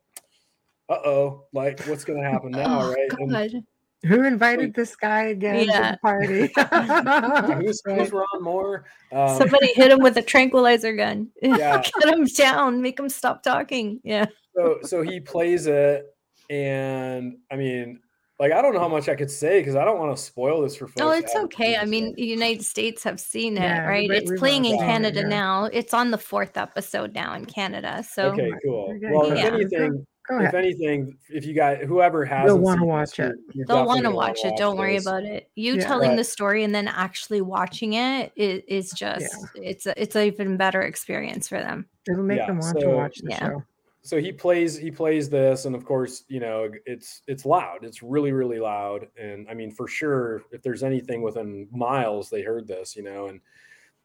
uh 0.89 0.99
oh, 1.05 1.45
like 1.53 1.79
what's 1.87 2.03
gonna 2.03 2.23
happen 2.23 2.51
now, 2.51 2.81
Oh, 2.81 2.91
right? 2.93 3.09
And 3.19 3.63
Who 4.05 4.23
invited 4.23 4.73
this 4.73 4.95
guy 4.95 5.23
again 5.23 5.65
to 5.65 5.65
the 5.65 5.99
party? 6.01 6.51
who's, 7.65 7.81
who's 7.85 8.11
Ron 8.11 8.25
Moore? 8.41 8.85
Um, 9.11 9.37
Somebody 9.37 9.73
hit 9.73 9.91
him 9.91 9.99
with 9.99 10.17
a 10.17 10.21
tranquilizer 10.21 10.95
gun. 10.95 11.29
Yeah. 11.41 11.81
Get 12.01 12.13
him 12.13 12.25
down. 12.25 12.81
Make 12.81 12.99
him 12.99 13.09
stop 13.09 13.41
talking. 13.41 13.99
Yeah. 14.03 14.25
so 14.55 14.79
so 14.83 15.01
he 15.01 15.19
plays 15.19 15.65
it 15.67 16.05
and 16.51 17.37
i 17.51 17.55
mean 17.55 17.99
like 18.39 18.51
I 18.51 18.61
don't 18.61 18.73
know 18.73 18.79
how 18.79 18.89
much 18.89 19.07
I 19.07 19.15
could 19.15 19.31
say 19.31 19.59
because 19.59 19.75
I 19.75 19.85
don't 19.85 19.97
want 19.97 20.15
to 20.15 20.21
spoil 20.21 20.61
this 20.61 20.75
for 20.75 20.85
oh, 20.85 20.87
folks. 20.87 21.01
Oh, 21.01 21.11
it's 21.11 21.35
okay. 21.35 21.77
I 21.77 21.85
mean, 21.85 22.13
the 22.15 22.25
United 22.25 22.65
States 22.65 23.03
have 23.03 23.19
seen 23.19 23.57
it, 23.57 23.61
Yeah, 23.61 23.87
right? 23.87 24.09
It's 24.09 24.31
playing 24.39 24.65
in 24.65 24.71
seen 24.73 24.81
it, 24.83 24.85
Canada 24.85 25.21
yeah. 25.21 25.27
now. 25.27 25.65
It's 25.65 25.93
on 25.93 26.11
the 26.11 26.17
fourth 26.17 26.57
episode 26.57 27.13
now 27.13 27.33
in 27.33 27.45
Canada. 27.45 28.03
So 28.03 28.31
okay, 28.31 28.51
cool. 28.65 28.93
Okay, 28.95 29.07
Well, 29.09 29.31
if 29.31 29.43
anything, 29.45 30.05
if 30.29 30.53
anything, 30.53 31.17
if 31.29 31.45
you 31.45 31.53
guys, 31.53 31.83
whoever 31.87 32.25
has, 32.25 32.47
they'll 32.47 32.59
wanna 32.59 32.85
watch 32.85 33.19
it. 33.19 33.35
they'll 33.67 33.85
want 33.85 34.03
to 34.03 34.11
watch 34.11 34.39
it. 34.43 34.57
Don't 34.57 34.77
worry 34.77 34.97
about 34.97 35.23
it. 35.23 35.49
You 35.55 35.75
Yeah. 35.75 35.85
telling 35.85 36.09
Right. 36.09 36.17
the 36.17 36.23
story 36.25 36.63
and 36.63 36.75
then 36.75 36.89
actually 36.89 37.41
watching 37.41 37.93
it 37.93 38.33
is, 38.35 38.63
is 38.67 38.91
just 38.91 39.33
it's 39.55 39.85
a, 39.85 40.01
it's 40.01 40.15
an 40.15 40.27
even 40.27 40.57
better 40.57 40.81
experience 40.81 41.47
for 41.47 41.59
them. 41.59 41.87
It'll 42.09 42.23
make 42.23 42.39
Yeah, 42.39 42.47
them 42.47 42.59
want 42.59 42.79
to 42.79 42.89
watch 42.89 43.17
the 43.21 43.29
Yeah. 43.29 43.39
show. 43.39 43.63
So 44.05 44.21
he 44.21 44.31
plays 44.31 44.77
he 44.77 44.91
plays 44.91 45.29
this 45.29 45.65
and 45.65 45.75
of 45.75 45.83
course 45.83 46.23
you 46.27 46.39
know 46.39 46.69
it's 46.85 47.21
it's 47.27 47.45
loud. 47.45 47.79
It's 47.83 48.03
really 48.03 48.31
really 48.31 48.59
loud. 48.59 49.07
And 49.19 49.49
i 49.49 49.53
mean 49.53 49.71
for 49.71 49.87
sure 49.87 50.43
if 50.51 50.61
there's 50.61 50.83
anything 50.83 51.21
within 51.21 51.67
miles 51.71 52.29
they 52.29 52.41
heard 52.43 52.67
this 52.67 52.95
you 52.95 53.03
know 53.03 53.27
and 53.27 53.41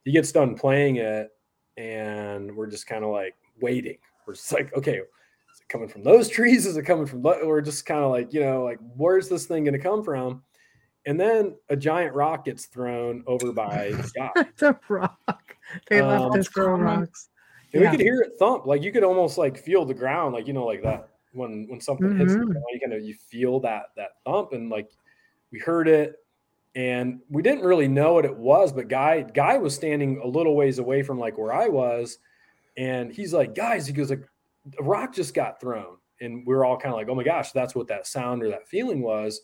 he 0.05 0.13
gets 0.13 0.33
done 0.33 0.55
playing 0.55 0.97
it 0.97 1.29
and 1.77 2.55
we're 2.57 2.67
just 2.67 2.87
kind 2.87 3.05
of 3.05 3.11
like 3.11 3.35
waiting. 3.61 3.99
We're 4.27 4.35
just 4.35 4.53
like 4.53 4.73
okay 4.75 4.97
is 4.99 5.61
it 5.61 5.69
coming 5.69 5.89
from 5.89 6.03
those 6.03 6.29
trees? 6.37 6.67
Is 6.67 6.77
it 6.77 6.85
coming 6.85 7.07
from 7.07 7.23
tho- 7.23 7.47
we're 7.47 7.61
just 7.61 7.85
kind 7.87 8.03
of 8.03 8.11
like 8.11 8.33
you 8.33 8.41
know 8.41 8.65
like 8.65 8.79
where's 8.97 9.29
this 9.29 9.47
thing 9.47 9.65
going 9.65 9.75
to 9.75 9.79
come 9.81 10.03
from? 10.03 10.43
And 11.07 11.19
then 11.19 11.57
a 11.71 11.77
giant 11.77 12.15
rock 12.15 12.45
gets 12.45 12.67
thrown 12.67 13.25
over 13.27 13.53
by 13.53 13.91
the 13.93 14.11
guy 14.15 14.45
the 14.59 14.79
rock. 14.89 15.57
They 15.89 16.01
Um, 16.01 16.29
left 16.31 16.39
us 16.39 16.49
throw 16.49 16.75
rocks. 16.75 17.30
And 17.73 17.81
Yeah. 17.83 17.91
we 17.91 17.97
could 17.97 18.01
hear 18.01 18.21
it 18.23 18.33
thump. 18.39 18.67
Like 18.67 18.83
you 18.83 18.93
could 18.93 19.05
almost 19.05 19.39
like 19.39 19.59
feel 19.59 19.85
the 19.85 19.95
ground, 19.95 20.35
like 20.35 20.47
you 20.47 20.53
know, 20.53 20.67
like 20.67 20.83
that 20.83 21.11
when 21.33 21.67
when 21.69 21.81
something 21.81 22.13
hits 22.17 22.37
the 22.37 22.45
Mhm. 22.45 22.53
ground, 22.53 22.65
you 22.73 22.81
kind 22.81 22.93
of 22.93 23.03
you 23.05 23.15
feel 23.15 23.61
that 23.61 23.87
that 23.97 24.23
thump, 24.25 24.53
and 24.53 24.71
like 24.71 24.91
we 25.53 25.59
heard 25.61 25.89
it, 25.89 26.17
and 26.75 27.21
we 27.29 27.43
didn't 27.43 27.65
really 27.65 27.89
know 27.89 28.15
what 28.15 28.25
it 28.25 28.37
was, 28.37 28.73
but 28.73 28.89
guy 28.89 29.23
guy 29.23 29.57
was 29.59 29.75
standing 29.75 30.19
a 30.19 30.27
little 30.27 30.57
ways 30.57 30.79
away 30.79 31.03
from 31.03 31.19
like 31.19 31.39
where 31.39 31.53
I 31.53 31.69
was, 31.69 32.19
and 32.77 33.13
he's 33.13 33.33
like, 33.35 33.55
guys, 33.55 33.87
he 33.87 33.93
goes 33.93 34.11
like, 34.11 34.27
a 34.79 34.83
rock 34.85 35.15
just 35.15 35.35
got 35.35 35.61
thrown, 35.61 35.99
and 36.21 36.47
we 36.47 36.55
are 36.55 36.65
all 36.65 36.77
kind 36.79 36.93
of 36.95 36.99
like, 36.99 37.09
oh 37.09 37.15
my 37.15 37.25
gosh, 37.25 37.53
that's 37.53 37.75
what 37.75 37.89
that 37.89 38.07
sound 38.07 38.43
or 38.43 38.49
that 38.51 38.69
feeling 38.69 39.03
was, 39.03 39.41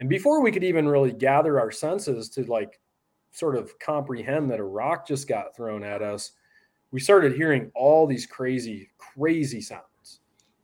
and 0.00 0.08
before 0.08 0.42
we 0.42 0.52
could 0.52 0.64
even 0.64 0.88
really 0.88 1.12
gather 1.12 1.60
our 1.60 1.70
senses 1.72 2.28
to 2.30 2.44
like 2.44 2.80
sort 3.32 3.56
of 3.56 3.78
comprehend 3.80 4.50
that 4.50 4.60
a 4.60 4.64
rock 4.64 5.06
just 5.06 5.28
got 5.28 5.54
thrown 5.56 5.82
at 5.84 6.02
us 6.02 6.32
we 6.92 7.00
started 7.00 7.34
hearing 7.34 7.70
all 7.74 8.06
these 8.06 8.26
crazy, 8.26 8.90
crazy 8.98 9.60
sounds. 9.60 10.20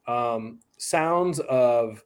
Um, 0.07 0.61
sounds 0.79 1.41
of 1.41 2.03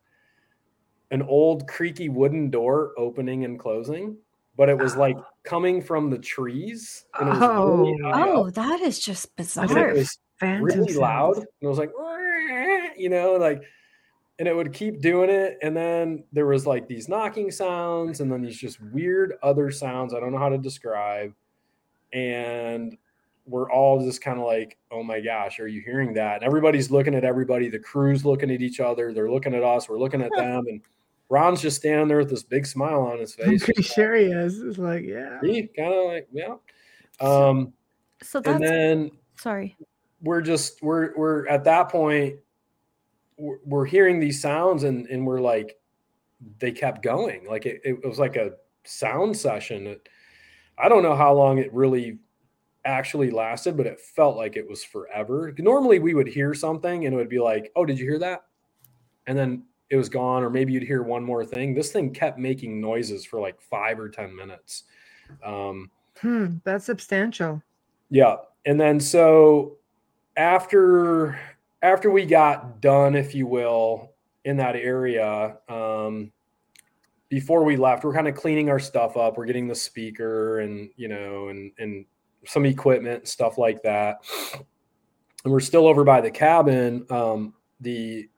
an 1.11 1.23
old 1.23 1.67
creaky 1.69 2.09
wooden 2.09 2.51
door 2.51 2.93
opening 2.99 3.45
and 3.45 3.59
closing, 3.59 4.17
but 4.57 4.69
it 4.69 4.77
was 4.77 4.97
like 4.97 5.17
coming 5.45 5.81
from 5.81 6.11
the 6.11 6.19
trees. 6.19 7.05
And 7.21 7.29
it 7.29 7.33
was 7.33 7.41
really 7.41 8.01
Oh. 8.05 8.11
high 8.13 8.29
Oh, 8.31 8.51
that 8.51 8.81
is 8.81 8.99
just 8.99 9.27
and 9.27 9.37
bizarre. 9.37 9.89
it 9.91 9.97
was 9.97 10.19
Phantom 10.41 10.65
really 10.65 10.89
sounds. 10.89 10.97
loud. 10.99 11.37
And 11.37 11.47
it 11.63 11.67
was 11.69 11.79
like, 11.79 11.93
you 12.97 13.09
know, 13.09 13.35
like, 13.35 13.63
and 14.39 14.47
it 14.49 14.55
would 14.55 14.73
keep 14.73 15.01
doing 15.01 15.31
it. 15.31 15.57
And 15.63 15.75
then 15.77 16.25
there 16.33 16.47
was 16.47 16.67
like 16.67 16.89
these 16.89 17.09
knocking 17.09 17.51
sounds 17.51 18.21
and 18.21 18.31
then 18.31 18.43
these 18.43 18.59
just 18.59 18.81
weird 18.83 19.35
other 19.43 19.71
sounds 19.71 20.13
I 20.13 20.21
don't 20.21 20.33
know 20.33 20.39
how 20.39 20.51
to 20.51 20.59
describe. 20.59 21.33
And 22.13 22.97
we're 23.47 23.71
all 23.71 24.05
just 24.05 24.21
kind 24.21 24.39
of 24.39 24.45
like, 24.47 24.77
oh 24.91 25.03
my 25.03 25.21
gosh, 25.21 25.61
are 25.61 25.69
you 25.69 25.81
hearing 25.81 26.13
that? 26.15 26.37
And 26.37 26.45
everybody's 26.45 26.91
looking 26.91 27.15
at 27.15 27.25
everybody. 27.25 27.69
The 27.69 27.79
crew's 27.79 28.25
looking 28.25 28.51
at 28.51 28.61
each 28.61 28.81
other. 28.81 29.13
They're 29.13 29.31
looking 29.31 29.55
at 29.55 29.63
us. 29.63 29.89
We're 29.89 29.99
looking 29.99 30.21
at 30.23 30.33
them. 30.35 30.67
And 30.69 30.81
Ron's 31.29 31.63
just 31.63 31.77
standing 31.77 32.09
there 32.09 32.19
with 32.19 32.31
this 32.31 32.43
big 32.43 32.67
smile 32.67 33.03
on 33.03 33.21
his 33.21 33.37
I'm 33.43 33.51
face. 33.51 33.65
pretty 33.65 33.83
sure 33.83 34.15
he 34.15 34.27
is. 34.27 34.61
It's 34.63 34.79
like, 34.79 35.05
yeah. 35.05 35.39
He 35.43 35.69
kind 35.77 35.95
of 35.95 36.07
like, 36.07 36.29
yeah. 36.33 36.55
Um, 37.21 37.73
so 38.23 38.41
that's 38.41 38.57
and 38.57 38.65
then 38.65 39.11
sorry. 39.37 39.77
we're 40.23 40.41
just 40.41 40.83
we're 40.83 41.17
we're 41.17 41.47
at 41.49 41.65
that 41.65 41.89
point 41.91 42.37
we're, 43.37 43.59
we're 43.65 43.85
hearing 43.85 44.19
these 44.21 44.41
sounds 44.41 44.85
and 44.85 45.07
and 45.07 45.27
we're 45.27 45.41
like 45.41 45.77
they 46.59 46.73
kept 46.73 47.03
going 47.03 47.47
like 47.47 47.67
it, 47.67 47.81
it 47.85 48.05
was 48.07 48.19
like 48.19 48.37
a 48.37 48.53
sound 48.85 49.37
session 49.37 49.87
It- 49.87 50.09
i 50.79 50.89
don't 50.89 51.03
know 51.03 51.15
how 51.15 51.35
long 51.35 51.59
it 51.59 51.73
really 51.75 52.19
actually 52.87 53.31
lasted 53.31 53.77
but 53.77 53.87
it 53.87 54.01
felt 54.01 54.37
like 54.37 54.57
it 54.57 54.69
was 54.69 54.85
forever 54.85 55.55
normally 55.59 55.99
we 55.99 56.15
would 56.15 56.29
hear 56.29 56.55
something 56.55 57.07
and 57.07 57.15
it 57.15 57.19
would 57.19 57.29
be 57.29 57.41
like 57.41 57.73
oh 57.77 57.85
did 57.87 57.99
you 57.99 58.07
hear 58.07 58.19
that 58.21 58.45
and 59.27 59.39
then 59.39 59.65
it 59.91 59.97
was 59.97 60.09
gone 60.09 60.45
or 60.45 60.51
maybe 60.51 60.73
you'd 60.73 60.83
hear 60.85 61.03
one 61.03 61.25
more 61.25 61.45
thing 61.45 61.75
this 61.75 61.93
thing 61.93 62.13
kept 62.13 62.39
making 62.39 62.81
noises 62.81 63.27
for 63.27 63.41
like 63.41 63.61
five 63.61 63.99
or 64.01 64.09
ten 64.09 64.35
minutes 64.37 64.85
um 65.45 65.91
Hmm, 66.21 66.57
that's 66.65 66.87
substantial. 66.87 67.63
yeah. 68.11 68.37
And 68.67 68.81
then 68.81 69.01
so 69.01 69.79
after 70.37 71.39
after 71.83 72.11
we 72.11 72.27
got 72.27 72.81
done, 72.81 73.15
if 73.15 73.35
you 73.35 73.47
will, 73.47 74.13
in 74.45 74.57
that 74.59 74.77
area, 74.77 75.59
um, 75.69 76.33
before 77.29 77.65
we 77.65 77.77
left, 77.77 78.05
we're 78.05 78.15
kind 78.15 78.29
of 78.29 78.35
cleaning 78.35 78.71
our 78.71 78.79
stuff 78.79 79.17
up. 79.17 79.37
We're 79.37 79.47
getting 79.47 79.69
the 79.69 79.75
speaker 79.75 80.61
and 80.61 80.91
you 80.97 81.09
know, 81.09 81.49
and 81.49 81.73
and 81.79 82.07
some 82.47 82.67
equipment 82.67 83.29
stuff 83.29 83.59
like 83.59 83.83
that. 83.83 84.19
And 85.45 85.53
we're 85.53 85.61
still 85.61 85.87
over 85.87 86.05
by 86.05 86.21
the 86.21 86.31
cabin. 86.31 87.07
Um, 87.11 87.55
the 87.81 88.29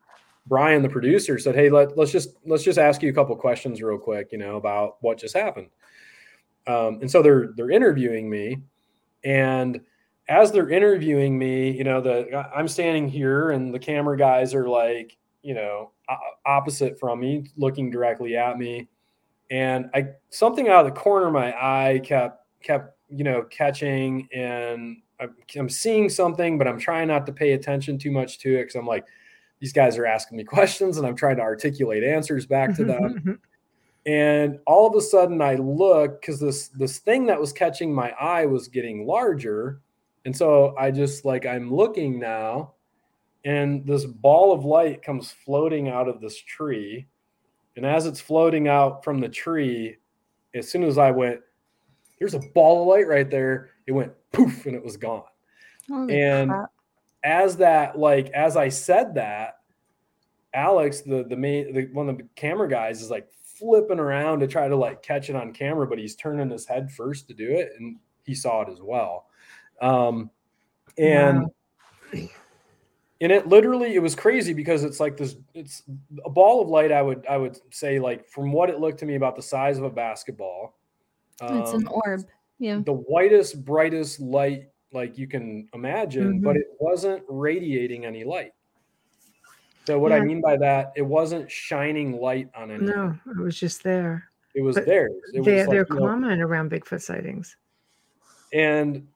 Brian, 0.46 0.82
the 0.82 0.88
producer, 0.88 1.38
said, 1.38 1.54
"Hey, 1.54 1.70
let, 1.70 1.96
let's 1.96 2.10
just 2.10 2.36
let's 2.44 2.64
just 2.64 2.78
ask 2.78 3.02
you 3.02 3.10
a 3.10 3.12
couple 3.12 3.36
questions 3.36 3.82
real 3.82 3.98
quick, 3.98 4.32
you 4.32 4.38
know, 4.38 4.56
about 4.56 4.96
what 5.00 5.18
just 5.18 5.36
happened." 5.36 5.68
Um, 6.66 6.98
and 7.00 7.10
so 7.10 7.22
they're 7.22 7.52
they're 7.56 7.70
interviewing 7.70 8.28
me, 8.28 8.58
and 9.24 9.80
as 10.28 10.52
they're 10.52 10.70
interviewing 10.70 11.38
me, 11.38 11.70
you 11.70 11.84
know, 11.84 12.00
the 12.00 12.46
I'm 12.54 12.68
standing 12.68 13.08
here, 13.08 13.50
and 13.50 13.72
the 13.72 13.78
camera 13.78 14.16
guys 14.16 14.54
are 14.54 14.68
like, 14.68 15.16
you 15.42 15.54
know, 15.54 15.92
opposite 16.44 16.98
from 16.98 17.20
me, 17.20 17.44
looking 17.56 17.90
directly 17.90 18.36
at 18.36 18.58
me, 18.58 18.88
and 19.50 19.88
I 19.94 20.08
something 20.30 20.68
out 20.68 20.86
of 20.86 20.94
the 20.94 21.00
corner 21.00 21.26
of 21.26 21.32
my 21.32 21.52
eye 21.52 22.00
kept 22.00 22.44
kept 22.62 22.97
you 23.10 23.24
know 23.24 23.42
catching, 23.44 24.28
and 24.34 24.98
I'm, 25.20 25.34
I'm 25.56 25.68
seeing 25.68 26.08
something, 26.08 26.58
but 26.58 26.68
I'm 26.68 26.78
trying 26.78 27.08
not 27.08 27.26
to 27.26 27.32
pay 27.32 27.52
attention 27.52 27.98
too 27.98 28.10
much 28.10 28.38
to 28.40 28.56
it 28.56 28.62
because 28.62 28.74
I'm 28.74 28.86
like, 28.86 29.06
these 29.60 29.72
guys 29.72 29.98
are 29.98 30.06
asking 30.06 30.38
me 30.38 30.44
questions, 30.56 30.98
and 30.98 31.06
I'm 31.06 31.16
trying 31.16 31.36
to 31.36 31.42
articulate 31.42 32.04
answers 32.04 32.46
back 32.46 32.74
to 32.76 32.82
mm-hmm, 32.82 33.02
them. 33.02 33.14
Mm-hmm. 33.14 33.32
and 34.06 34.58
all 34.66 34.86
of 34.86 34.94
a 34.94 35.00
sudden 35.00 35.42
i 35.42 35.54
look 35.56 36.20
because 36.20 36.40
this 36.40 36.68
this 36.68 36.98
thing 36.98 37.26
that 37.26 37.40
was 37.40 37.52
catching 37.52 37.94
my 37.94 38.10
eye 38.12 38.46
was 38.46 38.68
getting 38.68 39.06
larger. 39.06 39.80
And 40.24 40.36
so 40.36 40.74
i 40.78 40.90
just 40.90 41.24
like 41.24 41.46
i'm 41.46 41.72
looking 41.72 42.18
now 42.18 42.74
and 43.44 43.86
this 43.86 44.04
ball 44.04 44.52
of 44.52 44.64
light 44.64 45.02
comes 45.02 45.30
floating 45.30 45.88
out 45.88 46.08
of 46.08 46.20
this 46.20 46.36
tree. 46.36 47.06
And 47.76 47.86
as 47.86 48.06
it's 48.06 48.20
floating 48.20 48.68
out 48.68 49.04
from 49.04 49.20
the 49.20 49.28
tree 49.28 49.96
as 50.54 50.70
soon 50.70 50.82
as 50.82 50.98
i 50.98 51.10
went 51.10 51.40
there's 52.18 52.34
a 52.34 52.40
ball 52.54 52.82
of 52.82 52.88
light 52.88 53.06
right 53.08 53.30
there. 53.30 53.70
It 53.86 53.92
went 53.92 54.12
poof 54.32 54.66
and 54.66 54.74
it 54.74 54.84
was 54.84 54.96
gone. 54.96 55.22
Holy 55.88 56.20
and 56.20 56.50
crap. 56.50 56.70
as 57.24 57.56
that 57.56 57.98
like 57.98 58.28
as 58.30 58.58
i 58.58 58.68
said 58.68 59.14
that 59.14 59.60
alex 60.52 61.00
the 61.00 61.24
the 61.24 61.36
main 61.36 61.72
the, 61.72 61.86
one 61.94 62.10
of 62.10 62.18
the 62.18 62.28
camera 62.36 62.68
guys 62.68 63.00
is 63.00 63.10
like 63.10 63.26
flipping 63.58 63.98
around 63.98 64.40
to 64.40 64.46
try 64.46 64.68
to 64.68 64.76
like 64.76 65.02
catch 65.02 65.30
it 65.30 65.36
on 65.36 65.52
camera 65.52 65.86
but 65.86 65.98
he's 65.98 66.14
turning 66.14 66.50
his 66.50 66.66
head 66.66 66.92
first 66.92 67.26
to 67.26 67.34
do 67.34 67.50
it 67.50 67.70
and 67.78 67.96
he 68.24 68.34
saw 68.34 68.60
it 68.62 68.68
as 68.68 68.80
well. 68.82 69.26
Um 69.80 70.30
and 70.98 71.46
and 72.12 73.32
it 73.32 73.48
literally 73.48 73.94
it 73.94 74.02
was 74.02 74.14
crazy 74.14 74.52
because 74.52 74.84
it's 74.84 75.00
like 75.00 75.16
this 75.16 75.36
it's 75.54 75.82
a 76.24 76.30
ball 76.30 76.60
of 76.62 76.68
light 76.68 76.92
i 76.92 77.02
would 77.02 77.26
i 77.28 77.36
would 77.36 77.58
say 77.74 77.98
like 77.98 78.26
from 78.28 78.52
what 78.52 78.70
it 78.70 78.80
looked 78.80 78.98
to 78.98 79.06
me 79.06 79.14
about 79.14 79.36
the 79.36 79.42
size 79.42 79.78
of 79.78 79.84
a 79.84 79.90
basketball 79.90 80.77
it's 81.42 81.72
an 81.72 81.86
um, 81.86 81.92
orb. 82.04 82.24
Yeah. 82.60 82.80
the 82.84 82.92
whitest, 82.92 83.64
brightest 83.64 84.18
light 84.20 84.64
like 84.92 85.16
you 85.18 85.28
can 85.28 85.68
imagine, 85.74 86.40
but 86.40 86.56
it 86.56 86.66
wasn't 86.80 87.22
radiating 87.28 88.04
any 88.04 88.24
light. 88.24 88.52
So 89.86 89.98
what 89.98 90.12
I 90.12 90.20
mean 90.20 90.40
by 90.40 90.56
that, 90.58 90.92
it 90.96 91.02
wasn't 91.02 91.50
shining 91.50 92.12
light 92.20 92.48
on 92.54 92.70
anything. 92.70 92.88
no, 92.88 93.16
it 93.30 93.38
was 93.38 93.58
just 93.58 93.82
there. 93.82 94.24
It 94.54 94.62
was 94.62 94.74
but 94.74 94.86
theirs. 94.86 95.12
It 95.32 95.44
They, 95.44 95.58
was 95.58 95.66
they're 95.68 95.80
like, 95.80 95.88
you 95.90 95.94
know, 95.94 96.06
common 96.06 96.40
around 96.40 96.70
Bigfoot 96.70 97.00
sightings. 97.00 97.56
and 98.52 99.06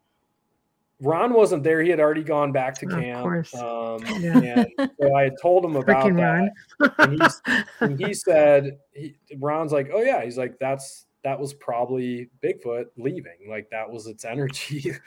Ron 1.00 1.32
wasn't 1.34 1.64
there. 1.64 1.82
He 1.82 1.90
had 1.90 1.98
already 1.98 2.22
gone 2.22 2.52
back 2.52 2.74
to 2.78 2.86
Of 2.86 2.92
camp. 2.92 3.22
course. 3.22 3.52
Um, 3.56 3.98
Yeah. 4.20 4.64
and 4.78 4.90
so 5.00 5.14
I 5.16 5.24
had 5.24 5.34
told 5.42 5.64
him 5.64 5.74
about 5.74 6.06
Frickin' 6.06 6.16
that. 6.78 6.92
And 6.98 7.20
and 7.80 7.98
he 8.00 8.14
said, 8.28 8.78
he, 8.94 9.16
Ron's 9.38 9.72
like, 9.72 9.90
oh 9.92 10.00
yeah. 10.00 10.22
He's 10.24 10.38
like, 10.38 10.58
that's, 10.60 11.06
that 11.24 11.38
was 11.38 11.54
probably 11.54 12.28
Bigfoot 12.42 12.86
leaving. 12.96 13.48
Like 13.48 13.70
that 13.70 13.90
was 13.90 14.06
its 14.06 14.24
energy. 14.24 14.92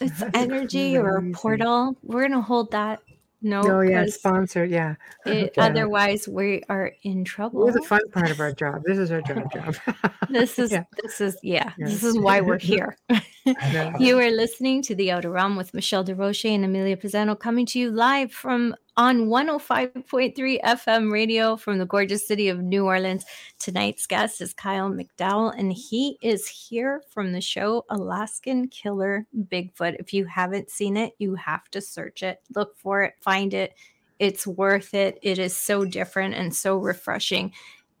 It's 0.00 0.22
energy 0.32 0.96
or 0.96 1.18
a 1.18 1.30
portal. 1.32 1.94
We're 2.02 2.22
gonna 2.26 2.40
hold 2.40 2.70
that 2.70 3.02
No, 3.42 3.60
Oh 3.62 3.80
yeah, 3.82 4.04
'cause 4.04 4.14
sponsored. 4.14 4.70
Yeah, 4.70 4.94
it- 5.26 5.52
Yeah. 5.56 5.64
otherwise 5.64 6.26
we 6.26 6.62
are 6.70 6.92
in 7.02 7.22
trouble. 7.24 7.64
we're 7.66 7.72
the 7.72 7.82
fun 7.82 8.00
part 8.10 8.30
of 8.30 8.40
our 8.40 8.52
job. 8.52 8.82
This 8.86 8.96
is 8.96 9.10
our 9.10 9.20
job. 9.20 9.52
job. 9.52 9.76
This 10.30 10.58
is 10.58 10.72
Yeah. 10.72 10.84
this 11.02 11.20
is 11.20 11.36
yeah, 11.42 11.72
Yeah. 11.76 11.86
this 11.88 12.02
is 12.02 12.18
why 12.18 12.40
we're 12.40 12.58
here. 12.58 12.96
You 13.44 14.18
are 14.18 14.30
listening 14.30 14.82
to 14.82 14.94
The 14.94 15.10
Outer 15.10 15.30
Realm 15.30 15.56
with 15.56 15.72
Michelle 15.72 16.04
DeRoche 16.04 16.54
and 16.54 16.64
Amelia 16.64 16.96
Pisano 16.96 17.38
coming 17.38 17.64
to 17.66 17.78
you 17.78 17.90
live 17.90 18.32
from 18.32 18.74
on 18.96 19.28
105.3 19.28 20.60
FM 20.62 21.10
radio 21.10 21.56
from 21.56 21.78
the 21.78 21.86
gorgeous 21.86 22.26
city 22.26 22.48
of 22.48 22.60
New 22.60 22.84
Orleans. 22.84 23.24
Tonight's 23.58 24.06
guest 24.06 24.42
is 24.42 24.52
Kyle 24.52 24.90
McDowell, 24.90 25.58
and 25.58 25.72
he 25.72 26.18
is 26.20 26.46
here 26.46 27.02
from 27.08 27.32
the 27.32 27.40
show 27.40 27.86
Alaskan 27.88 28.68
Killer 28.68 29.26
Bigfoot. 29.34 29.96
If 29.98 30.12
you 30.12 30.26
haven't 30.26 30.70
seen 30.70 30.98
it, 30.98 31.14
you 31.18 31.34
have 31.36 31.70
to 31.70 31.80
search 31.80 32.22
it, 32.22 32.40
look 32.54 32.76
for 32.76 33.02
it, 33.04 33.14
find 33.22 33.54
it. 33.54 33.74
It's 34.18 34.46
worth 34.46 34.92
it. 34.92 35.18
It 35.22 35.38
is 35.38 35.56
so 35.56 35.86
different 35.86 36.34
and 36.34 36.54
so 36.54 36.76
refreshing, 36.76 37.52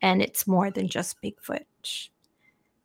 and 0.02 0.20
it's 0.20 0.46
more 0.46 0.70
than 0.70 0.88
just 0.88 1.22
Bigfoot. 1.22 1.64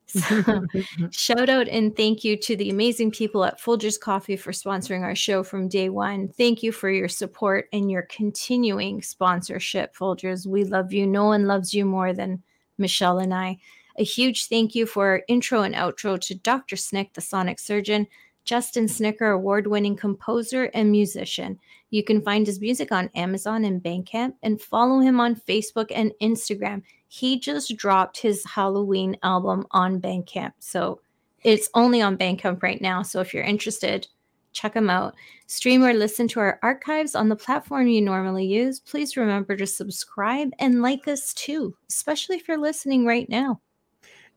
So, 0.16 0.66
Shout 1.12 1.50
out 1.50 1.68
and 1.68 1.96
thank 1.96 2.24
you 2.24 2.38
to 2.38 2.56
the 2.56 2.70
amazing 2.70 3.12
people 3.12 3.44
at 3.44 3.60
Folgers 3.60 4.00
Coffee 4.00 4.38
for 4.38 4.52
sponsoring 4.52 5.02
our 5.02 5.16
show 5.16 5.44
from 5.44 5.68
day 5.68 5.90
one. 5.90 6.28
Thank 6.30 6.64
you 6.64 6.72
for 6.72 6.90
your 6.90 7.10
support 7.10 7.68
and 7.74 7.90
your 7.90 8.04
continuing 8.04 9.02
sponsorship, 9.02 9.96
Folgers. 9.96 10.46
We 10.46 10.64
love 10.64 10.94
you. 10.94 11.08
No 11.08 11.26
one 11.26 11.48
loves 11.48 11.74
you 11.74 11.86
more 11.86 12.14
than 12.14 12.44
Michelle 12.78 13.20
and 13.20 13.34
I. 13.34 13.58
A 13.98 14.04
huge 14.04 14.48
thank 14.48 14.76
you 14.76 14.86
for 14.86 15.08
our 15.08 15.24
intro 15.28 15.62
and 15.62 15.74
outro 15.74 16.20
to 16.20 16.36
Dr. 16.36 16.76
Snick, 16.76 17.14
the 17.14 17.22
sonic 17.22 17.60
surgeon, 17.60 18.08
Justin 18.44 18.88
Snicker, 18.88 19.32
award 19.32 19.68
winning 19.68 19.96
composer 19.96 20.66
and 20.74 20.92
musician. 20.92 21.60
You 21.96 22.04
can 22.04 22.22
find 22.22 22.46
his 22.46 22.60
music 22.60 22.92
on 22.92 23.10
Amazon 23.16 23.64
and 23.64 23.82
Bandcamp 23.82 24.34
and 24.44 24.62
follow 24.62 25.00
him 25.00 25.20
on 25.20 25.36
Facebook 25.36 25.92
and 25.94 26.12
Instagram 26.22 26.82
he 27.16 27.40
just 27.40 27.76
dropped 27.78 28.18
his 28.20 28.44
Halloween 28.44 29.18
album 29.24 29.66
on 29.72 30.02
Bandcamp. 30.02 30.52
So 30.60 31.00
it's 31.44 31.70
only 31.74 32.02
on 32.02 32.18
Bandcamp 32.18 32.62
right 32.62 32.82
now. 32.82 33.04
So 33.04 33.22
if 33.22 33.34
you're 33.34 33.44
interested, 33.44 34.06
check 34.52 34.76
him 34.76 34.90
out. 34.90 35.16
Stream 35.48 35.84
or 35.84 35.94
listen 35.94 36.28
to 36.30 36.42
our 36.42 36.60
archives 36.62 37.16
on 37.16 37.30
the 37.30 37.36
platform 37.38 37.88
you 37.88 38.02
normally 38.02 38.46
use. 38.46 38.82
Please 38.82 39.16
remember 39.16 39.56
to 39.56 39.66
subscribe 39.66 40.52
and 40.60 40.82
like 40.82 41.08
us 41.08 41.34
too, 41.34 41.74
especially 41.90 42.36
if 42.36 42.50
you're 42.50 42.58
listening 42.58 43.06
right 43.06 43.30
now. 43.30 43.62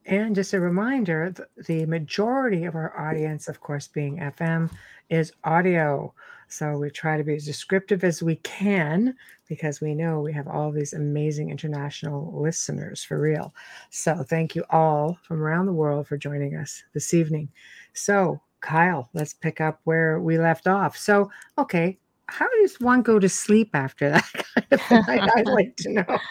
And 0.06 0.36
just 0.36 0.54
a 0.54 0.60
reminder 0.60 1.34
the 1.66 1.84
majority 1.86 2.64
of 2.64 2.76
our 2.76 2.96
audience, 2.96 3.48
of 3.48 3.60
course, 3.60 3.88
being 3.88 4.18
FM, 4.18 4.70
is 5.10 5.32
audio. 5.42 6.14
So 6.48 6.76
we 6.78 6.90
try 6.90 7.16
to 7.16 7.24
be 7.24 7.34
as 7.34 7.44
descriptive 7.44 8.04
as 8.04 8.22
we 8.22 8.36
can 8.36 9.14
because 9.48 9.80
we 9.80 9.94
know 9.94 10.20
we 10.20 10.32
have 10.32 10.48
all 10.48 10.72
these 10.72 10.94
amazing 10.94 11.50
international 11.50 12.32
listeners 12.40 13.04
for 13.04 13.20
real. 13.20 13.54
So 13.90 14.22
thank 14.22 14.54
you 14.54 14.64
all 14.70 15.18
from 15.22 15.42
around 15.42 15.66
the 15.66 15.72
world 15.72 16.06
for 16.06 16.16
joining 16.16 16.56
us 16.56 16.82
this 16.94 17.12
evening. 17.14 17.48
So, 17.92 18.40
Kyle, 18.60 19.08
let's 19.12 19.34
pick 19.34 19.60
up 19.60 19.80
where 19.84 20.20
we 20.20 20.38
left 20.38 20.66
off. 20.66 20.96
So, 20.96 21.30
okay, 21.58 21.98
how 22.26 22.48
does 22.60 22.80
one 22.80 23.02
go 23.02 23.18
to 23.18 23.28
sleep 23.28 23.70
after 23.74 24.10
that 24.10 24.32
kind 24.54 24.66
of 24.72 25.28
I'd 25.36 25.46
like 25.46 25.76
to 25.76 25.92
know. 25.92 26.18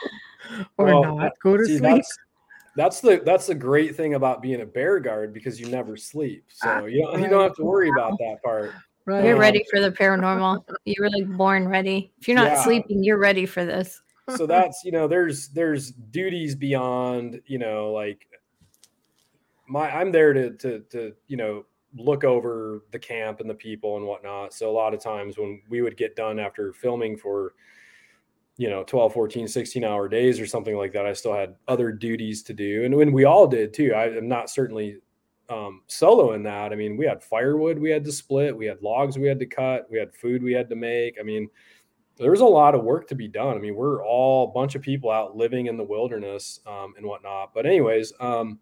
Or 0.78 0.86
Well, 0.86 1.18
not 1.18 1.34
go 1.44 1.58
to 1.58 1.66
See, 1.66 1.78
sleep. 1.78 1.82
that's 1.82 2.18
that's 2.76 3.02
the 3.02 3.22
that's 3.26 3.48
the 3.48 3.56
great 3.56 3.96
thing 3.96 4.14
about 4.14 4.42
being 4.42 4.62
a 4.62 4.66
bear 4.66 5.00
guard 5.00 5.34
because 5.34 5.60
you 5.60 5.68
never 5.68 5.98
sleep. 5.98 6.46
Ah, 6.64 6.80
So 6.80 6.86
you 6.86 7.02
don't 7.02 7.22
you 7.22 7.28
don't 7.28 7.42
have 7.42 7.56
to 7.56 7.64
worry 7.64 7.90
about 7.90 8.18
that 8.20 8.38
part. 8.44 8.72
Right. 9.08 9.24
You're 9.24 9.38
ready 9.40 9.64
for 9.72 9.80
the 9.80 9.90
paranormal. 9.90 10.64
You're 10.84 11.10
like 11.10 11.30
born 11.38 11.70
ready. 11.70 12.12
If 12.20 12.28
you're 12.28 12.36
not 12.36 12.52
Yeah. 12.52 12.64
sleeping, 12.66 13.04
you're 13.06 13.18
ready 13.18 13.46
for 13.46 13.64
this. 13.66 14.02
so 14.36 14.46
that's 14.46 14.84
you 14.84 14.92
know 14.92 15.08
there's 15.08 15.48
there's 15.48 15.92
duties 15.92 16.54
beyond 16.54 17.42
you 17.46 17.58
know 17.58 17.94
like 17.94 18.28
my 19.70 19.90
i'm 19.90 20.12
there 20.12 20.34
to 20.34 20.52
to 20.58 20.82
to 20.90 21.14
you 21.28 21.38
know 21.38 21.64
look 21.96 22.26
over 22.26 22.84
the 22.92 23.00
camp 23.00 23.40
and 23.40 23.50
the 23.50 23.54
people 23.56 23.96
and 23.96 24.06
whatnot 24.06 24.54
so 24.54 24.70
a 24.70 24.76
lot 24.84 24.94
of 24.94 25.00
times 25.02 25.38
when 25.38 25.62
we 25.70 25.82
would 25.82 25.96
get 25.96 26.18
done 26.18 26.40
after 26.40 26.74
filming 26.74 27.16
for 27.16 27.54
you 28.58 28.70
know 28.70 28.84
12 28.84 29.14
14 29.14 29.48
16 29.48 29.86
hour 29.86 30.10
days 30.10 30.42
or 30.42 30.46
something 30.46 30.76
like 30.76 30.92
that 30.92 31.06
i 31.06 31.14
still 31.14 31.34
had 31.34 31.56
other 31.70 31.94
duties 31.94 32.44
to 32.44 32.54
do 32.54 32.84
and 32.84 32.94
when 32.94 33.14
we 33.14 33.24
all 33.24 33.48
did 33.48 33.74
too 33.74 33.94
i 33.94 34.08
am 34.10 34.28
not 34.28 34.50
certainly 34.50 34.98
um, 35.50 35.82
solo 35.88 36.34
in 36.34 36.44
that 36.44 36.72
i 36.72 36.76
mean 36.76 36.98
we 36.98 37.06
had 37.06 37.24
firewood 37.24 37.80
we 37.80 37.90
had 37.90 38.04
to 38.04 38.12
split 38.12 38.56
we 38.56 38.66
had 38.66 38.82
logs 38.82 39.18
we 39.18 39.28
had 39.28 39.40
to 39.40 39.46
cut 39.46 39.90
we 39.90 39.98
had 39.98 40.14
food 40.14 40.44
we 40.44 40.54
had 40.54 40.70
to 40.70 40.76
make 40.76 41.16
i 41.20 41.24
mean 41.24 41.50
there 42.18 42.32
was 42.32 42.42
a 42.42 42.46
lot 42.46 42.76
of 42.76 42.84
work 42.84 43.08
to 43.08 43.16
be 43.16 43.28
done. 43.28 43.56
I 43.56 43.60
mean, 43.60 43.76
we're 43.76 44.04
all 44.04 44.50
a 44.50 44.52
bunch 44.52 44.76
of 44.76 44.82
people 44.82 45.12
out 45.12 45.38
living 45.38 45.68
in 45.68 45.78
the 45.78 45.84
wilderness 45.84 46.60
um, 46.66 46.94
and 46.98 47.06
whatnot. 47.06 47.54
But 47.54 47.66
anyways, 47.66 48.12
um, 48.20 48.60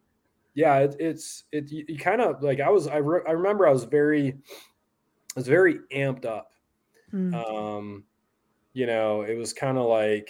yeah, 0.53 0.80
it, 0.80 0.95
it's 0.99 1.45
it. 1.52 1.72
You, 1.72 1.86
you 1.88 1.98
kind 1.98 2.22
of 2.22 2.44
like 2.44 2.60
I 2.60 2.70
was. 2.70 2.88
I, 2.88 2.98
re- 2.98 3.24
I 3.28 3.32
remember 3.32 3.68
I 3.68 3.72
was 3.72 3.86
very, 3.86 4.30
I 4.30 5.40
was 5.40 5.48
very 5.48 5.80
amped 5.94 6.26
up. 6.26 6.52
Mm. 7.14 7.34
Um, 7.34 8.03
you 8.74 8.86
know, 8.86 9.22
it 9.22 9.38
was 9.38 9.53
kind 9.53 9.78
of 9.78 9.86
like, 9.86 10.30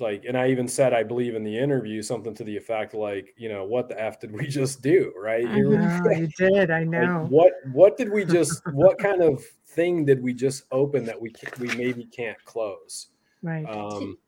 like, 0.00 0.24
and 0.26 0.36
I 0.36 0.48
even 0.50 0.66
said 0.68 0.92
I 0.92 1.02
believe 1.02 1.34
in 1.34 1.44
the 1.44 1.56
interview 1.58 2.02
something 2.02 2.34
to 2.34 2.44
the 2.44 2.56
effect 2.56 2.94
like, 2.94 3.34
you 3.36 3.48
know, 3.48 3.64
what 3.64 3.88
the 3.88 4.00
f 4.00 4.20
did 4.20 4.32
we 4.32 4.46
just 4.60 4.82
do? 4.82 5.12
Right? 5.16 5.48
Here 5.48 5.68
we- 5.68 5.76
No, 5.76 6.10
you 6.10 6.28
did. 6.38 6.70
I 6.70 6.80
like, 6.80 6.88
know. 6.88 7.26
what 7.28 7.52
what 7.72 7.96
did 7.96 8.10
we 8.10 8.24
just 8.24 8.62
what 8.72 8.98
kind 8.98 9.22
of 9.22 9.44
thing 9.66 10.04
did 10.04 10.22
we 10.22 10.34
just 10.34 10.64
open 10.72 11.04
that 11.04 11.20
we 11.20 11.32
we 11.60 11.68
maybe 11.76 12.04
can't 12.04 12.42
close 12.44 13.06
right. 13.42 13.64
um 13.66 14.18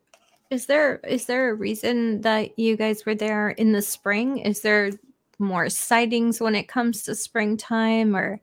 Is 0.51 0.67
there 0.67 0.99
is 0.99 1.27
there 1.27 1.51
a 1.51 1.55
reason 1.55 2.21
that 2.21 2.59
you 2.59 2.77
guys 2.77 3.05
were 3.05 3.15
there 3.17 3.51
in 3.51 3.73
the 3.73 3.83
spring? 3.83 4.39
Is 4.39 4.61
there 4.61 4.91
more 5.39 5.69
sightings 5.69 6.41
when 6.41 6.55
it 6.55 6.69
comes 6.69 7.03
to 7.05 7.15
springtime 7.17 8.15
or 8.15 8.41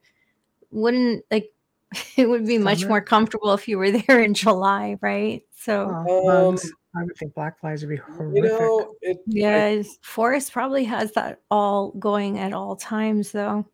wouldn't 0.70 1.24
like 1.30 1.50
it 2.16 2.28
would 2.28 2.46
be 2.46 2.58
much 2.58 2.84
more 2.84 3.00
comfortable 3.00 3.52
if 3.54 3.66
you 3.66 3.78
were 3.78 3.90
there 3.90 4.20
in 4.20 4.34
July, 4.34 4.96
right? 5.00 5.42
So 5.54 5.88
Um, 5.88 6.04
bugs. 6.26 6.70
I 6.96 7.04
would 7.04 7.16
think 7.16 7.34
black 7.34 7.60
flies 7.60 7.82
would 7.82 7.90
be 7.90 7.96
horrific. 7.96 8.34
you 8.34 8.42
know 8.42 8.94
it 9.02 9.18
I- 9.18 9.20
yeah, 9.26 9.82
forest 10.02 10.52
probably 10.52 10.84
has 10.84 11.12
that 11.12 11.40
all 11.50 11.92
going 11.92 12.38
at 12.38 12.52
all 12.52 12.76
times 12.76 13.30
though. 13.32 13.64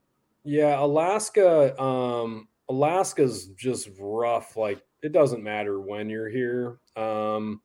yeah 0.45 0.79
alaska 0.83 1.81
um 1.81 2.49
alaska's 2.69 3.47
just 3.57 3.89
rough 3.99 4.57
like 4.57 4.83
it 5.03 5.13
doesn't 5.13 5.43
matter 5.43 5.81
when 5.81 6.11
you're 6.11 6.29
here 6.29 6.79
um 6.97 7.61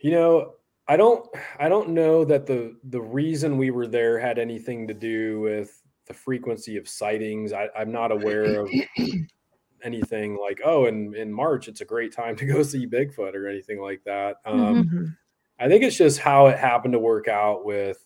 you 0.00 0.10
know 0.10 0.54
i 0.86 0.96
don't 0.96 1.26
i 1.58 1.68
don't 1.68 1.88
know 1.88 2.24
that 2.24 2.46
the 2.46 2.76
the 2.90 3.00
reason 3.00 3.56
we 3.58 3.70
were 3.70 3.86
there 3.86 4.18
had 4.18 4.38
anything 4.38 4.86
to 4.86 4.94
do 4.94 5.40
with 5.40 5.82
the 6.06 6.14
frequency 6.14 6.76
of 6.76 6.88
sightings 6.88 7.52
I, 7.52 7.68
i'm 7.76 7.90
not 7.92 8.12
aware 8.12 8.60
of 8.60 8.70
anything 9.84 10.36
like 10.38 10.60
oh 10.64 10.86
in 10.86 11.14
in 11.14 11.32
march 11.32 11.68
it's 11.68 11.80
a 11.80 11.84
great 11.84 12.12
time 12.12 12.36
to 12.36 12.44
go 12.52 12.62
see 12.62 12.86
bigfoot 12.86 13.34
or 13.34 13.48
anything 13.48 13.80
like 13.80 14.02
that 14.04 14.36
um 14.44 14.82
Mhm. 14.84 15.16
i 15.58 15.68
think 15.68 15.82
it's 15.84 15.96
just 15.96 16.18
how 16.20 16.46
it 16.48 16.58
happened 16.58 16.92
to 16.92 16.98
work 16.98 17.28
out 17.28 17.64
with 17.64 18.04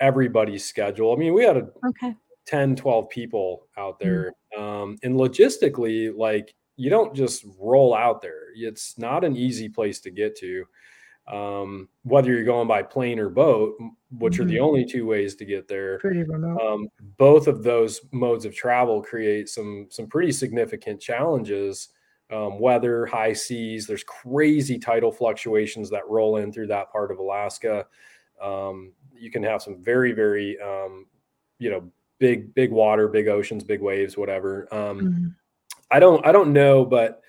everybody's 0.00 0.64
schedule 0.64 1.12
i 1.12 1.16
mean 1.16 1.34
we 1.34 1.44
had 1.44 1.56
a 1.56 1.68
Okay. 1.86 2.14
10 2.46 2.74
12 2.76 3.08
people 3.08 3.68
out 3.76 3.98
there 4.00 4.32
um 4.58 4.98
and 5.02 5.14
logistically 5.14 6.12
like 6.16 6.54
you 6.76 6.90
don't 6.90 7.14
just 7.14 7.44
roll 7.60 7.94
out 7.94 8.20
there 8.20 8.48
it's 8.56 8.98
not 8.98 9.24
an 9.24 9.36
easy 9.36 9.68
place 9.68 10.00
to 10.00 10.10
get 10.10 10.36
to 10.36 10.64
um 11.28 11.88
whether 12.02 12.32
you're 12.32 12.44
going 12.44 12.66
by 12.66 12.82
plane 12.82 13.18
or 13.20 13.28
boat 13.28 13.76
which 14.18 14.38
are 14.38 14.44
the 14.44 14.56
Mhm. 14.56 14.62
only 14.62 14.84
two 14.84 15.06
ways 15.06 15.34
to 15.36 15.44
get 15.44 15.66
there 15.68 15.98
Pretty 15.98 16.22
remote. 16.22 16.60
um, 16.60 16.88
both 17.18 17.46
of 17.48 17.62
those 17.62 18.00
modes 18.12 18.44
of 18.44 18.54
travel 18.54 19.02
create 19.02 19.48
some 19.48 19.86
some 19.90 20.06
pretty 20.06 20.32
significant 20.32 21.00
challenges 21.00 21.88
um, 22.30 22.58
weather 22.58 23.06
high 23.06 23.32
seas 23.32 23.86
there's 23.86 24.04
crazy 24.04 24.78
tidal 24.78 25.12
fluctuations 25.12 25.90
that 25.90 26.08
roll 26.08 26.36
in 26.36 26.52
through 26.52 26.66
that 26.66 26.90
part 26.90 27.10
of 27.10 27.18
alaska 27.18 27.86
um, 28.40 28.92
you 29.14 29.30
can 29.30 29.42
have 29.42 29.62
some 29.62 29.82
very 29.82 30.12
very 30.12 30.58
um, 30.60 31.06
you 31.58 31.70
know 31.70 31.90
big 32.18 32.54
big 32.54 32.70
water 32.70 33.08
big 33.08 33.28
oceans 33.28 33.64
big 33.64 33.80
waves 33.80 34.16
whatever 34.16 34.66
um, 34.74 35.00
Mhm. 35.00 35.34
I 35.90 35.98
don't 36.00 36.24
I 36.26 36.32
don't 36.32 36.52
know, 36.54 36.86
but 36.86 37.20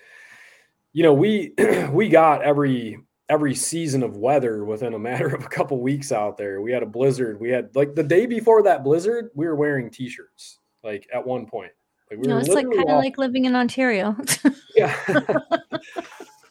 you 0.94 1.02
know, 1.02 1.12
we 1.12 1.52
we 1.92 2.08
got 2.08 2.40
every 2.42 2.98
every 3.28 3.54
season 3.54 4.02
of 4.02 4.16
weather 4.16 4.64
within 4.64 4.94
a 4.94 4.98
matter 4.98 5.34
of 5.34 5.44
a 5.44 5.48
couple 5.48 5.80
weeks 5.80 6.12
out 6.12 6.36
there. 6.36 6.60
We 6.60 6.72
had 6.72 6.82
a 6.82 6.86
blizzard. 6.86 7.40
We 7.40 7.50
had 7.50 7.74
like 7.74 7.94
the 7.94 8.02
day 8.02 8.26
before 8.26 8.62
that 8.64 8.84
blizzard, 8.84 9.30
we 9.34 9.46
were 9.46 9.56
wearing 9.56 9.90
t-shirts 9.90 10.58
like 10.82 11.08
at 11.12 11.26
one 11.26 11.46
point. 11.46 11.72
Like 12.10 12.20
we 12.20 12.28
No, 12.28 12.34
were 12.34 12.40
it's 12.40 12.50
like 12.50 12.66
kind 12.66 12.90
of 12.90 12.98
like 12.98 13.16
living 13.18 13.46
in 13.46 13.56
Ontario. 13.56 14.16
yeah. 14.76 14.94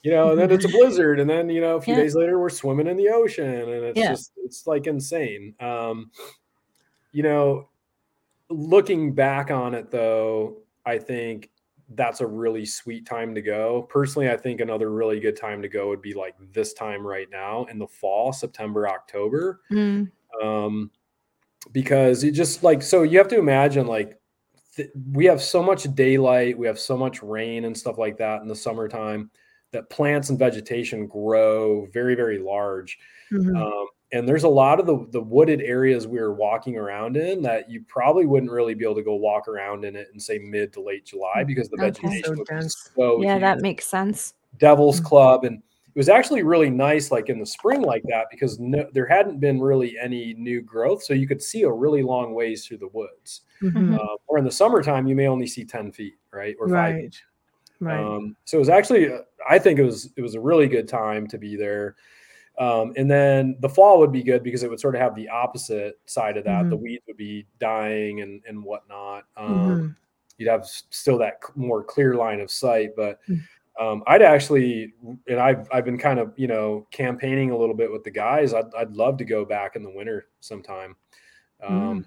you 0.02 0.12
know, 0.12 0.32
and 0.32 0.40
then 0.40 0.52
it's 0.52 0.66
a 0.66 0.70
blizzard, 0.70 1.20
and 1.20 1.30
then 1.30 1.50
you 1.50 1.62
know, 1.62 1.76
a 1.78 1.82
few 1.82 1.94
Yeah. 1.94 2.02
days 2.02 2.16
later, 2.16 2.40
we're 2.40 2.50
swimming 2.50 2.88
in 2.88 2.98
the 2.98 3.10
ocean, 3.10 3.46
and 3.46 3.70
it's 3.70 4.00
Yeah. 4.00 4.10
just 4.10 4.32
it's 4.44 4.66
like 4.68 4.88
insane. 4.88 5.54
Um, 5.60 6.10
you 7.12 7.22
know, 7.22 7.70
looking 8.50 9.14
back 9.14 9.52
on 9.52 9.76
it 9.76 9.92
though, 9.92 10.58
I 10.86 10.98
think 10.98 11.52
that's 11.90 12.22
a 12.22 12.28
really 12.28 12.66
sweet 12.66 13.06
time 13.06 13.36
to 13.36 13.42
go. 13.42 13.84
Personally, 13.90 14.30
I 14.30 14.38
think 14.38 14.62
another 14.62 14.92
really 14.92 15.20
good 15.20 15.38
time 15.38 15.62
to 15.62 15.70
go 15.70 15.90
would 15.90 16.02
be 16.02 16.14
like 16.14 16.36
this 16.54 16.74
time 16.74 17.06
right 17.06 17.28
now 17.32 17.66
in 17.66 17.78
the 17.78 17.88
fall, 17.88 18.34
September, 18.34 18.88
October. 18.88 19.62
Mm. 19.72 20.12
Um, 20.42 20.92
because 21.72 22.24
it 22.24 22.32
just 22.32 22.64
like 22.64 22.82
so 22.82 23.04
you 23.04 23.18
have 23.18 23.28
to 23.30 23.40
imagine 23.40 23.88
like 23.88 24.20
th- 24.76 24.90
we 25.12 25.26
have 25.26 25.42
so 25.42 25.64
much 25.64 25.84
daylight, 25.96 26.58
we 26.58 26.68
have 26.68 26.80
so 26.80 26.98
much 26.98 27.24
rain 27.24 27.66
and 27.66 27.78
stuff 27.78 27.98
like 27.98 28.18
that 28.18 28.42
in 28.42 28.48
the 28.48 28.56
summertime 28.56 29.32
that 29.72 29.90
plants 29.90 30.30
and 30.30 30.38
vegetation 30.38 31.08
grow 31.08 31.86
very 31.88 32.16
very 32.16 32.40
large. 32.40 32.98
Mhm. 33.32 33.58
Um, 33.58 33.88
and 34.14 34.28
there's 34.30 34.44
a 34.44 34.48
lot 34.50 34.80
of 34.80 34.86
the, 34.86 35.06
the 35.10 35.20
wooded 35.20 35.60
areas 35.62 36.08
we 36.08 36.20
were 36.20 36.34
walking 36.34 36.78
around 36.78 37.18
in 37.18 37.42
that 37.42 37.70
you 37.70 37.84
probably 37.88 38.26
wouldn't 38.26 38.52
really 38.52 38.76
be 38.76 38.86
able 38.86 38.96
to 38.96 39.04
go 39.04 39.16
walk 39.16 39.48
around 39.48 39.84
in 39.84 39.96
it 39.96 40.08
in 40.14 40.20
say 40.20 40.38
mid 40.38 40.72
to 40.74 40.82
late 40.82 41.04
July 41.04 41.44
because 41.44 41.68
the 41.70 41.76
Okay. 41.78 41.88
vegetation 41.88 42.24
So 42.24 42.30
would 42.30 42.38
be 42.48 42.54
dense. 42.56 42.92
so 42.96 43.22
Yeah, 43.24 43.40
that 43.40 43.60
makes 43.62 43.86
sense. 43.86 44.36
Devil's 44.60 45.02
Mm. 45.02 45.06
Club, 45.06 45.44
and 45.46 45.58
it 45.58 45.98
was 46.00 46.10
actually 46.10 46.44
really 46.44 46.70
nice, 46.70 47.12
like 47.12 47.30
in 47.30 47.40
the 47.40 47.46
spring, 47.46 47.82
like 47.82 48.04
that, 48.08 48.28
because 48.32 48.60
no, 48.60 48.88
there 48.94 49.08
hadn't 49.08 49.40
been 49.40 49.60
really 49.60 49.98
any 50.00 50.36
new 50.36 50.62
growth, 50.62 51.04
so 51.04 51.14
you 51.14 51.28
could 51.28 51.42
see 51.42 51.64
a 51.64 51.72
really 51.72 52.04
long 52.04 52.34
ways 52.34 52.66
through 52.66 52.78
the 52.78 52.88
woods. 52.90 53.42
Mhm. 53.62 53.94
Uh, 53.96 54.18
or 54.28 54.38
in 54.38 54.46
the 54.46 54.52
summertime, 54.52 55.08
you 55.08 55.16
may 55.16 55.28
only 55.28 55.48
see 55.48 55.66
ten 55.66 55.92
feet, 55.92 56.16
right, 56.32 56.56
or 56.60 56.68
five. 56.68 56.96
Right. 56.96 57.22
Right. 57.80 58.00
Um, 58.00 58.36
so 58.46 58.58
it 58.58 58.60
was 58.60 58.70
actually, 58.70 59.12
uh, 59.12 59.20
I 59.50 59.60
think 59.60 59.78
it 59.80 59.84
was 59.84 60.12
it 60.16 60.22
was 60.22 60.36
a 60.36 60.40
really 60.40 60.68
good 60.68 60.88
time 60.88 61.28
to 61.28 61.38
be 61.38 61.56
there. 61.56 61.96
Um, 62.60 62.94
and 62.98 63.10
then 63.10 63.56
the 63.62 63.70
fall 63.70 64.00
would 64.00 64.12
be 64.12 64.22
good 64.24 64.44
because 64.44 64.62
it 64.64 64.70
would 64.70 64.80
sort 64.80 64.96
of 64.96 65.02
have 65.02 65.16
the 65.16 65.28
opposite 65.30 66.00
side 66.06 66.38
of 66.38 66.44
that. 66.46 66.70
The 66.70 66.76
Mm-hmm. 66.76 66.84
weeds 66.84 67.04
would 67.08 67.18
be 67.18 67.46
dying 67.60 68.22
and 68.22 68.42
and 68.48 68.64
whatnot. 68.64 69.26
Um, 69.38 69.54
Mhm. 69.54 69.96
You'd 70.38 70.50
have 70.50 70.66
still 70.66 71.18
that 71.20 71.40
more 71.56 71.84
clear 71.84 72.16
line 72.16 72.42
of 72.42 72.50
sight, 72.52 72.96
but 72.96 73.20
Mm. 73.30 73.40
um, 73.80 74.04
I'd 74.08 74.22
actually, 74.22 74.94
and 75.28 75.40
I've 75.40 75.68
I've 75.72 75.86
been 75.86 75.98
kind 75.98 76.20
of 76.20 76.34
you 76.38 76.48
know 76.48 76.88
campaigning 76.92 77.52
a 77.52 77.58
little 77.58 77.76
bit 77.76 77.92
with 77.92 78.04
the 78.04 78.12
guys. 78.12 78.54
I'd 78.54 78.74
I'd 78.76 78.96
love 78.96 79.18
to 79.18 79.26
go 79.26 79.46
back 79.46 79.76
in 79.76 79.84
the 79.84 79.90
winter 79.92 80.28
sometime. 80.40 80.96
Mm. 81.64 81.70
Um, 81.72 82.06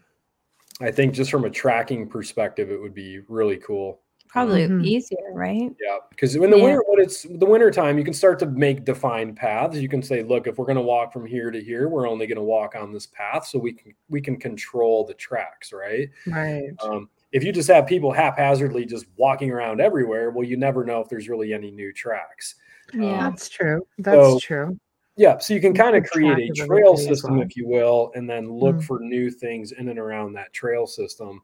I 0.80 0.90
think 0.90 1.14
just 1.14 1.30
from 1.30 1.44
a 1.44 1.50
tracking 1.50 2.08
perspective, 2.08 2.70
it 2.70 2.80
would 2.80 2.94
be 2.94 3.20
really 3.28 3.56
cool. 3.56 4.00
Probably 4.28 4.66
Mhm. 4.66 4.84
easier, 4.84 5.32
right? 5.32 5.74
Yeah, 5.80 5.98
because 6.10 6.34
in 6.36 6.50
the 6.50 6.56
Yeah. 6.56 6.62
winter, 6.64 6.82
when 6.88 7.00
it's 7.00 7.22
the 7.22 7.46
winter 7.46 7.70
time, 7.70 7.96
you 7.98 8.04
can 8.04 8.12
start 8.14 8.38
to 8.40 8.46
make 8.46 8.84
defined 8.84 9.36
paths. 9.36 9.78
You 9.78 9.88
can 9.88 10.02
say, 10.02 10.22
look, 10.22 10.46
if 10.46 10.58
we're 10.58 10.66
going 10.66 10.76
to 10.76 10.82
walk 10.82 11.12
from 11.12 11.24
here 11.26 11.50
to 11.50 11.60
here, 11.62 11.88
we're 11.88 12.08
only 12.08 12.26
going 12.26 12.36
to 12.36 12.42
walk 12.42 12.74
on 12.74 12.92
this 12.92 13.06
path, 13.06 13.46
so 13.46 13.58
we 13.58 13.72
can 13.72 13.92
we 14.10 14.20
can 14.20 14.36
control 14.36 15.04
the 15.04 15.14
tracks, 15.14 15.72
right? 15.72 16.08
Right. 16.26 16.70
Um, 16.80 17.08
if 17.32 17.42
you 17.44 17.52
just 17.52 17.68
have 17.68 17.86
people 17.86 18.12
haphazardly 18.12 18.84
just 18.84 19.06
walking 19.16 19.50
around 19.50 19.80
everywhere, 19.80 20.30
well, 20.30 20.44
you 20.44 20.56
never 20.56 20.84
know 20.84 21.00
if 21.00 21.08
there's 21.08 21.28
really 21.28 21.52
any 21.52 21.70
new 21.70 21.92
tracks. 21.92 22.54
Yeah. 22.94 23.28
That's 23.30 23.48
true. 23.48 23.86
That's 23.98 24.16
so- 24.16 24.38
true. 24.40 24.78
Yeah, 25.18 25.38
so 25.38 25.54
you 25.54 25.62
can 25.62 25.72
kind 25.72 25.96
of 25.96 26.04
create 26.04 26.50
a 26.50 26.66
trail 26.66 26.94
system, 26.94 27.36
well. 27.38 27.42
if 27.46 27.56
you 27.56 27.66
will, 27.66 28.12
and 28.14 28.28
then 28.28 28.50
look 28.52 28.76
Mm. 28.76 28.84
for 28.84 29.00
new 29.00 29.30
things 29.30 29.72
in 29.72 29.88
and 29.88 29.98
around 29.98 30.34
that 30.34 30.52
trail 30.52 30.86
system. 30.86 31.40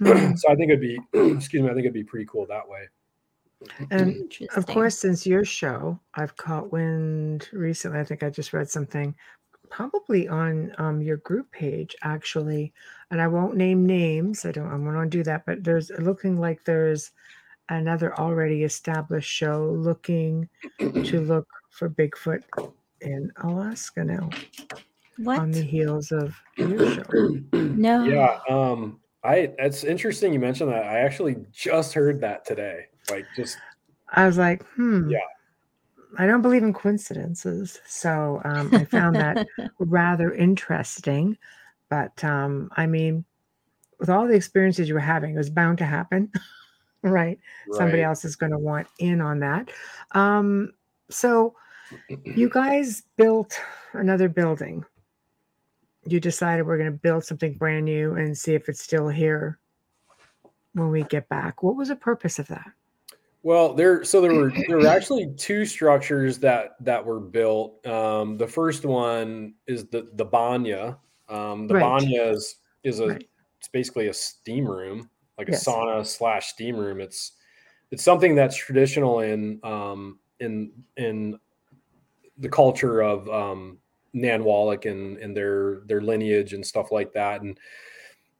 Mhm. 0.00 0.38
so 0.38 0.50
I 0.50 0.54
think 0.54 0.70
it'd 0.70 0.80
be, 0.80 0.98
excuse 1.12 1.62
me, 1.62 1.68
I 1.68 1.72
think 1.74 1.80
it'd 1.84 1.92
be 1.92 2.04
pretty 2.04 2.26
cool 2.26 2.46
that 2.46 2.68
way. 2.68 2.88
And 3.90 4.32
of 4.54 4.66
course, 4.66 4.96
since 4.98 5.26
your 5.26 5.44
show, 5.44 5.98
I've 6.14 6.36
caught 6.36 6.70
wind 6.72 7.48
recently. 7.52 7.98
I 7.98 8.04
think 8.04 8.22
I 8.22 8.30
just 8.30 8.52
read 8.52 8.70
something, 8.70 9.14
probably 9.68 10.28
on 10.28 10.72
um, 10.78 11.02
your 11.02 11.16
group 11.18 11.50
page, 11.50 11.96
actually. 12.02 12.72
And 13.10 13.20
I 13.20 13.26
won't 13.26 13.56
name 13.56 13.84
names. 13.84 14.44
I 14.44 14.52
don't. 14.52 14.70
I 14.70 14.76
won't 14.76 15.10
do 15.10 15.24
that. 15.24 15.44
But 15.44 15.64
there's 15.64 15.90
looking 15.98 16.38
like 16.38 16.64
there's 16.64 17.10
another 17.68 18.16
already 18.18 18.62
established 18.62 19.30
show 19.30 19.64
looking 19.76 20.48
to 20.78 21.20
look 21.20 21.48
for 21.70 21.90
Bigfoot 21.90 22.42
in 23.00 23.30
Alaska 23.42 24.04
now 24.04 24.30
What? 25.16 25.40
on 25.40 25.50
the 25.50 25.62
heels 25.62 26.12
of 26.12 26.34
your 26.56 26.94
show. 26.94 27.02
no. 27.52 28.04
Yeah, 28.04 28.38
um, 28.48 29.00
I 29.24 29.52
it's 29.58 29.84
interesting 29.84 30.32
you 30.32 30.40
mentioned 30.40 30.70
that. 30.70 30.84
I 30.84 31.00
actually 31.00 31.36
just 31.52 31.92
heard 31.92 32.20
that 32.20 32.44
today. 32.44 32.86
Like 33.10 33.26
just 33.36 33.58
I 34.12 34.26
was 34.26 34.38
like, 34.38 34.64
hmm. 34.74 35.10
Yeah. 35.10 35.18
I 36.16 36.26
don't 36.26 36.42
believe 36.42 36.62
in 36.62 36.72
coincidences. 36.72 37.80
So 37.86 38.40
um, 38.44 38.74
I 38.74 38.84
found 38.84 39.16
that 39.16 39.46
rather 39.78 40.32
interesting. 40.32 41.36
But 41.90 42.22
um, 42.24 42.70
I 42.76 42.86
mean, 42.86 43.24
with 44.00 44.08
all 44.08 44.26
the 44.26 44.34
experiences 44.34 44.88
you 44.88 44.94
were 44.94 45.00
having, 45.00 45.34
it 45.34 45.38
was 45.38 45.50
bound 45.50 45.78
to 45.78 45.84
happen, 45.84 46.32
right? 47.02 47.38
Somebody 47.72 48.02
else 48.02 48.24
is 48.24 48.36
going 48.36 48.52
to 48.52 48.58
want 48.58 48.86
in 48.98 49.20
on 49.20 49.40
that. 49.40 49.70
Um, 50.12 50.72
so 51.10 51.54
you 52.24 52.48
guys 52.48 53.02
built 53.16 53.60
another 53.92 54.28
building. 54.28 54.84
You 56.06 56.20
decided 56.20 56.66
we're 56.66 56.78
going 56.78 56.92
to 56.92 56.98
build 56.98 57.24
something 57.24 57.54
brand 57.54 57.84
new 57.84 58.14
and 58.14 58.36
see 58.36 58.54
if 58.54 58.68
it's 58.68 58.82
still 58.82 59.08
here 59.08 59.58
when 60.72 60.90
we 60.90 61.02
get 61.04 61.28
back. 61.28 61.62
What 61.62 61.76
was 61.76 61.88
the 61.88 61.96
purpose 61.96 62.38
of 62.38 62.46
that? 62.48 62.70
Well, 63.42 63.74
there 63.74 64.04
so 64.04 64.20
there 64.20 64.34
were 64.34 64.52
there 64.66 64.78
were 64.78 64.88
actually 64.88 65.32
two 65.36 65.64
structures 65.64 66.38
that 66.40 66.76
that 66.80 67.04
were 67.04 67.20
built. 67.20 67.86
Um, 67.86 68.36
the 68.36 68.46
first 68.48 68.84
one 68.84 69.54
is 69.66 69.86
the 69.88 70.10
the 70.14 70.24
banya. 70.24 70.98
Um, 71.28 71.68
the 71.68 71.74
Right. 71.74 71.82
banya 71.82 72.30
is 72.30 72.56
is 72.82 73.00
a 73.00 73.06
Right. 73.08 73.28
it's 73.58 73.68
basically 73.68 74.08
a 74.08 74.12
steam 74.14 74.66
room, 74.66 75.08
like 75.36 75.48
Yes. 75.48 75.66
a 75.66 75.70
sauna 75.70 76.04
slash 76.06 76.48
steam 76.48 76.76
room. 76.76 77.00
It's 77.00 77.32
it's 77.90 78.02
something 78.02 78.34
that's 78.34 78.56
traditional 78.56 79.20
in 79.20 79.60
um, 79.62 80.18
in 80.40 80.72
in 80.96 81.38
the 82.38 82.48
culture 82.48 83.00
of 83.02 83.28
um, 83.28 83.78
Nanwalek 84.14 84.90
and 84.90 85.16
and 85.18 85.36
their 85.36 85.80
their 85.86 86.00
lineage 86.00 86.52
and 86.52 86.66
stuff 86.66 86.90
like 86.90 87.12
that. 87.12 87.42
And 87.42 87.58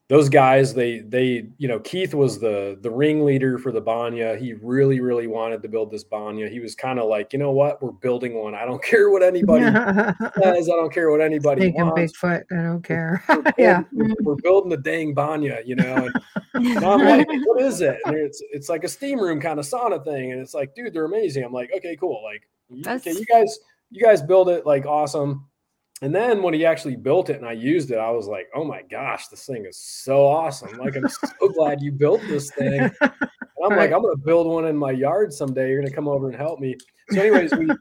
those 0.08 0.30
guys, 0.30 0.72
they 0.72 1.00
they 1.00 1.48
you 1.58 1.68
know 1.68 1.78
Keith 1.80 2.14
was 2.14 2.40
the 2.40 2.78
the 2.80 2.90
ringleader 2.90 3.58
for 3.58 3.72
the 3.72 3.80
Banya. 3.80 4.36
He 4.36 4.54
really 4.54 5.00
really 5.00 5.26
wanted 5.26 5.62
to 5.62 5.68
build 5.68 5.90
this 5.90 6.02
Banya. 6.02 6.48
He 6.48 6.60
was 6.60 6.74
kind 6.74 6.98
of 6.98 7.10
like, 7.10 7.34
you 7.34 7.38
know 7.38 7.50
what, 7.50 7.82
we're 7.82 7.92
building 7.92 8.34
one. 8.34 8.54
I 8.54 8.64
don't 8.64 8.82
care 8.92 9.10
what 9.10 9.22
anybody 9.22 9.64
says. 9.64 10.68
I 10.70 10.72
don't 10.72 10.92
care 10.92 11.10
what 11.10 11.20
anybody 11.20 11.62
Snake 11.62 11.74
wants. 11.76 12.18
Bigfoot. 12.18 12.44
I 12.50 12.62
don't 12.62 12.82
care. 12.82 13.22
We're 13.28 13.42
yeah. 13.58 13.82
we're, 13.92 14.14
we're 14.22 14.36
building 14.36 14.70
the 14.70 14.78
dang 14.78 15.12
Banya, 15.12 15.60
you 15.66 15.76
know. 15.76 16.08
And, 16.54 16.66
and 16.66 16.84
I'm 16.84 17.04
like, 17.04 17.28
what 17.44 17.60
is 17.60 17.82
it? 17.82 17.98
And 18.06 18.16
it's 18.16 18.42
it's 18.50 18.70
like 18.70 18.84
a 18.84 18.88
steam 18.88 19.20
room 19.20 19.42
kind 19.42 19.58
of 19.58 19.66
sauna 19.66 20.02
thing, 20.02 20.32
and 20.32 20.40
it's 20.40 20.54
like, 20.54 20.74
dude, 20.74 20.94
they're 20.94 21.04
amazing. 21.04 21.44
I'm 21.44 21.52
like, 21.52 21.70
okay, 21.76 21.96
cool. 21.96 22.22
Like, 22.24 22.48
okay, 22.86 23.12
you 23.12 23.26
guys, 23.26 23.58
you 23.90 24.02
guys 24.02 24.22
build 24.22 24.48
it 24.48 24.64
like 24.64 24.86
awesome. 24.86 25.44
And 26.00 26.14
then 26.14 26.42
when 26.42 26.54
he 26.54 26.64
actually 26.64 26.96
built 26.96 27.28
it 27.28 27.36
and 27.36 27.46
I 27.46 27.52
used 27.52 27.90
it, 27.90 27.98
I 27.98 28.10
was 28.10 28.28
like, 28.28 28.48
oh 28.54 28.64
my 28.64 28.82
gosh, 28.82 29.28
this 29.28 29.44
thing 29.44 29.66
is 29.66 29.76
so 29.76 30.26
awesome. 30.26 30.78
Like, 30.78 30.96
I'm 30.96 31.08
so 31.08 31.48
glad 31.54 31.82
you 31.82 31.90
built 31.90 32.20
this 32.28 32.50
thing. 32.52 32.90
And 33.00 33.12
I'm 33.64 33.76
like. 33.76 33.90
I'm 33.92 34.02
gonna 34.02 34.16
build 34.16 34.46
one 34.46 34.66
in 34.66 34.76
my 34.76 34.92
yard 34.92 35.32
someday. 35.32 35.70
You're 35.70 35.82
gonna 35.82 35.94
come 35.94 36.06
over 36.08 36.28
and 36.28 36.36
help 36.36 36.60
me. 36.60 36.76
So, 37.10 37.20
anyways, 37.20 37.52
we 37.54 37.74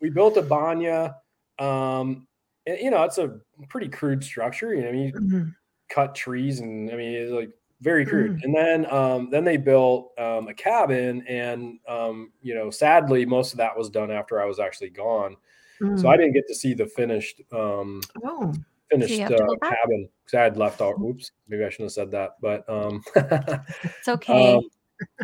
we 0.00 0.10
built 0.10 0.36
a 0.36 0.42
banya. 0.42 1.16
Um, 1.58 2.28
and, 2.66 2.78
you 2.78 2.90
know, 2.90 3.02
it's 3.04 3.18
a 3.18 3.40
pretty 3.68 3.88
crude 3.88 4.22
structure. 4.22 4.74
You 4.74 4.82
know, 4.82 4.90
you 4.90 5.12
Mhm. 5.12 5.54
cut 5.88 6.14
trees 6.14 6.60
and 6.60 6.90
I 6.90 6.94
mean 6.96 7.14
it's 7.14 7.32
like 7.32 7.50
very 7.80 8.04
crude. 8.06 8.32
Mm. 8.32 8.44
And 8.44 8.54
then 8.54 8.92
um 8.92 9.30
then 9.30 9.44
they 9.44 9.56
built 9.56 10.12
um 10.18 10.48
a 10.48 10.54
cabin 10.54 11.24
and 11.28 11.78
um 11.88 12.32
you 12.42 12.54
know 12.54 12.70
sadly 12.70 13.24
most 13.24 13.52
of 13.52 13.58
that 13.58 13.76
was 13.76 13.90
done 13.90 14.10
after 14.10 14.40
I 14.40 14.44
was 14.46 14.58
actually 14.58 14.90
gone. 14.90 15.36
So 15.80 15.86
Mm. 15.86 16.08
I 16.08 16.16
didn't 16.16 16.32
get 16.32 16.46
to 16.48 16.54
see 16.54 16.74
the 16.74 16.86
finished 16.86 17.42
um 17.52 18.02
Oh, 18.24 18.54
finished 18.90 19.16
to 19.16 19.34
uh, 19.34 19.56
cabin 19.62 20.08
because 20.24 20.38
I 20.38 20.42
had 20.42 20.56
left 20.56 20.80
out 20.80 20.94
oops 21.00 21.32
maybe 21.48 21.64
I 21.64 21.68
shouldn't 21.68 21.86
have 21.86 21.92
said 21.92 22.10
that 22.12 22.36
but 22.40 22.68
um 22.68 23.02
It's 23.16 24.08
okay. 24.08 24.54
um, 24.54 24.62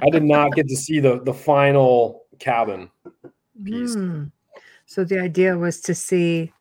I 0.03 0.11
did 0.11 0.25
not 0.25 0.55
get 0.55 0.69
to 0.69 0.77
see 0.77 1.01
the 1.01 1.21
the 1.23 1.33
final 1.33 2.25
cabin 2.39 2.91
piece. 3.65 3.95
Hmm. 3.95 4.25
So 4.87 5.05
the 5.05 5.21
idea 5.21 5.57
was 5.57 5.81
to 5.83 5.95
see 5.95 6.53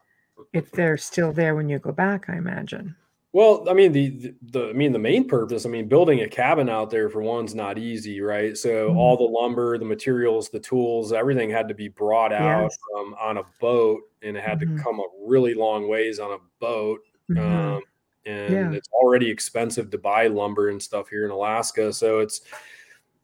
if 0.54 0.72
they're 0.72 0.98
still 0.98 1.34
there 1.34 1.56
when 1.56 1.70
you 1.70 1.80
go 1.80 1.92
back, 1.92 2.30
I 2.30 2.38
imagine. 2.38 2.96
Well, 3.34 3.66
I 3.70 3.74
mean 3.74 3.94
the, 3.94 4.10
the 4.10 4.36
the 4.42 4.70
I 4.70 4.74
mean 4.74 4.92
the 4.92 5.00
main 5.00 5.26
purpose. 5.28 5.66
I 5.66 5.70
mean 5.70 5.88
building 5.88 6.20
a 6.22 6.28
cabin 6.28 6.68
out 6.68 6.90
there 6.90 7.10
for 7.10 7.22
one's 7.22 7.56
not 7.56 7.78
easy, 7.78 8.20
right? 8.20 8.58
So 8.58 8.90
Mhm. 8.90 8.98
all 8.98 9.16
the 9.16 9.24
lumber, 9.24 9.78
the 9.78 9.86
materials, 9.86 10.50
the 10.50 10.60
tools, 10.60 11.14
everything 11.14 11.50
had 11.50 11.70
to 11.70 11.74
be 11.74 11.88
brought 11.88 12.34
out 12.34 12.64
Yes. 12.64 12.78
um, 12.98 13.16
on 13.20 13.38
a 13.38 13.44
boat, 13.62 14.02
and 14.22 14.36
it 14.36 14.44
had 14.44 14.60
Mhm. 14.60 14.78
to 14.78 14.84
come 14.84 15.00
a 15.00 15.08
really 15.26 15.54
long 15.54 15.88
ways 15.88 16.20
on 16.20 16.32
a 16.34 16.40
boat. 16.60 17.00
Mhm. 17.30 17.38
Um, 17.78 17.84
and 18.26 18.54
Yeah. 18.54 18.72
it's 18.74 18.90
already 18.92 19.30
expensive 19.30 19.90
to 19.92 19.98
buy 19.98 20.28
lumber 20.28 20.68
and 20.70 20.82
stuff 20.84 21.08
here 21.10 21.24
in 21.26 21.32
Alaska, 21.32 21.94
so 21.94 22.20
it's 22.20 22.42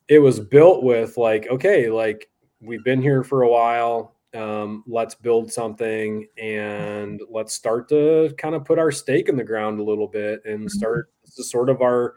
it 0.09 0.19
was 0.19 0.39
built 0.39 0.83
with 0.83 1.17
like 1.17 1.47
okay, 1.49 1.89
like 1.89 2.29
we've 2.61 2.83
been 2.85 3.01
here 3.01 3.23
for 3.23 3.43
a 3.43 3.49
while. 3.49 4.16
Um, 4.37 4.83
let's 4.87 5.15
build 5.15 5.51
something 5.51 6.27
and 6.37 7.21
let's 7.29 7.53
start 7.53 7.89
to 7.89 8.33
kind 8.37 8.53
of 8.55 8.63
put 8.65 8.77
our 8.77 8.91
stake 8.91 9.29
in 9.29 9.35
the 9.35 9.43
ground 9.43 9.79
a 9.79 9.83
little 9.83 10.07
bit 10.07 10.41
and 10.45 10.65
Mhm. 10.65 10.69
start 10.69 11.09
this 11.25 11.39
is 11.39 11.49
sort 11.49 11.69
of 11.69 11.81
our 11.81 12.15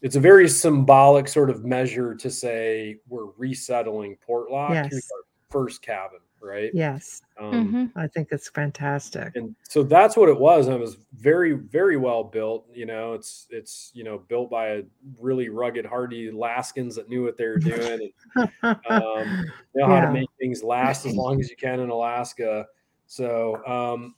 it's 0.00 0.14
a 0.16 0.20
very 0.20 0.48
symbolic 0.48 1.26
sort 1.28 1.50
of 1.50 1.64
measure 1.64 2.14
to 2.14 2.30
say 2.30 3.00
we're 3.08 3.26
resettling 3.36 4.16
Portlock. 4.26 4.70
Here's 4.88 4.92
Yes. 4.92 5.10
our 5.12 5.22
first 5.50 5.82
cabin, 5.82 6.20
right? 6.40 6.70
Yes, 6.74 7.22
Um, 7.40 7.72
Mhm. 7.72 7.92
I 7.96 8.06
think 8.08 8.28
it's 8.32 8.48
fantastic. 8.48 9.32
and 9.36 9.54
so 9.62 9.82
that's 9.82 10.16
what 10.16 10.28
it 10.28 10.38
was 10.38 10.66
and 10.66 10.74
it 10.76 10.80
was 10.80 10.96
very 11.16 11.52
very 11.52 11.96
well 11.96 12.24
built 12.24 12.66
you 12.72 12.86
know 12.86 13.12
it's 13.14 13.46
it's 13.50 13.90
you 13.94 14.02
know 14.04 14.18
built 14.28 14.50
by 14.50 14.68
a 14.68 14.82
really 15.20 15.48
rugged 15.48 15.84
hardy 15.86 16.28
alaskans 16.28 16.96
that 16.96 17.08
knew 17.08 17.22
what 17.22 17.36
they 17.36 17.46
were 17.46 17.58
doing 17.58 18.10
and 18.34 18.48
um, 18.90 19.44
know 19.74 19.86
how 19.86 19.94
Yeah. 20.00 20.06
to 20.06 20.12
make 20.12 20.28
things 20.40 20.62
last 20.64 21.06
as 21.06 21.14
long 21.14 21.38
as 21.40 21.48
you 21.50 21.56
can 21.56 21.78
in 21.80 21.90
alaska 21.90 22.66
so 23.06 23.64
um, 23.66 24.14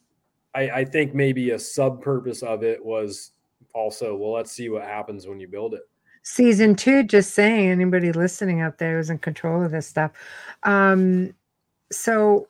I, 0.55 0.69
I 0.81 0.85
think 0.85 1.13
maybe 1.13 1.51
a 1.51 1.59
sub 1.59 2.01
purpose 2.01 2.41
of 2.43 2.63
it 2.63 2.83
was 2.83 3.31
also 3.75 4.15
well 4.15 4.31
let's 4.33 4.51
see 4.51 4.69
what 4.69 4.83
happens 4.83 5.27
when 5.27 5.39
you 5.39 5.47
build 5.47 5.73
it 5.75 5.81
Season 6.23 6.75
two, 6.75 7.01
just 7.01 7.33
saying, 7.33 7.69
anybody 7.71 8.11
listening 8.11 8.61
out 8.61 8.77
there 8.77 8.99
is 8.99 9.09
in 9.09 9.17
control 9.17 9.63
of 9.63 9.71
this 9.71 9.87
stuff. 9.87 10.11
Um, 10.61 11.33
so 11.91 12.47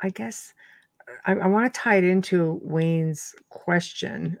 I 0.00 0.10
guess 0.10 0.54
I, 1.26 1.32
I 1.34 1.46
want 1.46 1.72
to 1.72 1.80
tie 1.80 1.96
it 1.96 2.04
into 2.04 2.60
Wayne's 2.62 3.34
question, 3.48 4.38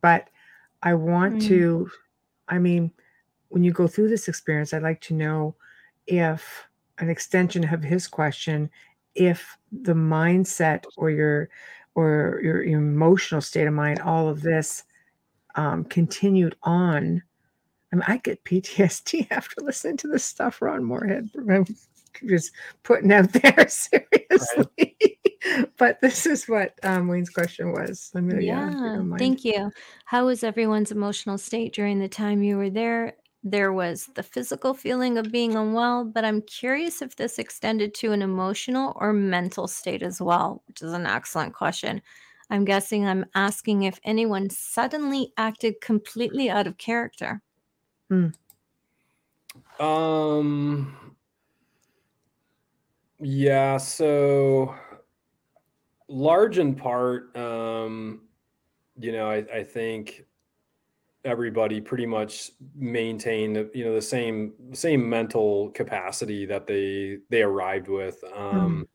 but 0.00 0.28
I 0.82 0.94
want 0.94 1.36
Mm. 1.36 1.40
to, 1.42 1.90
I 2.48 2.58
mean, 2.58 2.92
when 3.48 3.64
you 3.64 3.72
go 3.72 3.86
through 3.88 4.08
this 4.08 4.28
experience, 4.28 4.72
I'd 4.72 4.82
like 4.82 5.00
to 5.02 5.14
know 5.14 5.56
if 6.06 6.68
an 6.98 7.10
extension 7.10 7.64
of 7.72 7.82
his 7.82 8.06
question, 8.06 8.70
if 9.14 9.58
the 9.72 9.94
mindset 9.94 10.84
or 10.96 11.10
your 11.10 11.48
or 11.94 12.40
your, 12.42 12.62
your 12.64 12.80
emotional 12.80 13.40
state 13.40 13.66
of 13.66 13.74
mind, 13.74 14.00
all 14.00 14.28
of 14.28 14.42
this 14.42 14.84
um, 15.56 15.84
continued 15.84 16.56
on. 16.62 17.22
I 17.92 17.96
mean, 17.96 18.04
I 18.06 18.18
get 18.18 18.44
PTSD 18.44 19.28
after 19.32 19.60
listening 19.62 19.96
to 19.98 20.08
this 20.08 20.24
stuff 20.24 20.62
Ron 20.62 20.84
Morehead 20.84 21.30
I'm 22.22 22.28
just 22.28 22.52
putting 22.82 23.12
out 23.12 23.32
there 23.42 23.68
seriously. 23.68 25.18
but 25.76 26.00
this 26.00 26.26
is 26.26 26.48
what 26.48 26.74
um, 26.82 27.08
Wayne's 27.08 27.30
question 27.30 27.72
was. 27.72 28.10
Amelia, 28.14 28.72
Yeah, 28.72 29.02
thank 29.18 29.44
you. 29.44 29.70
How 30.04 30.26
was 30.26 30.42
everyone's 30.42 30.92
emotional 30.92 31.38
state 31.38 31.72
during 31.74 31.98
the 31.98 32.08
time 32.08 32.42
you 32.42 32.56
were 32.56 32.70
there? 32.70 33.14
There 33.44 33.72
was 33.72 34.10
the 34.14 34.22
physical 34.22 34.74
feeling 34.74 35.16
of 35.16 35.30
being 35.30 35.54
unwell, 35.54 36.04
but 36.04 36.24
I'm 36.24 36.42
curious 36.42 37.00
if 37.02 37.16
this 37.16 37.38
extended 37.38 37.94
to 37.94 38.12
an 38.12 38.20
emotional 38.20 38.94
or 38.96 39.12
mental 39.12 39.68
state 39.68 40.02
as 40.02 40.20
well, 40.20 40.62
which 40.66 40.82
is 40.82 40.92
an 40.92 41.06
excellent 41.06 41.54
question. 41.54 42.02
I'm 42.50 42.64
guessing 42.64 43.06
I'm 43.06 43.26
asking 43.34 43.82
if 43.82 44.00
anyone 44.04 44.50
suddenly 44.50 45.32
acted 45.36 45.80
completely 45.80 46.50
out 46.50 46.66
of 46.66 46.78
character. 46.78 47.42
Um. 49.78 51.07
Yeah. 53.20 53.76
So, 53.78 54.74
large 56.08 56.58
in 56.58 56.74
part, 56.74 57.36
um, 57.36 58.22
you 58.98 59.12
know, 59.12 59.30
I, 59.30 59.36
I 59.54 59.64
think 59.64 60.24
everybody 61.24 61.80
pretty 61.80 62.06
much 62.06 62.52
maintained, 62.76 63.70
you 63.74 63.84
know, 63.84 63.94
the 63.94 64.02
same 64.02 64.52
same 64.72 65.08
mental 65.08 65.70
capacity 65.72 66.46
that 66.46 66.66
they 66.66 67.18
they 67.30 67.42
arrived 67.42 67.88
with. 67.88 68.22
Um, 68.34 68.88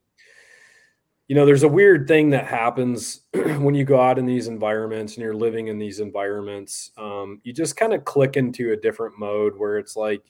You 1.28 1.34
know, 1.34 1.46
there's 1.46 1.62
a 1.62 1.68
weird 1.68 2.06
thing 2.06 2.30
that 2.30 2.46
happens 2.46 3.22
when 3.32 3.74
you 3.74 3.84
go 3.84 3.98
out 3.98 4.18
in 4.18 4.26
these 4.26 4.46
environments 4.46 5.14
and 5.14 5.22
you're 5.22 5.34
living 5.34 5.68
in 5.68 5.78
these 5.78 6.00
environments. 6.00 6.90
Um, 6.98 7.40
you 7.44 7.52
just 7.54 7.76
kind 7.76 7.94
of 7.94 8.04
click 8.04 8.36
into 8.36 8.72
a 8.72 8.76
different 8.76 9.18
mode 9.18 9.54
where 9.56 9.78
it's 9.78 9.96
like 9.96 10.22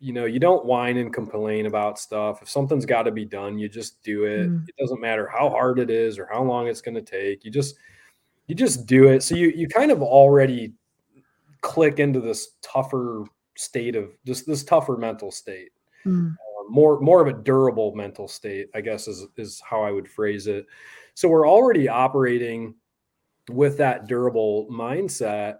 you 0.00 0.14
know, 0.14 0.24
you 0.24 0.40
don't 0.40 0.64
whine 0.64 0.96
and 0.96 1.12
complain 1.12 1.66
about 1.66 1.98
stuff. 1.98 2.40
If 2.40 2.48
something's 2.48 2.86
got 2.86 3.02
to 3.02 3.10
be 3.10 3.26
done, 3.26 3.58
you 3.58 3.68
just 3.68 4.02
do 4.02 4.24
it. 4.24 4.48
Mm. 4.48 4.66
It 4.66 4.74
doesn't 4.78 5.00
matter 5.00 5.28
how 5.28 5.50
hard 5.50 5.78
it 5.78 5.90
is 5.90 6.18
or 6.18 6.26
how 6.32 6.42
long 6.42 6.68
it's 6.68 6.80
going 6.80 6.94
to 6.94 7.02
take. 7.02 7.44
You 7.44 7.50
just 7.50 7.76
you 8.46 8.54
just 8.54 8.86
do 8.86 9.08
it. 9.08 9.22
So 9.22 9.36
you 9.36 9.48
you 9.50 9.68
kind 9.68 9.90
of 9.92 10.02
already 10.02 10.72
click 11.60 11.98
into 11.98 12.20
this 12.20 12.52
tougher 12.62 13.24
state 13.56 13.94
of 13.94 14.10
just 14.24 14.46
this 14.46 14.64
tougher 14.64 14.96
mental 14.96 15.30
state. 15.30 15.70
Mm, 16.06 16.32
Uh, 16.32 16.70
more 16.70 16.98
more 17.00 17.20
of 17.20 17.28
a 17.28 17.38
durable 17.42 17.94
mental 17.94 18.26
state, 18.26 18.70
I 18.74 18.80
guess 18.80 19.06
is 19.06 19.26
is 19.36 19.60
how 19.60 19.82
I 19.82 19.90
would 19.90 20.08
phrase 20.08 20.46
it. 20.46 20.66
So 21.12 21.28
we're 21.28 21.48
already 21.48 21.88
operating 21.88 22.74
with 23.50 23.76
that 23.76 24.06
durable 24.06 24.66
mindset 24.70 25.58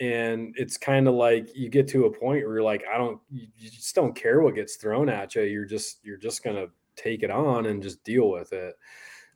and 0.00 0.54
it's 0.58 0.78
kind 0.78 1.06
of 1.06 1.14
like 1.14 1.54
you 1.54 1.68
get 1.68 1.86
to 1.86 2.06
a 2.06 2.10
point 2.10 2.44
where 2.46 2.54
you're 2.54 2.62
like 2.62 2.82
i 2.92 2.96
don't 2.96 3.20
you, 3.30 3.46
just 3.58 3.94
don't 3.94 4.16
care 4.16 4.40
what 4.40 4.54
gets 4.54 4.76
thrown 4.76 5.08
at 5.08 5.34
you. 5.34 5.42
You're 5.42 5.66
just 5.66 5.98
you're 6.02 6.16
just 6.16 6.42
gonna 6.42 6.66
take 6.96 7.22
it 7.22 7.30
on 7.30 7.66
and 7.66 7.82
just 7.82 8.02
deal 8.02 8.30
with 8.30 8.52
it. 8.52 8.76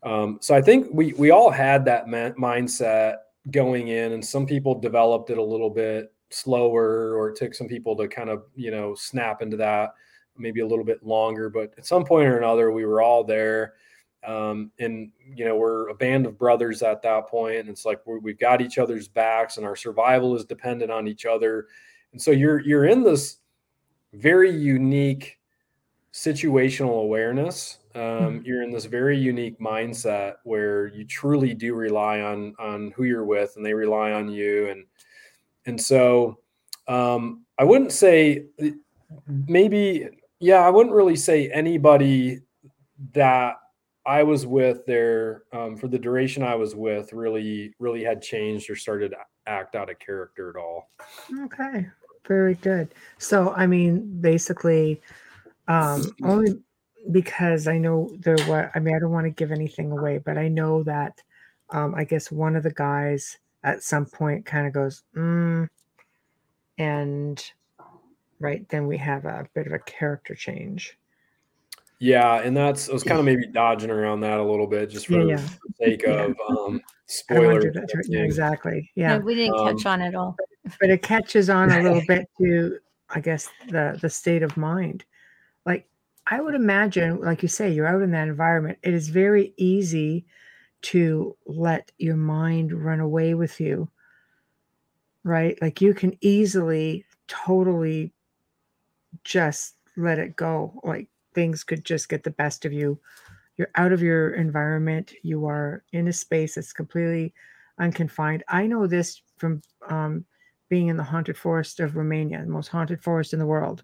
Um, 0.02 0.38
so 0.40 0.54
i 0.54 0.60
think 0.60 0.88
we 0.92 1.12
we 1.14 1.30
all 1.30 1.50
had 1.50 1.84
that 1.84 2.08
ma- 2.08 2.30
mindset 2.30 3.16
going 3.50 3.88
in 3.88 4.12
and 4.12 4.24
some 4.24 4.46
people 4.46 4.78
developed 4.78 5.30
it 5.30 5.38
a 5.38 5.42
little 5.42 5.70
bit 5.70 6.12
slower 6.30 7.14
or 7.14 7.28
it 7.28 7.36
took 7.36 7.54
some 7.54 7.68
people 7.68 7.94
to 7.96 8.08
kind 8.08 8.28
of 8.30 8.44
you 8.56 8.70
know 8.70 8.94
snap 8.94 9.42
into 9.42 9.56
that 9.56 9.94
maybe 10.36 10.60
a 10.60 10.66
little 10.66 10.84
bit 10.84 11.04
longer 11.04 11.48
but 11.48 11.72
at 11.78 11.86
some 11.86 12.04
point 12.04 12.26
or 12.26 12.38
another 12.38 12.72
we 12.72 12.84
were 12.84 13.02
all 13.02 13.22
there 13.22 13.74
um, 14.26 14.70
and 14.78 15.10
you 15.34 15.44
know 15.44 15.56
we're 15.56 15.88
a 15.88 15.94
band 15.94 16.26
of 16.26 16.38
brothers 16.38 16.82
at 16.82 17.02
that 17.02 17.28
point 17.28 17.56
and 17.58 17.68
it's 17.68 17.84
like 17.84 18.00
we 18.06 18.18
we've 18.18 18.38
got 18.38 18.60
each 18.60 18.78
other's 18.78 19.08
backs 19.08 19.56
and 19.56 19.66
our 19.66 19.76
survival 19.76 20.34
is 20.36 20.44
dependent 20.44 20.90
on 20.90 21.06
each 21.08 21.26
other. 21.26 21.66
And 22.12 22.20
so 22.20 22.30
you're 22.30 22.60
you're 22.60 22.86
in 22.86 23.02
this 23.02 23.38
very 24.12 24.50
unique 24.50 25.38
situational 26.12 27.02
awareness. 27.02 27.78
Um, 27.94 28.42
you're 28.44 28.62
in 28.62 28.70
this 28.70 28.86
very 28.86 29.16
unique 29.16 29.58
mindset 29.60 30.34
where 30.44 30.88
you 30.88 31.04
truly 31.04 31.54
do 31.54 31.74
rely 31.74 32.20
on 32.20 32.54
on 32.58 32.92
who 32.96 33.04
you're 33.04 33.24
with 33.24 33.54
and 33.56 33.64
they 33.64 33.74
rely 33.74 34.12
on 34.12 34.28
you. 34.28 34.68
And 34.68 34.84
and 35.66 35.80
so 35.80 36.38
um, 36.88 37.44
i 37.58 37.64
wouldn't 37.64 37.92
say 37.92 38.44
maybe 39.46 40.08
yeah 40.40 40.60
i 40.60 40.70
wouldn't 40.70 40.94
really 40.94 41.16
say 41.16 41.50
anybody 41.50 42.40
that 43.12 43.56
I 44.06 44.22
was 44.22 44.46
with 44.46 44.84
there 44.86 45.44
um, 45.52 45.76
for 45.76 45.88
the 45.88 45.98
duration 45.98 46.42
I 46.42 46.54
was 46.54 46.74
with 46.74 47.12
really 47.12 47.74
really 47.78 48.04
had 48.04 48.22
changed 48.22 48.68
or 48.68 48.76
started 48.76 49.10
to 49.10 49.18
act 49.46 49.74
out 49.74 49.90
of 49.90 49.98
character 49.98 50.50
at 50.50 50.56
all. 50.56 50.90
Okay, 51.44 51.86
very 52.26 52.54
good. 52.54 52.94
So, 53.18 53.52
I 53.52 53.66
mean, 53.66 54.20
basically, 54.20 55.00
um, 55.68 56.04
only 56.24 56.60
because 57.10 57.68
I 57.68 57.78
know 57.78 58.10
there 58.20 58.36
were, 58.48 58.70
I 58.74 58.78
mean, 58.78 58.94
I 58.94 58.98
don't 58.98 59.12
want 59.12 59.26
to 59.26 59.30
give 59.30 59.52
anything 59.52 59.92
away, 59.92 60.18
but 60.18 60.38
I 60.38 60.48
know 60.48 60.82
that 60.84 61.20
um, 61.70 61.94
I 61.94 62.04
guess 62.04 62.30
one 62.30 62.56
of 62.56 62.62
the 62.62 62.72
guys 62.72 63.38
at 63.62 63.82
some 63.82 64.06
point 64.06 64.44
kind 64.44 64.66
of 64.66 64.72
goes, 64.72 65.02
mm, 65.16 65.68
and 66.78 67.52
right 68.40 68.68
then 68.68 68.86
we 68.86 68.98
have 68.98 69.24
a 69.24 69.46
bit 69.54 69.66
of 69.66 69.72
a 69.72 69.78
character 69.78 70.34
change. 70.34 70.98
Yeah, 72.04 72.42
and 72.42 72.54
that's 72.56 72.90
I 72.90 72.92
was 72.92 73.02
kind 73.02 73.18
of 73.18 73.24
maybe 73.24 73.46
dodging 73.46 73.90
around 73.90 74.20
that 74.20 74.38
a 74.38 74.42
little 74.44 74.66
bit 74.66 74.90
just 74.90 75.06
for 75.06 75.14
Yeah, 75.14 75.36
yeah. 75.38 75.48
the 75.78 75.84
sake 75.86 76.02
Yeah. 76.06 76.24
of 76.26 76.36
um, 76.50 76.80
I 76.86 76.90
spoiler. 77.06 77.60
to 77.60 77.70
do 77.72 77.80
that 77.80 77.88
to 77.88 77.98
it. 77.98 78.06
Yeah, 78.10 78.20
exactly. 78.20 78.90
Yeah. 78.94 79.16
No, 79.18 79.24
we 79.24 79.34
didn't 79.34 79.58
Um, 79.58 79.76
catch 79.76 79.86
on 79.86 80.02
at 80.02 80.14
all. 80.14 80.36
but 80.80 80.90
it 80.90 81.00
catches 81.02 81.48
on 81.48 81.70
a 81.70 81.82
little 81.82 82.02
bit 82.08 82.28
to 82.38 82.78
i 83.10 83.20
guess 83.20 83.48
the 83.68 83.98
the 84.00 84.08
state 84.08 84.42
of 84.42 84.56
mind 84.56 85.04
like 85.66 85.86
i 86.26 86.40
would 86.40 86.54
imagine 86.54 87.20
like 87.20 87.42
you 87.42 87.48
say 87.48 87.70
you're 87.70 87.86
out 87.86 88.00
in 88.00 88.10
that 88.10 88.28
environment 88.28 88.78
it 88.82 88.94
is 88.94 89.10
very 89.10 89.52
easy 89.58 90.24
to 90.80 91.36
let 91.46 91.92
your 91.98 92.16
mind 92.16 92.72
run 92.72 92.98
away 93.00 93.34
with 93.34 93.60
you 93.60 93.86
right 95.22 95.60
like 95.60 95.82
you 95.82 95.92
can 95.92 96.16
easily 96.22 97.04
totally 97.28 98.10
just 99.22 99.74
let 99.98 100.18
it 100.18 100.34
go 100.34 100.80
like 100.82 101.08
things 101.34 101.64
could 101.64 101.84
just 101.84 102.08
get 102.08 102.22
the 102.22 102.30
best 102.30 102.64
of 102.64 102.72
you 102.72 102.98
you're 103.56 103.70
out 103.76 103.92
of 103.92 104.02
your 104.02 104.34
environment 104.34 105.12
you 105.22 105.46
are 105.46 105.84
in 105.92 106.08
a 106.08 106.12
space 106.12 106.54
that's 106.54 106.72
completely 106.72 107.32
unconfined 107.78 108.42
i 108.48 108.66
know 108.66 108.86
this 108.86 109.22
from 109.36 109.60
um, 109.88 110.24
being 110.68 110.88
in 110.88 110.96
the 110.96 111.04
haunted 111.04 111.36
forest 111.36 111.80
of 111.80 111.96
Romania, 111.96 112.40
the 112.40 112.50
most 112.50 112.68
haunted 112.68 113.02
forest 113.02 113.32
in 113.32 113.38
the 113.38 113.46
world. 113.46 113.82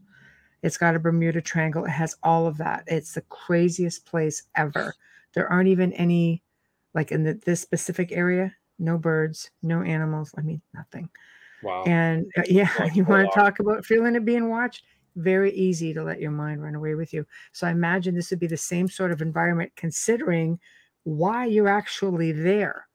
It's 0.63 0.77
got 0.77 0.97
a 0.97 0.99
Bermuda 0.99 1.41
Triangle. 1.41 1.85
It 1.85 1.91
has 1.91 2.17
all 2.23 2.47
of 2.47 2.59
that. 2.59 2.85
It's 2.87 3.15
the 3.15 3.23
craziest 3.23 4.05
place 4.07 4.43
ever. 4.57 4.95
There 5.35 5.49
aren't 5.49 5.69
even 5.69 5.93
any, 5.93 6.43
like 6.95 7.13
in 7.13 7.23
the, 7.23 7.35
this 7.45 7.61
specific 7.61 8.13
area, 8.13 8.55
no 8.79 8.99
birds, 8.99 9.51
no 9.63 9.83
animals. 9.83 10.35
I 10.37 10.43
mean, 10.43 10.61
nothing. 10.75 11.09
Wow. 11.63 11.85
And 11.87 12.27
uh, 12.37 12.43
yeah, 12.49 12.69
you 12.93 13.05
want 13.05 13.31
to 13.31 13.39
talk 13.39 13.61
about 13.61 13.87
feeling 13.87 14.17
it 14.17 14.25
being 14.25 14.51
watched? 14.51 14.83
Very 15.21 15.53
easy 15.53 15.93
to 15.95 16.03
let 16.03 16.21
your 16.21 16.31
mind 16.33 16.63
run 16.63 16.75
away 16.75 16.95
with 16.95 17.13
you. 17.13 17.27
So 17.53 17.67
I 17.67 17.71
imagine 17.71 18.15
this 18.15 18.31
would 18.31 18.41
be 18.41 18.47
the 18.47 18.57
same 18.57 18.89
sort 18.89 19.13
of 19.13 19.23
environment, 19.23 19.73
considering 19.77 20.59
why 21.05 21.47
you're 21.47 21.69
actually 21.69 22.33
there. 22.33 22.87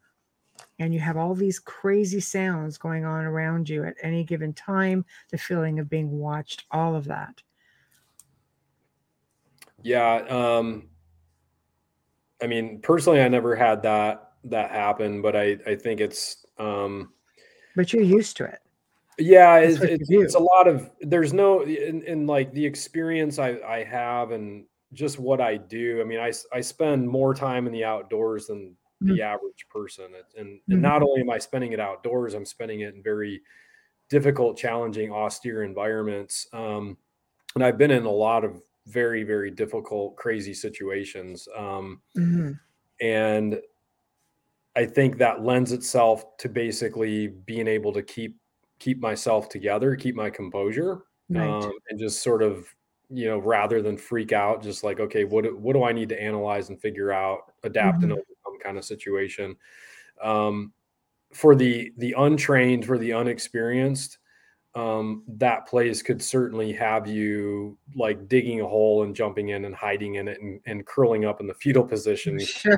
and 0.80 0.93
you 0.93 0.99
have 0.99 1.18
all 1.18 1.35
these 1.35 1.60
crazy 1.60 2.19
sounds 2.19 2.77
going 2.77 3.06
on 3.06 3.26
around 3.26 3.69
you 3.69 3.84
at 3.84 3.95
any 4.02 4.23
given 4.23 4.53
time, 4.53 5.06
the 5.31 5.38
feeling 5.38 5.80
of 5.80 5.89
being 5.89 6.11
watched, 6.11 6.65
all 6.72 6.95
of 6.95 7.06
that. 7.06 7.41
Yeah. 9.84 10.15
Um, 10.30 10.89
I 12.41 12.47
mean, 12.47 12.81
personally, 12.81 13.22
I 13.22 13.27
never 13.27 13.56
had 13.56 13.84
that 13.84 14.31
that 14.45 14.72
happen, 14.72 15.22
but 15.22 15.35
I 15.35 15.57
I 15.65 15.76
think 15.76 15.99
it's 16.02 16.45
um, 16.57 17.14
But 17.76 17.93
you're 17.93 18.03
used 18.03 18.38
to 18.38 18.45
it. 18.45 18.60
Yeah, 19.17 19.57
it's, 19.57 19.81
it's, 19.81 20.09
it's 20.09 20.35
a 20.35 20.39
lot 20.39 20.67
of 20.67 20.89
there's 21.01 21.33
no 21.33 21.63
in, 21.63 22.01
in 22.03 22.27
like 22.27 22.53
the 22.53 22.65
experience 22.65 23.39
I 23.39 23.57
I 23.67 23.83
have 23.83 24.31
and 24.31 24.65
just 24.93 25.19
what 25.19 25.41
I 25.41 25.57
do. 25.57 25.99
I 26.01 26.03
mean, 26.03 26.19
i, 26.19 26.31
I 26.53 26.61
spend 26.61 27.07
more 27.07 27.33
time 27.33 27.67
in 27.67 27.73
the 27.73 27.83
outdoors 27.83 28.47
than 28.47 28.75
the 29.01 29.21
average 29.21 29.67
person, 29.69 30.05
It- 30.15 30.39
and 30.39 30.59
Mhm. 30.69 30.81
not 30.81 31.01
only 31.03 31.21
am 31.21 31.29
I 31.29 31.37
spending 31.37 31.73
it 31.73 31.79
outdoors, 31.79 32.33
I'm 32.33 32.45
spending 32.45 32.79
it 32.81 32.95
in 32.95 33.03
very 33.03 33.41
difficult, 34.09 34.57
challenging, 34.57 35.11
austere 35.11 35.63
environments. 35.63 36.47
Um, 36.53 36.97
and 37.55 37.63
I've 37.63 37.77
been 37.77 37.91
in 37.91 38.05
a 38.05 38.11
lot 38.11 38.43
of 38.45 38.61
very 38.87 39.23
very 39.23 39.51
difficult, 39.51 40.15
crazy 40.15 40.53
situations. 40.53 41.47
Um, 41.55 42.01
Mhm. 42.17 42.59
and 43.01 43.59
i 44.77 44.85
think 44.85 45.17
that 45.17 45.43
lends 45.43 45.71
itself 45.71 46.37
to 46.37 46.49
basically 46.49 47.27
being 47.27 47.67
able 47.67 47.91
to 47.93 48.01
keep 48.03 48.37
keep 48.80 48.99
myself 48.99 49.49
together 49.49 49.95
keep 49.95 50.15
my 50.15 50.30
composure 50.30 51.03
Right. 51.30 51.49
um, 51.49 51.72
and 51.89 51.99
just 51.99 52.22
sort 52.22 52.43
of 52.43 52.68
you 53.10 53.26
know 53.26 53.38
rather 53.39 53.81
than 53.81 53.97
freak 53.97 54.31
out 54.31 54.61
just 54.64 54.84
like 54.84 54.99
okay 54.99 55.26
what 55.26 55.43
do- 55.43 55.56
what 55.57 55.73
do 55.73 55.84
i 55.84 55.91
need 55.91 56.10
to 56.10 56.22
analyze 56.22 56.69
and 56.69 56.80
figure 56.81 57.11
out 57.11 57.53
adapt 57.64 58.03
and 58.03 58.11
Mhm. 58.11 58.15
overcome 58.18 58.60
kind 58.64 58.77
of 58.77 58.85
situation 58.85 59.56
um, 60.22 60.73
for 61.34 61.56
the 61.56 61.91
the 61.97 62.14
untrained 62.18 62.85
for 62.85 62.97
the 62.97 63.14
unexperienced 63.14 64.18
um, 64.76 65.23
that 65.27 65.65
place 65.68 66.02
could 66.02 66.22
certainly 66.22 66.73
have 66.73 67.07
you 67.07 67.77
like 67.95 68.27
digging 68.27 68.60
a 68.61 68.68
hole 68.68 69.03
and 69.03 69.15
jumping 69.15 69.49
in 69.49 69.64
and 69.65 69.73
hiding 69.73 70.15
in 70.15 70.27
it 70.27 70.41
and, 70.41 70.60
and 70.65 70.85
curling 70.85 71.23
up 71.23 71.39
in 71.39 71.47
the 71.47 71.53
fetal 71.53 71.84
position 71.84 72.38
Sure. 72.39 72.77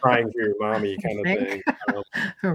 crying 0.00 0.30
for 0.30 0.40
your 0.40 0.54
mommy 0.60 0.96
kind 1.02 1.18
of 1.18 1.24
Think. 1.24 1.48
thing. 1.48 1.62
Um, 1.94 2.02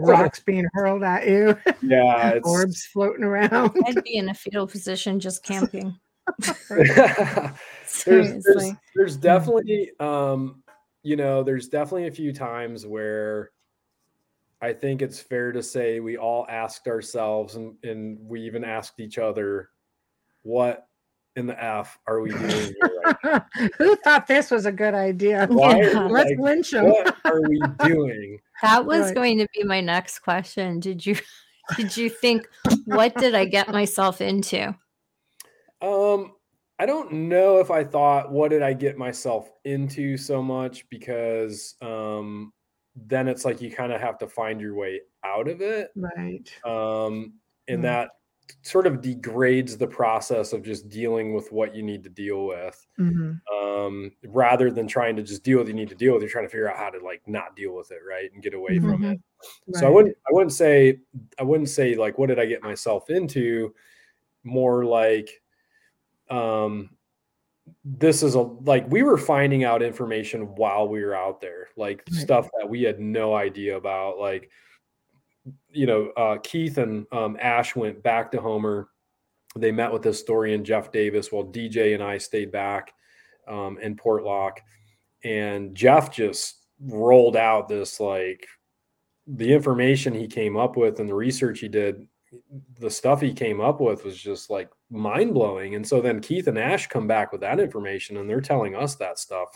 Rocks 0.03 0.39
being 0.41 0.65
hurled 0.73 1.03
at 1.03 1.27
you, 1.27 1.57
yeah, 1.81 2.29
it's 2.35 2.47
orbs 2.47 2.85
floating 2.85 3.23
around. 3.23 3.71
I'd 3.85 4.03
be 4.03 4.15
in 4.17 4.29
a 4.29 4.33
fetal 4.33 4.67
position 4.67 5.19
just 5.19 5.43
camping. 5.43 5.97
there's, 6.69 6.95
there's 6.95 7.57
Seriously. 7.85 8.77
there's 8.95 9.17
definitely 9.17 9.91
um 9.99 10.63
you 11.03 11.15
know 11.15 11.43
there's 11.43 11.67
definitely 11.67 12.07
a 12.07 12.11
few 12.11 12.31
times 12.31 12.85
where 12.85 13.51
I 14.61 14.73
think 14.73 15.01
it's 15.01 15.19
fair 15.19 15.51
to 15.51 15.63
say 15.63 15.99
we 15.99 16.17
all 16.17 16.45
asked 16.49 16.87
ourselves 16.87 17.55
and, 17.55 17.75
and 17.83 18.19
we 18.21 18.41
even 18.41 18.63
asked 18.63 18.99
each 18.99 19.17
other, 19.17 19.69
what 20.43 20.87
in 21.35 21.47
the 21.47 21.63
F 21.63 21.97
are 22.07 22.19
we 22.21 22.29
doing 22.29 22.73
here 22.81 23.15
right? 23.23 23.41
Who 23.77 23.95
thought 23.97 24.27
this 24.27 24.51
was 24.51 24.65
a 24.65 24.71
good 24.71 24.93
idea? 24.93 25.47
Why 25.49 25.77
Yeah. 25.81 26.07
Let's 26.11 26.29
like, 26.31 26.39
lynch 26.39 26.71
them. 26.71 26.85
what 26.89 27.15
are 27.25 27.41
we 27.41 27.61
doing? 27.79 28.39
That 28.61 28.85
was 28.85 29.07
Right. 29.07 29.15
going 29.15 29.37
to 29.39 29.47
be 29.53 29.63
my 29.63 29.81
next 29.81 30.19
question. 30.19 30.79
Did 30.79 31.05
you 31.05 31.15
did 31.77 31.95
you 31.95 32.09
think 32.09 32.47
what 32.85 33.15
did 33.15 33.33
I 33.33 33.45
get 33.45 33.69
myself 33.69 34.19
into? 34.21 34.75
Um, 35.81 36.33
I 36.77 36.85
don't 36.85 37.11
know 37.13 37.59
if 37.59 37.71
I 37.71 37.83
thought, 37.83 38.31
what 38.31 38.49
did 38.49 38.61
I 38.61 38.73
get 38.73 38.97
myself 38.97 39.49
into 39.63 40.17
so 40.17 40.43
much 40.43 40.87
because 40.89 41.75
um, 41.81 42.51
then 42.95 43.27
it's 43.27 43.45
like 43.45 43.61
you 43.61 43.71
kind 43.71 43.91
of 43.91 44.01
have 44.01 44.17
to 44.19 44.27
find 44.27 44.59
your 44.59 44.75
way 44.75 45.01
out 45.23 45.47
of 45.47 45.61
it. 45.61 45.91
Right. 45.95 46.51
Um, 46.65 47.33
and 47.67 47.79
Mm. 47.79 47.83
that 47.83 48.09
sort 48.63 48.85
of 48.87 49.01
degrades 49.01 49.77
the 49.77 49.87
process 49.87 50.51
of 50.51 50.61
just 50.63 50.89
dealing 50.89 51.33
with 51.33 51.51
what 51.51 51.73
you 51.73 51.83
need 51.83 52.03
to 52.03 52.09
deal 52.09 52.45
with 52.47 52.85
hmm 52.97 53.33
um, 53.53 54.11
rather 54.25 54.71
than 54.71 54.87
trying 54.87 55.15
to 55.15 55.23
just 55.23 55.43
deal 55.43 55.59
with 55.59 55.67
what 55.67 55.69
you 55.69 55.79
need 55.79 55.89
to 55.89 55.95
deal 55.95 56.13
with. 56.13 56.21
You're 56.21 56.29
trying 56.31 56.45
to 56.45 56.49
figure 56.49 56.69
out 56.69 56.77
how 56.77 56.89
to 56.89 56.99
like 56.99 57.21
not 57.27 57.55
deal 57.55 57.73
with 57.75 57.91
it, 57.91 57.99
right, 58.07 58.31
and 58.33 58.43
get 58.43 58.53
away 58.53 58.79
from 58.79 59.03
it. 59.05 59.19
So 59.73 59.87
I 59.87 59.89
wouldn't 59.89 60.15
I 60.27 60.33
wouldn't 60.33 60.53
say 60.53 60.99
I 61.39 61.43
wouldn't 61.43 61.69
say 61.69 61.95
like 61.95 62.17
what 62.17 62.27
did 62.27 62.39
I 62.39 62.45
get 62.45 62.61
myself 62.61 63.09
into? 63.09 63.73
More 64.43 64.85
like 64.85 65.41
um 66.29 66.89
this 67.83 68.23
is 68.23 68.35
a 68.35 68.41
like 68.41 68.89
we 68.89 69.03
were 69.03 69.17
finding 69.17 69.63
out 69.63 69.81
information 69.81 70.55
while 70.55 70.87
we 70.87 71.03
were 71.03 71.15
out 71.15 71.41
there, 71.41 71.67
like 71.77 72.03
stuff 72.11 72.49
that 72.57 72.69
we 72.69 72.83
had 72.83 72.99
no 72.99 73.33
idea 73.35 73.77
about. 73.77 74.17
Like, 74.17 74.49
you 75.71 75.85
know, 75.85 76.11
uh 76.17 76.37
Keith 76.43 76.77
and 76.77 77.05
um 77.11 77.37
Ash 77.39 77.75
went 77.75 78.01
back 78.03 78.31
to 78.31 78.41
Homer. 78.41 78.89
They 79.55 79.71
met 79.71 79.91
with 79.91 80.03
historian 80.03 80.63
Jeff 80.63 80.91
Davis 80.91 81.31
while 81.31 81.45
DJ 81.45 81.93
and 81.93 82.03
I 82.03 82.17
stayed 82.17 82.51
back 82.51 82.93
um 83.47 83.77
in 83.79 83.95
Portlock. 83.95 84.57
And 85.23 85.75
Jeff 85.75 86.11
just 86.11 86.65
rolled 86.79 87.35
out 87.35 87.67
this 87.67 87.99
like 87.99 88.47
the 89.27 89.53
information 89.53 90.13
he 90.13 90.27
came 90.27 90.57
up 90.57 90.75
with 90.75 90.99
and 90.99 91.07
the 91.07 91.13
research 91.13 91.59
he 91.59 91.67
did, 91.67 92.07
the 92.79 92.89
stuff 92.89 93.19
he 93.21 93.33
came 93.33 93.59
up 93.59 93.81
with 93.81 94.05
was 94.05 94.17
just 94.17 94.49
like 94.49 94.69
mind 94.89 95.33
blowing. 95.33 95.75
And 95.75 95.85
so 95.85 96.01
then 96.01 96.19
Keith 96.21 96.47
and 96.47 96.57
Ash 96.57 96.87
come 96.87 97.07
back 97.07 97.31
with 97.31 97.41
that 97.41 97.59
information 97.59 98.17
and 98.17 98.29
they're 98.29 98.41
telling 98.41 98.75
us 98.75 98.95
that 98.95 99.19
stuff. 99.19 99.49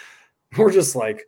We're 0.58 0.72
just 0.72 0.94
like, 0.96 1.26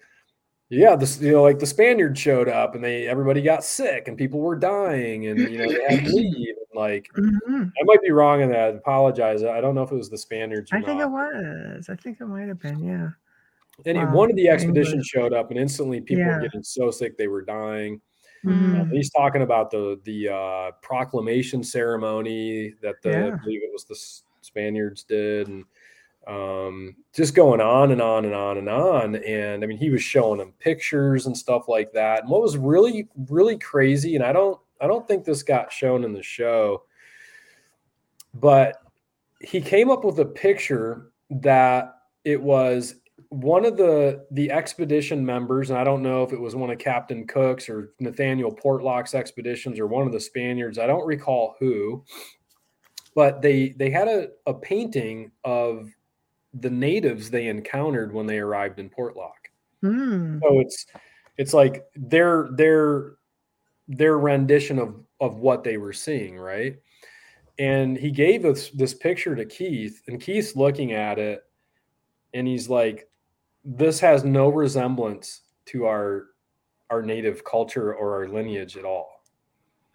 yeah, 0.69 0.95
this 0.97 1.21
you 1.21 1.33
know, 1.33 1.43
like 1.43 1.59
the 1.59 1.67
Spaniard 1.67 2.17
showed 2.17 2.49
up 2.49 2.75
and 2.75 2.85
they 2.85 3.07
everybody 3.09 3.43
got 3.43 3.65
sick 3.65 4.09
and 4.09 4.17
people 4.17 4.41
were 4.41 4.57
dying 4.57 5.27
and 5.27 5.39
you 5.39 5.59
know 5.59 5.67
they 5.73 5.83
had 5.97 6.05
to 6.05 6.11
leave. 6.15 6.55
And 6.57 6.75
like 6.75 7.09
Mhm. 7.17 7.73
I 7.81 7.85
might 7.85 8.03
be 8.03 8.11
wrong 8.13 8.41
in 8.43 8.51
that. 8.51 8.59
I 8.75 8.77
apologize. 8.77 9.43
I 9.43 9.61
don't 9.61 9.75
know 9.75 9.83
if 9.83 9.91
it 9.93 9.97
was 9.97 10.11
the 10.11 10.19
Spaniards. 10.19 10.71
Or 10.73 10.77
I 10.77 10.83
think 10.83 11.01
it 11.01 11.11
was. 11.11 11.89
I 11.89 11.97
think 11.97 12.21
it 12.21 12.27
might 12.27 12.49
have 12.49 12.61
been. 12.61 12.79
Yeah. 12.79 13.09
And 13.87 13.97
Wow. 13.99 14.13
one 14.15 14.31
of 14.31 14.37
the 14.37 14.49
expeditions 14.49 15.07
showed 15.07 15.33
up 15.33 15.51
and 15.51 15.59
instantly 15.59 16.01
people 16.03 16.25
were 16.27 16.41
getting 16.41 16.63
so 16.63 16.91
sick 16.91 17.17
they 17.17 17.29
were 17.29 17.43
dying. 17.43 18.01
And 18.43 18.93
he's 18.93 19.11
talking 19.11 19.43
about 19.43 19.71
the 19.71 20.01
the 20.05 20.29
uh, 20.29 20.71
proclamation 20.83 21.63
ceremony 21.63 22.75
that 22.83 23.03
the 23.03 23.11
I 23.11 23.31
believe 23.37 23.63
it 23.63 23.71
was 23.73 23.85
the 23.85 23.99
Spaniards 24.41 25.03
did, 25.05 25.49
and 25.49 25.65
um, 26.27 26.97
just 27.15 27.35
going 27.35 27.61
on 27.61 27.93
and 27.93 28.01
on 28.01 28.25
and 28.25 28.35
on 28.35 28.59
and 28.59 28.69
on. 28.69 29.17
And 29.17 29.63
I 29.63 29.67
mean, 29.67 29.79
he 29.79 29.91
was 29.91 30.03
showing 30.03 30.39
them 30.39 30.53
pictures 30.59 31.27
and 31.27 31.37
stuff 31.37 31.69
like 31.69 31.93
that. 31.93 32.23
And 32.23 32.31
what 32.31 32.43
was 32.43 32.57
really 32.57 33.09
really 33.29 33.59
crazy, 33.59 34.17
and 34.17 34.25
I 34.25 34.33
don't 34.33 34.59
I 34.81 34.87
don't 34.87 35.07
think 35.07 35.25
this 35.25 35.43
got 35.43 35.73
shown 35.73 36.05
in 36.05 36.13
the 36.13 36.23
show, 36.23 36.85
but 38.35 38.77
he 39.41 39.61
came 39.61 39.91
up 39.91 40.05
with 40.05 40.19
a 40.19 40.25
picture 40.25 41.11
that 41.31 41.97
it 42.25 42.41
was 42.41 42.97
one 43.31 43.65
of 43.65 43.77
the 43.77 44.27
the 44.33 44.51
expedition 44.51 45.25
members, 45.25 45.71
and 45.71 45.79
I 45.79 45.85
don't 45.85 46.03
know 46.03 46.25
if 46.25 46.33
it 46.33 46.41
was 46.41 46.57
one 46.57 46.71
of 46.71 46.79
Captain 46.79 47.27
Cook's 47.27 47.69
or 47.69 47.93
Nathaniel 48.01 48.55
Portlock's 48.55 49.15
expeditions 49.15 49.79
or 49.79 49.87
one 49.87 50.07
of 50.07 50.13
the 50.13 50.21
Spaniards. 50.21 50.79
I 50.79 50.87
don't 50.87 51.07
recall 51.07 51.55
who, 51.61 52.05
but 53.15 53.41
they 53.41 53.71
they 53.71 53.89
had 53.89 54.09
a, 54.09 54.29
a 54.47 54.55
painting 54.55 55.31
of 55.45 55.91
the 56.55 56.71
natives 56.71 57.31
they 57.31 57.47
encountered 57.47 58.13
when 58.13 58.27
they 58.27 58.41
arrived 58.41 58.81
in 58.81 58.91
Portlock. 58.91 59.49
Mm. 59.85 60.41
So 60.41 60.59
it's 60.59 60.87
it's 61.39 61.55
like 61.55 61.85
their 61.95 62.49
their 62.53 63.13
their 63.87 64.19
rendition 64.19 64.81
of 64.81 64.97
of 65.21 65.37
what 65.37 65.63
they 65.63 65.77
were 65.77 65.93
seeing, 65.93 66.37
right? 66.37 66.77
And 67.61 67.97
he 67.97 68.11
gave 68.11 68.45
us 68.45 68.71
this 68.71 68.95
picture 68.95 69.37
to 69.37 69.45
Keith, 69.45 70.03
and 70.09 70.21
Keith's 70.21 70.57
looking 70.57 70.93
at 70.93 71.19
it, 71.21 71.45
and 72.35 72.49
he's 72.49 72.69
like, 72.69 73.10
"This 73.65 74.01
has 74.01 74.25
no 74.25 74.49
resemblance 74.49 75.43
to 75.67 75.87
our 75.87 76.27
our 76.91 77.03
native 77.03 77.45
culture 77.45 77.95
or 77.95 78.15
our 78.15 78.29
lineage 78.29 78.77
at 78.77 78.85
all." 78.85 79.23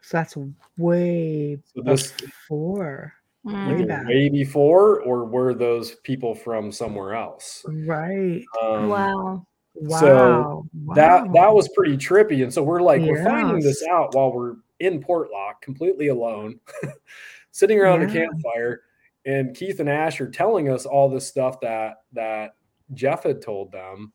So 0.01 0.17
that's 0.17 0.37
way 0.77 1.57
So 1.73 1.81
this 1.81 2.11
before. 2.11 3.13
Mm. 3.45 3.77
Way 3.77 3.85
back. 3.85 4.07
way 4.07 4.29
before, 4.29 5.01
or 5.01 5.25
were 5.25 5.53
those 5.53 5.95
people 5.95 6.33
from 6.33 6.71
somewhere 6.71 7.13
else? 7.13 7.63
Right. 7.67 8.43
Um, 8.61 8.89
wow. 8.89 9.45
Wow. 9.77 9.99
so 9.99 10.67
that 10.95 11.33
that 11.33 11.53
was 11.53 11.67
pretty 11.75 11.97
trippy 11.97 12.43
and 12.43 12.53
so 12.53 12.63
we're 12.63 12.79
like 12.79 13.01
we're 13.01 13.23
finding 13.25 13.59
this 13.59 13.83
out 13.91 14.15
while 14.15 14.31
we're 14.31 14.55
in 14.79 15.03
portlock 15.03 15.59
completely 15.61 16.07
alone 16.07 16.61
sitting 17.51 17.77
around 17.77 18.01
a 18.01 18.07
campfire 18.11 18.83
and 19.25 19.53
keith 19.53 19.81
and 19.81 19.89
ash 19.89 20.21
are 20.21 20.29
telling 20.29 20.69
us 20.69 20.85
all 20.85 21.09
this 21.09 21.27
stuff 21.27 21.59
that 21.59 22.03
that 22.13 22.55
jeff 22.93 23.23
had 23.23 23.41
told 23.41 23.71
them 23.71 24.11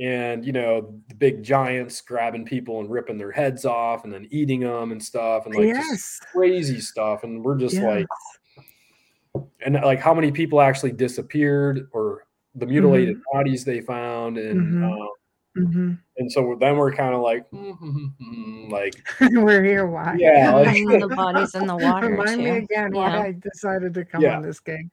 and 0.00 0.44
you 0.44 0.52
know 0.52 0.94
the 1.08 1.14
big 1.14 1.42
giants 1.42 2.00
grabbing 2.00 2.44
people 2.44 2.80
and 2.80 2.90
ripping 2.90 3.18
their 3.18 3.30
heads 3.30 3.64
off 3.64 4.04
and 4.04 4.12
then 4.12 4.26
eating 4.30 4.60
them 4.60 4.90
and 4.90 5.02
stuff 5.02 5.46
and 5.46 5.54
like 5.54 5.68
just 5.74 5.90
yes. 5.90 6.20
crazy 6.32 6.80
stuff 6.80 7.22
and 7.24 7.44
we're 7.44 7.56
just 7.56 7.74
Yes. 7.74 7.84
like 7.84 9.46
and 9.64 9.74
like 9.74 10.00
how 10.00 10.12
many 10.12 10.30
people 10.32 10.60
actually 10.60 10.92
disappeared 10.92 11.88
or 11.92 12.26
the 12.54 12.66
mutilated 12.66 13.18
bodies 13.32 13.64
they 13.64 13.80
found 13.80 14.36
and 14.38 14.60
Mhm. 14.74 14.92
um, 14.92 15.08
Mhm. 15.56 15.98
and 16.16 16.32
so 16.32 16.56
then 16.58 16.76
we're 16.78 16.92
kind 16.94 17.14
of 17.14 17.20
like, 17.20 17.48
"Mm-hmm, 17.50 18.70
like, 18.70 18.94
We're 19.20 19.62
here. 19.62 19.86
Why? 19.86 20.16
Yeah, 20.18 20.54
like- 20.54 20.66
the 21.00 21.12
bodies 21.14 21.54
in 21.54 21.66
the 21.66 21.76
water 21.76 22.08
Remind 22.08 22.38
me 22.38 22.50
too. 22.50 22.56
again 22.64 22.92
why 22.92 23.18
I 23.26 23.32
decided 23.32 23.92
to 23.94 24.04
come 24.04 24.22
Yeah. 24.22 24.36
on 24.36 24.42
this 24.42 24.60
game 24.60 24.90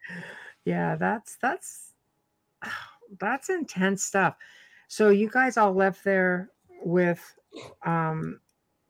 Yeah, 0.66 0.96
that's 0.98 1.38
that's 1.42 1.89
that's 3.20 3.50
intense 3.50 4.04
stuff. 4.04 4.36
So 4.88 5.10
you 5.10 5.30
guys 5.30 5.58
all 5.58 5.74
left 5.74 6.04
there 6.04 6.50
with 6.84 7.22
um 7.86 8.40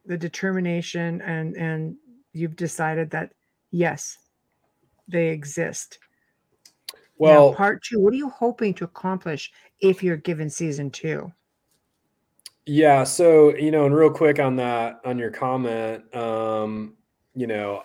the 0.05 0.17
determination 0.17 1.21
and 1.21 1.55
and 1.55 1.95
you've 2.33 2.55
decided 2.55 3.09
that 3.11 3.33
yes, 3.71 4.17
they 5.07 5.29
exist. 5.29 5.99
Now, 7.19 7.27
well, 7.27 7.53
part 7.53 7.83
two, 7.83 7.99
what 7.99 8.13
are 8.13 8.17
you 8.17 8.29
hoping 8.29 8.73
to 8.75 8.85
accomplish 8.85 9.51
if 9.81 10.01
you're 10.01 10.17
given 10.17 10.49
season 10.49 10.89
two? 10.89 11.31
Yeah, 12.65 13.03
so 13.03 13.55
you 13.55 13.71
know, 13.71 13.85
and 13.85 13.95
real 13.95 14.11
quick 14.11 14.39
on 14.39 14.55
that, 14.57 15.01
on 15.03 15.17
your 15.17 15.31
comment, 15.31 16.15
um, 16.15 16.93
you 17.35 17.47
know, 17.47 17.83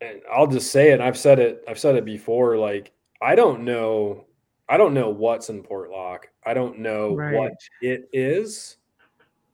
and 0.00 0.20
I'll 0.32 0.46
just 0.46 0.70
say 0.72 0.90
it. 0.92 1.00
I've 1.00 1.18
said 1.18 1.38
it. 1.38 1.62
I've 1.68 1.78
said 1.78 1.96
it 1.96 2.04
before. 2.04 2.56
Like, 2.56 2.92
I 3.20 3.34
don't 3.34 3.64
know. 3.64 4.25
I 4.68 4.76
don't 4.76 4.94
know 4.94 5.10
what's 5.10 5.48
in 5.48 5.62
Portlock. 5.62 6.24
I 6.44 6.54
don't 6.54 6.78
know 6.78 7.14
Right. 7.14 7.34
what 7.34 7.52
it 7.82 8.08
is, 8.12 8.78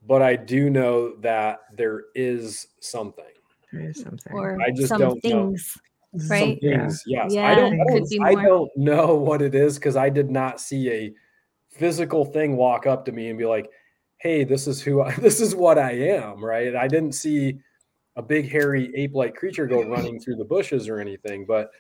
but 0.07 0.23
I 0.23 0.37
do 0.37 0.71
know 0.71 1.17
that 1.17 1.61
there 1.77 2.05
is 2.15 2.69
something. 2.81 3.25
There 3.73 3.83
is 3.83 4.01
something. 4.01 4.33
Or 4.33 4.61
I 4.61 4.71
just 4.71 4.89
some 4.89 5.01
don't 5.01 5.25
know. 5.25 5.47
things. 5.51 5.79
Some 6.19 6.29
right? 6.29 6.59
Yeah. 6.63 6.89
Yes. 7.07 7.33
Yeah, 7.33 7.49
I 7.49 7.55
don't. 7.55 7.81
I 7.81 7.85
don't, 7.85 8.23
I 8.23 8.45
don't 8.45 8.71
know 8.77 9.15
what 9.17 9.41
it 9.41 9.55
is 9.55 9.77
because 9.77 9.97
I 9.97 10.11
did 10.11 10.31
not 10.31 10.61
see 10.61 10.91
a 10.91 11.15
physical 11.71 12.25
thing 12.25 12.57
walk 12.57 12.87
up 12.87 13.05
to 13.07 13.13
me 13.13 13.31
and 13.31 13.39
be 13.39 13.47
like, 13.47 13.71
"Hey, 14.19 14.45
this 14.45 14.67
is 14.67 14.83
who. 14.83 15.01
I, 15.01 15.15
this 15.17 15.41
is 15.41 15.55
what 15.55 15.79
I 15.79 15.93
am." 15.93 16.45
Right? 16.45 16.77
I 16.77 16.87
didn't 16.87 17.13
see 17.13 17.59
a 18.17 18.23
big 18.23 18.51
hairy 18.51 18.93
ape-like 18.95 19.35
creature 19.35 19.67
go 19.67 19.83
running 19.89 20.21
through 20.21 20.37
the 20.37 20.45
bushes 20.45 20.87
or 20.87 20.99
anything, 21.01 21.47
but 21.47 21.71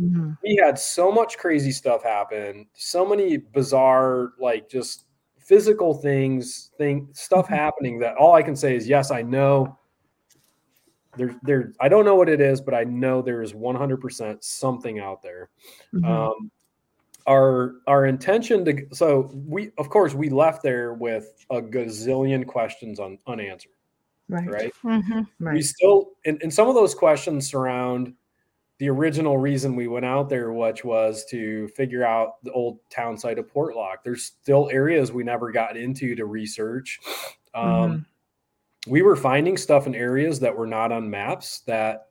Mhm. 0.00 0.38
we 0.42 0.56
had 0.56 0.78
so 0.78 1.12
much 1.12 1.36
crazy 1.38 1.70
stuff 1.72 2.02
happen 2.02 2.66
so 2.74 3.04
many 3.06 3.36
bizarre 3.36 4.32
like 4.38 4.68
just 4.68 5.04
physical 5.38 5.92
things 5.92 6.70
thing 6.78 7.08
stuff 7.12 7.46
Mhm. 7.46 7.56
happening 7.56 7.98
that 7.98 8.16
all 8.16 8.32
i 8.34 8.42
can 8.42 8.56
say 8.56 8.74
is 8.74 8.88
yes 8.88 9.10
i 9.10 9.20
know 9.20 9.78
there 11.16 11.38
there 11.42 11.72
i 11.80 11.88
don't 11.90 12.06
know 12.06 12.14
what 12.14 12.28
it 12.30 12.40
is 12.40 12.60
but 12.60 12.72
i 12.74 12.84
know 12.84 13.20
there 13.20 13.42
is 13.42 13.54
100% 13.54 14.42
something 14.42 14.98
out 14.98 15.20
there 15.22 15.50
Mhm. 15.92 16.04
um 16.06 16.50
our 17.26 17.74
our 17.86 18.06
intention 18.06 18.64
to 18.64 18.86
so 18.92 19.30
we 19.46 19.72
of 19.78 19.90
course 19.90 20.14
we 20.14 20.30
left 20.30 20.62
there 20.62 20.94
with 20.94 21.44
a 21.50 21.60
gazillion 21.60 22.46
questions 22.46 22.98
on 22.98 23.18
unanswered 23.26 23.72
right. 24.30 24.48
right 24.48 24.72
Mhm. 24.82 25.26
we 25.38 25.60
still 25.60 26.12
and, 26.24 26.40
and 26.42 26.52
some 26.52 26.68
of 26.68 26.74
those 26.74 26.94
questions 26.94 27.46
surround 27.48 28.14
the 28.82 28.90
original 28.90 29.38
reason 29.38 29.76
we 29.76 29.86
went 29.86 30.04
out 30.04 30.28
there 30.28 30.52
which 30.52 30.84
was 30.84 31.24
to 31.26 31.68
figure 31.68 32.04
out 32.04 32.42
the 32.42 32.50
old 32.50 32.80
town 32.90 33.16
site 33.16 33.38
of 33.38 33.46
portlock 33.46 33.98
there's 34.02 34.24
still 34.24 34.68
areas 34.72 35.12
we 35.12 35.22
never 35.22 35.52
got 35.52 35.76
into 35.76 36.16
to 36.16 36.26
research 36.26 36.98
um, 37.54 37.64
Mhm. 37.64 38.06
we 38.88 39.02
were 39.02 39.14
finding 39.14 39.56
stuff 39.56 39.86
in 39.86 39.94
areas 39.94 40.40
that 40.40 40.56
were 40.58 40.66
not 40.66 40.90
on 40.90 41.08
maps 41.08 41.60
that 41.60 42.08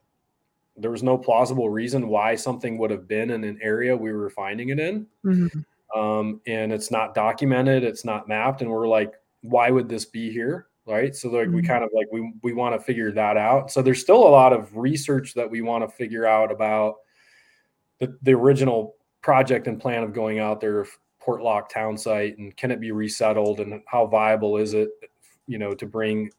there 0.77 0.91
was 0.91 1.03
no 1.03 1.17
plausible 1.17 1.69
reason 1.69 2.07
why 2.07 2.35
something 2.35 2.77
would 2.77 2.89
have 2.89 3.05
been 3.05 3.31
in 3.31 3.43
an 3.43 3.59
area 3.61 3.93
we 3.93 4.13
were 4.13 4.29
finding 4.29 4.69
it 4.69 4.79
in 4.79 5.05
Mhm. 5.25 5.65
um, 5.93 6.39
and 6.47 6.71
it's 6.71 6.89
not 6.89 7.13
documented 7.13 7.83
it's 7.83 8.05
not 8.05 8.29
mapped 8.29 8.61
and 8.61 8.71
we're 8.71 8.87
like 8.87 9.11
why 9.41 9.71
would 9.71 9.89
this 9.89 10.05
be 10.05 10.31
here 10.31 10.67
right 10.87 11.15
so 11.15 11.29
like 11.29 11.47
we 11.49 11.61
Mhm. 11.61 11.67
kind 11.67 11.83
of 11.83 11.91
like 11.93 12.07
we 12.11 12.33
we 12.41 12.53
want 12.53 12.73
to 12.75 12.81
figure 12.83 13.11
that 13.11 13.37
out 13.37 13.71
so 13.71 13.81
there's 13.81 14.01
still 14.01 14.27
a 14.27 14.29
lot 14.29 14.51
of 14.51 14.75
research 14.75 15.33
that 15.35 15.49
we 15.49 15.61
want 15.61 15.87
to 15.87 15.95
figure 15.95 16.25
out 16.25 16.51
about 16.51 16.95
the, 17.99 18.17
the 18.23 18.33
original 18.33 18.95
project 19.21 19.67
and 19.67 19.79
plan 19.79 20.03
of 20.03 20.11
going 20.13 20.39
out 20.39 20.59
there 20.59 20.85
portlock 21.23 21.69
town 21.69 21.95
site 21.95 22.37
and 22.39 22.55
can 22.57 22.71
it 22.71 22.79
be 22.79 22.91
resettled 22.91 23.59
and 23.59 23.81
how 23.85 24.07
viable 24.07 24.57
is 24.57 24.73
it 24.73 24.89
you 25.45 25.59
know 25.59 25.75
to 25.75 25.85
bring 25.85 26.29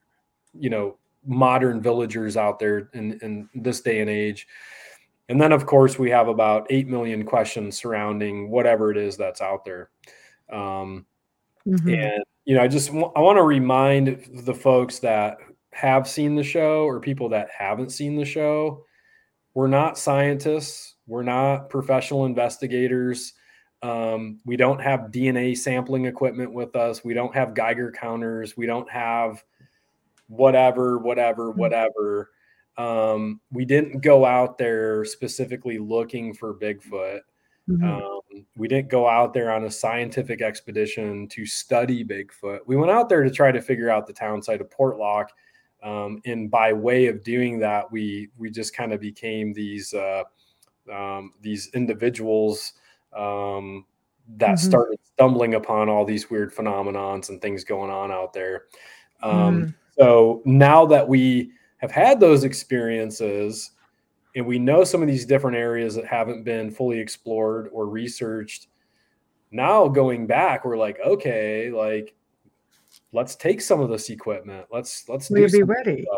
you 0.59 0.71
know 0.71 0.97
modern 1.25 1.81
villagers 1.81 2.37
out 2.37 2.59
there 2.59 2.91
in 2.95 3.13
in 3.23 3.49
this 3.55 3.81
day 3.81 4.01
and 4.01 4.11
age 4.11 4.49
and 5.29 5.41
then 5.41 5.53
of 5.53 5.67
course 5.67 6.01
we 6.01 6.11
have 6.11 6.27
about 6.27 6.67
8 6.69 6.89
million 6.89 7.25
questions 7.25 7.79
surrounding 7.79 8.51
whatever 8.51 8.91
it 8.91 8.97
is 8.97 9.17
that's 9.17 9.41
out 9.41 9.65
there 9.65 9.91
um, 10.51 11.07
Mhm. 11.65 11.97
and 11.97 12.25
you 12.45 12.55
know 12.55 12.63
i 12.63 12.69
just 12.69 12.93
wa- 12.93 13.13
i 13.17 13.21
want 13.21 13.37
to 13.37 13.43
remind 13.43 14.25
the 14.45 14.55
folks 14.55 14.99
that 14.99 15.39
have 15.73 16.07
seen 16.09 16.35
the 16.35 16.43
show 16.43 16.85
or 16.85 17.01
people 17.01 17.29
that 17.29 17.49
haven't 17.57 17.91
seen 17.91 18.17
the 18.17 18.25
show 18.25 18.85
we're 19.55 19.67
not 19.69 19.99
scientists 19.99 20.97
we're 21.07 21.23
not 21.25 21.69
professional 21.69 22.27
investigators. 22.27 23.33
Um, 23.83 24.39
we 24.45 24.57
don't 24.57 24.81
have 24.81 25.11
dna 25.13 25.57
sampling 25.57 26.05
equipment 26.07 26.53
with 26.53 26.77
us 26.77 27.05
we 27.05 27.15
don't 27.15 27.35
have 27.35 27.55
geiger 27.55 27.91
counters 27.91 28.57
we 28.57 28.67
don't 28.67 28.89
have 28.91 29.43
whatever 30.29 30.99
whatever 30.99 31.53
Mm. 31.53 31.57
whatever. 31.57 32.31
Um, 32.79 33.41
we 33.51 33.67
didn't 33.67 34.01
go 34.01 34.25
out 34.25 34.57
there 34.57 35.05
specifically 35.05 35.79
looking 35.79 36.33
for 36.33 36.55
bigfoot 36.55 37.21
Mhm. 37.69 37.85
um, 38.03 38.47
we 38.57 38.69
didn't 38.69 38.89
go 38.89 39.09
out 39.09 39.33
there 39.35 39.51
on 39.53 39.65
a 39.65 39.71
scientific 39.71 40.43
expedition 40.43 41.29
to 41.29 41.47
study 41.47 42.05
Bigfoot. 42.05 42.61
We 42.67 42.77
went 42.77 42.91
out 42.91 43.09
there 43.09 43.23
to 43.23 43.31
try 43.31 43.53
to 43.53 43.61
figure 43.63 43.91
out 43.91 44.07
the 44.07 44.13
town 44.13 44.43
site 44.43 44.61
of 44.61 44.69
Portlock. 44.71 45.29
Um, 45.83 46.21
and 46.27 46.51
by 46.51 46.73
way 46.73 47.07
of 47.07 47.25
doing 47.25 47.59
that, 47.61 47.91
we 47.91 48.29
we 48.39 48.51
just 48.51 48.75
kind 48.75 48.93
of 48.93 49.01
became 49.01 49.53
these 49.53 49.95
uh, 49.95 50.23
um, 50.93 51.33
these 51.41 51.71
individuals 51.75 52.75
um, 53.13 53.87
that 54.37 54.57
Mhm. 54.57 54.59
started 54.59 54.99
stumbling 55.05 55.55
upon 55.55 55.89
all 55.89 56.05
these 56.05 56.31
weird 56.31 56.55
phenomenons 56.55 57.29
and 57.31 57.41
things 57.43 57.65
going 57.65 57.91
on 57.91 58.11
out 58.13 58.33
there. 58.33 58.65
Um, 59.23 59.67
Mhm. 59.67 59.75
So 59.99 60.43
now 60.47 60.87
that 60.87 61.07
we 61.09 61.53
have 61.79 61.91
had 61.91 62.19
those 62.21 62.45
experiences, 62.45 63.73
and 64.35 64.47
we 64.47 64.59
know 64.59 64.85
some 64.85 65.03
of 65.03 65.09
these 65.09 65.27
different 65.27 65.57
areas 65.57 65.95
that 65.95 66.07
haven't 66.07 66.43
been 66.43 66.71
fully 66.71 66.99
explored 66.99 67.69
or 67.73 67.87
researched 67.87 68.69
now 69.51 69.89
going 69.89 70.27
back 70.27 70.65
we're 70.65 70.77
like 70.77 70.99
okay 71.05 71.71
like 71.71 72.15
let's 73.13 73.35
take 73.37 73.61
some 73.61 73.81
of 73.81 73.91
this 73.91 74.11
equipment 74.11 74.67
let's 74.73 75.09
let's 75.09 75.31
Will 75.31 75.47
do 75.47 75.59
be 75.59 75.63
ready? 75.63 76.03
stuff. 76.03 76.17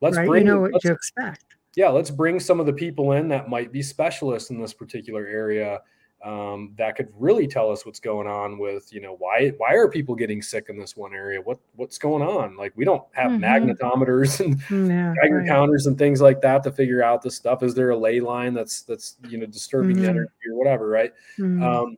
let's 0.00 0.16
right? 0.16 0.26
bring 0.26 0.46
you 0.46 0.52
know 0.52 0.60
what 0.60 0.80
to 0.80 0.92
expect. 0.92 1.44
yeah 1.76 1.88
let's 1.88 2.10
bring 2.10 2.40
some 2.40 2.60
of 2.60 2.66
the 2.66 2.72
people 2.72 3.12
in 3.12 3.28
that 3.28 3.48
might 3.48 3.72
be 3.72 3.82
specialists 3.82 4.50
in 4.50 4.60
this 4.60 4.72
particular 4.72 5.26
area 5.26 5.80
um, 6.22 6.74
that 6.76 6.96
could 6.96 7.08
really 7.16 7.46
tell 7.46 7.70
us 7.70 7.86
what's 7.86 8.00
going 8.00 8.26
on 8.26 8.58
with 8.58 8.92
you 8.92 9.00
know 9.00 9.16
why 9.16 9.50
why 9.58 9.74
are 9.74 9.88
people 9.88 10.14
getting 10.14 10.42
sick 10.42 10.66
in 10.68 10.78
this 10.78 10.96
one 10.96 11.14
area 11.14 11.40
what 11.40 11.58
what's 11.76 11.96
going 11.98 12.22
on 12.22 12.56
like 12.56 12.72
we 12.76 12.84
don't 12.84 13.04
have 13.12 13.32
Mhm. 13.32 13.40
magnetometers 13.40 14.40
and 14.44 14.60
Yeah. 14.70 15.14
Geiger 15.22 15.38
right. 15.38 15.48
counters 15.48 15.86
and 15.86 15.98
things 15.98 16.20
like 16.20 16.40
that 16.42 16.62
to 16.64 16.72
figure 16.72 17.02
out 17.02 17.22
the 17.22 17.30
stuff. 17.30 17.62
Is 17.62 17.74
there 17.74 17.90
a 17.90 17.96
ley 17.96 18.20
line 18.20 18.54
that's 18.54 18.82
that's 18.82 19.16
you 19.22 19.38
know 19.38 19.46
disturbing 19.46 19.96
Mhm. 19.98 20.04
energy 20.04 20.32
or 20.50 20.56
whatever, 20.58 20.88
right? 20.88 21.12
Mhm. 21.38 21.62
Um, 21.62 21.96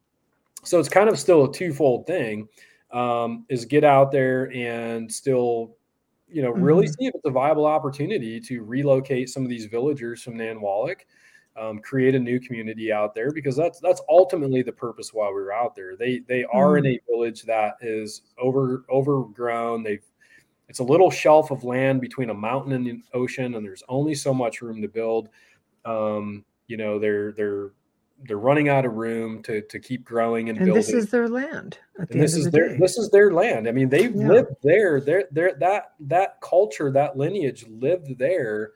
so 0.64 0.78
it's 0.80 0.88
kind 0.88 1.08
of 1.08 1.18
still 1.18 1.44
a 1.44 1.52
twofold 1.52 2.06
thing. 2.06 2.48
Um, 2.92 3.46
is 3.48 3.64
get 3.64 3.84
out 3.84 4.12
there 4.12 4.52
and 4.52 5.10
still, 5.12 5.76
you 6.28 6.42
know, 6.42 6.50
really 6.52 6.86
Mhm. 6.86 6.88
see 6.88 7.06
if 7.06 7.14
it's 7.14 7.24
a 7.26 7.30
viable 7.30 7.66
opportunity 7.66 8.40
to 8.40 8.62
relocate 8.62 9.30
some 9.30 9.42
of 9.44 9.48
these 9.50 9.66
villagers 9.66 10.22
from 10.22 10.34
Nanwalek, 10.34 11.02
um, 11.56 11.78
create 11.80 12.14
a 12.14 12.18
new 12.18 12.40
community 12.40 12.92
out 12.92 13.14
there 13.14 13.30
because 13.30 13.56
that's 13.56 13.80
that's 13.80 14.00
ultimately 14.08 14.62
the 14.62 14.72
purpose 14.72 15.12
why 15.12 15.28
we 15.28 15.34
were 15.34 15.52
out 15.52 15.74
there. 15.74 15.96
They 15.96 16.20
they 16.20 16.44
are 16.44 16.78
in 16.78 16.86
a 16.86 17.00
village 17.08 17.42
that 17.42 17.74
is 17.80 18.22
over 18.38 18.84
overgrown. 18.90 19.82
They've 19.82 20.04
it's 20.68 20.78
a 20.78 20.84
little 20.84 21.10
shelf 21.10 21.50
of 21.50 21.64
land 21.64 22.00
between 22.00 22.30
a 22.30 22.34
mountain 22.34 22.72
and 22.72 22.86
the 22.86 23.02
ocean, 23.12 23.54
and 23.54 23.64
there's 23.64 23.82
only 23.88 24.14
so 24.14 24.32
much 24.32 24.62
room 24.62 24.80
to 24.80 24.88
build. 24.88 25.28
Um, 25.84 26.44
you 26.68 26.76
know, 26.76 26.98
they're 26.98 27.32
they're 27.32 27.72
they're 28.24 28.38
running 28.38 28.68
out 28.68 28.86
of 28.86 28.94
room 28.94 29.42
to 29.42 29.60
to 29.62 29.78
keep 29.78 30.04
growing 30.04 30.48
and, 30.48 30.58
and 30.58 30.66
building. 30.66 30.80
this 30.82 30.94
is 30.94 31.10
their 31.10 31.28
land 31.28 31.78
the 32.08 32.18
this 32.18 32.34
is 32.34 32.44
the 32.44 32.50
their 32.50 32.68
day. 32.70 32.76
this 32.78 32.96
is 32.96 33.10
their 33.10 33.32
land. 33.32 33.68
I 33.68 33.72
mean, 33.72 33.88
they've 33.88 34.14
Yeah. 34.14 34.28
lived 34.28 34.52
there. 34.62 35.00
They're, 35.00 35.24
they're, 35.30 35.54
that 35.54 35.94
that 36.00 36.40
culture, 36.40 36.90
that 36.92 37.16
lineage 37.16 37.66
lived 37.68 38.18
there 38.18 38.72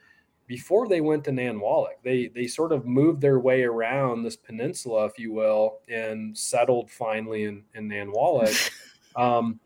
before 0.47 0.87
they 0.89 1.01
went 1.01 1.25
to 1.25 1.31
Nanwalek. 1.31 2.03
They 2.03 2.29
they 2.29 2.47
sort 2.47 2.73
of 2.73 2.87
moved 2.87 3.21
their 3.21 3.39
way 3.41 3.65
around 3.65 4.23
this 4.23 4.37
peninsula, 4.37 5.07
if 5.07 5.19
you 5.19 5.33
will, 5.33 5.79
and 5.89 6.37
settled 6.37 6.91
finally 6.91 7.45
in 7.45 7.65
in 7.75 7.89
Nanwalek. 7.89 8.71
Um, 9.17 9.59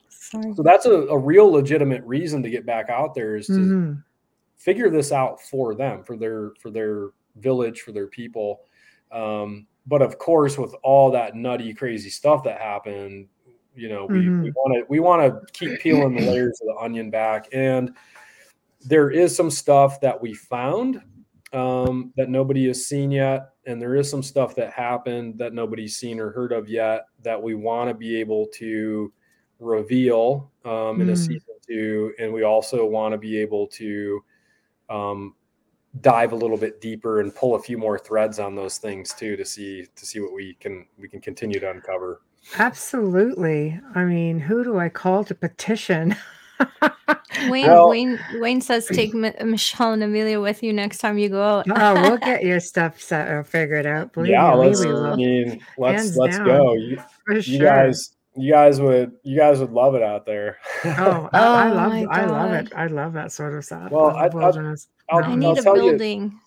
so 0.55 0.63
that's 0.63 0.87
a, 0.87 0.93
a 0.93 1.19
real 1.19 1.51
legitimate 1.51 2.05
reason 2.05 2.41
to 2.45 2.49
get 2.51 2.65
back 2.65 2.89
out 2.89 3.17
there 3.17 3.35
is 3.35 3.49
to 3.49 3.53
Mhm. 3.53 4.05
figure 4.57 4.89
this 4.91 5.11
out 5.11 5.41
for 5.43 5.75
them, 5.75 6.05
for 6.05 6.17
their 6.17 6.53
for 6.61 6.71
their 6.71 7.09
village, 7.35 7.81
for 7.81 7.91
their 7.91 8.07
people. 8.07 8.61
Um, 9.11 9.67
but 9.89 10.03
of 10.03 10.19
course, 10.19 10.57
with 10.57 10.73
all 10.85 11.11
that 11.11 11.35
nutty, 11.35 11.75
crazy 11.75 12.11
stuff 12.11 12.45
that 12.45 12.61
happened, 12.61 13.27
You 13.75 13.89
know, 13.89 14.07
we 14.07 14.29
we 14.43 14.51
want 14.53 14.75
to 14.79 14.85
we 14.89 15.01
want 15.01 15.23
to 15.23 15.53
keep 15.53 15.81
peeling 15.81 16.15
the 16.15 16.31
layers 16.31 16.61
of 16.61 16.69
the 16.69 16.77
onion 16.81 17.11
back, 17.11 17.49
and 17.53 17.93
there 18.83 19.11
is 19.11 19.35
some 19.35 19.51
stuff 19.51 20.01
that 20.01 20.21
we 20.21 20.35
found 20.35 21.03
um, 21.53 22.13
that 22.17 22.29
nobody 22.29 22.67
has 22.69 22.87
seen 22.87 23.11
yet, 23.11 23.51
and 23.67 23.81
there 23.81 23.97
is 23.97 24.09
some 24.09 24.23
stuff 24.23 24.55
that 24.57 24.73
happened 24.73 25.39
that 25.39 25.53
nobody's 25.53 25.97
seen 25.97 26.21
or 26.21 26.31
heard 26.31 26.53
of 26.53 26.69
yet 26.69 27.07
that 27.23 27.41
we 27.43 27.55
want 27.55 27.89
to 27.91 27.95
be 27.95 28.17
able 28.21 28.47
to 28.55 29.13
reveal 29.59 30.51
um, 30.65 31.01
in 31.01 31.09
a 31.11 31.13
Mm. 31.13 31.19
season 31.19 31.55
two, 31.67 32.13
and 32.19 32.33
we 32.33 32.43
also 32.45 32.87
want 32.87 33.13
to 33.13 33.19
be 33.19 33.37
able 33.39 33.67
to 33.67 34.23
um, 34.89 35.35
dive 36.01 36.33
a 36.33 36.37
little 36.37 36.57
bit 36.57 36.81
deeper 36.81 37.21
and 37.21 37.35
pull 37.35 37.57
a 37.57 37.63
few 37.63 37.77
more 37.77 37.99
threads 37.99 38.39
on 38.39 38.55
those 38.55 38.79
things 38.79 39.13
too 39.13 39.37
to 39.37 39.45
see 39.45 39.87
to 39.97 40.07
see 40.07 40.21
what 40.21 40.33
we 40.33 40.55
can 40.55 40.87
we 40.99 41.09
can 41.09 41.21
continue 41.21 41.59
to 41.61 41.71
uncover. 41.71 42.23
Absolutely. 42.59 43.79
I 43.95 44.05
mean, 44.05 44.39
who 44.41 44.65
do 44.65 44.79
I 44.79 44.89
call 44.89 45.25
to 45.25 45.35
petition? 45.35 46.17
Wayne, 47.49 47.67
Well- 47.67 47.89
Wayne, 47.89 48.19
Wayne 48.35 48.61
says 48.61 48.87
take 48.93 49.15
Mi- 49.15 49.33
Michelle 49.45 49.93
and 49.93 50.03
Amelia 50.03 50.41
with 50.41 50.63
you 50.63 50.73
next 50.73 50.99
time 50.99 51.19
you 51.19 51.29
go 51.29 51.43
out. 51.43 51.67
oh, 51.71 51.95
we'll 52.03 52.17
get 52.31 52.43
your 52.45 52.61
stuff 52.61 53.01
set 53.01 53.29
or 53.29 53.45
figured 53.45 53.87
out. 53.87 54.13
Believe 54.13 54.31
yeah, 54.33 54.51
me, 54.55 54.57
let's. 54.67 54.81
I 54.85 55.17
mean, 55.17 55.61
let's 55.79 56.03
Hands 56.03 56.17
let's 56.17 56.37
down. 56.37 56.47
go. 56.47 56.75
You, 56.75 57.03
For 57.25 57.35
you 57.35 57.43
sure. 57.43 57.59
guys, 57.65 58.15
you 58.37 58.53
guys 58.53 58.81
would 58.81 59.13
you 59.23 59.37
guys 59.39 59.59
would 59.61 59.73
love 59.73 59.95
it 59.95 60.03
out 60.03 60.27
there. 60.27 60.59
Oh, 60.85 61.29
I, 61.33 61.39
I 61.39 61.71
Oh 61.71 61.75
love 61.75 61.93
my 61.93 62.05
I 62.11 62.25
love 62.27 62.53
it. 62.53 62.73
I 62.77 62.87
love 62.89 63.13
that 63.15 63.33
sort 63.33 63.55
of 63.55 63.65
stuff. 63.65 63.91
Well, 63.91 64.11
I 64.17 64.27
love 64.29 64.57
I- 64.57 64.61
I- 64.61 64.75
I'll, 65.11 65.21
No. 65.21 65.27
I 65.27 65.31
I'll 65.31 65.37
need 65.37 65.59
a 65.59 65.63
tell 65.63 65.77
you. 65.77 65.91
building. 65.91 66.39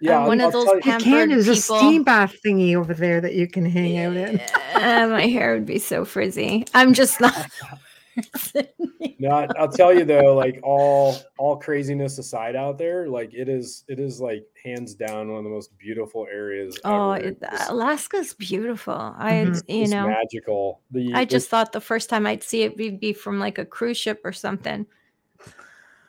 Yeah, 0.00 0.20
I'm 0.20 0.26
one 0.28 0.40
I'll 0.40 0.46
of 0.46 0.52
those 0.52 0.64
tell 0.66 0.76
you- 0.76 0.80
can. 0.82 1.00
pampered 1.00 1.30
There's 1.30 1.48
a 1.48 1.56
steam 1.56 2.04
bath 2.04 2.36
thingy 2.44 2.76
over 2.76 2.94
there 2.94 3.20
that 3.20 3.34
you 3.34 3.48
can 3.48 3.64
hang 3.66 3.98
out 3.98 4.16
in. 4.16 4.38
Yeah, 4.74 5.06
my 5.08 5.26
hair 5.26 5.54
would 5.54 5.66
be 5.66 5.78
so 5.80 6.04
frizzy. 6.04 6.64
I'm 6.72 6.94
just 6.94 7.20
not. 7.20 7.34
No, 9.18 9.30
I- 9.30 9.48
I'll 9.58 9.68
tell 9.70 9.94
you 9.94 10.04
though, 10.04 10.34
like 10.34 10.58
all 10.64 11.16
all 11.38 11.56
craziness 11.56 12.18
aside 12.18 12.56
out 12.56 12.76
there, 12.76 13.08
like 13.08 13.32
it 13.34 13.48
is 13.48 13.84
it 13.88 14.00
is 14.00 14.20
like 14.20 14.44
hands 14.64 14.94
down 14.94 15.28
one 15.28 15.38
of 15.38 15.44
the 15.44 15.50
most 15.50 15.76
beautiful 15.78 16.26
areas. 16.30 16.78
oh, 16.84 17.12
ever. 17.12 17.28
it, 17.28 17.38
Alaska's 17.68 18.34
beautiful. 18.34 18.94
I, 19.16 19.32
Mhm. 19.46 19.62
you 19.68 19.82
it's 19.82 19.90
know, 19.92 20.06
magical. 20.08 20.80
The 20.90 21.12
I 21.14 21.24
the- 21.24 21.30
just 21.30 21.48
thought 21.48 21.72
the 21.72 21.80
first 21.80 22.10
time 22.10 22.26
I'd 22.26 22.42
see 22.42 22.62
it 22.62 22.76
would 22.76 22.98
be 23.00 23.12
from 23.12 23.38
like 23.38 23.58
a 23.58 23.64
cruise 23.64 23.96
ship 23.98 24.20
or 24.24 24.32
something. 24.32 24.86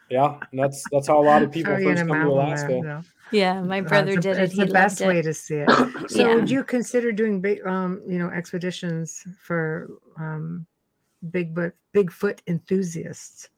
yeah, 0.10 0.40
and 0.52 0.60
that's 0.60 0.84
that's 0.92 1.08
how 1.08 1.20
a 1.22 1.26
lot 1.26 1.44
of 1.44 1.52
people 1.52 1.74
Throw 1.74 1.82
you 1.84 1.90
in 1.90 1.98
first 1.98 2.08
come 2.10 2.20
to 2.22 2.28
Alaska. 2.28 2.68
there, 2.68 2.84
no. 2.84 3.02
Yeah, 3.32 3.62
my 3.62 3.80
Uh, 3.80 3.84
brother 3.84 4.12
it's 4.14 4.16
the- 4.18 4.22
did 4.34 4.38
it. 4.40 4.44
It's 4.44 4.54
He 4.54 4.64
the 4.66 4.74
best 4.74 5.02
loved 5.02 5.08
way 5.16 5.22
to 5.22 5.34
see 5.34 5.56
it. 5.56 5.70
So, 6.10 6.20
Yeah. 6.28 6.36
would 6.36 6.50
you 6.50 6.64
consider 6.64 7.12
doing 7.12 7.44
um, 7.66 8.02
you 8.08 8.18
know, 8.20 8.30
expeditions 8.30 9.24
for 9.42 9.90
um, 10.20 10.66
Bigfoot 11.30 11.74
Bigfoot 11.94 12.40
enthusiasts? 12.48 13.50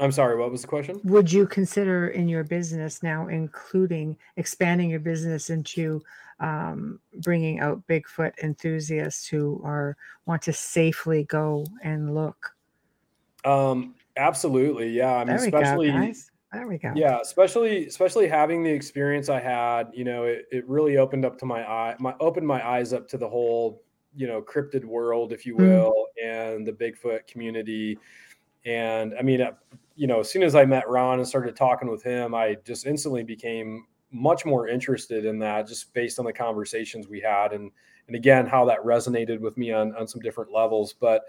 I'm 0.00 0.10
sorry, 0.10 0.36
what 0.36 0.50
was 0.50 0.62
the 0.62 0.68
question? 0.68 1.00
Would 1.04 1.30
you 1.30 1.46
consider 1.46 2.08
in 2.08 2.28
your 2.28 2.44
business 2.44 3.02
now 3.02 3.28
including 3.28 4.16
expanding 4.36 4.90
your 4.90 5.00
business 5.00 5.50
into 5.50 6.02
um, 6.40 6.98
bringing 7.22 7.60
out 7.60 7.86
Bigfoot 7.86 8.32
enthusiasts 8.42 9.26
who 9.26 9.60
are 9.64 9.96
want 10.26 10.42
to 10.42 10.52
safely 10.52 11.24
go 11.24 11.64
and 11.82 12.14
look? 12.14 12.50
Um, 13.44 13.94
absolutely, 14.16 14.88
yeah. 14.90 15.14
I 15.14 15.24
mean, 15.24 15.36
especially 15.36 15.90
go. 15.92 16.12
There 16.54 16.68
we 16.68 16.78
go. 16.78 16.92
yeah 16.94 17.18
especially 17.20 17.86
especially 17.88 18.28
having 18.28 18.62
the 18.62 18.70
experience 18.70 19.28
i 19.28 19.40
had 19.40 19.90
you 19.92 20.04
know 20.04 20.22
it, 20.22 20.46
it 20.52 20.68
really 20.68 20.98
opened 20.98 21.24
up 21.24 21.36
to 21.38 21.46
my 21.46 21.68
eye 21.68 21.96
my 21.98 22.14
opened 22.20 22.46
my 22.46 22.64
eyes 22.64 22.92
up 22.92 23.08
to 23.08 23.18
the 23.18 23.28
whole 23.28 23.82
you 24.16 24.26
know 24.26 24.40
cryptid 24.42 24.84
world 24.84 25.32
if 25.32 25.44
you 25.46 25.54
Mm. 25.54 25.58
will 25.58 26.06
and 26.22 26.66
the 26.66 26.72
bigfoot 26.72 27.26
community 27.26 27.98
and 28.64 29.14
i 29.18 29.22
mean 29.22 29.40
uh, 29.42 29.52
you 29.96 30.06
know 30.06 30.20
as 30.20 30.30
soon 30.30 30.42
as 30.42 30.54
i 30.54 30.64
met 30.64 30.88
ron 30.88 31.18
and 31.18 31.28
started 31.28 31.56
talking 31.56 31.90
with 31.90 32.02
him 32.02 32.34
i 32.34 32.56
just 32.64 32.86
instantly 32.86 33.22
became 33.22 33.86
much 34.10 34.44
more 34.44 34.68
interested 34.68 35.24
in 35.24 35.38
that 35.38 35.66
just 35.66 35.92
based 35.92 36.18
on 36.18 36.24
the 36.24 36.32
conversations 36.32 37.08
we 37.08 37.20
had 37.20 37.52
and 37.52 37.70
and 38.06 38.16
again 38.16 38.46
how 38.46 38.64
that 38.64 38.78
resonated 38.80 39.40
with 39.40 39.56
me 39.56 39.72
on 39.72 39.94
on 39.96 40.06
some 40.06 40.20
different 40.20 40.52
levels 40.52 40.92
but 40.92 41.22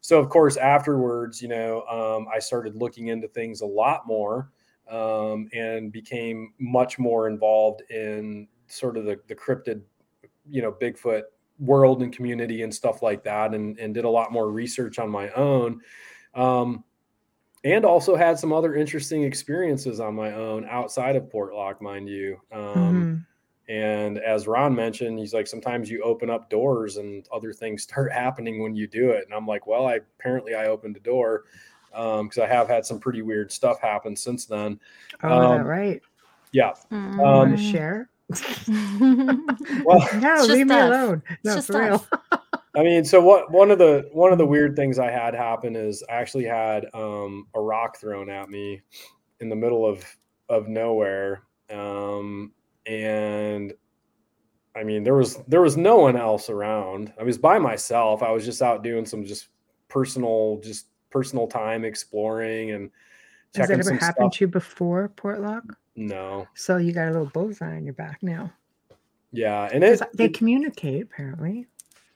so 0.00 0.18
of 0.18 0.28
course 0.28 0.56
afterwards 0.56 1.42
you 1.42 1.48
know 1.48 1.82
um, 1.86 2.26
i 2.32 2.38
started 2.38 2.76
looking 2.76 3.08
into 3.08 3.26
things 3.28 3.60
a 3.60 3.66
lot 3.66 4.06
more 4.06 4.50
um, 4.90 5.48
and 5.52 5.92
became 5.92 6.52
much 6.58 6.98
more 6.98 7.28
involved 7.28 7.82
in 7.90 8.48
sort 8.68 8.96
of 8.96 9.04
the, 9.04 9.20
the 9.28 9.34
cryptid, 9.34 9.82
you 10.48 10.62
know, 10.62 10.72
Bigfoot 10.72 11.22
world 11.58 12.02
and 12.02 12.12
community 12.12 12.62
and 12.62 12.74
stuff 12.74 13.02
like 13.02 13.24
that, 13.24 13.54
and, 13.54 13.78
and 13.78 13.94
did 13.94 14.04
a 14.04 14.08
lot 14.10 14.32
more 14.32 14.50
research 14.50 14.98
on 14.98 15.10
my 15.10 15.28
own. 15.30 15.80
Um, 16.34 16.84
and 17.64 17.84
also 17.84 18.14
had 18.14 18.38
some 18.38 18.52
other 18.52 18.76
interesting 18.76 19.24
experiences 19.24 19.98
on 19.98 20.14
my 20.14 20.32
own 20.32 20.64
outside 20.66 21.16
of 21.16 21.24
Portlock, 21.24 21.80
mind 21.80 22.08
you. 22.08 22.40
Um, 22.52 22.64
Mhm. 22.64 23.24
and 23.68 24.18
as 24.18 24.46
Ron 24.46 24.74
mentioned, 24.74 25.18
he's 25.18 25.34
like, 25.34 25.46
sometimes 25.48 25.90
you 25.90 26.00
open 26.02 26.30
up 26.30 26.48
doors 26.48 26.96
and 26.98 27.26
other 27.32 27.52
things 27.52 27.82
start 27.88 28.12
happening 28.12 28.62
when 28.62 28.76
you 28.76 28.86
do 28.86 29.10
it. 29.10 29.24
And 29.24 29.34
I'm 29.34 29.46
like, 29.46 29.66
well, 29.66 29.86
I 29.86 29.94
apparently 29.96 30.54
I 30.54 30.66
opened 30.68 30.96
a 30.96 31.00
door 31.00 31.44
because 31.90 32.38
I 32.38 32.46
have 32.46 32.68
had 32.68 32.86
some 32.86 33.00
pretty 33.00 33.22
weird 33.22 33.50
stuff 33.50 33.80
happen 33.80 34.14
since 34.14 34.46
then. 34.46 34.78
Oh, 35.24 35.56
Um, 35.56 35.64
right. 35.66 36.00
Yeah. 36.52 36.74
Mm. 36.92 37.12
You 37.16 37.22
want 37.22 37.50
to 37.50 37.56
Mm. 37.56 37.70
share? 37.72 38.10
Well, 39.84 40.06
No, 40.20 40.34
leave 40.42 40.48
just 40.48 40.66
me 40.66 40.74
us. 40.74 40.88
alone. 40.88 41.22
It's 41.30 41.44
No, 41.44 41.54
just 41.56 41.66
for 41.68 41.80
real. 41.80 42.06
I 42.76 42.82
mean, 42.82 43.04
so 43.04 43.20
what? 43.20 43.50
One 43.50 43.70
of 43.70 43.78
the 43.78 44.08
one 44.12 44.30
of 44.32 44.38
the 44.38 44.46
weird 44.46 44.76
things 44.76 44.98
I 44.98 45.10
had 45.10 45.34
happen 45.34 45.74
is 45.74 46.02
I 46.08 46.14
actually 46.14 46.44
had 46.44 46.86
um, 46.94 47.46
a 47.54 47.60
rock 47.60 47.98
thrown 47.98 48.30
at 48.30 48.50
me 48.50 48.82
in 49.40 49.48
the 49.48 49.56
middle 49.56 49.86
of 49.86 50.04
of 50.48 50.68
nowhere, 50.68 51.42
um, 51.70 52.52
and 52.86 53.72
I 54.76 54.84
mean 54.84 55.02
there 55.02 55.14
was 55.14 55.38
there 55.48 55.62
was 55.62 55.76
no 55.76 55.96
one 55.96 56.16
else 56.16 56.50
around. 56.50 57.12
I 57.18 57.24
was 57.24 57.38
by 57.38 57.58
myself. 57.58 58.22
I 58.22 58.30
was 58.30 58.44
just 58.44 58.62
out 58.62 58.84
doing 58.84 59.06
some 59.06 59.24
just 59.24 59.48
personal 59.88 60.60
just 60.62 60.86
personal 61.10 61.46
time 61.48 61.84
exploring 61.84 62.72
and 62.72 62.90
checking. 63.56 63.60
Has 63.60 63.68
checking 63.68 63.76
that 63.78 63.80
ever 63.80 63.88
some 63.88 63.98
happened 63.98 64.32
stuff. 64.32 64.38
to 64.38 64.44
you 64.44 64.48
before, 64.48 65.08
Portlock? 65.16 65.62
No, 65.98 66.46
So 66.54 66.76
you 66.76 66.92
got 66.92 67.08
a 67.08 67.10
little 67.10 67.26
bullseye 67.26 67.74
on 67.76 67.84
your 67.84 67.94
back 67.94 68.22
now. 68.22 68.52
yeah, 69.32 69.68
and 69.72 69.82
it, 69.82 70.00
They 70.14 70.26
it 70.26 70.34
communicate 70.34 71.02
apparently. 71.02 71.66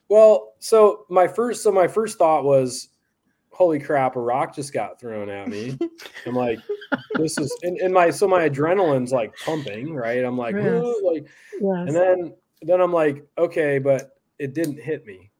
Well, 0.08 0.52
so 0.60 1.04
my 1.10 1.26
first 1.26 1.64
so 1.64 1.72
my 1.72 1.88
first 1.88 2.16
thought 2.16 2.44
was, 2.44 2.90
holy 3.50 3.80
crap, 3.80 4.14
a 4.14 4.20
rock 4.20 4.54
just 4.54 4.72
got 4.72 5.00
thrown 5.00 5.28
at 5.28 5.48
me. 5.48 5.76
I'm 6.26 6.34
like, 6.36 6.60
this 7.16 7.38
is 7.38 7.52
and, 7.64 7.76
and 7.78 7.92
my 7.92 8.10
so 8.10 8.28
my 8.28 8.48
adrenaline's 8.48 9.10
like 9.10 9.34
pumping, 9.44 9.92
right? 9.94 10.22
I'm 10.24 10.38
like, 10.38 10.54
Yes. 10.54 10.84
Like, 11.02 11.26
Yes. 11.60 11.88
and 11.88 11.96
then 11.96 12.34
then 12.62 12.80
I'm 12.80 12.92
like, 12.92 13.26
okay, 13.36 13.80
but 13.80 14.12
it 14.38 14.54
didn't 14.54 14.80
hit 14.80 15.04
me, 15.06 15.31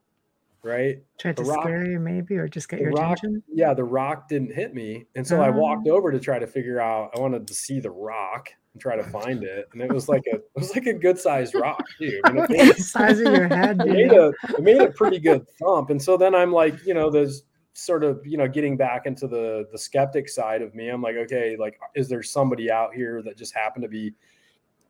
right? 0.63 0.99
Tried 1.19 1.37
to 1.39 1.43
rock- 1.45 1.63
scare 1.65 1.85
you 1.91 1.99
maybe 1.99 2.37
or 2.37 2.49
just 2.49 2.69
get 2.69 2.81
your 2.81 2.91
rock- 2.93 3.19
attention. 3.19 3.43
Yeah, 3.53 3.75
the 3.75 3.85
rock 3.85 4.29
didn't 4.29 4.53
hit 4.55 4.75
me, 4.75 5.07
and 5.17 5.27
so 5.27 5.41
I 5.41 5.51
walked 5.51 5.87
Ah. 5.89 5.93
over 5.93 6.11
to 6.13 6.21
try 6.21 6.39
to 6.39 6.47
figure 6.47 6.81
out. 6.81 7.11
I 7.17 7.21
wanted 7.21 7.47
to 7.49 7.55
see 7.55 7.81
the 7.81 7.91
rock 7.91 8.49
and 8.73 8.81
try 8.81 8.97
to 8.97 9.03
find 9.05 9.43
it, 9.45 9.69
and 9.73 9.83
it 9.83 9.93
was 9.93 10.09
like 10.09 10.23
a 10.33 10.37
it 10.37 10.45
was 10.55 10.75
like 10.75 10.87
a 10.87 10.95
good 10.95 11.19
sized 11.19 11.55
rock 11.55 11.83
too. 11.99 12.21
I 12.25 12.33
mean, 12.33 12.47
made- 12.49 12.77
size 12.77 13.19
of 13.21 13.33
your 13.33 13.49
head. 13.49 13.81
it 13.81 13.87
made 13.89 14.13
a 14.13 14.33
it 14.51 14.63
made 14.63 14.81
a 14.81 14.91
pretty 14.91 15.19
good 15.19 15.47
thump 15.59 15.91
and 15.91 16.01
so 16.03 16.17
then 16.17 16.35
i'm 16.35 16.53
like 16.53 16.75
you 16.87 16.95
know 16.95 17.11
there's 17.11 17.45
sort 17.75 18.05
of 18.05 18.21
you 18.27 18.37
know 18.37 18.47
getting 18.49 18.77
back 18.77 19.07
into 19.07 19.27
the 19.27 19.67
the 19.73 19.79
skeptic 19.79 20.29
side 20.29 20.61
of 20.63 20.75
me 20.75 20.89
i'm 20.91 21.01
like 21.03 21.17
okay 21.17 21.57
like 21.59 21.79
is 21.95 22.09
there 22.09 22.23
somebody 22.23 22.71
out 22.71 22.95
here 22.95 23.23
that 23.23 23.37
just 23.37 23.55
happened 23.55 23.83
to 23.83 23.89
be 23.89 24.13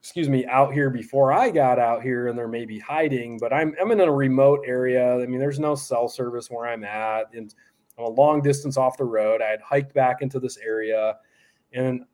excuse 0.02 0.28
me 0.28 0.44
out 0.46 0.74
here 0.74 0.90
before 0.90 1.32
i 1.32 1.48
got 1.48 1.78
out 1.78 2.02
here 2.02 2.26
and 2.26 2.36
they're 2.36 2.48
maybe 2.48 2.76
hiding 2.78 3.38
but 3.38 3.52
i'm 3.52 3.72
i'm 3.80 3.92
in 3.92 4.00
a 4.00 4.12
remote 4.12 4.60
area 4.66 5.14
i 5.14 5.26
mean 5.26 5.38
there's 5.38 5.60
no 5.60 5.76
cell 5.76 6.08
service 6.08 6.50
where 6.50 6.66
i'm 6.66 6.82
at 6.82 7.32
and 7.34 7.54
i'm 7.96 8.04
a 8.04 8.08
long 8.08 8.42
distance 8.42 8.76
off 8.76 8.96
the 8.96 9.04
road 9.04 9.40
i 9.40 9.48
had 9.48 9.60
hiked 9.60 9.94
back 9.94 10.20
into 10.20 10.40
this 10.40 10.56
area 10.58 11.16
and 11.72 12.04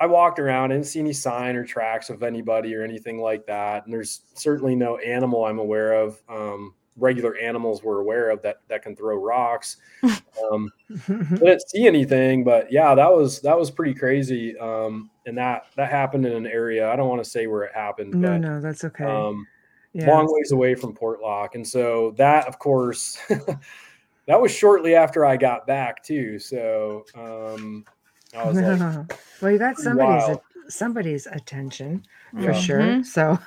I 0.00 0.06
walked 0.06 0.38
around, 0.38 0.72
I 0.72 0.74
didn't 0.74 0.86
see 0.86 1.00
any 1.00 1.12
sign 1.12 1.54
or 1.56 1.64
tracks 1.64 2.10
of 2.10 2.22
anybody 2.22 2.74
or 2.74 2.82
anything 2.82 3.20
like 3.20 3.46
that. 3.46 3.84
And 3.84 3.92
there's 3.92 4.22
certainly 4.34 4.74
no 4.74 4.96
animal 4.98 5.44
I'm 5.44 5.58
aware 5.58 5.92
of. 5.92 6.20
Um, 6.28 6.74
regular 6.96 7.36
animals 7.36 7.82
we're 7.82 8.00
aware 8.00 8.30
of 8.30 8.40
that 8.42 8.60
that 8.68 8.82
can 8.82 8.94
throw 8.96 9.16
rocks. 9.16 9.76
Um, 10.50 10.72
I 11.08 11.36
didn't 11.38 11.68
see 11.68 11.86
anything, 11.86 12.42
but 12.42 12.70
yeah, 12.70 12.94
that 12.96 13.08
was 13.08 13.40
that 13.42 13.56
was 13.56 13.70
pretty 13.70 13.94
crazy. 13.94 14.58
Um, 14.58 15.08
and 15.26 15.38
that 15.38 15.66
that 15.76 15.88
happened 15.90 16.26
in 16.26 16.32
an 16.32 16.46
area. 16.46 16.90
I 16.90 16.96
don't 16.96 17.08
want 17.08 17.22
to 17.22 17.30
say 17.30 17.46
where 17.46 17.62
it 17.62 17.72
happened, 17.72 18.14
no, 18.14 18.32
but 18.32 18.40
no, 18.40 18.60
that's 18.60 18.82
okay. 18.84 19.04
um, 19.04 19.46
yeah. 19.92 20.10
long 20.10 20.26
ways 20.28 20.50
away 20.50 20.74
from 20.74 20.92
Portlock. 20.92 21.54
And 21.54 21.66
so 21.66 22.14
that, 22.16 22.48
of 22.48 22.58
course, 22.58 23.16
that 24.26 24.40
was 24.40 24.50
shortly 24.52 24.96
after 24.96 25.24
I 25.24 25.36
got 25.36 25.66
back 25.68 26.02
too. 26.02 26.38
So 26.40 27.04
um, 27.14 27.84
I 28.36 28.44
was 28.44 28.60
like, 28.60 29.18
well, 29.40 29.50
you 29.52 29.58
got 29.58 29.76
somebody's 29.76 30.28
Wow. 30.28 30.42
somebody's 30.68 31.26
attention 31.26 32.04
for 32.32 32.42
Yeah. 32.42 32.52
sure. 32.52 32.82
Mhm. 32.82 33.04
So 33.06 33.38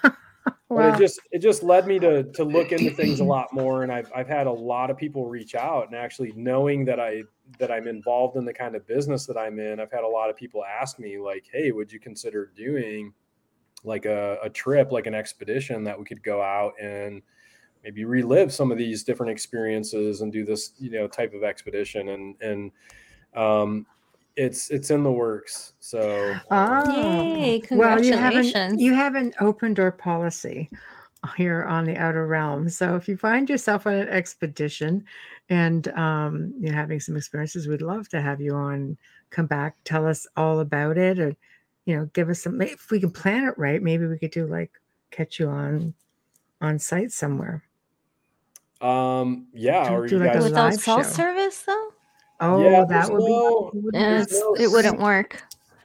but 0.69 0.95
it 0.95 0.98
just 0.98 1.19
it 1.32 1.40
just 1.40 1.64
led 1.64 1.88
me 1.88 1.99
to 1.99 2.24
to 2.34 2.44
look 2.44 2.72
into 2.72 2.90
things 2.91 3.19
a 3.19 3.24
lot 3.24 3.53
more 3.53 3.84
and 3.84 3.91
I've 3.91 4.11
I've 4.15 4.28
had 4.28 4.48
a 4.48 4.52
lot 4.52 4.90
of 4.90 4.98
people 4.98 5.28
reach 5.28 5.56
out 5.56 5.88
and 5.88 5.95
actually 5.95 6.34
knowing 6.36 6.86
that 6.86 6.99
I 6.99 7.24
that 7.60 7.72
I'm 7.72 7.88
involved 7.88 8.36
in 8.38 8.45
the 8.45 8.53
kind 8.53 8.76
of 8.76 8.86
business 8.88 9.26
that 9.26 9.38
I'm 9.38 9.60
in 9.60 9.80
I've 9.80 9.91
had 9.91 10.03
a 10.03 10.07
lot 10.07 10.30
of 10.30 10.36
people 10.36 10.64
ask 10.65 10.99
me 10.99 11.18
like 11.18 11.48
hey 11.52 11.72
would 11.72 11.91
you 11.91 11.99
consider 11.99 12.52
doing 12.56 13.14
like 13.84 14.06
a, 14.06 14.38
a 14.44 14.49
trip 14.49 14.91
like 14.91 15.07
an 15.07 15.14
expedition 15.14 15.84
that 15.84 15.98
we 15.98 16.06
could 16.06 16.24
go 16.24 16.41
out 16.41 16.74
and 16.82 17.22
maybe 17.84 18.03
relive 18.06 18.52
some 18.53 18.72
of 18.72 18.78
these 18.78 19.03
different 19.03 19.32
experiences 19.32 20.22
and 20.22 20.32
do 20.32 20.44
this 20.44 20.74
you 20.80 20.91
know 20.91 21.07
type 21.07 21.34
of 21.34 21.44
expedition? 21.44 22.10
And 22.10 22.36
and 22.41 22.72
um 23.36 23.86
it's 24.38 24.69
it's 24.69 24.91
in 24.91 25.03
the 25.03 25.11
works 25.11 25.73
so 25.80 26.35
oh, 26.51 26.91
Yay! 26.91 27.61
well, 27.72 28.01
you 28.03 28.11
Congratulations. 28.14 28.53
haven't 28.53 28.80
you 28.80 28.93
have 28.93 29.15
an 29.15 29.34
open 29.41 29.73
door 29.73 29.91
policy 29.91 30.69
here 31.35 31.64
on 31.65 31.84
the 31.84 31.97
outer 31.97 32.27
realm. 32.27 32.69
So 32.69 32.95
if 32.95 33.07
you 33.09 33.18
find 33.18 33.49
yourself 33.49 33.88
on 33.88 33.95
an 33.95 34.07
expedition 34.07 35.03
and 35.49 35.88
um, 35.89 36.53
you're 36.59 36.73
having 36.76 36.99
some 36.99 37.18
experiences, 37.18 37.68
we'd 37.68 37.81
love 37.81 38.07
to 38.09 38.22
have 38.22 38.39
you 38.39 38.53
on. 38.53 38.97
Come 39.31 39.47
back, 39.47 39.76
tell 39.84 40.07
us 40.07 40.26
all 40.38 40.59
about 40.61 40.97
it, 40.97 41.19
or 41.19 41.35
you 41.85 41.97
know, 41.97 42.05
give 42.14 42.30
us 42.30 42.43
some. 42.43 42.61
If 42.61 42.91
we 42.91 42.99
can 42.99 43.11
plan 43.11 43.45
it 43.45 43.57
right, 43.57 43.81
maybe 43.81 44.05
we 44.05 44.18
could 44.19 44.31
do 44.31 44.45
like 44.45 44.72
catch 45.11 45.39
you 45.39 45.49
on 45.49 45.93
on 46.61 46.80
site 46.80 47.11
somewhere. 47.11 47.64
um 48.81 49.47
yeah 49.53 49.89
Do- 49.89 49.95
or 49.95 50.07
do 50.07 50.15
you 50.15 50.22
like 50.22 50.31
a 50.31 50.34
guys 50.35 50.43
Without 50.43 50.73
cell 50.76 51.03
service, 51.03 51.64
though, 51.64 51.93
Oh, 52.39 52.61
Yeah, 52.64 52.85
that 52.88 53.09
would 53.11 53.19
no- 53.22 53.72
be. 53.73 53.80
would 53.80 53.91
be 53.93 53.97
Yeah, 53.97 54.09
good. 54.18 54.22
it's- 54.23 54.39
no 54.41 54.55
it 54.55 54.72
wouldn't 54.72 54.99
work. 54.99 55.41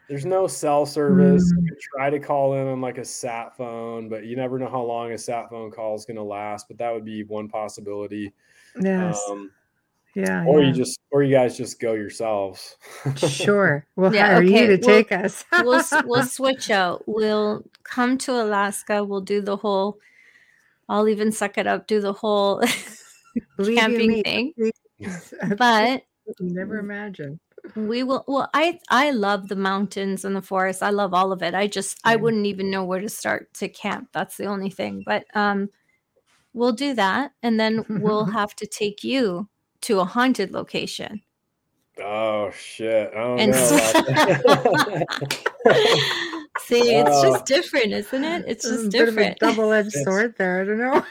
There's 0.09 0.27
no 0.27 0.47
cell 0.47 0.85
service. 0.85 1.43
Mm. 1.53 1.63
You 1.63 1.69
could 1.71 1.81
try 1.81 2.11
to 2.11 2.19
call 2.21 2.55
in 2.55 2.67
on 2.67 2.81
like 2.83 2.99
a 2.99 3.05
sat 3.05 3.57
phone, 3.57 4.11
but 4.11 4.25
you 4.25 4.37
never 4.37 4.59
know 4.59 4.69
how 4.69 4.83
long 4.83 5.13
a 5.13 5.17
sat 5.19 5.49
phone 5.49 5.71
call 5.71 5.95
is 5.95 6.05
going 6.05 6.17
to 6.19 6.23
last. 6.23 6.69
But 6.69 6.77
that 6.79 6.93
would 6.93 7.05
be 7.05 7.23
one 7.25 7.49
possibility. 7.49 8.35
Yes. 8.79 9.19
Um, 9.31 9.51
yeah. 10.15 10.45
or 10.47 10.61
yeah. 10.61 10.67
you 10.69 10.73
just, 10.75 11.01
or 11.13 11.23
you 11.23 11.35
guys 11.35 11.57
just 11.57 11.81
go 11.81 11.95
yourselves. 11.95 12.77
Sure. 13.17 13.87
We'll 13.97 14.15
Yeah, 14.15 14.27
hire 14.35 14.43
you 14.43 14.67
to 14.67 14.77
we'll- 14.77 14.81
take 14.81 15.13
us. 15.13 15.45
we'll 15.63 15.83
we'll 16.05 16.25
switch 16.25 16.71
out. 16.71 17.05
We'll 17.07 17.65
come 17.85 18.19
to 18.19 18.33
Alaska. 18.33 19.03
We'll 19.03 19.23
do 19.23 19.41
the 19.41 19.57
whole. 19.57 19.99
I'll 20.91 21.09
even 21.09 21.33
suck 21.33 21.57
it 21.57 21.67
up. 21.67 21.87
Do 21.87 22.01
the 22.03 22.13
whole 22.13 22.63
camping 23.65 24.23
thing. 24.23 24.53
But 25.57 26.03
You 26.03 26.12
never 26.41 26.79
imagine. 26.79 27.39
we 27.77 28.03
will. 28.03 28.25
Well, 28.27 28.51
I 28.55 28.81
I 28.91 29.11
love 29.13 29.49
the 29.49 29.57
mountains 29.57 30.25
and 30.25 30.35
the 30.35 30.43
forest. 30.43 30.83
I 30.83 30.91
love 30.91 31.15
all 31.15 31.33
of 31.33 31.43
it. 31.43 31.55
I 31.55 31.67
just 31.67 31.99
I 32.05 32.17
wouldn't 32.17 32.47
even 32.47 32.71
know 32.71 32.85
where 32.85 33.01
to 33.01 33.09
start 33.09 33.53
to 33.55 33.69
camp. 33.69 34.09
That's 34.13 34.37
the 34.37 34.47
only 34.47 34.71
thing. 34.71 35.03
But 35.07 35.25
um, 35.35 35.69
we'll 36.55 36.73
do 36.73 36.95
that, 36.95 37.33
and 37.43 37.59
then 37.61 37.85
we'll 37.89 38.25
have 38.41 38.55
to 38.57 38.67
take 38.67 39.05
you 39.05 39.49
to 39.83 40.01
a 40.01 40.05
haunted 40.05 40.51
location. 40.53 41.23
oh 42.03 42.51
shit! 42.51 43.11
I 43.15 43.19
don't 43.19 43.39
And 43.41 43.53
know. 43.53 43.59
s- 43.59 45.05
See, 46.59 46.95
it's 46.97 47.11
Oh. 47.13 47.23
just 47.33 47.47
different, 47.47 47.93
isn't 47.93 48.25
it? 48.25 48.45
It's 48.47 48.65
just 48.69 48.91
bit 48.91 49.07
different. 49.07 49.39
double-edged 49.39 49.93
sword 49.93 50.35
there. 50.39 50.61
I 50.63 50.65
don't 50.65 50.79
know. 50.79 51.05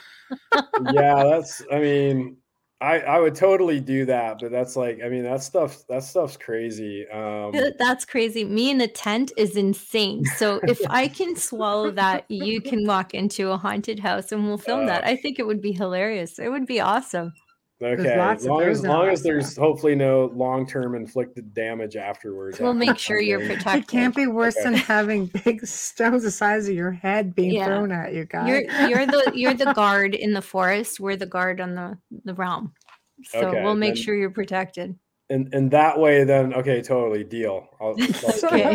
yeah, 0.93 1.23
that's. 1.23 1.61
I 1.71 1.79
mean, 1.79 2.37
I 2.81 2.99
I 2.99 3.19
would 3.19 3.35
totally 3.35 3.79
do 3.79 4.05
that, 4.05 4.39
but 4.39 4.51
that's 4.51 4.75
like, 4.75 4.99
I 5.05 5.09
mean, 5.09 5.23
that 5.23 5.43
stuff 5.43 5.85
that 5.87 6.03
stuff's 6.03 6.35
crazy. 6.35 7.07
Um, 7.09 7.53
That's 7.77 8.05
crazy. 8.05 8.43
Me 8.43 8.71
in 8.71 8.81
a 8.81 8.87
tent 8.87 9.31
is 9.37 9.55
insane. 9.55 10.25
So 10.37 10.59
if 10.63 10.79
I 10.89 11.07
can 11.07 11.35
swallow 11.35 11.91
that, 11.91 12.25
you 12.29 12.59
can 12.59 12.87
walk 12.87 13.13
into 13.13 13.51
a 13.51 13.57
haunted 13.57 13.99
house 13.99 14.31
and 14.31 14.47
we'll 14.47 14.57
film 14.57 14.87
that. 14.87 15.03
Uh, 15.03 15.07
I 15.09 15.15
think 15.15 15.37
it 15.37 15.45
would 15.45 15.61
be 15.61 15.71
hilarious. 15.71 16.39
It 16.39 16.49
would 16.49 16.65
be 16.65 16.79
awesome. 16.79 17.33
Okay, 17.81 18.09
as 18.13 18.45
long 18.45 18.61
as 18.63 18.83
long 18.83 19.03
as 19.09 19.21
Alaska. 19.21 19.23
there's 19.23 19.57
hopefully 19.57 19.95
no 19.95 20.31
long 20.35 20.65
term 20.67 20.95
inflicted 20.95 21.53
damage 21.53 21.95
afterwards. 21.95 22.59
We'll 22.59 22.69
after 22.71 22.79
make 22.79 22.97
sure 22.97 23.19
you're 23.19 23.39
protected. 23.39 23.83
It 23.83 23.87
can't 23.87 24.15
be 24.15 24.27
worse 24.27 24.55
Okay. 24.57 24.65
than 24.65 24.73
having 24.75 25.25
big 25.43 25.65
stones 25.65 26.23
the 26.23 26.31
size 26.31 26.67
of 26.69 26.75
your 26.75 26.91
head 26.91 27.33
being 27.35 27.51
Yeah. 27.53 27.65
thrown 27.65 27.91
at 27.91 28.13
you, 28.13 28.25
guys. 28.25 28.47
You're 28.47 28.87
you're 28.89 29.05
the 29.05 29.31
you're 29.35 29.53
the 29.53 29.73
guard 29.73 30.15
in 30.15 30.33
the 30.33 30.41
forest. 30.41 30.99
We're 30.99 31.15
the 31.17 31.25
guard 31.25 31.59
on 31.61 31.75
the 31.75 31.97
the 32.25 32.33
realm. 32.33 32.73
So 33.23 33.39
Okay, 33.49 33.63
we'll 33.63 33.75
make 33.75 33.95
then- 33.95 34.03
sure 34.03 34.15
you're 34.15 34.31
protected. 34.31 34.95
And 35.31 35.53
and 35.53 35.71
that 35.71 35.97
way 35.97 36.23
then 36.23 36.53
okay 36.53 36.81
totally 36.81 37.23
deal 37.23 37.67
I'll, 37.79 37.95
I'll- 37.99 38.51
Okay. 38.51 38.73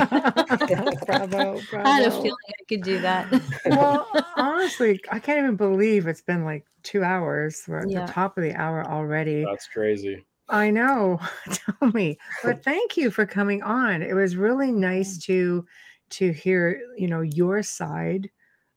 bravo, 1.06 1.60
bravo. 1.70 1.88
I 1.88 1.90
had 1.90 2.06
a 2.06 2.10
feeling 2.10 2.32
I 2.48 2.64
could 2.68 2.82
do 2.82 3.00
that. 3.00 3.42
well, 3.66 4.08
honestly, 4.36 5.00
I 5.10 5.18
can't 5.18 5.38
even 5.38 5.56
believe 5.56 6.06
it's 6.06 6.22
been 6.22 6.44
like 6.44 6.64
two 6.82 7.04
hours. 7.04 7.64
We're 7.68 7.80
at 7.80 7.90
Yeah. 7.90 8.06
the 8.06 8.12
top 8.12 8.38
of 8.38 8.44
the 8.44 8.54
hour 8.54 8.86
already. 8.86 9.44
that's 9.44 9.68
crazy 9.68 10.24
I 10.48 10.70
know. 10.70 11.18
Tell 11.50 11.90
me. 11.90 12.18
But 12.44 12.62
thank 12.62 12.96
you 12.96 13.10
for 13.10 13.26
coming 13.26 13.62
on. 13.62 14.02
It 14.02 14.14
was 14.14 14.36
really 14.36 14.70
nice 14.70 15.18
mm. 15.18 15.22
to 15.24 15.66
to 16.08 16.32
hear, 16.32 16.80
you 16.96 17.08
know, 17.08 17.20
your 17.20 17.62
side 17.62 18.30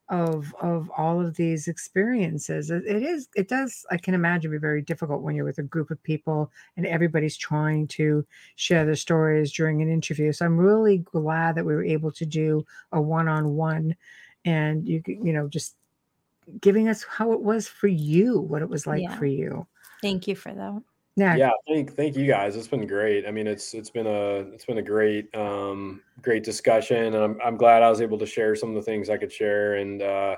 of 0.09 0.53
of 0.61 0.89
all 0.97 1.21
of 1.21 1.35
these 1.35 1.67
experiences. 1.67 2.71
It, 2.71 2.83
it 2.85 3.03
is 3.03 3.29
it 3.35 3.47
does 3.47 3.85
I 3.91 3.97
can 3.97 4.13
imagine 4.13 4.51
be 4.51 4.57
very 4.57 4.81
difficult 4.81 5.21
when 5.21 5.35
you're 5.35 5.45
with 5.45 5.59
a 5.59 5.63
group 5.63 5.91
of 5.91 6.01
people 6.01 6.51
and 6.77 6.85
everybody's 6.85 7.37
trying 7.37 7.87
to 7.89 8.25
share 8.55 8.85
their 8.85 8.95
stories 8.95 9.53
during 9.53 9.81
an 9.81 9.89
interview. 9.89 10.31
So 10.33 10.45
I'm 10.45 10.57
really 10.57 10.99
glad 10.99 11.55
that 11.55 11.65
we 11.65 11.75
were 11.75 11.83
able 11.83 12.11
to 12.13 12.25
do 12.25 12.65
a 12.91 12.99
one-on-one 13.01 13.95
and 14.45 14.87
you 14.87 15.03
you 15.05 15.33
know, 15.33 15.47
just 15.47 15.75
giving 16.61 16.87
us 16.87 17.03
how 17.03 17.31
it 17.31 17.41
was 17.41 17.67
for 17.67 17.87
you, 17.87 18.39
what 18.39 18.61
it 18.61 18.69
was 18.69 18.87
like 18.87 19.03
Yeah. 19.03 19.15
for 19.17 19.25
you. 19.27 19.67
Thank 20.01 20.27
you 20.27 20.35
for 20.35 20.53
that. 20.53 20.81
Now, 21.19 21.35
yeah 21.35 21.51
thank 21.67 21.97
thank 21.97 22.15
you 22.15 22.25
guys 22.25 22.55
it's 22.55 22.69
been 22.69 22.87
great 22.87 23.27
i 23.27 23.31
mean 23.31 23.45
it's 23.45 23.73
it's 23.73 23.89
been 23.89 24.07
a 24.07 24.37
it's 24.53 24.63
been 24.63 24.77
a 24.77 24.81
great 24.81 25.35
um 25.35 26.01
great 26.21 26.45
discussion 26.45 27.13
and 27.13 27.15
i'm, 27.17 27.37
I'm 27.43 27.57
glad 27.57 27.83
i 27.83 27.89
was 27.89 27.99
able 27.99 28.17
to 28.19 28.25
share 28.25 28.55
some 28.55 28.69
of 28.69 28.75
the 28.75 28.81
things 28.81 29.09
i 29.09 29.17
could 29.17 29.29
share 29.29 29.75
and 29.75 30.01
uh 30.01 30.37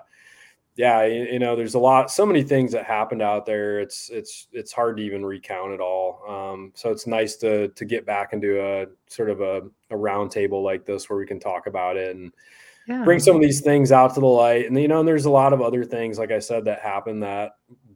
yeah 0.76 1.06
you, 1.06 1.26
you 1.34 1.38
know 1.38 1.56
there's 1.56 1.76
a 1.76 1.80
lot 1.80 2.10
so 2.10 2.26
many 2.26 2.42
things 2.42 2.72
that 2.72 2.84
happened 2.84 3.22
out 3.22 3.46
there 3.46 3.80
it's 3.80 4.10
it's 4.10 4.48
it's 4.54 4.72
hard 4.72 4.98
to 4.98 5.04
even 5.04 5.24
recount 5.24 5.72
it 5.72 5.80
all 5.80 6.20
um 6.28 6.72
so 6.74 6.90
it's 6.90 7.06
nice 7.06 7.36
to 7.36 7.68
to 7.68 7.86
get 7.86 8.04
back 8.04 8.34
into 8.34 8.60
a 8.60 8.88
sort 9.06 9.30
of 9.30 9.40
a, 9.42 9.62
a 9.92 9.96
round 9.96 10.32
table 10.32 10.64
like 10.64 10.84
this 10.84 11.12
where 11.12 11.20
we 11.20 11.28
can 11.28 11.40
talk 11.40 11.68
about 11.68 11.96
it 11.96 12.16
and 12.16 12.32
yeah. 12.88 13.04
bring 13.04 13.20
some 13.20 13.36
of 13.36 13.42
these 13.44 13.62
things 13.62 13.92
out 13.92 14.16
to 14.16 14.20
the 14.20 14.26
light 14.26 14.66
and 14.66 14.82
you 14.82 14.88
know 14.88 15.02
and 15.02 15.08
there's 15.08 15.26
a 15.26 15.30
lot 15.30 15.54
of 15.54 15.62
other 15.62 15.86
things 15.86 16.18
like 16.18 16.32
i 16.32 16.40
said 16.40 16.66
that 16.66 16.80
happened 16.80 17.22
that 17.22 17.52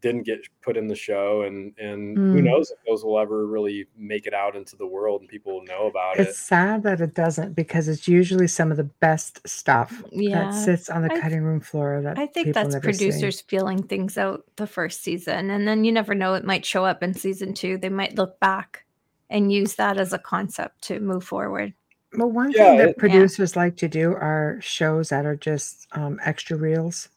didn't 0.05 0.23
get 0.23 0.39
put 0.61 0.77
in 0.77 0.87
the 0.87 0.95
show 0.95 1.41
and 1.41 1.73
and 1.79 2.15
who 2.15 2.39
Mm. 2.41 2.43
knows 2.43 2.69
if 2.69 2.77
those 2.87 3.03
will 3.03 3.17
ever 3.17 3.47
really 3.47 3.87
make 3.97 4.27
it 4.27 4.33
out 4.35 4.55
into 4.55 4.75
the 4.75 4.85
world 4.85 5.21
and 5.21 5.29
people 5.29 5.53
will 5.55 5.63
know 5.65 5.87
about 5.87 6.17
It's 6.19 6.27
it 6.27 6.29
it's 6.29 6.39
sad 6.39 6.83
that 6.83 7.01
it 7.01 7.15
doesn't 7.15 7.53
because 7.55 7.87
it's 7.87 8.07
usually 8.07 8.47
some 8.47 8.69
of 8.69 8.77
the 8.77 8.89
best 9.07 9.33
stuff 9.47 10.03
Yeah. 10.11 10.51
that 10.51 10.51
sits 10.53 10.89
on 10.89 11.01
the 11.01 11.11
I- 11.11 11.19
cutting 11.19 11.41
room 11.41 11.59
floor. 11.59 12.01
That 12.03 12.19
I 12.19 12.27
think 12.27 12.53
that's 12.53 12.73
never 12.73 12.93
see. 12.93 13.05
producers 13.05 13.41
feeling 13.41 13.81
things 13.81 14.15
out 14.17 14.45
the 14.57 14.67
first 14.67 15.01
season. 15.01 15.49
And 15.49 15.67
then 15.67 15.83
you 15.83 15.91
never 15.91 16.13
know, 16.13 16.35
it 16.35 16.45
might 16.45 16.65
show 16.65 16.85
up 16.85 17.01
in 17.01 17.13
season 17.15 17.53
two. 17.55 17.77
They 17.79 17.89
might 17.89 18.15
look 18.15 18.39
back 18.39 18.85
and 19.31 19.51
use 19.51 19.73
that 19.75 19.97
as 19.97 20.13
a 20.13 20.19
concept 20.19 20.83
to 20.83 20.99
move 20.99 21.23
forward. 21.23 21.73
Well, 22.15 22.29
one 22.29 22.51
Yeah, 22.51 22.57
thing 22.69 22.77
that 22.77 22.89
it- 22.89 22.97
producers 22.97 23.55
like 23.55 23.75
to 23.77 23.87
do 23.87 24.11
are 24.13 24.59
shows 24.61 25.09
that 25.09 25.25
are 25.25 25.35
just 25.35 25.87
um, 25.93 26.19
extra 26.23 26.55
reels 26.55 27.09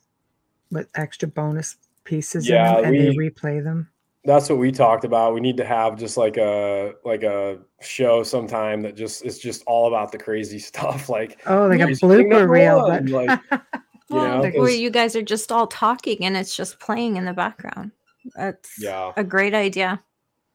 with 0.70 0.88
extra 0.94 1.28
bonus 1.28 1.76
pieces 2.08 2.48
Yeah, 2.48 2.68
in 2.78 2.82
them, 2.82 2.84
and 2.86 2.94
they 3.00 3.10
we- 3.16 3.30
replay 3.30 3.62
them. 3.62 3.88
that's 4.24 4.48
what 4.50 4.58
we 4.58 4.70
talked 4.72 5.04
about 5.04 5.32
we 5.34 5.40
need 5.40 5.56
to 5.56 5.64
have 5.64 5.96
just 5.96 6.16
like 6.16 6.36
a 6.36 6.92
like 7.04 7.22
a 7.22 7.58
show 7.80 8.22
sometime 8.22 8.82
that 8.82 8.94
just 8.96 9.24
is 9.24 9.38
just 9.38 9.62
all 9.66 9.86
about 9.88 10.10
the 10.12 10.18
crazy 10.18 10.58
stuff 10.70 11.08
like 11.08 11.40
Oh, 11.46 11.66
like 11.68 11.80
a 11.80 11.86
Here's 11.86 12.00
thing 12.00 12.10
blooper 12.10 12.28
number 12.28 12.48
reel. 12.48 12.78
one, 12.82 13.04
But 13.06 13.12
like, 13.26 13.40
you 14.10 14.16
know 14.16 14.40
Where 14.40 14.52
'cause- 14.52 14.76
you 14.84 14.90
guys 14.90 15.14
are 15.16 15.22
just 15.34 15.52
all 15.52 15.66
talking 15.66 16.18
and 16.24 16.36
it's 16.36 16.54
just 16.56 16.80
playing 16.80 17.16
in 17.16 17.24
the 17.24 17.32
background. 17.44 17.92
That's 18.36 18.70
yeah 18.80 19.12
a 19.16 19.24
great 19.24 19.54
idea. 19.54 20.00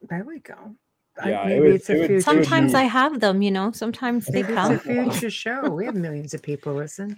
there 0.09 0.23
we 0.27 0.39
go. 0.39 0.55
I- 1.21 1.29
Yeah, 1.29 1.43
it 1.43 1.47
maybe 1.49 1.59
would- 1.61 1.75
it's 1.75 1.89
a 1.89 1.93
it 1.93 1.99
would- 1.99 2.07
future. 2.07 2.13
it 2.13 2.15
would 2.15 2.45
Sometimes 2.45 2.73
I 2.73 2.83
have 2.83 3.19
them, 3.21 3.41
you 3.41 3.51
know, 3.51 3.71
sometimes 3.71 4.25
they 4.25 4.41
Maybe 4.43 4.53
it's 4.53 4.69
a 4.69 4.79
come. 4.79 5.09
future 5.11 5.29
show. 5.43 5.69
We 5.69 5.85
have 5.85 5.95
millions 5.95 6.33
of 6.33 6.41
people 6.41 6.73
listen. 6.73 7.17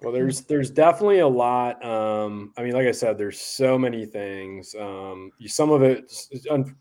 Well, 0.00 0.12
there's 0.12 0.42
there's 0.42 0.70
definitely 0.70 1.18
a 1.20 1.28
lot. 1.28 1.84
Um, 1.84 2.52
I 2.56 2.62
mean, 2.62 2.72
like 2.74 2.86
I 2.86 2.92
said, 2.92 3.18
there's 3.18 3.40
so 3.40 3.76
many 3.78 4.06
things. 4.06 4.74
Um, 4.78 5.32
you- 5.38 5.48
some 5.48 5.70
of 5.70 5.82
it, 5.82 6.12
un- 6.50 6.76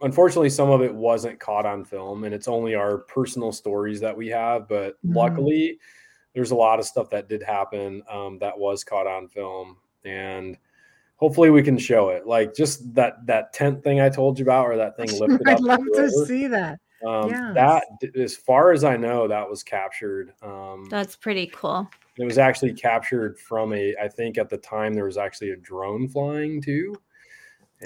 unfortunately, 0.00 0.48
some 0.48 0.70
of 0.70 0.80
it 0.82 0.94
wasn't 0.94 1.38
caught 1.38 1.66
on 1.66 1.84
film, 1.84 2.24
and 2.24 2.34
it's 2.34 2.48
only 2.48 2.74
our 2.74 2.98
personal 2.98 3.52
stories 3.52 4.00
that 4.00 4.16
we 4.16 4.28
have. 4.28 4.68
But 4.68 4.94
Mhm. 5.04 5.14
luckily, 5.14 5.78
there's 6.34 6.50
a 6.50 6.54
lot 6.56 6.78
of 6.78 6.86
stuff 6.86 7.10
that 7.10 7.28
did 7.28 7.42
happen 7.42 8.02
um, 8.10 8.38
that 8.38 8.58
was 8.58 8.84
caught 8.84 9.06
on 9.06 9.28
film, 9.28 9.76
and 10.04 10.56
hopefully, 11.16 11.50
we 11.50 11.62
can 11.62 11.76
show 11.76 12.08
it. 12.08 12.26
Like 12.26 12.54
just 12.54 12.94
that 12.94 13.26
that 13.26 13.52
tent 13.52 13.84
thing 13.84 14.00
I 14.00 14.08
told 14.08 14.38
you 14.38 14.46
about, 14.46 14.66
or 14.66 14.76
that 14.78 14.96
thing 14.96 15.08
lifted 15.20 15.46
I'd 15.46 15.56
up. 15.56 15.60
love 15.60 15.84
to 15.94 16.10
see 16.24 16.46
that. 16.46 16.78
Um, 17.04 17.28
Yes. 17.30 17.54
That, 17.54 17.84
as 18.16 18.34
far 18.36 18.70
as 18.72 18.82
I 18.84 18.96
know, 18.96 19.26
that 19.28 19.50
was 19.50 19.62
captured. 19.62 20.32
Um, 20.40 20.86
That's 20.88 21.16
pretty 21.16 21.48
cool. 21.48 21.90
It 22.18 22.24
was 22.24 22.38
actually 22.38 22.74
captured 22.74 23.38
from 23.38 23.72
a, 23.72 23.94
I 24.02 24.08
think 24.08 24.36
at 24.38 24.50
the 24.50 24.58
time 24.58 24.92
there 24.92 25.04
was 25.06 25.16
actually 25.16 25.50
a 25.50 25.56
drone 25.56 26.08
flying 26.08 26.60
too. 26.60 26.94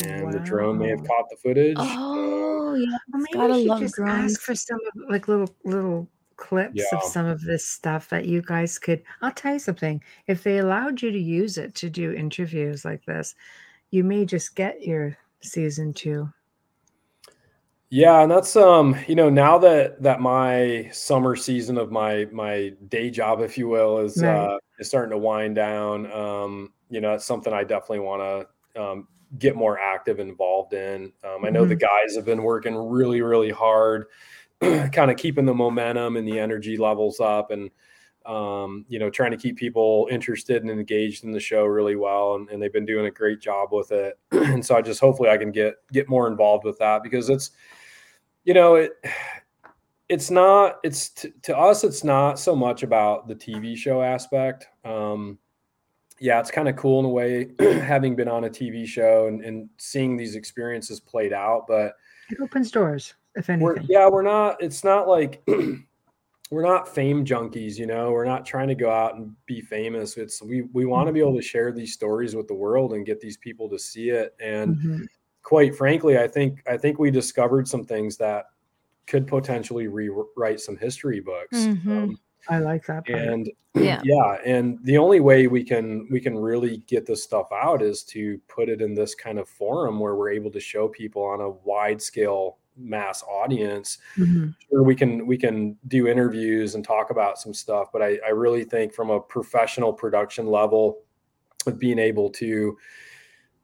And 0.05 0.33
the 0.33 0.41
drone 0.41 0.79
may 0.79 0.89
have 0.89 1.05
caught 1.05 1.31
the 1.31 1.37
footage. 1.37 1.77
Oh, 1.79 2.75
yeah. 2.75 2.87
Well, 3.09 3.23
it's 3.23 3.33
maybe 3.33 3.33
gotta 3.33 3.55
we 3.55 3.65
love 3.67 3.81
just 3.81 3.95
drones. 3.95 4.33
ask 4.33 4.43
for 4.43 4.55
some 4.55 4.79
of 4.95 5.11
like 5.11 5.29
little 5.29 5.49
little 5.65 6.09
clips 6.37 6.75
Yeah. 6.75 6.99
of 6.99 7.03
some 7.05 7.25
of 7.25 7.41
this 7.41 7.65
stuff 7.67 8.11
that 8.11 8.27
you 8.27 8.43
guys 8.43 8.79
could. 8.79 9.03
I'll 9.23 9.33
tell 9.33 9.55
you 9.55 9.59
something. 9.59 10.03
If 10.27 10.43
they 10.43 10.59
allowed 10.59 11.01
you 11.01 11.11
to 11.11 11.19
use 11.19 11.57
it 11.57 11.75
to 11.77 11.89
do 11.89 12.13
interviews 12.13 12.85
like 12.85 13.07
this, 13.07 13.35
you 13.91 14.05
may 14.05 14.27
just 14.27 14.55
get 14.55 14.83
your 14.83 15.17
season 15.41 15.95
two. 15.95 16.29
Yeah, 17.91 18.23
and 18.23 18.31
that's 18.31 18.57
um, 18.57 18.97
you 19.07 19.15
know, 19.15 19.31
now 19.31 19.59
that 19.59 20.03
that 20.03 20.21
my 20.21 20.91
summer 20.93 21.37
season 21.37 21.79
of 21.79 21.93
my 21.93 22.27
my 22.33 22.73
day 22.89 23.11
job, 23.11 23.41
if 23.41 23.57
you 23.57 23.69
will, 23.69 23.99
is 23.99 24.23
Right. 24.23 24.51
uh 24.53 24.59
is 24.79 24.89
starting 24.89 25.11
to 25.13 25.19
wind 25.19 25.55
down. 25.55 26.11
Um, 26.13 26.73
you 26.91 27.01
know, 27.01 27.15
it's 27.15 27.25
something 27.25 27.53
I 27.53 27.63
definitely 27.63 28.01
want 28.01 28.49
to 28.75 28.83
um 28.83 29.09
get 29.39 29.55
more 29.57 29.79
active 29.79 30.19
involved 30.19 30.73
in. 30.73 31.13
Um, 31.25 31.45
I 31.45 31.51
know 31.51 31.65
the 31.65 31.77
guys 31.77 32.17
have 32.17 32.25
been 32.25 32.43
working 32.43 32.75
really, 32.75 33.23
really 33.23 33.51
hard, 33.51 34.07
kind 34.61 35.11
of 35.11 35.17
keeping 35.17 35.45
the 35.45 35.55
momentum 35.55 36.17
and 36.17 36.27
the 36.27 36.41
energy 36.41 36.77
levels 36.77 37.21
up 37.21 37.51
and 37.53 37.71
um, 38.27 38.85
you 38.89 38.99
know, 38.99 39.09
trying 39.09 39.31
to 39.31 39.37
keep 39.37 39.57
people 39.57 40.09
interested 40.11 40.63
and 40.63 40.71
engaged 40.71 41.23
in 41.23 41.31
the 41.31 41.39
show 41.39 41.65
really 41.65 41.95
well. 41.95 42.35
And, 42.35 42.49
and 42.51 42.61
they've 42.61 42.73
been 42.73 42.85
doing 42.85 43.07
a 43.07 43.11
great 43.11 43.41
job 43.41 43.69
with 43.73 43.93
it. 43.93 44.19
and 44.33 44.65
so 44.67 44.75
I 44.77 44.83
just 44.83 45.01
hopefully 45.01 45.29
I 45.31 45.37
can 45.37 45.53
get 45.53 45.77
get 45.93 46.09
more 46.09 46.27
involved 46.27 46.65
with 46.65 46.77
that 46.79 47.05
because 47.05 47.29
it's 47.31 47.53
you 48.47 48.55
know, 48.55 48.77
it 48.77 48.93
it's 50.09 50.31
not 50.31 50.77
it's 50.85 51.09
t- 51.11 51.33
to 51.43 51.57
us 51.59 51.83
it's 51.83 52.05
not 52.05 52.39
so 52.39 52.55
much 52.55 52.85
about 52.85 53.27
the 53.29 53.35
TV 53.35 53.77
show 53.77 54.01
aspect. 54.03 54.69
Um 54.85 55.39
yeah, 56.19 56.41
it's 56.41 56.51
kind 56.51 56.67
of 56.69 56.77
cool 56.77 57.01
in 57.01 57.05
a 57.05 57.09
way 57.11 57.51
having 57.59 58.17
been 58.17 58.29
on 58.29 58.45
a 58.45 58.49
TV 58.49 58.87
show 58.87 59.27
and, 59.27 59.45
and 59.45 59.69
seeing 59.77 60.17
these 60.17 60.35
experiences 60.35 60.99
played 60.99 61.33
out, 61.35 61.67
but 61.69 61.93
It 62.31 62.39
opens 62.41 62.71
doors, 62.71 63.13
if 63.35 63.49
we're 63.49 63.73
anything. 63.73 63.87
yeah 63.91 64.09
we're 64.09 64.23
not 64.23 64.63
it's 64.63 64.83
not 64.85 65.07
like 65.09 65.43
we're 66.51 66.63
not 66.63 66.87
fame 66.89 67.25
junkies 67.25 67.77
you 67.77 67.87
know 67.87 68.13
we're 68.13 68.25
not 68.25 68.47
trying 68.47 68.69
to 68.69 68.75
go 68.77 68.89
out 68.91 69.17
and 69.17 69.35
be 69.47 69.61
famous 69.61 70.17
it's 70.17 70.41
we 70.41 70.63
we 70.73 70.87
want 70.87 71.09
to 71.09 71.13
be 71.13 71.19
able 71.21 71.35
to 71.35 71.43
share 71.43 71.73
these 71.73 71.93
stories 71.93 72.37
with 72.37 72.47
the 72.47 72.55
world 72.55 72.93
and 72.95 73.05
get 73.05 73.21
these 73.21 73.37
people 73.37 73.69
to 73.69 73.79
see 73.79 74.11
it 74.11 74.35
and 74.41 74.77
Mhm. 74.77 75.07
Quite 75.47 75.77
frankly 75.77 76.19
i 76.19 76.27
think 76.27 76.61
i 76.67 76.77
think 76.77 76.99
we 76.99 77.09
discovered 77.09 77.69
some 77.69 77.85
things 77.85 78.17
that 78.17 78.47
could 79.07 79.29
potentially 79.29 79.87
rewrite 79.87 80.59
some 80.61 80.77
history 80.77 81.21
books 81.21 81.57
Mhm. 81.57 81.87
um, 82.03 82.19
I 82.49 82.59
like 82.59 82.85
that 82.87 83.07
part. 83.07 83.21
and 83.23 83.49
Yeah. 83.77 84.01
yeah 84.05 84.39
and 84.45 84.79
the 84.83 84.99
only 84.99 85.21
way 85.21 85.47
we 85.47 85.63
can 85.63 86.09
we 86.11 86.19
can 86.21 86.37
really 86.37 86.79
get 86.89 87.07
this 87.07 87.23
stuff 87.23 87.47
out 87.53 87.81
is 87.81 88.03
to 88.15 88.41
put 88.49 88.69
it 88.69 88.81
in 88.83 88.93
this 88.95 89.15
kind 89.15 89.39
of 89.39 89.49
forum 89.49 90.01
where 90.01 90.17
we're 90.17 90.31
able 90.31 90.51
to 90.51 90.59
show 90.61 90.89
people 90.89 91.23
on 91.23 91.41
a 91.41 91.49
wide 91.51 92.03
scale 92.03 92.59
mass 92.77 93.23
audience 93.23 93.99
Mhm. 94.19 94.53
sure 94.69 94.83
we 94.83 94.97
can 94.97 95.27
we 95.29 95.39
can 95.39 95.77
do 95.87 96.09
interviews 96.09 96.75
and 96.75 96.85
talk 96.85 97.11
about 97.11 97.39
some 97.39 97.55
stuff 97.55 97.93
but 97.93 98.03
i 98.03 98.19
i 98.27 98.31
really 98.31 98.65
think 98.65 98.93
from 98.93 99.11
a 99.11 99.21
professional 99.21 99.93
production 99.93 100.47
level 100.49 100.99
of 101.69 101.79
being 101.79 102.01
able 102.01 102.31
to 102.31 102.77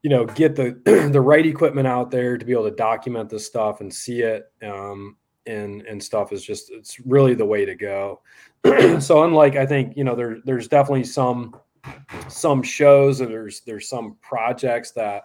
you 0.02 0.10
know 0.10 0.24
get 0.26 0.54
the 0.56 0.80
the 1.12 1.20
right 1.20 1.46
equipment 1.46 1.86
out 1.86 2.10
there 2.10 2.36
to 2.36 2.44
be 2.44 2.52
able 2.52 2.68
to 2.68 2.74
document 2.76 3.28
this 3.30 3.46
stuff 3.46 3.80
and 3.80 3.92
see 3.92 4.20
it 4.22 4.50
um 4.64 5.16
and 5.46 5.82
and 5.82 6.02
stuff 6.02 6.32
is 6.32 6.44
just 6.44 6.70
it's 6.70 6.98
really 7.06 7.34
the 7.34 7.44
way 7.44 7.64
to 7.64 7.74
go 7.74 8.20
so 9.00 9.24
unlike 9.24 9.56
i 9.56 9.64
think 9.66 9.96
you 9.96 10.04
know 10.04 10.14
there 10.14 10.38
there's 10.44 10.68
definitely 10.68 11.04
some 11.04 11.54
some 12.28 12.62
shows 12.62 13.20
or 13.20 13.26
there's 13.26 13.60
there's 13.60 13.88
some 13.88 14.16
projects 14.20 14.90
that 14.92 15.24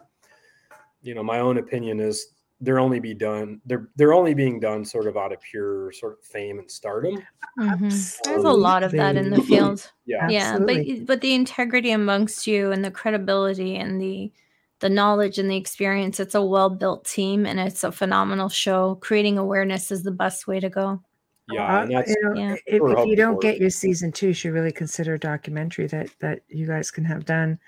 you 1.02 1.14
know 1.16 1.24
my 1.24 1.40
own 1.40 1.58
opinion 1.58 2.00
is 2.00 2.34
they're 2.62 2.80
only 2.80 3.00
be 3.00 3.14
done 3.14 3.62
they're 3.68 3.90
they're 3.96 4.14
only 4.14 4.34
being 4.34 4.60
done 4.60 4.84
sort 4.84 5.06
of 5.08 5.16
out 5.18 5.32
of 5.32 5.40
pure 5.42 5.92
sort 5.92 6.14
of 6.14 6.24
fame 6.24 6.58
and 6.60 6.70
stardom 6.70 7.22
Mhm. 7.60 8.22
There's 8.24 8.44
a 8.44 8.52
lot 8.52 8.84
of 8.84 8.92
that 8.92 9.16
in 9.16 9.32
the 9.32 9.42
field. 9.42 9.92
yeah 10.06 10.30
Yeah, 10.30 10.58
but 10.60 10.70
Absolutely. 10.70 11.00
y- 11.00 11.04
but 11.08 11.22
the 11.22 11.34
integrity 11.34 11.90
amongst 11.92 12.46
you 12.46 12.72
and 12.72 12.86
the 12.86 12.92
credibility 12.92 13.78
and 13.78 14.00
the 14.00 14.32
the 14.80 14.90
knowledge 14.90 15.40
and 15.40 15.50
the 15.50 15.58
experience, 15.58 16.20
it's 16.20 16.36
a 16.36 16.42
well 16.42 16.70
built 16.70 17.06
team 17.06 17.46
and 17.46 17.60
it's 17.60 17.84
a 17.84 17.92
phenomenal 17.92 18.50
show. 18.50 18.96
Creating 18.96 19.38
awareness 19.38 19.92
is 19.92 20.04
the 20.04 20.12
best 20.12 20.48
way 20.48 20.60
to 20.60 20.70
go. 20.70 21.02
yeah 21.50 21.80
Uh, 21.80 21.82
and 21.84 21.92
that's 21.92 22.10
you 22.10 22.24
know, 22.24 22.34
yeah. 22.36 22.56
if, 22.66 22.82
if 22.82 23.06
you 23.08 23.16
don't 23.16 23.42
get 23.42 23.60
your 23.60 23.70
season 23.70 24.12
two, 24.12 24.28
you 24.28 24.34
should 24.34 24.54
really 24.54 24.72
consider 24.72 25.16
a 25.16 25.20
documentary 25.20 25.88
that 25.88 26.10
that 26.20 26.42
you 26.50 26.68
guys 26.68 26.92
can 26.92 27.06
have 27.06 27.26
done, 27.26 27.60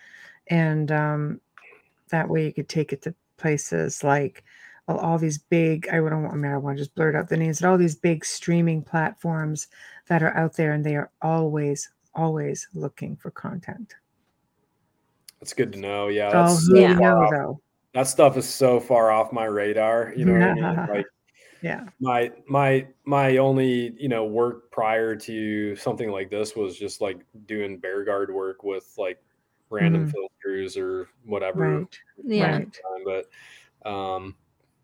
and 0.48 0.92
um, 0.92 1.42
that 2.10 2.30
way 2.30 2.46
you 2.46 2.54
could 2.54 2.70
take 2.70 2.94
it 2.94 3.02
to 3.04 3.14
places 3.38 4.04
like 4.04 4.44
all, 4.88 4.98
all 4.98 5.18
these 5.18 5.38
big. 5.38 5.88
I 5.90 5.98
don't 5.98 6.24
want. 6.24 6.34
I 6.34 6.38
mean, 6.38 6.52
I 6.52 6.58
want 6.58 6.78
to 6.78 6.84
just 6.84 6.96
blurt 6.96 7.16
out 7.16 7.30
the 7.30 7.38
names, 7.38 7.62
but 7.62 7.70
all 7.70 7.78
these 7.78 7.96
big 7.96 8.26
streaming 8.26 8.84
platforms 8.84 9.68
that 10.08 10.22
are 10.22 10.36
out 10.36 10.56
there, 10.56 10.74
and 10.74 10.86
they 10.86 10.96
are 10.96 11.12
always 11.22 11.90
always 12.14 12.68
looking 12.74 13.16
for 13.16 13.32
content. 13.32 13.96
That's 15.40 15.54
good 15.54 15.72
to 15.74 15.80
know 15.80 16.08
yeah 16.08 16.30
Oh, 16.30 16.44
that's 16.44 16.68
who 16.68 16.76
so 16.76 16.82
Yeah. 16.82 16.94
know 16.94 17.28
though? 17.32 17.62
that 17.94 18.08
stuff 18.08 18.38
is 18.38 18.48
so 18.48 18.80
far 18.80 19.12
off 19.12 19.32
my 19.34 19.46
radar 19.46 20.14
you 20.16 20.26
know 20.26 20.34
what 20.34 20.44
i 20.44 20.54
mean 20.54 20.86
like 20.88 21.06
Yeah. 21.62 21.86
my 22.00 22.32
my 22.48 22.88
my 23.04 23.38
only 23.38 23.94
you 23.98 24.08
know 24.08 24.24
work 24.26 24.72
prior 24.72 25.16
to 25.16 25.76
something 25.76 26.10
like 26.10 26.30
this 26.30 26.56
was 26.56 26.78
just 26.78 27.02
like 27.02 27.20
doing 27.46 27.78
bear 27.80 28.04
guard 28.06 28.34
work 28.34 28.64
with 28.64 28.94
like 28.98 29.22
random 29.70 30.06
Mhm. 30.06 30.12
film 30.12 30.28
crews 30.42 30.78
or 30.78 31.10
whatever 31.26 31.80
Right. 31.80 31.98
Yeah. 32.24 32.60
Time, 32.60 32.70
but 33.06 33.90
um 33.90 34.36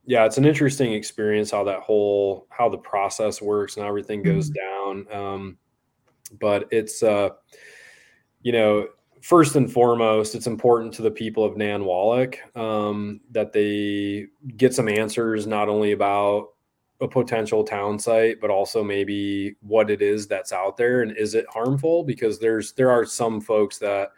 yeah 0.06 0.26
it's 0.26 0.38
an 0.38 0.46
interesting 0.46 0.94
experience 0.94 1.50
how 1.52 1.64
that 1.64 1.80
whole 1.80 2.46
how 2.50 2.68
the 2.70 2.78
process 2.78 3.42
works 3.42 3.76
and 3.78 3.84
how 3.84 3.90
everything 3.90 4.22
goes 4.22 4.50
down 4.50 5.08
um 5.14 5.58
but 6.40 6.68
it's 6.72 7.02
uh 7.04 7.30
you 8.42 8.52
know 8.52 8.88
first 9.26 9.56
and 9.56 9.72
foremost 9.72 10.36
it's 10.36 10.46
important 10.46 10.94
to 10.94 11.02
the 11.02 11.10
people 11.10 11.44
of 11.44 11.56
Nanwalek 11.56 12.56
um 12.56 13.20
that 13.32 13.52
they 13.52 14.28
get 14.56 14.72
some 14.72 14.88
answers 14.88 15.48
not 15.48 15.68
only 15.68 15.94
about 15.94 16.50
a 17.02 17.08
potential 17.08 17.64
town 17.64 17.98
site 17.98 18.40
but 18.40 18.52
also 18.52 18.84
maybe 18.84 19.56
what 19.62 19.90
it 19.90 20.04
is 20.04 20.28
that's 20.28 20.54
out 20.54 20.78
there 20.78 21.02
and 21.02 21.18
is 21.18 21.34
it 21.34 21.46
harmful 21.50 22.04
because 22.04 22.40
there's 22.40 22.74
there 22.74 22.92
are 22.92 23.04
some 23.04 23.42
folks 23.42 23.80
that 23.80 24.10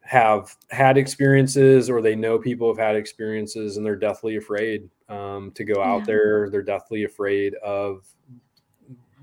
have 0.00 0.56
had 0.70 0.98
experiences 0.98 1.88
or 1.88 2.02
they 2.02 2.16
know 2.16 2.36
people 2.36 2.68
have 2.68 2.84
had 2.84 2.96
experiences 2.96 3.76
and 3.76 3.86
they're 3.86 3.94
deathly 3.96 4.36
afraid 4.36 4.88
um, 5.08 5.52
to 5.52 5.64
go 5.64 5.82
out 5.82 6.00
Yeah. 6.00 6.04
there. 6.06 6.50
They're 6.50 6.62
deathly 6.62 7.04
afraid 7.04 7.54
of 7.56 8.06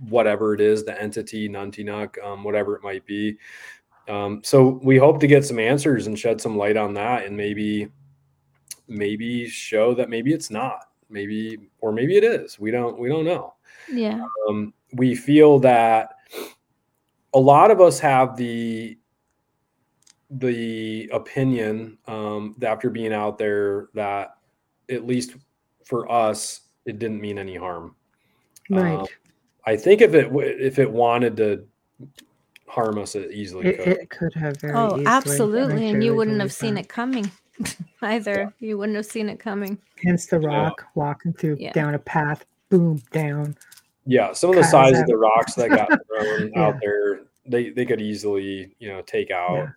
whatever 0.09 0.53
it 0.53 0.59
is, 0.59 0.83
the 0.83 1.01
entity, 1.01 1.47
Nantiinaq, 1.47 2.21
um, 2.21 2.43
whatever 2.43 2.75
it 2.75 2.83
might 2.83 3.05
be. 3.05 3.37
Um, 4.07 4.41
so 4.43 4.79
we 4.83 4.97
hope 4.97 5.19
to 5.21 5.27
get 5.27 5.45
some 5.45 5.59
answers 5.59 6.07
and 6.07 6.17
shed 6.17 6.41
some 6.41 6.57
light 6.57 6.77
on 6.77 6.93
that 6.95 7.25
and 7.25 7.35
maybe, 7.37 7.89
maybe 8.87 9.47
show 9.47 9.93
that 9.95 10.09
maybe 10.09 10.33
it's 10.33 10.49
not 10.49 10.89
maybe, 11.09 11.57
or 11.79 11.91
maybe 11.91 12.17
it 12.17 12.23
is. 12.23 12.59
We 12.59 12.71
don't, 12.71 12.99
we 12.99 13.07
don't 13.07 13.25
know 13.25 13.53
Yeah. 13.91 14.19
um, 14.49 14.73
we 14.93 15.15
feel 15.15 15.59
that 15.59 16.15
a 17.33 17.39
lot 17.39 17.71
of 17.71 17.81
us 17.81 17.99
have 17.99 18.35
the 18.37 18.97
the 20.37 21.07
opinion 21.13 21.97
um, 22.07 22.55
that 22.57 22.71
after 22.71 22.89
being 22.89 23.13
out 23.13 23.37
there 23.37 23.89
that 23.93 24.37
at 24.89 25.05
least 25.05 25.35
for 25.85 26.11
us 26.11 26.61
it 26.85 26.97
didn't 26.99 27.21
mean 27.21 27.37
any 27.37 27.55
harm 27.55 27.95
Right. 28.69 28.97
Um, 28.97 29.05
i 29.65 29.75
think 29.75 30.01
if 30.01 30.13
it 30.15 30.31
if 30.33 30.79
it 30.79 30.91
wanted 30.91 31.37
to 31.37 31.65
harm 32.73 32.97
us 32.97 33.13
it 33.15 33.31
easily 33.31 33.67
it, 33.67 33.77
could 33.77 33.87
it 33.87 34.09
could 34.09 34.33
have 34.33 34.57
very 34.57 34.73
Oh, 34.75 34.87
easily. 34.95 35.05
absolutely. 35.05 35.87
And 35.89 36.03
you 36.03 36.15
wouldn't 36.15 36.41
have 36.41 36.51
seen 36.51 36.75
it 36.77 36.89
coming 36.89 37.29
either. 38.01 38.51
You 38.59 38.79
wouldn't 38.79 38.95
have 38.95 39.05
seen 39.05 39.29
it 39.29 39.39
coming. 39.39 39.77
Hence 40.03 40.25
the 40.25 40.39
Yeah. 40.39 40.47
rock 40.47 40.83
walking 40.95 41.33
through 41.33 41.57
Yeah. 41.59 41.71
down 41.73 41.93
a 41.93 41.99
path, 41.99 42.45
boom, 42.69 43.01
down. 43.11 43.55
yeah 44.05 44.33
some 44.33 44.49
of 44.49 44.55
the 44.57 44.61
Kyle's 44.63 44.71
size 44.71 44.99
of 44.99 45.05
the 45.05 45.15
rocks 45.15 45.53
that 45.55 45.69
got 45.69 45.87
thrown 46.07 46.51
Yeah. 46.53 46.61
out 46.67 46.75
there 46.81 47.21
they 47.45 47.69
they 47.69 47.85
could 47.85 48.01
easily 48.01 48.75
you 48.79 48.89
know 48.89 49.01
take 49.03 49.29
out 49.31 49.53
Yeah. 49.55 49.69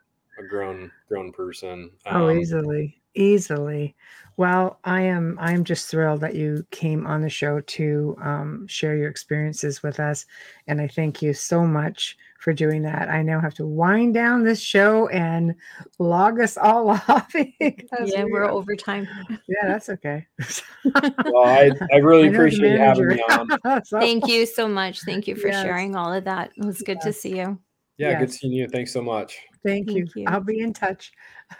a 0.44 0.48
grown 0.48 0.90
grown 1.08 1.32
person 1.32 1.90
Oh, 2.06 2.28
Um, 2.30 2.38
easily, 2.38 3.00
easily. 3.14 3.94
Well, 4.38 4.80
I 4.84 5.02
am. 5.02 5.36
I 5.40 5.52
am 5.52 5.64
just 5.64 5.88
thrilled 5.90 6.20
that 6.22 6.34
you 6.34 6.66
came 6.70 7.06
on 7.06 7.20
the 7.22 7.30
show 7.30 7.60
to 7.60 8.16
um, 8.20 8.66
share 8.68 8.96
your 8.96 9.08
experiences 9.10 9.82
with 9.82 9.98
us, 10.00 10.26
and 10.66 10.80
I 10.80 10.88
thank 10.88 11.22
you 11.22 11.32
so 11.34 11.64
much 11.66 12.16
for 12.46 12.52
doing 12.52 12.82
that. 12.82 13.08
I 13.08 13.22
now 13.22 13.40
have 13.40 13.54
to 13.54 13.66
wind 13.66 14.14
down 14.14 14.44
this 14.44 14.60
show 14.60 15.08
and 15.08 15.52
log 15.98 16.38
us 16.38 16.56
all 16.56 16.90
off. 17.08 17.34
Yeah, 17.34 18.22
we 18.22 18.30
we're 18.30 18.44
over 18.48 18.76
time. 18.76 19.08
Yeah, 19.48 19.66
that's 19.66 19.88
okay. 19.88 20.24
well 21.24 21.44
i 21.44 21.70
i 21.92 21.96
really 21.96 22.28
I 22.28 22.30
appreciate 22.32 22.70
you 22.72 22.78
having 22.78 23.08
me 23.08 23.20
on 23.30 23.84
So- 23.84 23.98
Thank 23.98 24.28
you 24.28 24.46
so 24.46 24.68
much. 24.68 25.00
Thank 25.02 25.26
you 25.26 25.34
for 25.34 25.48
Yes. 25.48 25.64
sharing 25.64 25.96
all 25.96 26.12
of 26.12 26.22
that. 26.22 26.52
It 26.56 26.64
was 26.64 26.82
good 26.82 27.00
to 27.00 27.12
see 27.12 27.36
you. 27.36 27.58
Yeah, 27.98 28.16
good 28.20 28.32
seeing 28.32 28.52
you. 28.52 28.68
Thanks 28.68 28.92
so 28.92 29.02
much. 29.02 29.38
Thank, 29.64 29.90
you. 29.90 30.04
Thank 30.06 30.14
you. 30.14 30.24
I'll 30.28 30.40
be 30.40 30.60
in 30.60 30.72
touch. 30.72 31.10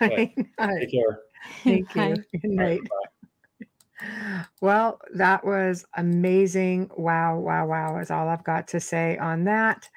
Okay. 0.00 0.32
All 0.60 0.68
right. 0.68 0.80
Take 0.82 0.92
care. 0.92 1.18
Thank 1.64 1.94
Bye. 1.94 2.08
you. 2.32 2.40
Good 2.40 2.50
night. 2.52 2.80
bye. 2.82 3.66
Well, 4.60 5.00
that 5.14 5.44
was 5.44 5.84
amazing. 5.96 6.90
Wow, 6.96 7.38
wow, 7.40 7.66
wow, 7.66 7.98
is 7.98 8.12
all 8.12 8.28
I've 8.28 8.44
got 8.44 8.68
to 8.68 8.78
say 8.78 9.18
on 9.18 9.42
that. 9.44 9.88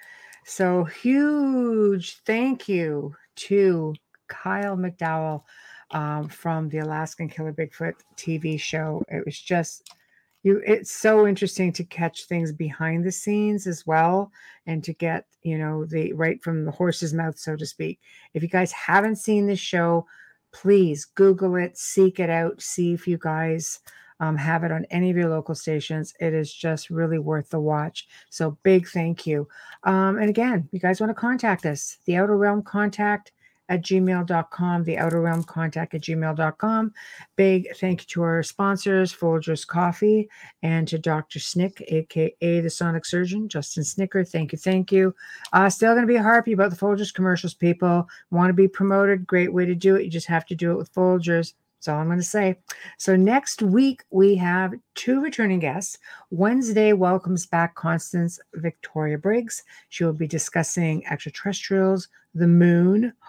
So, 0.49 0.84
huge 0.84 2.21
thank 2.26 2.67
you 2.67 3.15
to 3.35 3.93
Kyle 4.30 4.76
McDowell 4.76 5.43
um, 5.91 6.27
from 6.27 6.69
the 6.69 6.80
Alaskan 6.80 7.30
Killer 7.30 7.53
Bigfoot 7.53 7.93
TV 8.17 8.59
show. 8.59 9.03
It 9.09 9.23
was 9.27 9.39
just 9.39 9.93
you 10.41 10.59
it's 10.65 10.91
so 10.91 11.27
interesting 11.27 11.71
to 11.73 11.84
catch 11.84 12.26
things 12.26 12.51
behind 12.51 13.05
the 13.05 13.11
scenes 13.11 13.67
as 13.67 13.85
well 13.85 14.31
and 14.65 14.84
to 14.85 14.93
get 14.93 15.26
you 15.43 15.59
know 15.59 15.85
the 15.85 16.13
right 16.13 16.41
from 16.41 16.65
the 16.65 16.71
horse's 16.71 17.13
mouth 17.13 17.38
so 17.38 17.55
to 17.55 17.65
speak 17.65 17.99
if 18.34 18.41
you 18.41 18.47
guys 18.47 18.71
haven't 18.71 19.17
seen 19.17 19.45
this 19.45 19.59
show 19.59 20.07
please 20.53 21.03
google 21.03 21.57
it 21.57 21.77
seek 21.77 22.21
it 22.21 22.30
out 22.30 22.61
see 22.61 22.93
if 22.93 23.05
you 23.05 23.17
guys 23.17 23.81
um, 24.19 24.35
have 24.35 24.63
it 24.63 24.71
on 24.71 24.85
any 24.89 25.09
of 25.09 25.17
your 25.17 25.29
local 25.29 25.55
stations. 25.55 26.13
It 26.19 26.33
is 26.33 26.53
just 26.53 26.89
really 26.89 27.19
worth 27.19 27.49
the 27.49 27.59
watch. 27.59 28.07
So 28.29 28.57
big 28.63 28.87
thank 28.87 29.25
you. 29.25 29.47
Um, 29.83 30.17
and 30.17 30.29
again 30.29 30.67
you 30.71 30.79
guys 30.79 30.99
want 30.99 31.09
to 31.09 31.13
contact 31.13 31.65
us 31.65 31.97
the 32.05 32.17
outer 32.17 32.37
realm 32.37 32.61
contact 32.63 33.31
at 33.69 33.83
gmail.com 33.83 34.83
the 34.83 34.97
outer 34.97 35.21
realm 35.21 35.43
contact 35.43 35.93
at 35.93 36.01
gmail.com 36.01 36.91
big 37.35 37.67
thank 37.77 38.01
you 38.01 38.07
to 38.07 38.23
our 38.23 38.41
sponsors 38.41 39.13
folgers 39.15 39.65
coffee 39.65 40.27
and 40.63 40.87
to 40.87 40.97
dr 40.97 41.39
snick 41.39 41.83
aka 41.87 42.61
the 42.61 42.69
sonic 42.69 43.05
surgeon 43.05 43.47
justin 43.47 43.83
snicker 43.83 44.23
thank 44.23 44.51
you 44.51 44.57
thank 44.57 44.91
you. 44.91 45.13
Uh, 45.53 45.69
still 45.69 45.93
going 45.93 46.07
to 46.07 46.11
be 46.11 46.17
harpy 46.17 46.53
about 46.53 46.71
the 46.71 46.75
folgers 46.75 47.13
commercials 47.13 47.53
people. 47.53 48.07
Want 48.31 48.49
to 48.49 48.53
be 48.53 48.67
promoted 48.67 49.27
great 49.27 49.53
way 49.53 49.65
to 49.65 49.75
do 49.75 49.95
it 49.95 50.03
you 50.03 50.09
just 50.09 50.27
have 50.27 50.45
to 50.47 50.55
do 50.55 50.71
it 50.71 50.77
with 50.77 50.93
folgers 50.93 51.53
that's 51.80 51.88
all 51.88 51.99
I'm 51.99 52.07
going 52.07 52.19
to 52.19 52.23
say. 52.26 52.57
So 52.97 53.15
next 53.15 53.61
week 53.61 54.03
we 54.10 54.35
have 54.35 54.73
two 54.95 55.22
returning 55.22 55.60
guests. 55.60 55.97
Wednesday 56.30 56.91
welcomes 56.91 57.45
back 57.45 57.73
Constance 57.76 58.38
Victoria 58.56 59.18
Briggs. 59.18 59.64
She 59.88 60.03
will 60.03 60.11
be 60.11 60.27
discussing 60.27 61.06
extraterrestrials, 61.07 62.10
the 62.35 62.47
moon. 62.47 63.14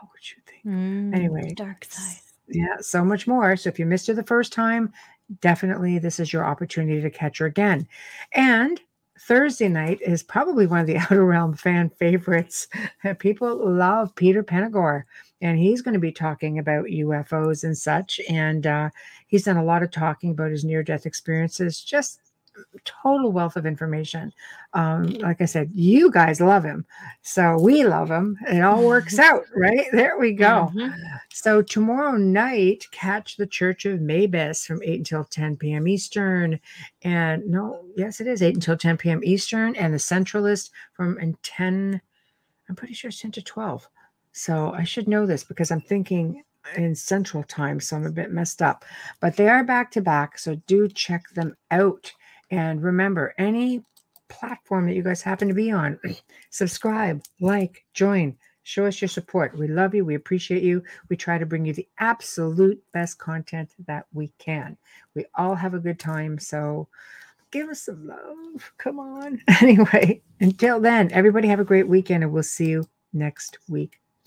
What 0.00 0.10
would 0.14 0.30
you 0.30 0.36
think? 0.46 0.64
Mm, 0.66 1.14
Anyway, 1.14 1.52
dark 1.54 1.84
side. 1.84 2.18
Yeah, 2.48 2.78
so 2.80 3.04
much 3.04 3.26
more. 3.28 3.56
So 3.56 3.68
if 3.68 3.78
you 3.78 3.86
missed 3.86 4.08
her 4.08 4.14
the 4.14 4.24
first 4.24 4.52
time, 4.52 4.92
definitely 5.40 5.98
this 6.00 6.18
is 6.18 6.32
your 6.32 6.44
opportunity 6.44 7.00
to 7.00 7.10
catch 7.10 7.38
her 7.38 7.46
again. 7.46 7.86
And 8.32 8.80
Thursday 9.20 9.68
night 9.68 10.00
is 10.02 10.22
probably 10.24 10.66
one 10.66 10.80
of 10.80 10.86
the 10.88 10.96
Outer 10.98 11.24
Realm 11.24 11.54
fan 11.54 11.90
favorites. 11.90 12.66
People 13.20 13.70
love 13.70 14.12
Peter 14.16 14.42
Penagore, 14.42 15.06
and 15.42 15.58
he's 15.58 15.82
going 15.82 15.94
to 15.94 16.00
be 16.00 16.12
talking 16.12 16.58
about 16.58 16.86
UFOs 16.86 17.64
and 17.64 17.76
such. 17.76 18.20
And 18.28 18.66
uh, 18.66 18.88
he's 19.26 19.44
done 19.44 19.58
a 19.58 19.64
lot 19.64 19.82
of 19.82 19.90
talking 19.90 20.30
about 20.30 20.52
his 20.52 20.64
near 20.64 20.82
death 20.82 21.04
experiences. 21.04 21.82
Just 21.82 22.20
total 22.84 23.32
wealth 23.32 23.56
of 23.56 23.66
information. 23.66 24.32
Um, 24.74 25.04
like 25.14 25.40
I 25.40 25.44
said, 25.46 25.70
you 25.74 26.10
guys 26.10 26.40
love 26.40 26.64
him, 26.64 26.84
so 27.22 27.58
we 27.58 27.84
love 27.84 28.10
him. 28.10 28.38
It 28.48 28.62
all 28.62 28.86
works 28.86 29.18
out, 29.18 29.44
right? 29.54 29.86
There 29.92 30.18
we 30.18 30.32
go. 30.32 30.70
Mhm. 30.74 30.94
So 31.32 31.62
tomorrow 31.62 32.16
night, 32.16 32.84
catch 32.90 33.36
the 33.36 33.46
Church 33.46 33.84
of 33.86 34.00
Maybus 34.00 34.66
from 34.66 34.82
8 34.82 34.98
until 34.98 35.24
10 35.24 35.56
p.m. 35.56 35.88
Eastern. 35.88 36.60
And 37.02 37.46
no, 37.46 37.80
yes, 37.96 38.20
it 38.20 38.26
is 38.26 38.42
8 38.42 38.54
until 38.54 38.76
10 38.76 38.98
p.m. 38.98 39.20
Eastern. 39.24 39.74
And 39.76 39.92
the 39.92 39.98
Centralist 39.98 40.70
from 40.92 41.18
and 41.18 41.42
10, 41.42 42.00
I'm 42.68 42.76
pretty 42.76 42.94
sure 42.94 43.08
it's 43.08 43.20
10 43.20 43.32
to 43.32 43.42
12. 43.42 43.88
So 44.32 44.72
I 44.72 44.84
should 44.84 45.08
know 45.08 45.26
this 45.26 45.44
because 45.44 45.70
I'm 45.70 45.80
thinking 45.80 46.42
in 46.76 46.94
Central 46.94 47.42
Time, 47.42 47.80
so 47.80 47.96
I'm 47.96 48.06
a 48.06 48.10
bit 48.10 48.30
messed 48.30 48.62
up. 48.62 48.84
But 49.20 49.36
they 49.36 49.48
are 49.48 49.64
back 49.64 49.90
to 49.92 50.00
back, 50.00 50.38
so 50.38 50.54
do 50.66 50.88
check 50.88 51.28
them 51.34 51.56
out. 51.70 52.12
And 52.50 52.82
remember, 52.82 53.34
any 53.38 53.84
platform 54.28 54.86
that 54.86 54.94
you 54.94 55.02
guys 55.02 55.22
happen 55.22 55.48
to 55.48 55.54
be 55.54 55.70
on, 55.70 55.98
subscribe, 56.50 57.22
like, 57.40 57.84
join, 57.94 58.36
show 58.62 58.86
us 58.86 59.00
your 59.00 59.08
support. 59.08 59.56
We 59.58 59.68
love 59.68 59.94
you. 59.94 60.04
We 60.04 60.14
appreciate 60.14 60.62
you. 60.62 60.82
We 61.08 61.16
try 61.16 61.38
to 61.38 61.46
bring 61.46 61.66
you 61.66 61.74
the 61.74 61.88
absolute 61.98 62.82
best 62.92 63.18
content 63.18 63.74
that 63.86 64.06
we 64.12 64.32
can. 64.38 64.76
We 65.14 65.26
all 65.34 65.54
have 65.54 65.74
a 65.74 65.80
good 65.80 65.98
time. 65.98 66.38
So 66.38 66.88
give 67.50 67.68
us 67.68 67.82
some 67.82 68.06
love. 68.06 68.72
Come 68.78 68.98
on. 68.98 69.40
Anyway, 69.60 70.22
until 70.40 70.80
then, 70.80 71.10
everybody 71.12 71.48
have 71.48 71.60
a 71.60 71.64
great 71.64 71.88
weekend 71.88 72.24
and 72.24 72.32
we'll 72.32 72.42
see 72.42 72.70
you 72.70 72.88
next 73.12 73.58
week. 73.68 74.01